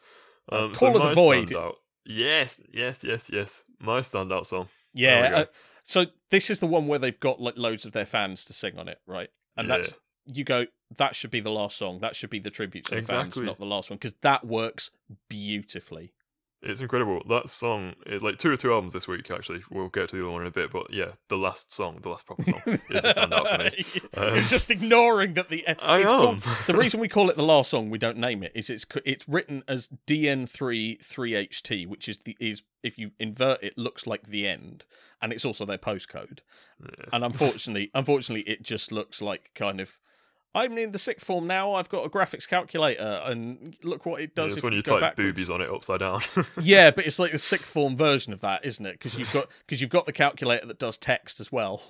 Uh, 0.52 0.66
Um, 0.66 0.74
Call 0.74 0.94
so 0.96 1.02
of 1.02 1.10
the 1.10 1.14
Void. 1.16 1.50
standout- 1.50 1.76
Yes, 2.06 2.60
yes, 2.74 3.04
yes, 3.04 3.30
yes. 3.32 3.64
My 3.80 4.00
standout 4.00 4.46
song. 4.48 4.68
Yeah. 4.94 5.46
There 5.94 6.02
we 6.02 6.06
go. 6.06 6.12
So 6.12 6.18
this 6.30 6.50
is 6.50 6.60
the 6.60 6.68
one 6.68 6.88
where 6.88 7.00
they've 7.00 7.20
got 7.20 7.42
like 7.42 7.58
loads 7.58 7.86
of 7.86 7.92
their 7.94 8.06
fans 8.06 8.46
to 8.46 8.54
sing 8.54 8.78
on 8.78 8.88
it, 8.88 9.00
right? 9.06 9.30
And 9.58 9.68
Yeah. 9.68 9.78
that's 9.78 9.96
you 10.26 10.44
go. 10.44 10.68
That 10.98 11.16
should 11.16 11.32
be 11.32 11.40
the 11.40 11.52
last 11.52 11.78
song. 11.78 12.00
That 12.02 12.16
should 12.16 12.30
be 12.30 12.40
the 12.40 12.50
tribute 12.52 12.86
to 12.86 12.92
the 12.92 12.98
Exactly. 12.98 13.42
fans, 13.42 13.46
not 13.46 13.58
the 13.58 13.66
last 13.66 13.90
one, 13.90 13.98
because 13.98 14.14
that 14.22 14.46
works 14.46 14.90
beautifully. 15.28 16.14
It's 16.62 16.82
incredible. 16.82 17.22
That 17.30 17.50
song 17.50 17.94
is 18.06 18.22
like 18.22 18.38
two 18.38 18.52
or 18.52 18.58
two 18.58 18.74
albums 18.74 18.92
this 18.92 19.08
week. 19.08 19.32
Actually, 19.32 19.62
we'll 19.72 19.88
get 19.88 20.10
to 20.10 20.16
the 20.18 20.22
other 20.24 20.32
one 20.32 20.42
in 20.42 20.48
a 20.48 20.52
bit. 20.52 20.72
But 20.72 20.92
yeah, 20.94 21.12
the 21.30 21.38
last 21.38 21.72
song, 21.72 22.00
the 22.04 22.10
last 22.10 22.26
proper 22.26 22.44
song, 22.44 22.62
is 22.90 23.04
a 23.06 23.14
standout 23.14 23.48
for 23.58 23.64
me. 23.64 24.02
Um, 24.18 24.36
You're 24.36 24.44
just 24.44 24.70
ignoring 24.70 25.36
that 25.36 25.50
the 25.50 25.66
I 25.68 26.00
it's 26.00 26.12
am. 26.12 26.18
called- 26.42 26.42
the 26.68 26.76
reason 26.76 27.00
we 27.00 27.08
call 27.08 27.30
it 27.30 27.38
the 27.38 27.44
last 27.44 27.70
song, 27.72 27.90
we 27.90 27.98
don't 27.98 28.18
name 28.18 28.44
it, 28.44 28.52
is 28.54 28.70
it's 28.70 28.86
it's 29.06 29.28
written 29.30 29.64
as 29.68 29.88
DN3 30.08 31.02
3HT, 31.02 31.88
which 31.88 32.10
is 32.10 32.18
the 32.26 32.36
is 32.40 32.64
if 32.84 32.98
you 32.98 33.12
invert 33.20 33.64
it 33.64 33.78
looks 33.78 34.06
like 34.06 34.28
the 34.28 34.48
end, 34.48 34.86
and 35.22 35.32
it's 35.32 35.46
also 35.46 35.64
their 35.66 35.78
postcode. 35.78 36.40
Yeah. 36.82 37.06
And 37.14 37.24
unfortunately, 37.24 37.90
unfortunately, 37.94 38.44
it 38.52 38.64
just 38.64 38.92
looks 38.92 39.22
like 39.22 39.52
kind 39.56 39.80
of. 39.80 39.98
I'm 40.56 40.78
in 40.78 40.92
the 40.92 41.00
sixth 41.00 41.26
form 41.26 41.46
now. 41.48 41.74
I've 41.74 41.90
got 41.90 42.06
a 42.06 42.10
graphics 42.10 42.48
calculator, 42.48 43.22
and 43.24 43.76
look 43.84 44.06
what 44.06 44.22
it 44.22 44.34
does. 44.34 44.52
it's 44.52 44.58
if 44.60 44.64
when 44.64 44.74
you 44.74 44.82
go 44.82 44.94
type 44.94 45.02
backwards. 45.02 45.28
boobies 45.30 45.50
on 45.50 45.62
it 45.62 45.70
upside 45.70 46.00
down. 46.00 46.22
Yeah, 46.62 46.92
but 46.92 47.06
it's 47.06 47.20
like 47.20 47.32
the 47.32 47.40
sixth 47.40 47.68
form 47.68 47.96
version 47.96 48.34
of 48.34 48.42
that, 48.42 48.66
isn't 48.66 48.86
it? 48.86 48.94
Because 48.94 49.18
you've 49.18 49.32
got 49.32 49.48
because 49.66 49.82
you've 49.82 49.90
got 49.90 50.06
the 50.06 50.14
calculator 50.14 50.66
that 50.66 50.80
does 50.80 50.98
text 50.98 51.40
as 51.40 51.52
well. 51.52 51.82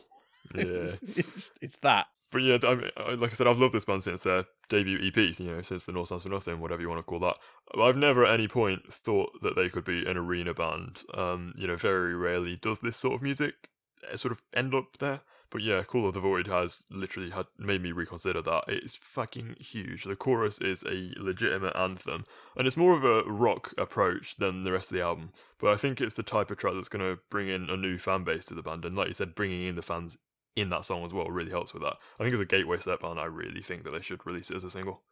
yeah. 0.53 0.63
it's, 1.15 1.51
it's 1.61 1.77
that. 1.77 2.07
But 2.31 2.43
yeah, 2.43 2.57
I 2.61 2.75
mean, 2.75 2.91
like 3.19 3.31
I 3.31 3.33
said, 3.33 3.47
I've 3.47 3.59
loved 3.59 3.73
this 3.73 3.85
band 3.85 4.03
since 4.03 4.21
their 4.21 4.45
debut 4.69 4.99
EP, 5.03 5.17
you 5.39 5.51
know, 5.51 5.61
since 5.63 5.85
the 5.85 5.91
North 5.91 6.07
Stands 6.07 6.23
for 6.23 6.29
Nothing, 6.29 6.59
whatever 6.59 6.81
you 6.81 6.89
want 6.89 6.99
to 6.99 7.03
call 7.03 7.19
that. 7.19 7.37
I've 7.79 7.97
never 7.97 8.23
at 8.25 8.33
any 8.33 8.47
point 8.47 8.93
thought 8.93 9.31
that 9.41 9.55
they 9.55 9.67
could 9.69 9.83
be 9.83 10.05
an 10.05 10.15
arena 10.15 10.53
band. 10.53 11.03
Um, 11.15 11.53
you 11.57 11.65
know, 11.65 11.75
very 11.75 12.13
rarely 12.13 12.55
does 12.55 12.79
this 12.79 12.97
sort 12.97 13.15
of 13.15 13.23
music 13.23 13.69
uh, 14.11 14.15
sort 14.15 14.31
of 14.31 14.41
end 14.53 14.75
up 14.75 14.97
there. 14.99 15.21
But 15.51 15.63
yeah, 15.63 15.83
Call 15.83 16.07
of 16.07 16.13
the 16.13 16.19
Void 16.19 16.47
has 16.47 16.85
literally 16.91 17.31
had 17.31 17.47
made 17.57 17.81
me 17.81 17.91
reconsider 17.91 18.41
that. 18.41 18.65
It's 18.67 18.95
fucking 18.95 19.55
huge. 19.59 20.03
The 20.03 20.15
chorus 20.15 20.59
is 20.59 20.83
a 20.83 21.11
legitimate 21.17 21.75
anthem, 21.75 22.25
and 22.55 22.67
it's 22.67 22.77
more 22.77 22.95
of 22.95 23.03
a 23.03 23.23
rock 23.23 23.73
approach 23.77 24.35
than 24.37 24.63
the 24.63 24.71
rest 24.71 24.91
of 24.91 24.97
the 24.97 25.03
album. 25.03 25.31
But 25.59 25.71
I 25.73 25.77
think 25.77 26.01
it's 26.01 26.13
the 26.13 26.23
type 26.23 26.51
of 26.51 26.57
track 26.57 26.73
that's 26.75 26.89
going 26.89 27.03
to 27.03 27.21
bring 27.31 27.47
in 27.47 27.69
a 27.69 27.77
new 27.77 27.97
fan 27.97 28.23
base 28.23 28.45
to 28.47 28.53
the 28.53 28.61
band, 28.61 28.85
and 28.85 28.95
like 28.95 29.07
you 29.07 29.13
said, 29.15 29.33
bringing 29.33 29.65
in 29.65 29.75
the 29.75 29.81
fans 29.81 30.17
in 30.55 30.69
that 30.69 30.85
song 30.85 31.05
as 31.05 31.13
well 31.13 31.29
really 31.29 31.51
helps 31.51 31.73
with 31.73 31.83
that. 31.83 31.97
I 32.19 32.23
think 32.23 32.33
as 32.33 32.39
a 32.39 32.45
gateway 32.45 32.77
step 32.77 33.01
band, 33.01 33.19
I 33.19 33.25
really 33.25 33.61
think 33.61 33.83
that 33.83 33.91
they 33.91 34.01
should 34.01 34.25
release 34.25 34.51
it 34.51 34.57
as 34.57 34.63
a 34.63 34.71
single. 34.71 35.03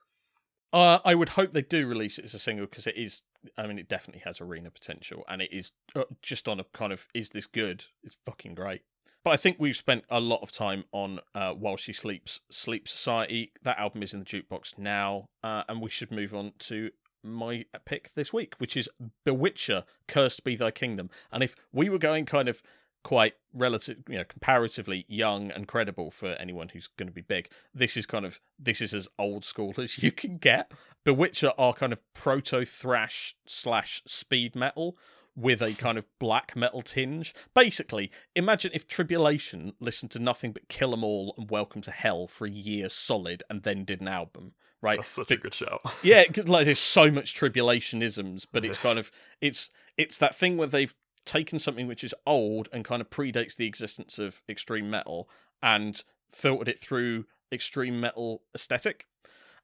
Uh, 0.73 0.99
I 1.05 1.15
would 1.15 1.29
hope 1.29 1.53
they 1.53 1.61
do 1.61 1.87
release 1.87 2.19
it 2.19 2.25
as 2.25 2.33
a 2.33 2.39
single 2.39 2.65
because 2.65 2.87
it 2.87 2.97
is. 2.97 3.23
I 3.57 3.65
mean, 3.67 3.79
it 3.79 3.87
definitely 3.87 4.21
has 4.25 4.41
arena 4.41 4.69
potential, 4.69 5.23
and 5.27 5.41
it 5.41 5.51
is 5.51 5.71
uh, 5.95 6.03
just 6.21 6.47
on 6.47 6.59
a 6.59 6.65
kind 6.73 6.91
of 6.91 7.07
is 7.13 7.29
this 7.29 7.45
good? 7.45 7.85
It's 8.03 8.17
fucking 8.25 8.55
great. 8.55 8.81
But 9.27 9.33
I 9.33 9.37
think 9.37 9.57
we've 9.59 9.75
spent 9.75 10.05
a 10.09 10.21
lot 10.21 10.39
of 10.41 10.53
time 10.53 10.85
on 10.93 11.19
uh, 11.35 11.51
While 11.51 11.75
She 11.75 11.91
Sleeps, 11.91 12.39
Sleep 12.49 12.87
Society. 12.87 13.51
That 13.61 13.77
album 13.77 14.01
is 14.01 14.13
in 14.13 14.21
the 14.21 14.25
jukebox 14.25 14.77
now, 14.77 15.27
uh, 15.43 15.63
and 15.67 15.81
we 15.81 15.89
should 15.89 16.13
move 16.13 16.33
on 16.33 16.53
to 16.59 16.91
my 17.23 17.65
pick 17.85 18.11
this 18.15 18.31
week, 18.31 18.53
which 18.57 18.77
is 18.77 18.87
Bewitcher, 19.25 19.83
Cursed 20.07 20.45
Be 20.45 20.55
Thy 20.55 20.71
Kingdom. 20.71 21.09
And 21.29 21.43
if 21.43 21.57
we 21.73 21.89
were 21.89 21.97
going 21.97 22.25
kind 22.25 22.47
of 22.47 22.61
quite 23.03 23.33
relative, 23.53 23.97
you 24.07 24.17
know, 24.17 24.23
comparatively 24.23 25.03
young 25.09 25.51
and 25.51 25.67
credible 25.67 26.09
for 26.09 26.29
anyone 26.35 26.69
who's 26.69 26.87
going 26.87 27.09
to 27.09 27.13
be 27.13 27.19
big, 27.19 27.49
this 27.73 27.97
is 27.97 28.05
kind 28.05 28.25
of 28.25 28.39
this 28.57 28.79
is 28.79 28.93
as 28.93 29.09
old 29.19 29.43
school 29.43 29.73
as 29.77 30.01
you 30.01 30.13
can 30.13 30.37
get. 30.37 30.71
Bewitcher 31.05 31.51
are 31.57 31.73
kind 31.73 31.91
of 31.91 31.99
proto 32.13 32.63
thrash 32.63 33.35
slash 33.45 34.01
speed 34.05 34.55
metal 34.55 34.97
with 35.39 35.61
a 35.61 35.73
kind 35.75 35.99
of 35.99 36.05
black 36.17 36.55
metal 36.55 36.81
tinge. 36.81 37.33
Basically, 37.53 38.11
imagine 38.35 38.71
if 38.73 38.87
Tribulation 38.87 39.73
listened 39.79 40.09
to 40.11 40.19
nothing 40.19 40.51
but 40.51 40.67
Kill 40.67 40.91
'Em 40.93 41.03
All 41.03 41.35
and 41.37 41.49
Welcome 41.49 41.81
to 41.83 41.91
Hell 41.91 42.25
for 42.27 42.47
a 42.47 42.49
year 42.49 42.89
solid 42.89 43.43
and 43.47 43.61
then 43.61 43.85
did 43.85 44.01
an 44.01 44.07
album, 44.07 44.53
right? 44.81 44.97
That's 44.97 45.11
such 45.11 45.27
But- 45.27 45.37
a 45.37 45.41
good 45.41 45.53
shout. 45.53 45.81
yeah, 46.03 46.23
like 46.45 46.65
there's 46.65 46.79
so 46.79 47.11
much 47.11 47.35
tribulationisms, 47.35 48.47
but 48.51 48.65
it's 48.65 48.79
kind 48.79 48.97
of 48.97 49.11
it's 49.39 49.69
it's 49.95 50.17
that 50.17 50.35
thing 50.35 50.57
where 50.57 50.67
they've 50.67 50.93
taken 51.23 51.59
something 51.59 51.87
which 51.87 52.03
is 52.03 52.15
old 52.25 52.67
and 52.73 52.83
kind 52.83 53.01
of 53.01 53.09
predates 53.09 53.55
the 53.55 53.67
existence 53.67 54.17
of 54.17 54.41
extreme 54.49 54.89
metal 54.89 55.29
and 55.61 56.03
filtered 56.31 56.67
it 56.69 56.79
through 56.79 57.25
extreme 57.51 57.99
metal 57.99 58.41
aesthetic, 58.55 59.05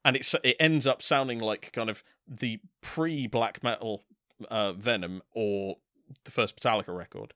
and 0.04 0.14
it's 0.14 0.34
it 0.44 0.56
ends 0.60 0.86
up 0.86 1.02
sounding 1.02 1.40
like 1.40 1.72
kind 1.72 1.90
of 1.90 2.04
the 2.28 2.60
pre 2.80 3.26
black 3.26 3.62
metal 3.62 4.04
uh, 4.50 4.72
Venom 4.72 5.22
or 5.32 5.76
the 6.24 6.30
first 6.30 6.56
Metallica 6.56 6.96
record. 6.96 7.32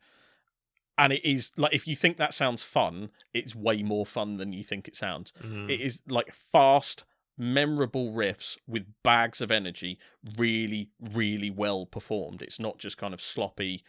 And 0.96 1.12
it 1.12 1.24
is 1.24 1.53
like 1.57 1.72
if 1.74 1.86
you 1.86 1.94
think 1.94 2.16
that 2.16 2.34
sounds 2.34 2.62
fun, 2.62 3.11
it's 3.32 3.55
way 3.55 3.82
more 3.82 4.05
fun 4.05 4.36
than 4.36 4.53
you 4.53 4.64
think 4.64 4.88
it 4.88 4.96
sounds. 4.96 5.32
Mhm. 5.40 5.70
It 5.70 5.80
is 5.80 6.01
like 6.09 6.34
fast, 6.34 7.05
memorable 7.36 8.12
riffs 8.12 8.57
with 8.66 8.84
bags 9.05 9.40
of 9.40 9.53
energy, 9.53 9.99
really, 10.36 10.90
really 11.01 11.51
well 11.51 11.86
performed. 11.86 12.42
It's 12.42 12.59
not 12.59 12.78
just 12.78 12.99
kind 12.99 13.14
of 13.14 13.20
sloppy, 13.20 13.84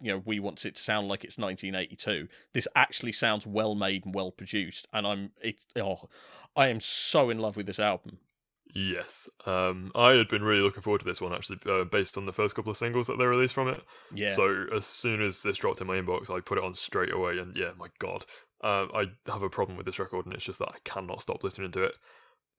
you 0.00 0.10
know, 0.10 0.22
we 0.24 0.40
want 0.40 0.64
it 0.64 0.76
to 0.76 0.82
sound 0.82 1.08
like 1.08 1.24
it's 1.24 1.36
1982. 1.36 2.26
This 2.54 2.66
actually 2.74 3.12
sounds 3.12 3.46
well 3.46 3.74
made 3.74 4.06
and 4.06 4.14
well 4.14 4.30
produced, 4.32 4.88
and 4.94 5.06
I'm 5.06 5.32
it. 5.42 5.66
Oh, 5.76 6.08
I 6.56 6.68
am 6.68 6.80
so 6.80 7.28
in 7.28 7.38
love 7.38 7.58
with 7.58 7.66
this 7.66 7.78
album. 7.78 8.18
Yes. 8.74 9.28
Um, 9.46 9.90
I 9.94 10.12
had 10.12 10.28
been 10.28 10.42
really 10.42 10.60
looking 10.60 10.82
forward 10.82 11.00
to 11.00 11.04
this 11.04 11.20
one 11.20 11.32
actually, 11.32 11.58
uh, 11.66 11.84
based 11.84 12.18
on 12.18 12.26
the 12.26 12.32
first 12.32 12.54
couple 12.54 12.70
of 12.70 12.76
singles 12.76 13.06
that 13.06 13.18
they 13.18 13.24
released 13.26 13.54
from 13.54 13.68
it. 13.68 13.82
Yeah, 14.14 14.34
So 14.34 14.66
as 14.74 14.84
soon 14.84 15.22
as 15.22 15.42
this 15.42 15.58
dropped 15.58 15.80
in 15.80 15.86
my 15.86 15.96
inbox, 15.96 16.30
I 16.30 16.40
put 16.40 16.58
it 16.58 16.64
on 16.64 16.74
straight 16.74 17.12
away, 17.12 17.38
and 17.38 17.56
yeah, 17.56 17.70
my 17.78 17.88
god, 17.98 18.26
um, 18.62 18.90
I 18.94 19.06
have 19.30 19.42
a 19.42 19.50
problem 19.50 19.76
with 19.76 19.86
this 19.86 19.98
record, 19.98 20.26
and 20.26 20.34
it's 20.34 20.44
just 20.44 20.58
that 20.58 20.68
I 20.68 20.78
cannot 20.84 21.22
stop 21.22 21.44
listening 21.44 21.72
to 21.72 21.84
it. 21.84 21.94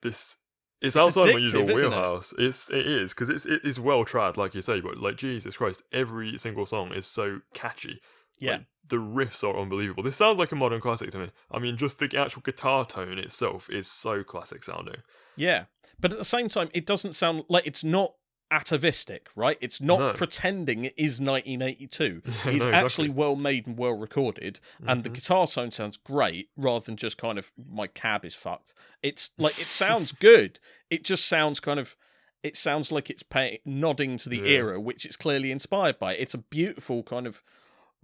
This 0.01 0.37
it's, 0.81 0.95
outside 0.95 1.33
my 1.33 1.39
usual 1.39 1.63
isn't 1.69 1.71
it? 1.71 1.89
wheelhouse. 1.89 2.33
It's 2.37 2.69
it 2.69 2.85
is 2.85 3.13
because 3.13 3.29
it's 3.29 3.45
it 3.45 3.61
is 3.63 3.79
well 3.79 4.05
trad, 4.05 4.37
like 4.37 4.53
you 4.53 4.61
say, 4.61 4.79
but 4.79 4.97
like 4.97 5.17
Jesus 5.17 5.57
Christ, 5.57 5.81
every 5.91 6.37
single 6.37 6.65
song 6.65 6.93
is 6.93 7.07
so 7.07 7.41
catchy. 7.53 7.99
Yeah, 8.39 8.51
Like, 8.53 8.65
the 8.87 8.95
riffs 8.97 9.43
are 9.43 9.59
unbelievable. 9.59 10.03
This 10.03 10.17
sounds 10.17 10.37
like 10.39 10.51
a 10.51 10.55
modern 10.55 10.79
classic 10.81 11.11
to 11.11 11.17
me. 11.19 11.31
I 11.51 11.59
mean, 11.59 11.75
just 11.77 11.99
the 11.99 12.09
actual 12.17 12.41
guitar 12.41 12.85
tone 12.85 13.17
itself 13.17 13.69
is 13.69 13.87
so 13.87 14.23
classic 14.23 14.63
sounding. 14.63 15.01
yeah. 15.35 15.65
But 15.99 16.11
at 16.11 16.19
the 16.19 16.25
same 16.25 16.47
time, 16.47 16.69
it 16.73 16.85
doesn't 16.85 17.13
sound 17.13 17.43
like 17.49 17.65
it's 17.65 17.83
not 17.83 18.13
atavistic, 18.51 19.27
right? 19.35 19.57
It's 19.61 19.81
not 19.81 19.99
No. 19.99 20.13
pretending 20.13 20.85
it 20.85 20.93
is 20.97 21.19
1982. 21.19 22.21
No, 22.25 22.31
It's 22.31 22.45
exactly. 22.47 22.71
actually 22.73 23.09
well 23.09 23.35
made 23.35 23.67
and 23.67 23.77
well 23.77 23.93
recorded, 23.93 24.59
and 24.85 25.03
the 25.03 25.09
Mhm. 25.09 25.13
guitar 25.15 25.47
sound 25.47 25.73
sounds 25.73 25.97
great 25.97 26.49
rather 26.55 26.85
than 26.85 26.97
just 26.97 27.17
kind 27.17 27.37
of 27.37 27.51
my 27.57 27.87
cab 27.87 28.23
is 28.25 28.35
fucked. 28.35 28.73
It's 29.01 29.31
like 29.37 29.59
it 29.59 29.67
sounds 29.71 30.11
good. 30.29 30.59
It 30.89 31.03
just 31.03 31.25
sounds 31.25 31.59
kind 31.59 31.79
of. 31.79 31.95
It 32.43 32.55
sounds 32.55 32.91
like 32.91 33.09
it's 33.09 33.23
pay- 33.23 33.61
nodding 33.65 34.17
to 34.17 34.29
the 34.29 34.37
Yeah. 34.37 34.59
era, 34.59 34.79
which 34.79 35.05
it's 35.05 35.17
clearly 35.17 35.51
inspired 35.51 35.97
by. 35.99 36.13
It's 36.15 36.35
a 36.35 36.37
beautiful 36.37 37.01
kind 37.03 37.25
of 37.27 37.43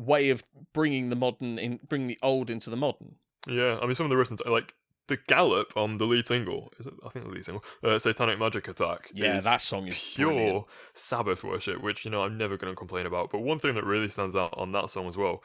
way 0.05 0.29
of 0.29 0.43
bringing 0.73 1.09
the 1.09 1.15
modern 1.15 1.57
in, 1.59 1.79
bringing 1.87 2.07
the 2.07 2.19
old 2.21 2.49
into 2.49 2.69
the 2.69 2.77
modern. 2.77 3.15
Yeah, 3.47 3.77
I 3.81 3.85
mean, 3.85 3.95
some 3.95 4.05
of 4.05 4.09
the 4.09 4.19
and- 4.19 4.51
like 4.51 4.73
the 5.07 5.17
gallop 5.27 5.75
on 5.75 5.97
the 5.97 6.05
lead 6.05 6.25
single. 6.25 6.71
Is 6.79 6.87
it? 6.87 6.93
I 7.05 7.09
think 7.09 7.25
the 7.25 7.31
lead 7.31 7.45
single, 7.45 7.63
uh, 7.83 7.99
"Satanic 7.99 8.39
Magic 8.39 8.67
Attack." 8.67 9.11
Yeah, 9.13 9.39
that 9.41 9.61
song 9.61 9.87
is 9.87 10.13
pure 10.15 10.31
brilliant. 10.31 10.65
Sabbath 10.93 11.43
worship, 11.43 11.81
which 11.81 12.05
you 12.05 12.11
know 12.11 12.23
I'm 12.23 12.37
never 12.37 12.57
going 12.57 12.71
to 12.71 12.75
complain 12.77 13.05
about. 13.05 13.29
But 13.31 13.41
one 13.41 13.59
thing 13.59 13.75
that 13.75 13.83
really 13.83 14.09
stands 14.09 14.35
out 14.35 14.53
on 14.57 14.71
that 14.71 14.89
song 14.89 15.07
as 15.07 15.17
well 15.17 15.43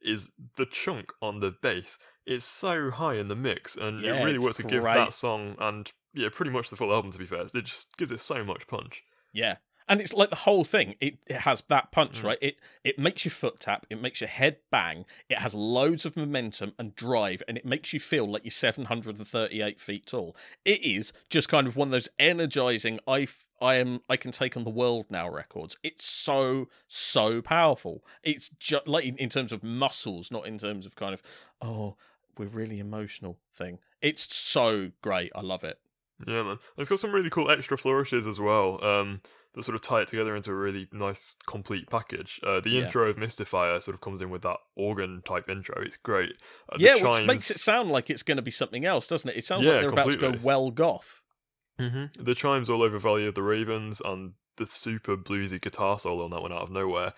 is 0.00 0.30
the 0.56 0.66
chunk 0.66 1.12
on 1.20 1.40
the 1.40 1.50
bass. 1.62 1.98
It's 2.24 2.46
so 2.46 2.90
high 2.90 3.14
in 3.14 3.28
the 3.28 3.36
mix, 3.36 3.76
and 3.76 4.00
Yeah, 4.00 4.20
it 4.20 4.24
really 4.24 4.38
works 4.38 4.56
to 4.56 4.62
give 4.62 4.82
that 4.82 5.12
song 5.12 5.56
and 5.58 5.92
yeah, 6.14 6.28
pretty 6.32 6.50
much 6.50 6.70
the 6.70 6.76
full 6.76 6.92
album. 6.92 7.12
To 7.12 7.18
be 7.18 7.26
fair, 7.26 7.42
it 7.42 7.64
just 7.64 7.96
gives 7.96 8.10
it 8.10 8.20
so 8.20 8.44
much 8.44 8.66
punch. 8.66 9.04
Yeah. 9.32 9.56
And 9.88 10.00
it's 10.00 10.12
like 10.12 10.30
the 10.30 10.36
whole 10.36 10.64
thing. 10.64 10.96
It, 11.00 11.18
it 11.26 11.38
has 11.42 11.62
that 11.68 11.92
punch, 11.92 12.20
Mm. 12.20 12.24
right? 12.24 12.38
It 12.40 12.58
it 12.82 12.98
makes 12.98 13.24
your 13.24 13.30
foot 13.32 13.60
tap. 13.60 13.86
It 13.88 14.00
makes 14.02 14.20
your 14.20 14.28
head 14.28 14.56
bang. 14.70 15.04
It 15.28 15.38
has 15.38 15.54
loads 15.54 16.04
of 16.04 16.16
momentum 16.16 16.72
and 16.78 16.94
drive, 16.96 17.42
and 17.46 17.56
it 17.56 17.64
makes 17.64 17.92
you 17.92 18.00
feel 18.00 18.28
like 18.30 18.42
you're 18.44 18.50
738 18.50 19.80
feet 19.80 20.06
tall. 20.06 20.36
It 20.64 20.82
is 20.82 21.12
just 21.30 21.48
kind 21.48 21.66
of 21.66 21.76
one 21.76 21.88
of 21.88 21.92
those 21.92 22.08
energizing. 22.18 22.98
I 23.06 23.28
I 23.60 23.76
am 23.76 24.00
I 24.08 24.16
can 24.16 24.32
take 24.32 24.56
on 24.56 24.64
the 24.64 24.70
world 24.70 25.06
now 25.10 25.28
records. 25.30 25.76
It's 25.82 26.04
so 26.04 26.68
so 26.88 27.40
powerful. 27.40 28.04
It's 28.22 28.48
just 28.58 28.86
like 28.88 29.04
in, 29.04 29.16
in 29.16 29.28
terms 29.28 29.52
of 29.52 29.62
muscles, 29.62 30.30
not 30.30 30.46
in 30.46 30.58
terms 30.58 30.86
of 30.86 30.96
kind 30.96 31.14
of 31.14 31.22
oh 31.62 31.96
we're 32.36 32.46
really 32.46 32.78
emotional 32.80 33.38
thing. 33.54 33.78
It's 34.02 34.34
so 34.34 34.90
great. 35.00 35.32
I 35.34 35.40
love 35.40 35.64
it. 35.64 35.78
Yeah, 36.26 36.42
man. 36.42 36.58
It's 36.76 36.88
got 36.88 36.98
some 36.98 37.12
really 37.12 37.30
cool 37.30 37.50
extra 37.50 37.78
flourishes 37.78 38.26
as 38.26 38.38
well. 38.40 38.82
Um, 38.84 39.20
that 39.56 39.64
sort 39.64 39.74
of 39.74 39.80
tie 39.80 40.02
it 40.02 40.08
together 40.08 40.36
into 40.36 40.50
a 40.52 40.54
really 40.54 40.86
nice, 40.92 41.34
complete 41.46 41.88
package. 41.90 42.38
Uh, 42.44 42.60
the 42.60 42.70
Yeah. 42.70 42.82
intro 42.84 43.08
of 43.10 43.16
Mystifier 43.16 43.80
sort 43.82 43.94
of 43.94 44.00
comes 44.00 44.20
in 44.20 44.30
with 44.30 44.42
that 44.42 44.58
organ 44.76 45.22
type 45.24 45.48
intro. 45.48 45.82
It's 45.82 45.96
great. 45.96 46.34
Uh, 46.70 46.76
the 46.78 46.84
yeah, 46.84 46.94
chimes, 46.94 47.18
which 47.20 47.26
makes 47.26 47.50
it 47.50 47.58
sound 47.58 47.90
like 47.90 48.10
it's 48.10 48.22
going 48.22 48.36
to 48.36 48.42
be 48.42 48.50
something 48.50 48.84
else, 48.84 49.06
doesn't 49.06 49.28
it? 49.30 49.36
It 49.36 49.44
sounds 49.44 49.64
Yeah, 49.64 49.72
like 49.72 49.80
they're 49.80 49.90
about 49.90 50.10
to 50.12 50.16
go 50.18 50.34
well 50.42 50.70
goth. 50.70 51.22
Mhm. 51.80 52.10
The 52.24 52.34
chimes 52.34 52.70
all 52.70 52.82
over 52.82 52.98
Valley 52.98 53.26
of 53.26 53.34
the 53.34 53.42
Ravens 53.42 54.00
and 54.04 54.34
the 54.56 54.66
super 54.66 55.16
bluesy 55.16 55.60
guitar 55.60 55.98
solo 55.98 56.24
on 56.24 56.30
that 56.30 56.40
one 56.42 56.52
out 56.52 56.62
of 56.62 56.70
nowhere. 56.70 57.12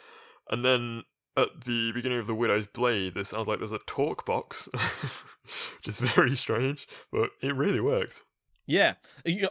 And 0.51 0.65
then 0.65 1.03
at 1.37 1.65
the 1.65 1.93
beginning 1.93 2.19
of 2.19 2.27
The 2.27 2.35
Widow's 2.35 2.67
Blade, 2.67 3.15
there 3.15 3.23
sounds 3.25 3.47
like 3.47 3.59
there's 3.61 3.71
a 3.71 3.79
talk 3.81 4.25
box, 4.27 4.69
which 5.77 5.87
is 5.89 5.99
very 5.99 6.35
strange, 6.37 6.89
but 7.13 7.31
it 7.41 7.55
really 7.55 7.81
worked. 7.81 8.23
Yeah, 8.67 8.95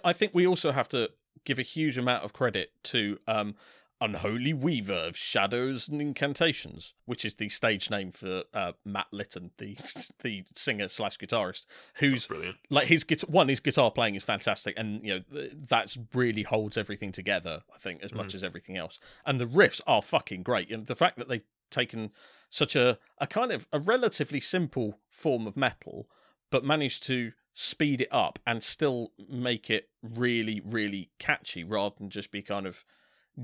I 0.04 0.14
think 0.14 0.34
we 0.34 0.46
also 0.46 0.72
have 0.72 0.90
to 0.90 1.10
give 1.44 1.60
a 1.60 1.64
huge 1.64 1.98
amount 1.98 2.24
of 2.24 2.34
credit 2.34 2.72
to 2.84 3.20
um, 3.28 3.56
Unholy 4.00 4.54
Weaver 4.54 4.94
of 4.94 5.18
Shadows 5.18 5.88
and 5.88 6.00
Incantations, 6.02 6.94
which 7.06 7.26
is 7.26 7.36
the 7.36 7.50
stage 7.50 7.90
name 7.90 8.12
for 8.12 8.44
uh, 8.54 8.74
Matt 8.86 9.08
Litton, 9.12 9.52
the 9.58 9.76
the 10.24 10.44
singer 10.56 10.88
slash 10.88 11.18
guitarist, 11.18 11.66
who's 11.96 12.28
Brilliant. 12.28 12.58
like 12.70 12.88
his 12.88 13.04
guitar. 13.04 13.28
One, 13.30 13.48
his 13.50 13.60
guitar 13.60 13.90
playing 13.90 14.16
is 14.16 14.24
fantastic, 14.24 14.76
and 14.78 15.04
you 15.04 15.16
know 15.16 15.24
th- 15.32 15.54
that's 15.68 15.98
really 16.14 16.44
holds 16.44 16.78
everything 16.78 17.12
together. 17.12 17.64
I 17.74 17.80
think 17.80 18.04
as 18.04 18.14
much 18.14 18.36
as 18.36 18.44
everything 18.44 18.78
else, 18.78 19.00
and 19.26 19.40
the 19.40 19.46
riffs 19.48 19.82
are 19.88 20.02
fucking 20.02 20.44
great. 20.44 20.72
And 20.72 20.86
the 20.86 20.96
fact 20.96 21.18
that 21.18 21.28
they've 21.28 21.46
taken 21.72 22.12
such 22.50 22.76
a 22.76 23.00
a 23.18 23.26
kind 23.26 23.52
of 23.52 23.68
a 23.74 23.80
relatively 23.80 24.40
simple 24.40 25.00
form 25.10 25.48
of 25.48 25.58
metal, 25.58 26.08
but 26.52 26.64
managed 26.64 27.04
to 27.04 27.32
speed 27.60 28.02
it 28.02 28.08
up 28.12 28.38
and 28.46 28.62
still 28.62 29.12
make 29.28 29.68
it 29.68 29.90
really, 30.04 30.62
really 30.64 31.10
catchy, 31.18 31.64
rather 31.64 31.96
than 31.98 32.08
just 32.08 32.30
be 32.30 32.44
kind 32.44 32.68
of 32.68 32.86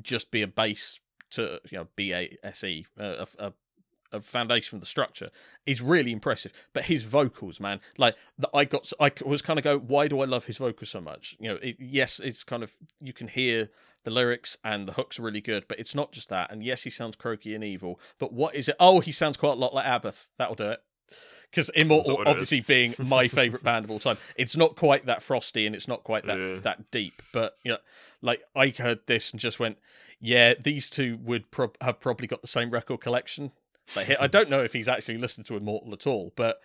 just 0.03 0.29
be 0.29 0.43
a 0.43 0.47
base 0.47 0.99
to 1.31 1.59
you 1.71 1.79
know 1.79 1.87
B 1.95 2.13
A 2.13 2.37
S 2.43 2.63
E 2.63 2.85
a, 2.95 3.27
a, 3.39 3.53
a 4.11 4.21
foundation 4.21 4.77
for 4.77 4.79
the 4.79 4.85
structure 4.85 5.31
is 5.65 5.81
really 5.81 6.11
impressive. 6.11 6.53
But 6.73 6.83
his 6.83 7.01
vocals, 7.01 7.59
man, 7.59 7.79
like 7.97 8.15
that, 8.37 8.51
I 8.53 8.65
got, 8.65 8.91
I 8.99 9.11
was 9.25 9.41
kind 9.41 9.57
of 9.57 9.63
go, 9.63 9.79
why 9.79 10.07
do 10.07 10.21
I 10.21 10.25
love 10.25 10.45
his 10.45 10.57
vocals 10.57 10.91
so 10.91 11.01
much? 11.01 11.35
You 11.39 11.49
know, 11.49 11.55
it, 11.55 11.77
yes, 11.79 12.21
it's 12.23 12.43
kind 12.43 12.61
of 12.61 12.77
you 13.01 13.13
can 13.13 13.29
hear 13.29 13.71
the 14.03 14.11
lyrics 14.11 14.57
and 14.63 14.87
the 14.87 14.93
hooks 14.93 15.17
are 15.17 15.23
really 15.23 15.41
good, 15.41 15.65
but 15.67 15.79
it's 15.79 15.95
not 15.95 16.11
just 16.11 16.29
that. 16.29 16.51
And 16.51 16.63
yes, 16.63 16.83
he 16.83 16.91
sounds 16.91 17.15
croaky 17.15 17.55
and 17.55 17.63
evil, 17.63 17.99
but 18.19 18.31
what 18.31 18.53
is 18.53 18.69
it? 18.69 18.75
Oh, 18.79 18.99
he 18.99 19.11
sounds 19.11 19.37
quite 19.37 19.53
a 19.53 19.59
lot 19.59 19.73
like 19.73 19.87
Abath. 19.87 20.27
That'll 20.37 20.53
do 20.53 20.69
it. 20.69 20.83
Because 21.53 21.69
Immortal, 21.75 22.17
what 22.17 22.21
it 22.27 22.29
is? 22.29 22.31
obviously 22.31 22.61
being 22.61 22.95
my 22.97 23.27
favorite 23.27 23.63
band 23.63 23.85
of 23.85 23.91
all 23.91 23.99
time, 23.99 24.17
it's 24.35 24.57
not 24.57 24.75
quite 24.75 25.05
that 25.05 25.21
frosty 25.21 25.67
and 25.67 25.75
it's 25.75 25.87
not 25.87 26.03
quite 26.03 26.25
that 26.25 26.37
Yeah. 26.39 26.59
that 26.61 26.89
deep. 26.89 27.21
But 27.31 27.57
you 27.63 27.73
know, 27.73 27.77
like 28.21 28.41
I 28.55 28.69
heard 28.69 29.01
this 29.05 29.31
and 29.31 29.39
just 29.39 29.59
went, 29.59 29.77
yeah, 30.19 30.53
these 30.59 30.89
two 30.89 31.17
would 31.21 31.51
prob- 31.51 31.77
have 31.81 31.99
probably 31.99 32.25
got 32.27 32.41
the 32.41 32.47
same 32.47 32.71
record 32.71 33.01
collection. 33.01 33.51
Like 33.95 34.09
I 34.19 34.27
don't 34.27 34.49
know 34.49 34.63
if 34.63 34.73
he's 34.73 34.87
actually 34.87 35.17
listened 35.17 35.45
to 35.47 35.57
Immortal 35.57 35.93
at 35.93 36.07
all, 36.07 36.31
but 36.35 36.59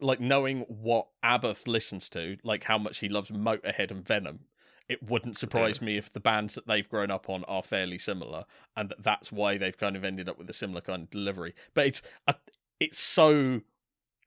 like 0.00 0.18
knowing 0.18 0.60
what 0.62 1.06
Abath 1.22 1.68
listens 1.68 2.08
to, 2.10 2.36
like 2.42 2.64
how 2.64 2.78
much 2.78 2.98
he 2.98 3.08
loves 3.08 3.30
Motorhead 3.30 3.90
and 3.92 4.04
Venom, 4.04 4.40
it 4.88 5.02
wouldn't 5.02 5.36
surprise 5.36 5.80
me 5.80 5.96
if 5.96 6.12
the 6.12 6.20
bands 6.20 6.54
that 6.56 6.66
they've 6.66 6.88
grown 6.88 7.10
up 7.10 7.28
on 7.30 7.44
are 7.44 7.62
fairly 7.62 7.98
similar, 7.98 8.44
and 8.76 8.88
that 8.88 9.02
that's 9.02 9.30
why 9.30 9.56
they've 9.58 9.76
kind 9.78 9.94
of 9.94 10.04
ended 10.04 10.28
up 10.28 10.36
with 10.38 10.50
a 10.50 10.54
similar 10.54 10.80
kind 10.80 11.02
of 11.04 11.10
delivery. 11.10 11.54
But 11.74 11.86
it's 11.86 12.02
a, 12.26 12.34
it's 12.80 12.98
so 12.98 13.60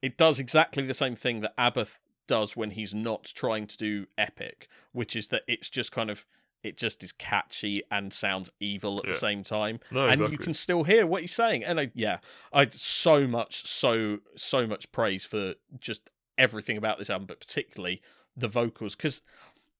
it 0.02 0.16
does 0.16 0.38
exactly 0.38 0.84
the 0.84 0.94
same 0.94 1.14
thing 1.16 1.40
that 1.40 1.56
Abath 1.56 2.00
does 2.26 2.56
when 2.56 2.70
he's 2.72 2.92
not 2.94 3.24
trying 3.24 3.66
to 3.66 3.76
do 3.76 4.06
epic, 4.16 4.68
which 4.92 5.16
is 5.16 5.28
that 5.28 5.42
it's 5.48 5.68
just 5.70 5.92
kind 5.92 6.10
of 6.10 6.26
it 6.64 6.76
just 6.76 7.04
is 7.04 7.12
catchy 7.12 7.82
and 7.90 8.12
sounds 8.12 8.50
evil 8.58 8.98
at 8.98 9.04
Yeah. 9.06 9.12
the 9.12 9.18
same 9.18 9.44
time 9.44 9.78
No, 9.92 10.04
and 10.04 10.14
exactly. 10.14 10.32
you 10.32 10.38
can 10.38 10.54
still 10.54 10.82
hear 10.82 11.06
what 11.06 11.20
he's 11.22 11.32
saying. 11.32 11.62
And 11.64 11.78
I, 11.78 11.90
yeah, 11.94 12.18
I 12.52 12.66
so 12.68 13.28
much, 13.28 13.64
so 13.66 14.18
so 14.36 14.66
much 14.66 14.90
praise 14.90 15.24
for 15.24 15.54
just 15.78 16.10
everything 16.36 16.76
about 16.76 16.98
this 16.98 17.10
album, 17.10 17.26
but 17.26 17.38
particularly 17.40 18.02
the 18.36 18.48
vocals, 18.48 18.96
because 18.96 19.22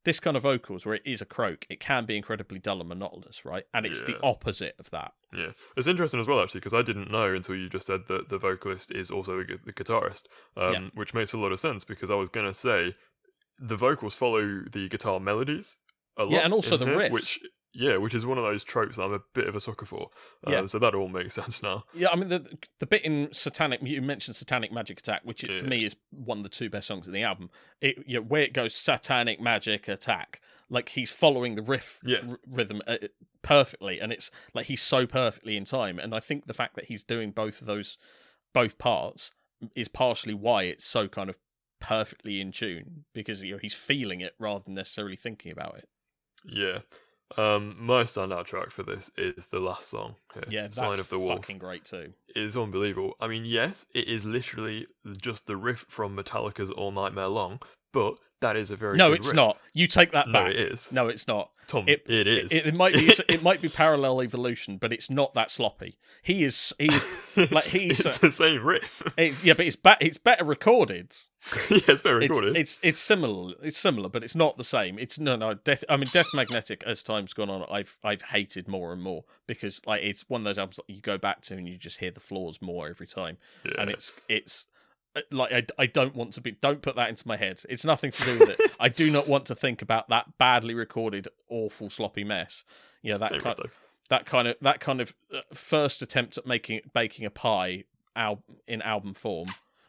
this 0.05 0.21
kind 0.21 0.37
of 0.37 0.43
vocals 0.45 0.87
where 0.87 0.95
it 0.95 1.03
is 1.05 1.21
a 1.21 1.27
croak, 1.27 1.67
it 1.69 1.81
can 1.81 2.07
be 2.07 2.17
incredibly 2.17 2.59
dull 2.59 2.81
and 2.81 2.89
monotonous, 2.89 3.45
right? 3.45 3.65
And 3.75 3.85
it's 3.85 4.01
the 4.03 4.19
opposite 4.23 4.75
of 4.79 4.89
that. 4.91 5.13
Yeah, 5.37 5.51
it's 5.77 5.87
interesting 5.87 6.21
as 6.21 6.27
well 6.27 6.41
actually 6.41 6.61
because 6.61 6.73
I 6.75 6.83
didn't 6.83 7.11
know 7.11 7.35
until 7.35 7.55
you 7.57 7.69
just 7.69 7.87
said 7.87 8.03
that 8.09 8.29
the 8.31 8.39
vocalist 8.39 8.91
is 8.91 9.11
also 9.11 9.43
the, 9.43 9.59
the 9.65 9.73
guitarist, 9.73 10.25
um, 10.57 10.73
Yeah. 10.73 10.81
which 10.95 11.13
makes 11.15 11.33
a 11.33 11.39
lot 11.39 11.53
of 11.53 11.61
sense 11.61 11.85
because 11.85 12.11
I 12.11 12.15
was 12.15 12.29
gonna 12.31 12.55
say 12.55 12.95
the 13.59 13.77
vocals 13.77 14.15
follow 14.15 14.63
the 14.71 14.89
guitar 14.89 15.21
melodies 15.21 15.77
a 16.17 16.23
lot. 16.25 16.33
Yeah, 16.33 16.39
and 16.41 16.55
also 16.55 16.77
the 16.77 16.87
riffs. 16.87 17.11
which 17.11 17.41
yeah, 17.73 17.97
which 17.97 18.15
is 18.15 18.25
one 18.27 18.39
of 18.39 18.45
those 18.45 18.65
tropes 18.65 18.97
that 18.97 19.03
I'm 19.03 19.13
a 19.13 19.21
bit 19.35 19.47
of 19.47 19.55
a 19.55 19.61
sucker 19.61 19.87
for. 19.87 20.09
Um, 20.47 20.53
Yeah. 20.53 20.67
so 20.67 20.79
that 20.79 20.95
all 20.95 21.09
makes 21.09 21.35
sense 21.41 21.63
now. 21.63 21.85
Yeah, 21.95 22.09
I 22.13 22.17
mean 22.17 22.29
the 22.29 22.59
the 22.79 22.87
bit 22.87 23.05
in 23.05 23.29
Satanic 23.33 23.81
you 23.83 24.01
mentioned 24.03 24.37
Satanic 24.37 24.73
Magic 24.73 25.01
Attack, 25.01 25.23
which 25.25 25.45
it, 25.45 25.55
for 25.55 25.67
me 25.67 25.85
is 25.85 25.97
one 26.11 26.39
of 26.39 26.43
the 26.45 26.49
two 26.51 26.71
best 26.71 26.87
songs 26.89 27.07
in 27.07 27.13
the 27.13 27.23
album. 27.23 27.51
It 27.81 28.03
you 28.07 28.17
know, 28.17 28.23
where 28.23 28.43
it 28.43 28.53
goes 28.53 28.75
Satanic 28.75 29.41
Magic 29.41 29.87
Attack, 29.89 30.41
like 30.71 30.91
he's 30.91 31.11
following 31.11 31.55
the 31.55 31.63
riff 31.63 32.01
Yeah. 32.05 32.19
r- 32.29 32.39
rhythm 32.47 32.81
uh, 32.87 32.97
perfectly, 33.43 34.01
and 34.01 34.13
it's 34.13 34.31
like 34.55 34.67
he's 34.67 34.83
so 34.83 35.07
perfectly 35.07 35.57
in 35.57 35.65
time. 35.65 35.99
And 35.99 36.15
I 36.15 36.21
think 36.21 36.47
the 36.47 36.55
fact 36.55 36.75
that 36.77 36.87
he's 36.87 37.03
doing 37.03 37.31
both 37.31 37.61
of 37.61 37.67
those 37.67 37.97
both 38.55 38.79
parts 38.79 39.31
is 39.75 39.89
partially 39.89 40.35
why 40.35 40.63
it's 40.65 40.85
so 40.87 41.07
kind 41.09 41.29
of 41.29 41.37
perfectly 41.81 42.41
in 42.41 42.51
tune 42.51 43.05
because 43.13 43.43
you 43.43 43.53
know 43.53 43.59
he's 43.61 43.75
feeling 43.75 44.21
it 44.21 44.35
rather 44.39 44.65
than 44.65 44.75
necessarily 44.75 45.17
thinking 45.17 45.53
about 45.53 45.77
it. 45.79 45.89
Yeah. 46.45 46.79
Um, 47.37 47.77
my 47.79 48.05
standout 48.05 48.47
track 48.47 48.71
for 48.71 48.83
this 48.83 49.11
is 49.17 49.47
the 49.47 49.61
last 49.61 49.89
song. 49.89 50.17
Here, 50.35 50.45
Yeah, 50.49 50.63
that's 50.63 50.79
Sign 50.79 50.99
of 50.99 51.09
the 51.11 51.19
Wolf. 51.19 51.41
fucking 51.41 51.59
great 51.59 51.85
too. 51.85 52.15
It 52.35 52.43
is 52.43 52.57
unbelievable. 52.57 53.15
I 53.21 53.29
mean, 53.29 53.45
yes, 53.45 53.87
it 53.95 54.09
is 54.09 54.25
literally 54.25 54.87
just 55.21 55.47
the 55.47 55.57
riff 55.57 55.85
from 55.89 56.17
Metallica's 56.17 56.71
All 56.71 56.91
Nightmare 56.91 57.29
Long, 57.29 57.61
but 57.93 58.15
that 58.41 58.57
is 58.57 58.71
a 58.71 58.77
very 58.77 58.97
No, 58.97 59.13
it's 59.13 59.27
riff. 59.27 59.37
not. 59.37 59.59
You 59.75 59.87
take 59.87 60.13
that 60.13 60.29
No, 60.29 60.33
back. 60.33 60.51
it 60.53 60.57
is. 60.73 60.91
No, 60.91 61.09
it's 61.09 61.29
not. 61.29 61.51
Tom, 61.67 61.85
it- 61.87 62.09
it 62.09 62.27
is. 62.27 62.51
It, 62.51 62.67
it 62.69 62.75
might 62.75 62.95
be 62.95 63.13
it 63.29 63.43
might 63.43 63.61
be 63.61 63.69
parallel 63.69 64.23
evolution, 64.23 64.79
but 64.79 64.91
it's 64.93 65.11
not 65.11 65.35
that 65.35 65.51
sloppy. 65.51 65.99
He 66.23 66.45
is 66.45 66.73
he 66.79 66.87
is 66.87 67.05
like 67.51 67.65
he's 67.65 68.01
it's 68.07 68.19
the 68.19 68.33
same 68.33 68.65
riff. 68.65 69.03
it- 69.19 69.35
yeah, 69.45 69.53
but 69.53 69.67
it's 69.67 69.77
be- 69.77 69.91
it's 70.01 70.17
better 70.19 70.45
recorded. 70.45 71.15
yeah, 71.71 71.79
it's 71.87 71.89
It's, 71.89 72.05
recorded. 72.05 72.57
it's 72.57 72.79
it's 72.83 72.99
similar. 72.99 73.55
It's 73.63 73.79
similar, 73.79 74.09
but 74.09 74.25
it's 74.25 74.35
not 74.35 74.57
the 74.57 74.65
same. 74.65 74.99
It's 74.99 75.19
no 75.19 75.37
no. 75.37 75.55
Death. 75.55 75.85
I 75.89 75.97
mean, 75.97 76.09
Death 76.13 76.29
Magnetic. 76.35 76.83
As 76.85 77.03
time's 77.03 77.33
gone 77.33 77.49
on, 77.49 77.65
I've 77.71 77.97
I've 78.03 78.23
hated 78.23 78.69
more 78.69 78.93
and 78.93 79.01
more 79.03 79.25
because 79.47 79.81
like 79.87 80.03
it's 80.03 80.29
one 80.29 80.41
of 80.41 80.45
those 80.45 80.59
albums 80.59 80.77
that 80.77 80.91
you 80.93 81.01
go 81.01 81.17
back 81.17 81.41
to 81.43 81.55
and 81.55 81.69
you 81.69 81.77
just 81.79 81.99
hear 81.99 82.11
the 82.11 82.21
flaws 82.21 82.61
more 82.61 82.89
every 82.89 83.07
time, 83.07 83.39
yeah. 83.65 83.73
and 83.81 83.91
it's 83.91 84.13
it's 84.29 84.67
uh, 85.17 85.21
like 85.31 85.53
I, 85.53 85.65
I 85.83 85.87
don't 85.87 86.15
want 86.15 86.33
to 86.35 86.41
be 86.41 86.53
don't 86.53 86.83
put 86.83 86.97
that 86.97 87.09
into 87.09 87.27
my 87.27 87.37
head 87.39 87.63
it's 87.71 87.83
nothing 87.83 88.11
to 88.11 88.25
do 88.25 88.39
with 88.39 88.51
it 88.51 88.61
i 88.79 88.91
do 88.91 89.11
not 89.11 89.27
want 89.27 89.47
to 89.47 89.55
think 89.55 89.81
about 89.81 90.11
that 90.11 90.37
badly 90.37 90.75
recorded 90.75 91.29
awful 91.49 91.89
sloppy 91.89 92.25
mess 92.25 92.63
yeah 93.01 93.13
It's 93.13 93.21
that 93.21 93.41
kind, 93.43 93.57
that 94.11 94.27
kind 94.27 94.49
of 94.49 94.57
that 94.61 94.81
kind 94.81 95.01
of 95.01 95.15
uh, 95.35 95.41
first 95.55 96.03
attempt 96.03 96.37
at 96.37 96.47
making 96.47 96.83
baking 96.93 97.25
a 97.25 97.31
pie 97.31 97.85
al- 98.15 98.43
in 98.67 98.83
album 98.83 99.15
form. 99.15 99.49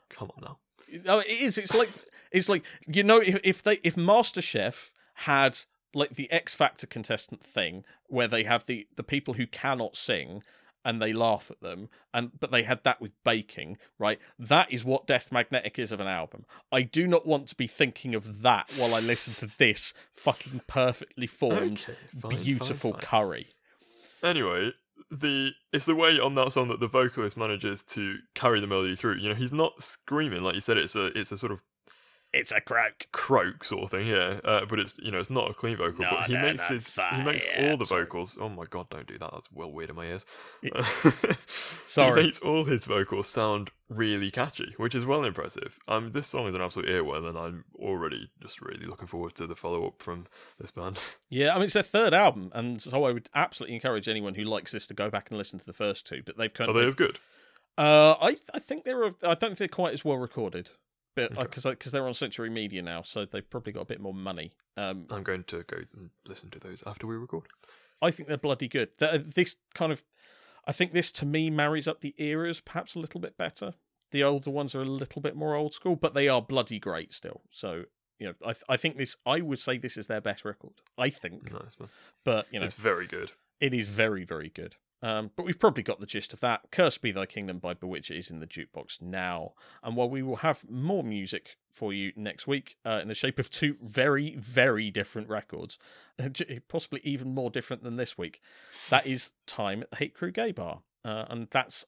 Come 0.09 0.31
on 0.37 0.43
now. 0.43 0.57
No 1.05 1.19
it 1.19 1.27
is. 1.27 1.57
It's 1.57 1.73
like 1.73 1.91
it's 2.31 2.49
like 2.49 2.63
you 2.87 3.03
know 3.03 3.19
if, 3.19 3.39
if 3.43 3.63
they 3.63 3.79
if 3.83 3.95
masterchef 3.95 4.91
had 5.15 5.59
like 5.93 6.15
the 6.15 6.31
x 6.31 6.53
factor 6.53 6.85
contestant 6.87 7.43
thing 7.43 7.83
where 8.07 8.27
they 8.27 8.43
have 8.43 8.65
the 8.65 8.87
the 8.95 9.03
people 9.03 9.33
who 9.35 9.47
cannot 9.47 9.95
sing 9.95 10.43
and 10.85 11.01
they 11.01 11.11
laugh 11.11 11.51
at 11.51 11.59
them 11.59 11.89
and 12.13 12.31
but 12.39 12.51
they 12.51 12.63
had 12.63 12.83
that 12.83 13.01
with 13.01 13.11
baking 13.25 13.77
right? 13.97 14.19
That 14.37 14.71
is 14.71 14.85
what 14.85 15.07
death 15.07 15.31
magnetic 15.31 15.77
is 15.77 15.91
of 15.91 15.99
an 15.99 16.07
album. 16.07 16.45
I 16.71 16.83
do 16.83 17.05
not 17.07 17.25
want 17.25 17.47
to 17.47 17.55
be 17.55 17.67
thinking 17.67 18.15
of 18.15 18.41
that 18.43 18.69
while 18.77 18.95
i 18.95 18.99
listen 18.99 19.33
to 19.35 19.49
this 19.57 19.93
fucking 20.13 20.61
perfectly 20.67 21.27
formed 21.27 21.85
Okay, 21.89 21.95
fine, 22.21 22.31
fine, 22.31 22.43
beautiful 22.43 22.91
fine. 22.93 23.01
curry. 23.01 23.47
Anyway, 24.23 24.71
the 25.11 25.51
it's 25.73 25.85
the 25.85 25.95
way 25.95 26.19
on 26.19 26.35
that 26.35 26.53
song 26.53 26.67
that 26.69 26.79
the 26.79 26.87
vocalist 26.87 27.37
manages 27.37 27.81
to 27.81 28.17
carry 28.35 28.59
the 28.59 28.67
melody 28.67 28.95
through. 28.95 29.15
You 29.15 29.29
know, 29.29 29.35
he's 29.35 29.53
not 29.53 29.81
screaming 29.81 30.43
like 30.43 30.55
you 30.55 30.61
said. 30.61 30.77
It's 30.77 30.95
a 30.95 31.07
it's 31.17 31.31
a 31.31 31.37
sort 31.37 31.51
of 31.51 31.59
it's 32.31 32.51
a 32.51 32.61
croak 32.61 33.07
croak 33.11 33.63
sort 33.63 33.83
of 33.83 33.91
thing, 33.91 34.07
yeah. 34.07 34.39
Uh, 34.43 34.65
but 34.65 34.79
it's 34.79 34.99
you 34.99 35.11
know 35.11 35.19
it's 35.19 35.29
not 35.29 35.49
a 35.49 35.53
clean 35.53 35.77
vocal. 35.77 36.03
No, 36.03 36.11
but 36.11 36.23
he 36.27 36.33
no, 36.33 36.41
makes 36.41 36.67
his 36.67 36.87
fine, 36.87 37.19
he 37.19 37.23
makes 37.25 37.45
yeah, 37.45 37.71
all 37.71 37.77
the 37.77 37.85
sorry. 37.85 38.03
vocals. 38.03 38.37
Oh 38.39 38.49
my 38.49 38.65
god, 38.69 38.89
don't 38.89 39.07
do 39.07 39.17
that. 39.17 39.31
That's 39.31 39.51
well 39.51 39.71
weird 39.71 39.89
in 39.89 39.95
my 39.95 40.05
ears. 40.05 40.25
It- 40.61 40.73
he 41.95 42.11
makes 42.11 42.39
all 42.39 42.65
his 42.65 42.85
vocals 42.85 43.27
sound 43.27 43.71
really 43.89 44.29
catchy, 44.29 44.73
which 44.77 44.93
is 44.93 45.05
well 45.05 45.23
impressive. 45.23 45.79
Um, 45.87 46.11
this 46.11 46.27
song 46.27 46.47
is 46.47 46.53
an 46.55 46.61
absolute 46.61 46.87
earworm, 46.89 47.27
and 47.27 47.37
I'm 47.37 47.65
already 47.79 48.29
just 48.41 48.61
really 48.61 48.85
looking 48.85 49.07
forward 49.07 49.33
to 49.35 49.47
the 49.47 49.55
follow 49.55 49.87
up 49.87 50.01
from 50.01 50.27
this 50.59 50.71
band. 50.71 50.99
Yeah, 51.31 51.51
I 51.51 51.55
mean 51.55 51.65
it's 51.65 51.73
their 51.73 51.83
third 51.83 52.13
album, 52.13 52.51
and 52.55 52.81
so 52.81 53.03
I 53.03 53.11
would 53.11 53.29
absolutely 53.35 53.75
encourage 53.75 54.09
anyone 54.09 54.33
who 54.33 54.43
likes 54.43 54.71
this 54.71 54.87
to 54.87 54.95
go 54.95 55.11
back 55.11 55.29
and 55.29 55.37
listen 55.37 55.59
to 55.59 55.65
the 55.65 55.73
first 55.73 56.07
two. 56.07 56.23
But 56.25 56.37
they've 56.37 56.53
kind 56.53 56.69
Are 56.69 56.75
of 56.75 56.81
they 56.81 56.87
as 56.87 56.95
good? 56.95 57.19
Uh, 57.77 58.15
I 58.19 58.37
I 58.53 58.57
think 58.59 58.83
they're. 58.83 59.05
I 59.05 59.09
don't 59.35 59.39
think 59.39 59.57
they're 59.57 59.67
quite 59.67 59.93
as 59.93 60.03
well 60.03 60.17
recorded, 60.17 60.71
but 61.29 61.31
Okay. 61.33 61.43
because 61.43 61.63
because 61.65 61.91
they're 61.91 62.07
on 62.07 62.13
Century 62.13 62.49
Media 62.49 62.81
now, 62.81 63.01
so 63.03 63.25
they've 63.25 63.49
probably 63.49 63.73
got 63.73 63.81
a 63.81 63.85
bit 63.85 63.99
more 63.99 64.13
money. 64.13 64.53
Um, 64.77 65.05
I'm 65.11 65.23
going 65.23 65.43
to 65.45 65.63
go 65.63 65.77
and 65.93 66.09
listen 66.25 66.49
to 66.51 66.59
those 66.59 66.83
after 66.85 67.05
we 67.07 67.15
record. 67.15 67.47
I 68.01 68.11
think 68.11 68.29
they're 68.29 68.37
bloody 68.37 68.67
good. 68.67 68.97
Th- 68.97 69.23
This 69.35 69.57
kind 69.73 69.91
of, 69.91 70.03
I 70.65 70.71
think 70.71 70.93
this 70.93 71.11
to 71.13 71.25
me 71.25 71.49
marries 71.49 71.87
up 71.87 72.01
the 72.01 72.13
eras 72.17 72.61
perhaps 72.61 72.95
a 72.95 72.99
little 72.99 73.19
bit 73.19 73.35
better. 73.37 73.73
The 74.11 74.23
older 74.23 74.49
ones 74.49 74.73
are 74.73 74.81
a 74.81 74.85
little 74.85 75.21
bit 75.21 75.35
more 75.35 75.53
old 75.55 75.73
school, 75.73 75.95
but 75.95 76.13
they 76.13 76.27
are 76.27 76.41
bloody 76.41 76.79
great 76.79 77.13
still. 77.13 77.41
So 77.51 77.83
you 78.19 78.27
know, 78.27 78.33
I 78.43 78.53
th- 78.53 78.63
I 78.69 78.77
think 78.77 78.97
this. 78.97 79.15
I 79.25 79.41
would 79.41 79.59
say 79.59 79.77
this 79.77 79.97
is 79.97 80.07
their 80.07 80.21
best 80.21 80.43
record. 80.45 80.73
I 80.97 81.09
think, 81.09 81.51
Nice 81.51 81.77
but 82.25 82.47
you 82.51 82.59
know, 82.59 82.65
It's 82.65 82.73
very 82.73 83.07
good. 83.07 83.31
it 83.59 83.73
is 83.73 83.87
very 83.87 84.23
very 84.25 84.49
good. 84.49 84.75
Um, 85.01 85.31
but 85.35 85.45
we've 85.45 85.59
probably 85.59 85.83
got 85.83 85.99
the 85.99 86.05
gist 86.05 86.33
of 86.33 86.41
that. 86.41 86.61
Cursed 86.71 87.01
Be 87.01 87.11
Thy 87.11 87.25
Kingdom 87.25 87.59
by 87.59 87.73
Bewitcher 87.73 88.17
is 88.17 88.29
in 88.29 88.39
the 88.39 88.47
jukebox 88.47 89.01
now. 89.01 89.53
And 89.83 89.95
while 89.95 90.09
we 90.09 90.21
will 90.21 90.37
have 90.37 90.69
more 90.69 91.03
music 91.03 91.57
for 91.71 91.93
you 91.93 92.11
next 92.15 92.47
week 92.47 92.75
uh, 92.85 92.99
in 93.01 93.07
the 93.07 93.15
shape 93.15 93.39
of 93.39 93.49
two 93.49 93.75
very, 93.81 94.35
very 94.35 94.91
different 94.91 95.29
records, 95.29 95.79
possibly 96.67 96.99
even 97.03 97.33
more 97.33 97.49
different 97.49 97.83
than 97.83 97.95
this 97.95 98.17
week, 98.17 98.41
that 98.89 99.07
is 99.07 99.31
time 99.45 99.81
at 99.81 99.91
the 99.91 99.97
Hate 99.97 100.13
Crew 100.13 100.31
Gay 100.31 100.51
Bar. 100.51 100.81
Uh, 101.05 101.25
and 101.29 101.47
that's 101.51 101.85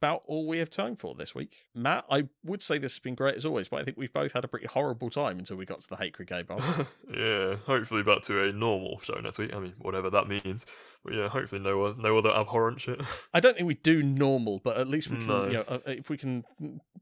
about 0.00 0.22
all 0.26 0.46
we 0.46 0.58
have 0.58 0.70
time 0.70 0.94
for 0.96 1.14
this 1.14 1.34
week. 1.34 1.56
Matt, 1.74 2.04
I 2.10 2.28
would 2.44 2.62
say 2.62 2.78
this 2.78 2.92
has 2.94 2.98
been 3.00 3.14
great 3.14 3.36
as 3.36 3.44
always, 3.44 3.68
but 3.68 3.80
I 3.80 3.84
think 3.84 3.96
we've 3.96 4.12
both 4.12 4.32
had 4.32 4.44
a 4.44 4.48
pretty 4.48 4.66
horrible 4.66 5.10
time 5.10 5.38
until 5.38 5.56
we 5.56 5.66
got 5.66 5.80
to 5.80 5.88
the 5.88 5.96
Hate 5.96 6.14
Gay 6.26 6.42
Bar. 6.42 6.58
yeah, 7.14 7.56
hopefully 7.66 8.02
back 8.02 8.22
to 8.22 8.44
a 8.44 8.52
normal 8.52 9.00
show 9.00 9.14
next 9.20 9.38
week. 9.38 9.52
I 9.54 9.58
mean, 9.58 9.74
whatever 9.78 10.08
that 10.10 10.28
means. 10.28 10.66
But 11.04 11.14
yeah, 11.14 11.28
hopefully 11.28 11.60
no 11.60 11.86
o- 11.86 11.96
no 11.98 12.16
other 12.18 12.30
abhorrent 12.30 12.80
shit. 12.80 13.00
I 13.34 13.40
don't 13.40 13.56
think 13.56 13.66
we 13.66 13.74
do 13.74 14.02
normal, 14.02 14.60
but 14.62 14.76
at 14.78 14.88
least 14.88 15.08
we 15.08 15.16
can, 15.18 15.26
No. 15.26 15.46
you 15.46 15.52
know, 15.54 15.64
uh, 15.68 15.78
if 15.86 16.08
we 16.10 16.16
can, 16.16 16.44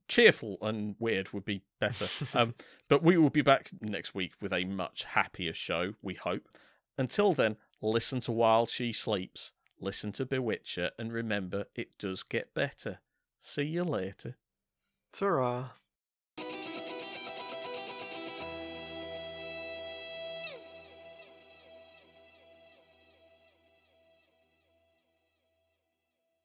cheerful 0.09 0.57
and 0.63 0.97
weird 0.99 1.33
would 1.33 1.45
be 1.45 1.63
better. 1.81 2.09
um, 2.35 2.55
but 2.89 3.03
we 3.03 3.17
will 3.17 3.31
be 3.31 3.43
back 3.43 3.71
next 3.81 4.15
week 4.15 4.33
with 4.41 4.53
a 4.53 4.65
much 4.65 5.05
happier 5.05 5.53
show, 5.53 5.95
we 6.03 6.15
hope. 6.15 6.49
Until 6.99 7.35
then, 7.35 7.57
listen 7.83 8.21
to 8.21 8.33
While 8.33 8.67
She 8.67 8.93
Sleeps, 8.93 9.53
listen 9.81 10.13
to 10.13 10.27
Bewitcher, 10.27 10.91
and 10.99 11.13
remember, 11.13 11.67
it 11.75 11.99
does 11.99 12.23
get 12.23 12.55
better. 12.55 12.99
See 13.41 13.65
you 13.65 13.85
later. 13.85 14.37
Ta-ra. 15.13 15.71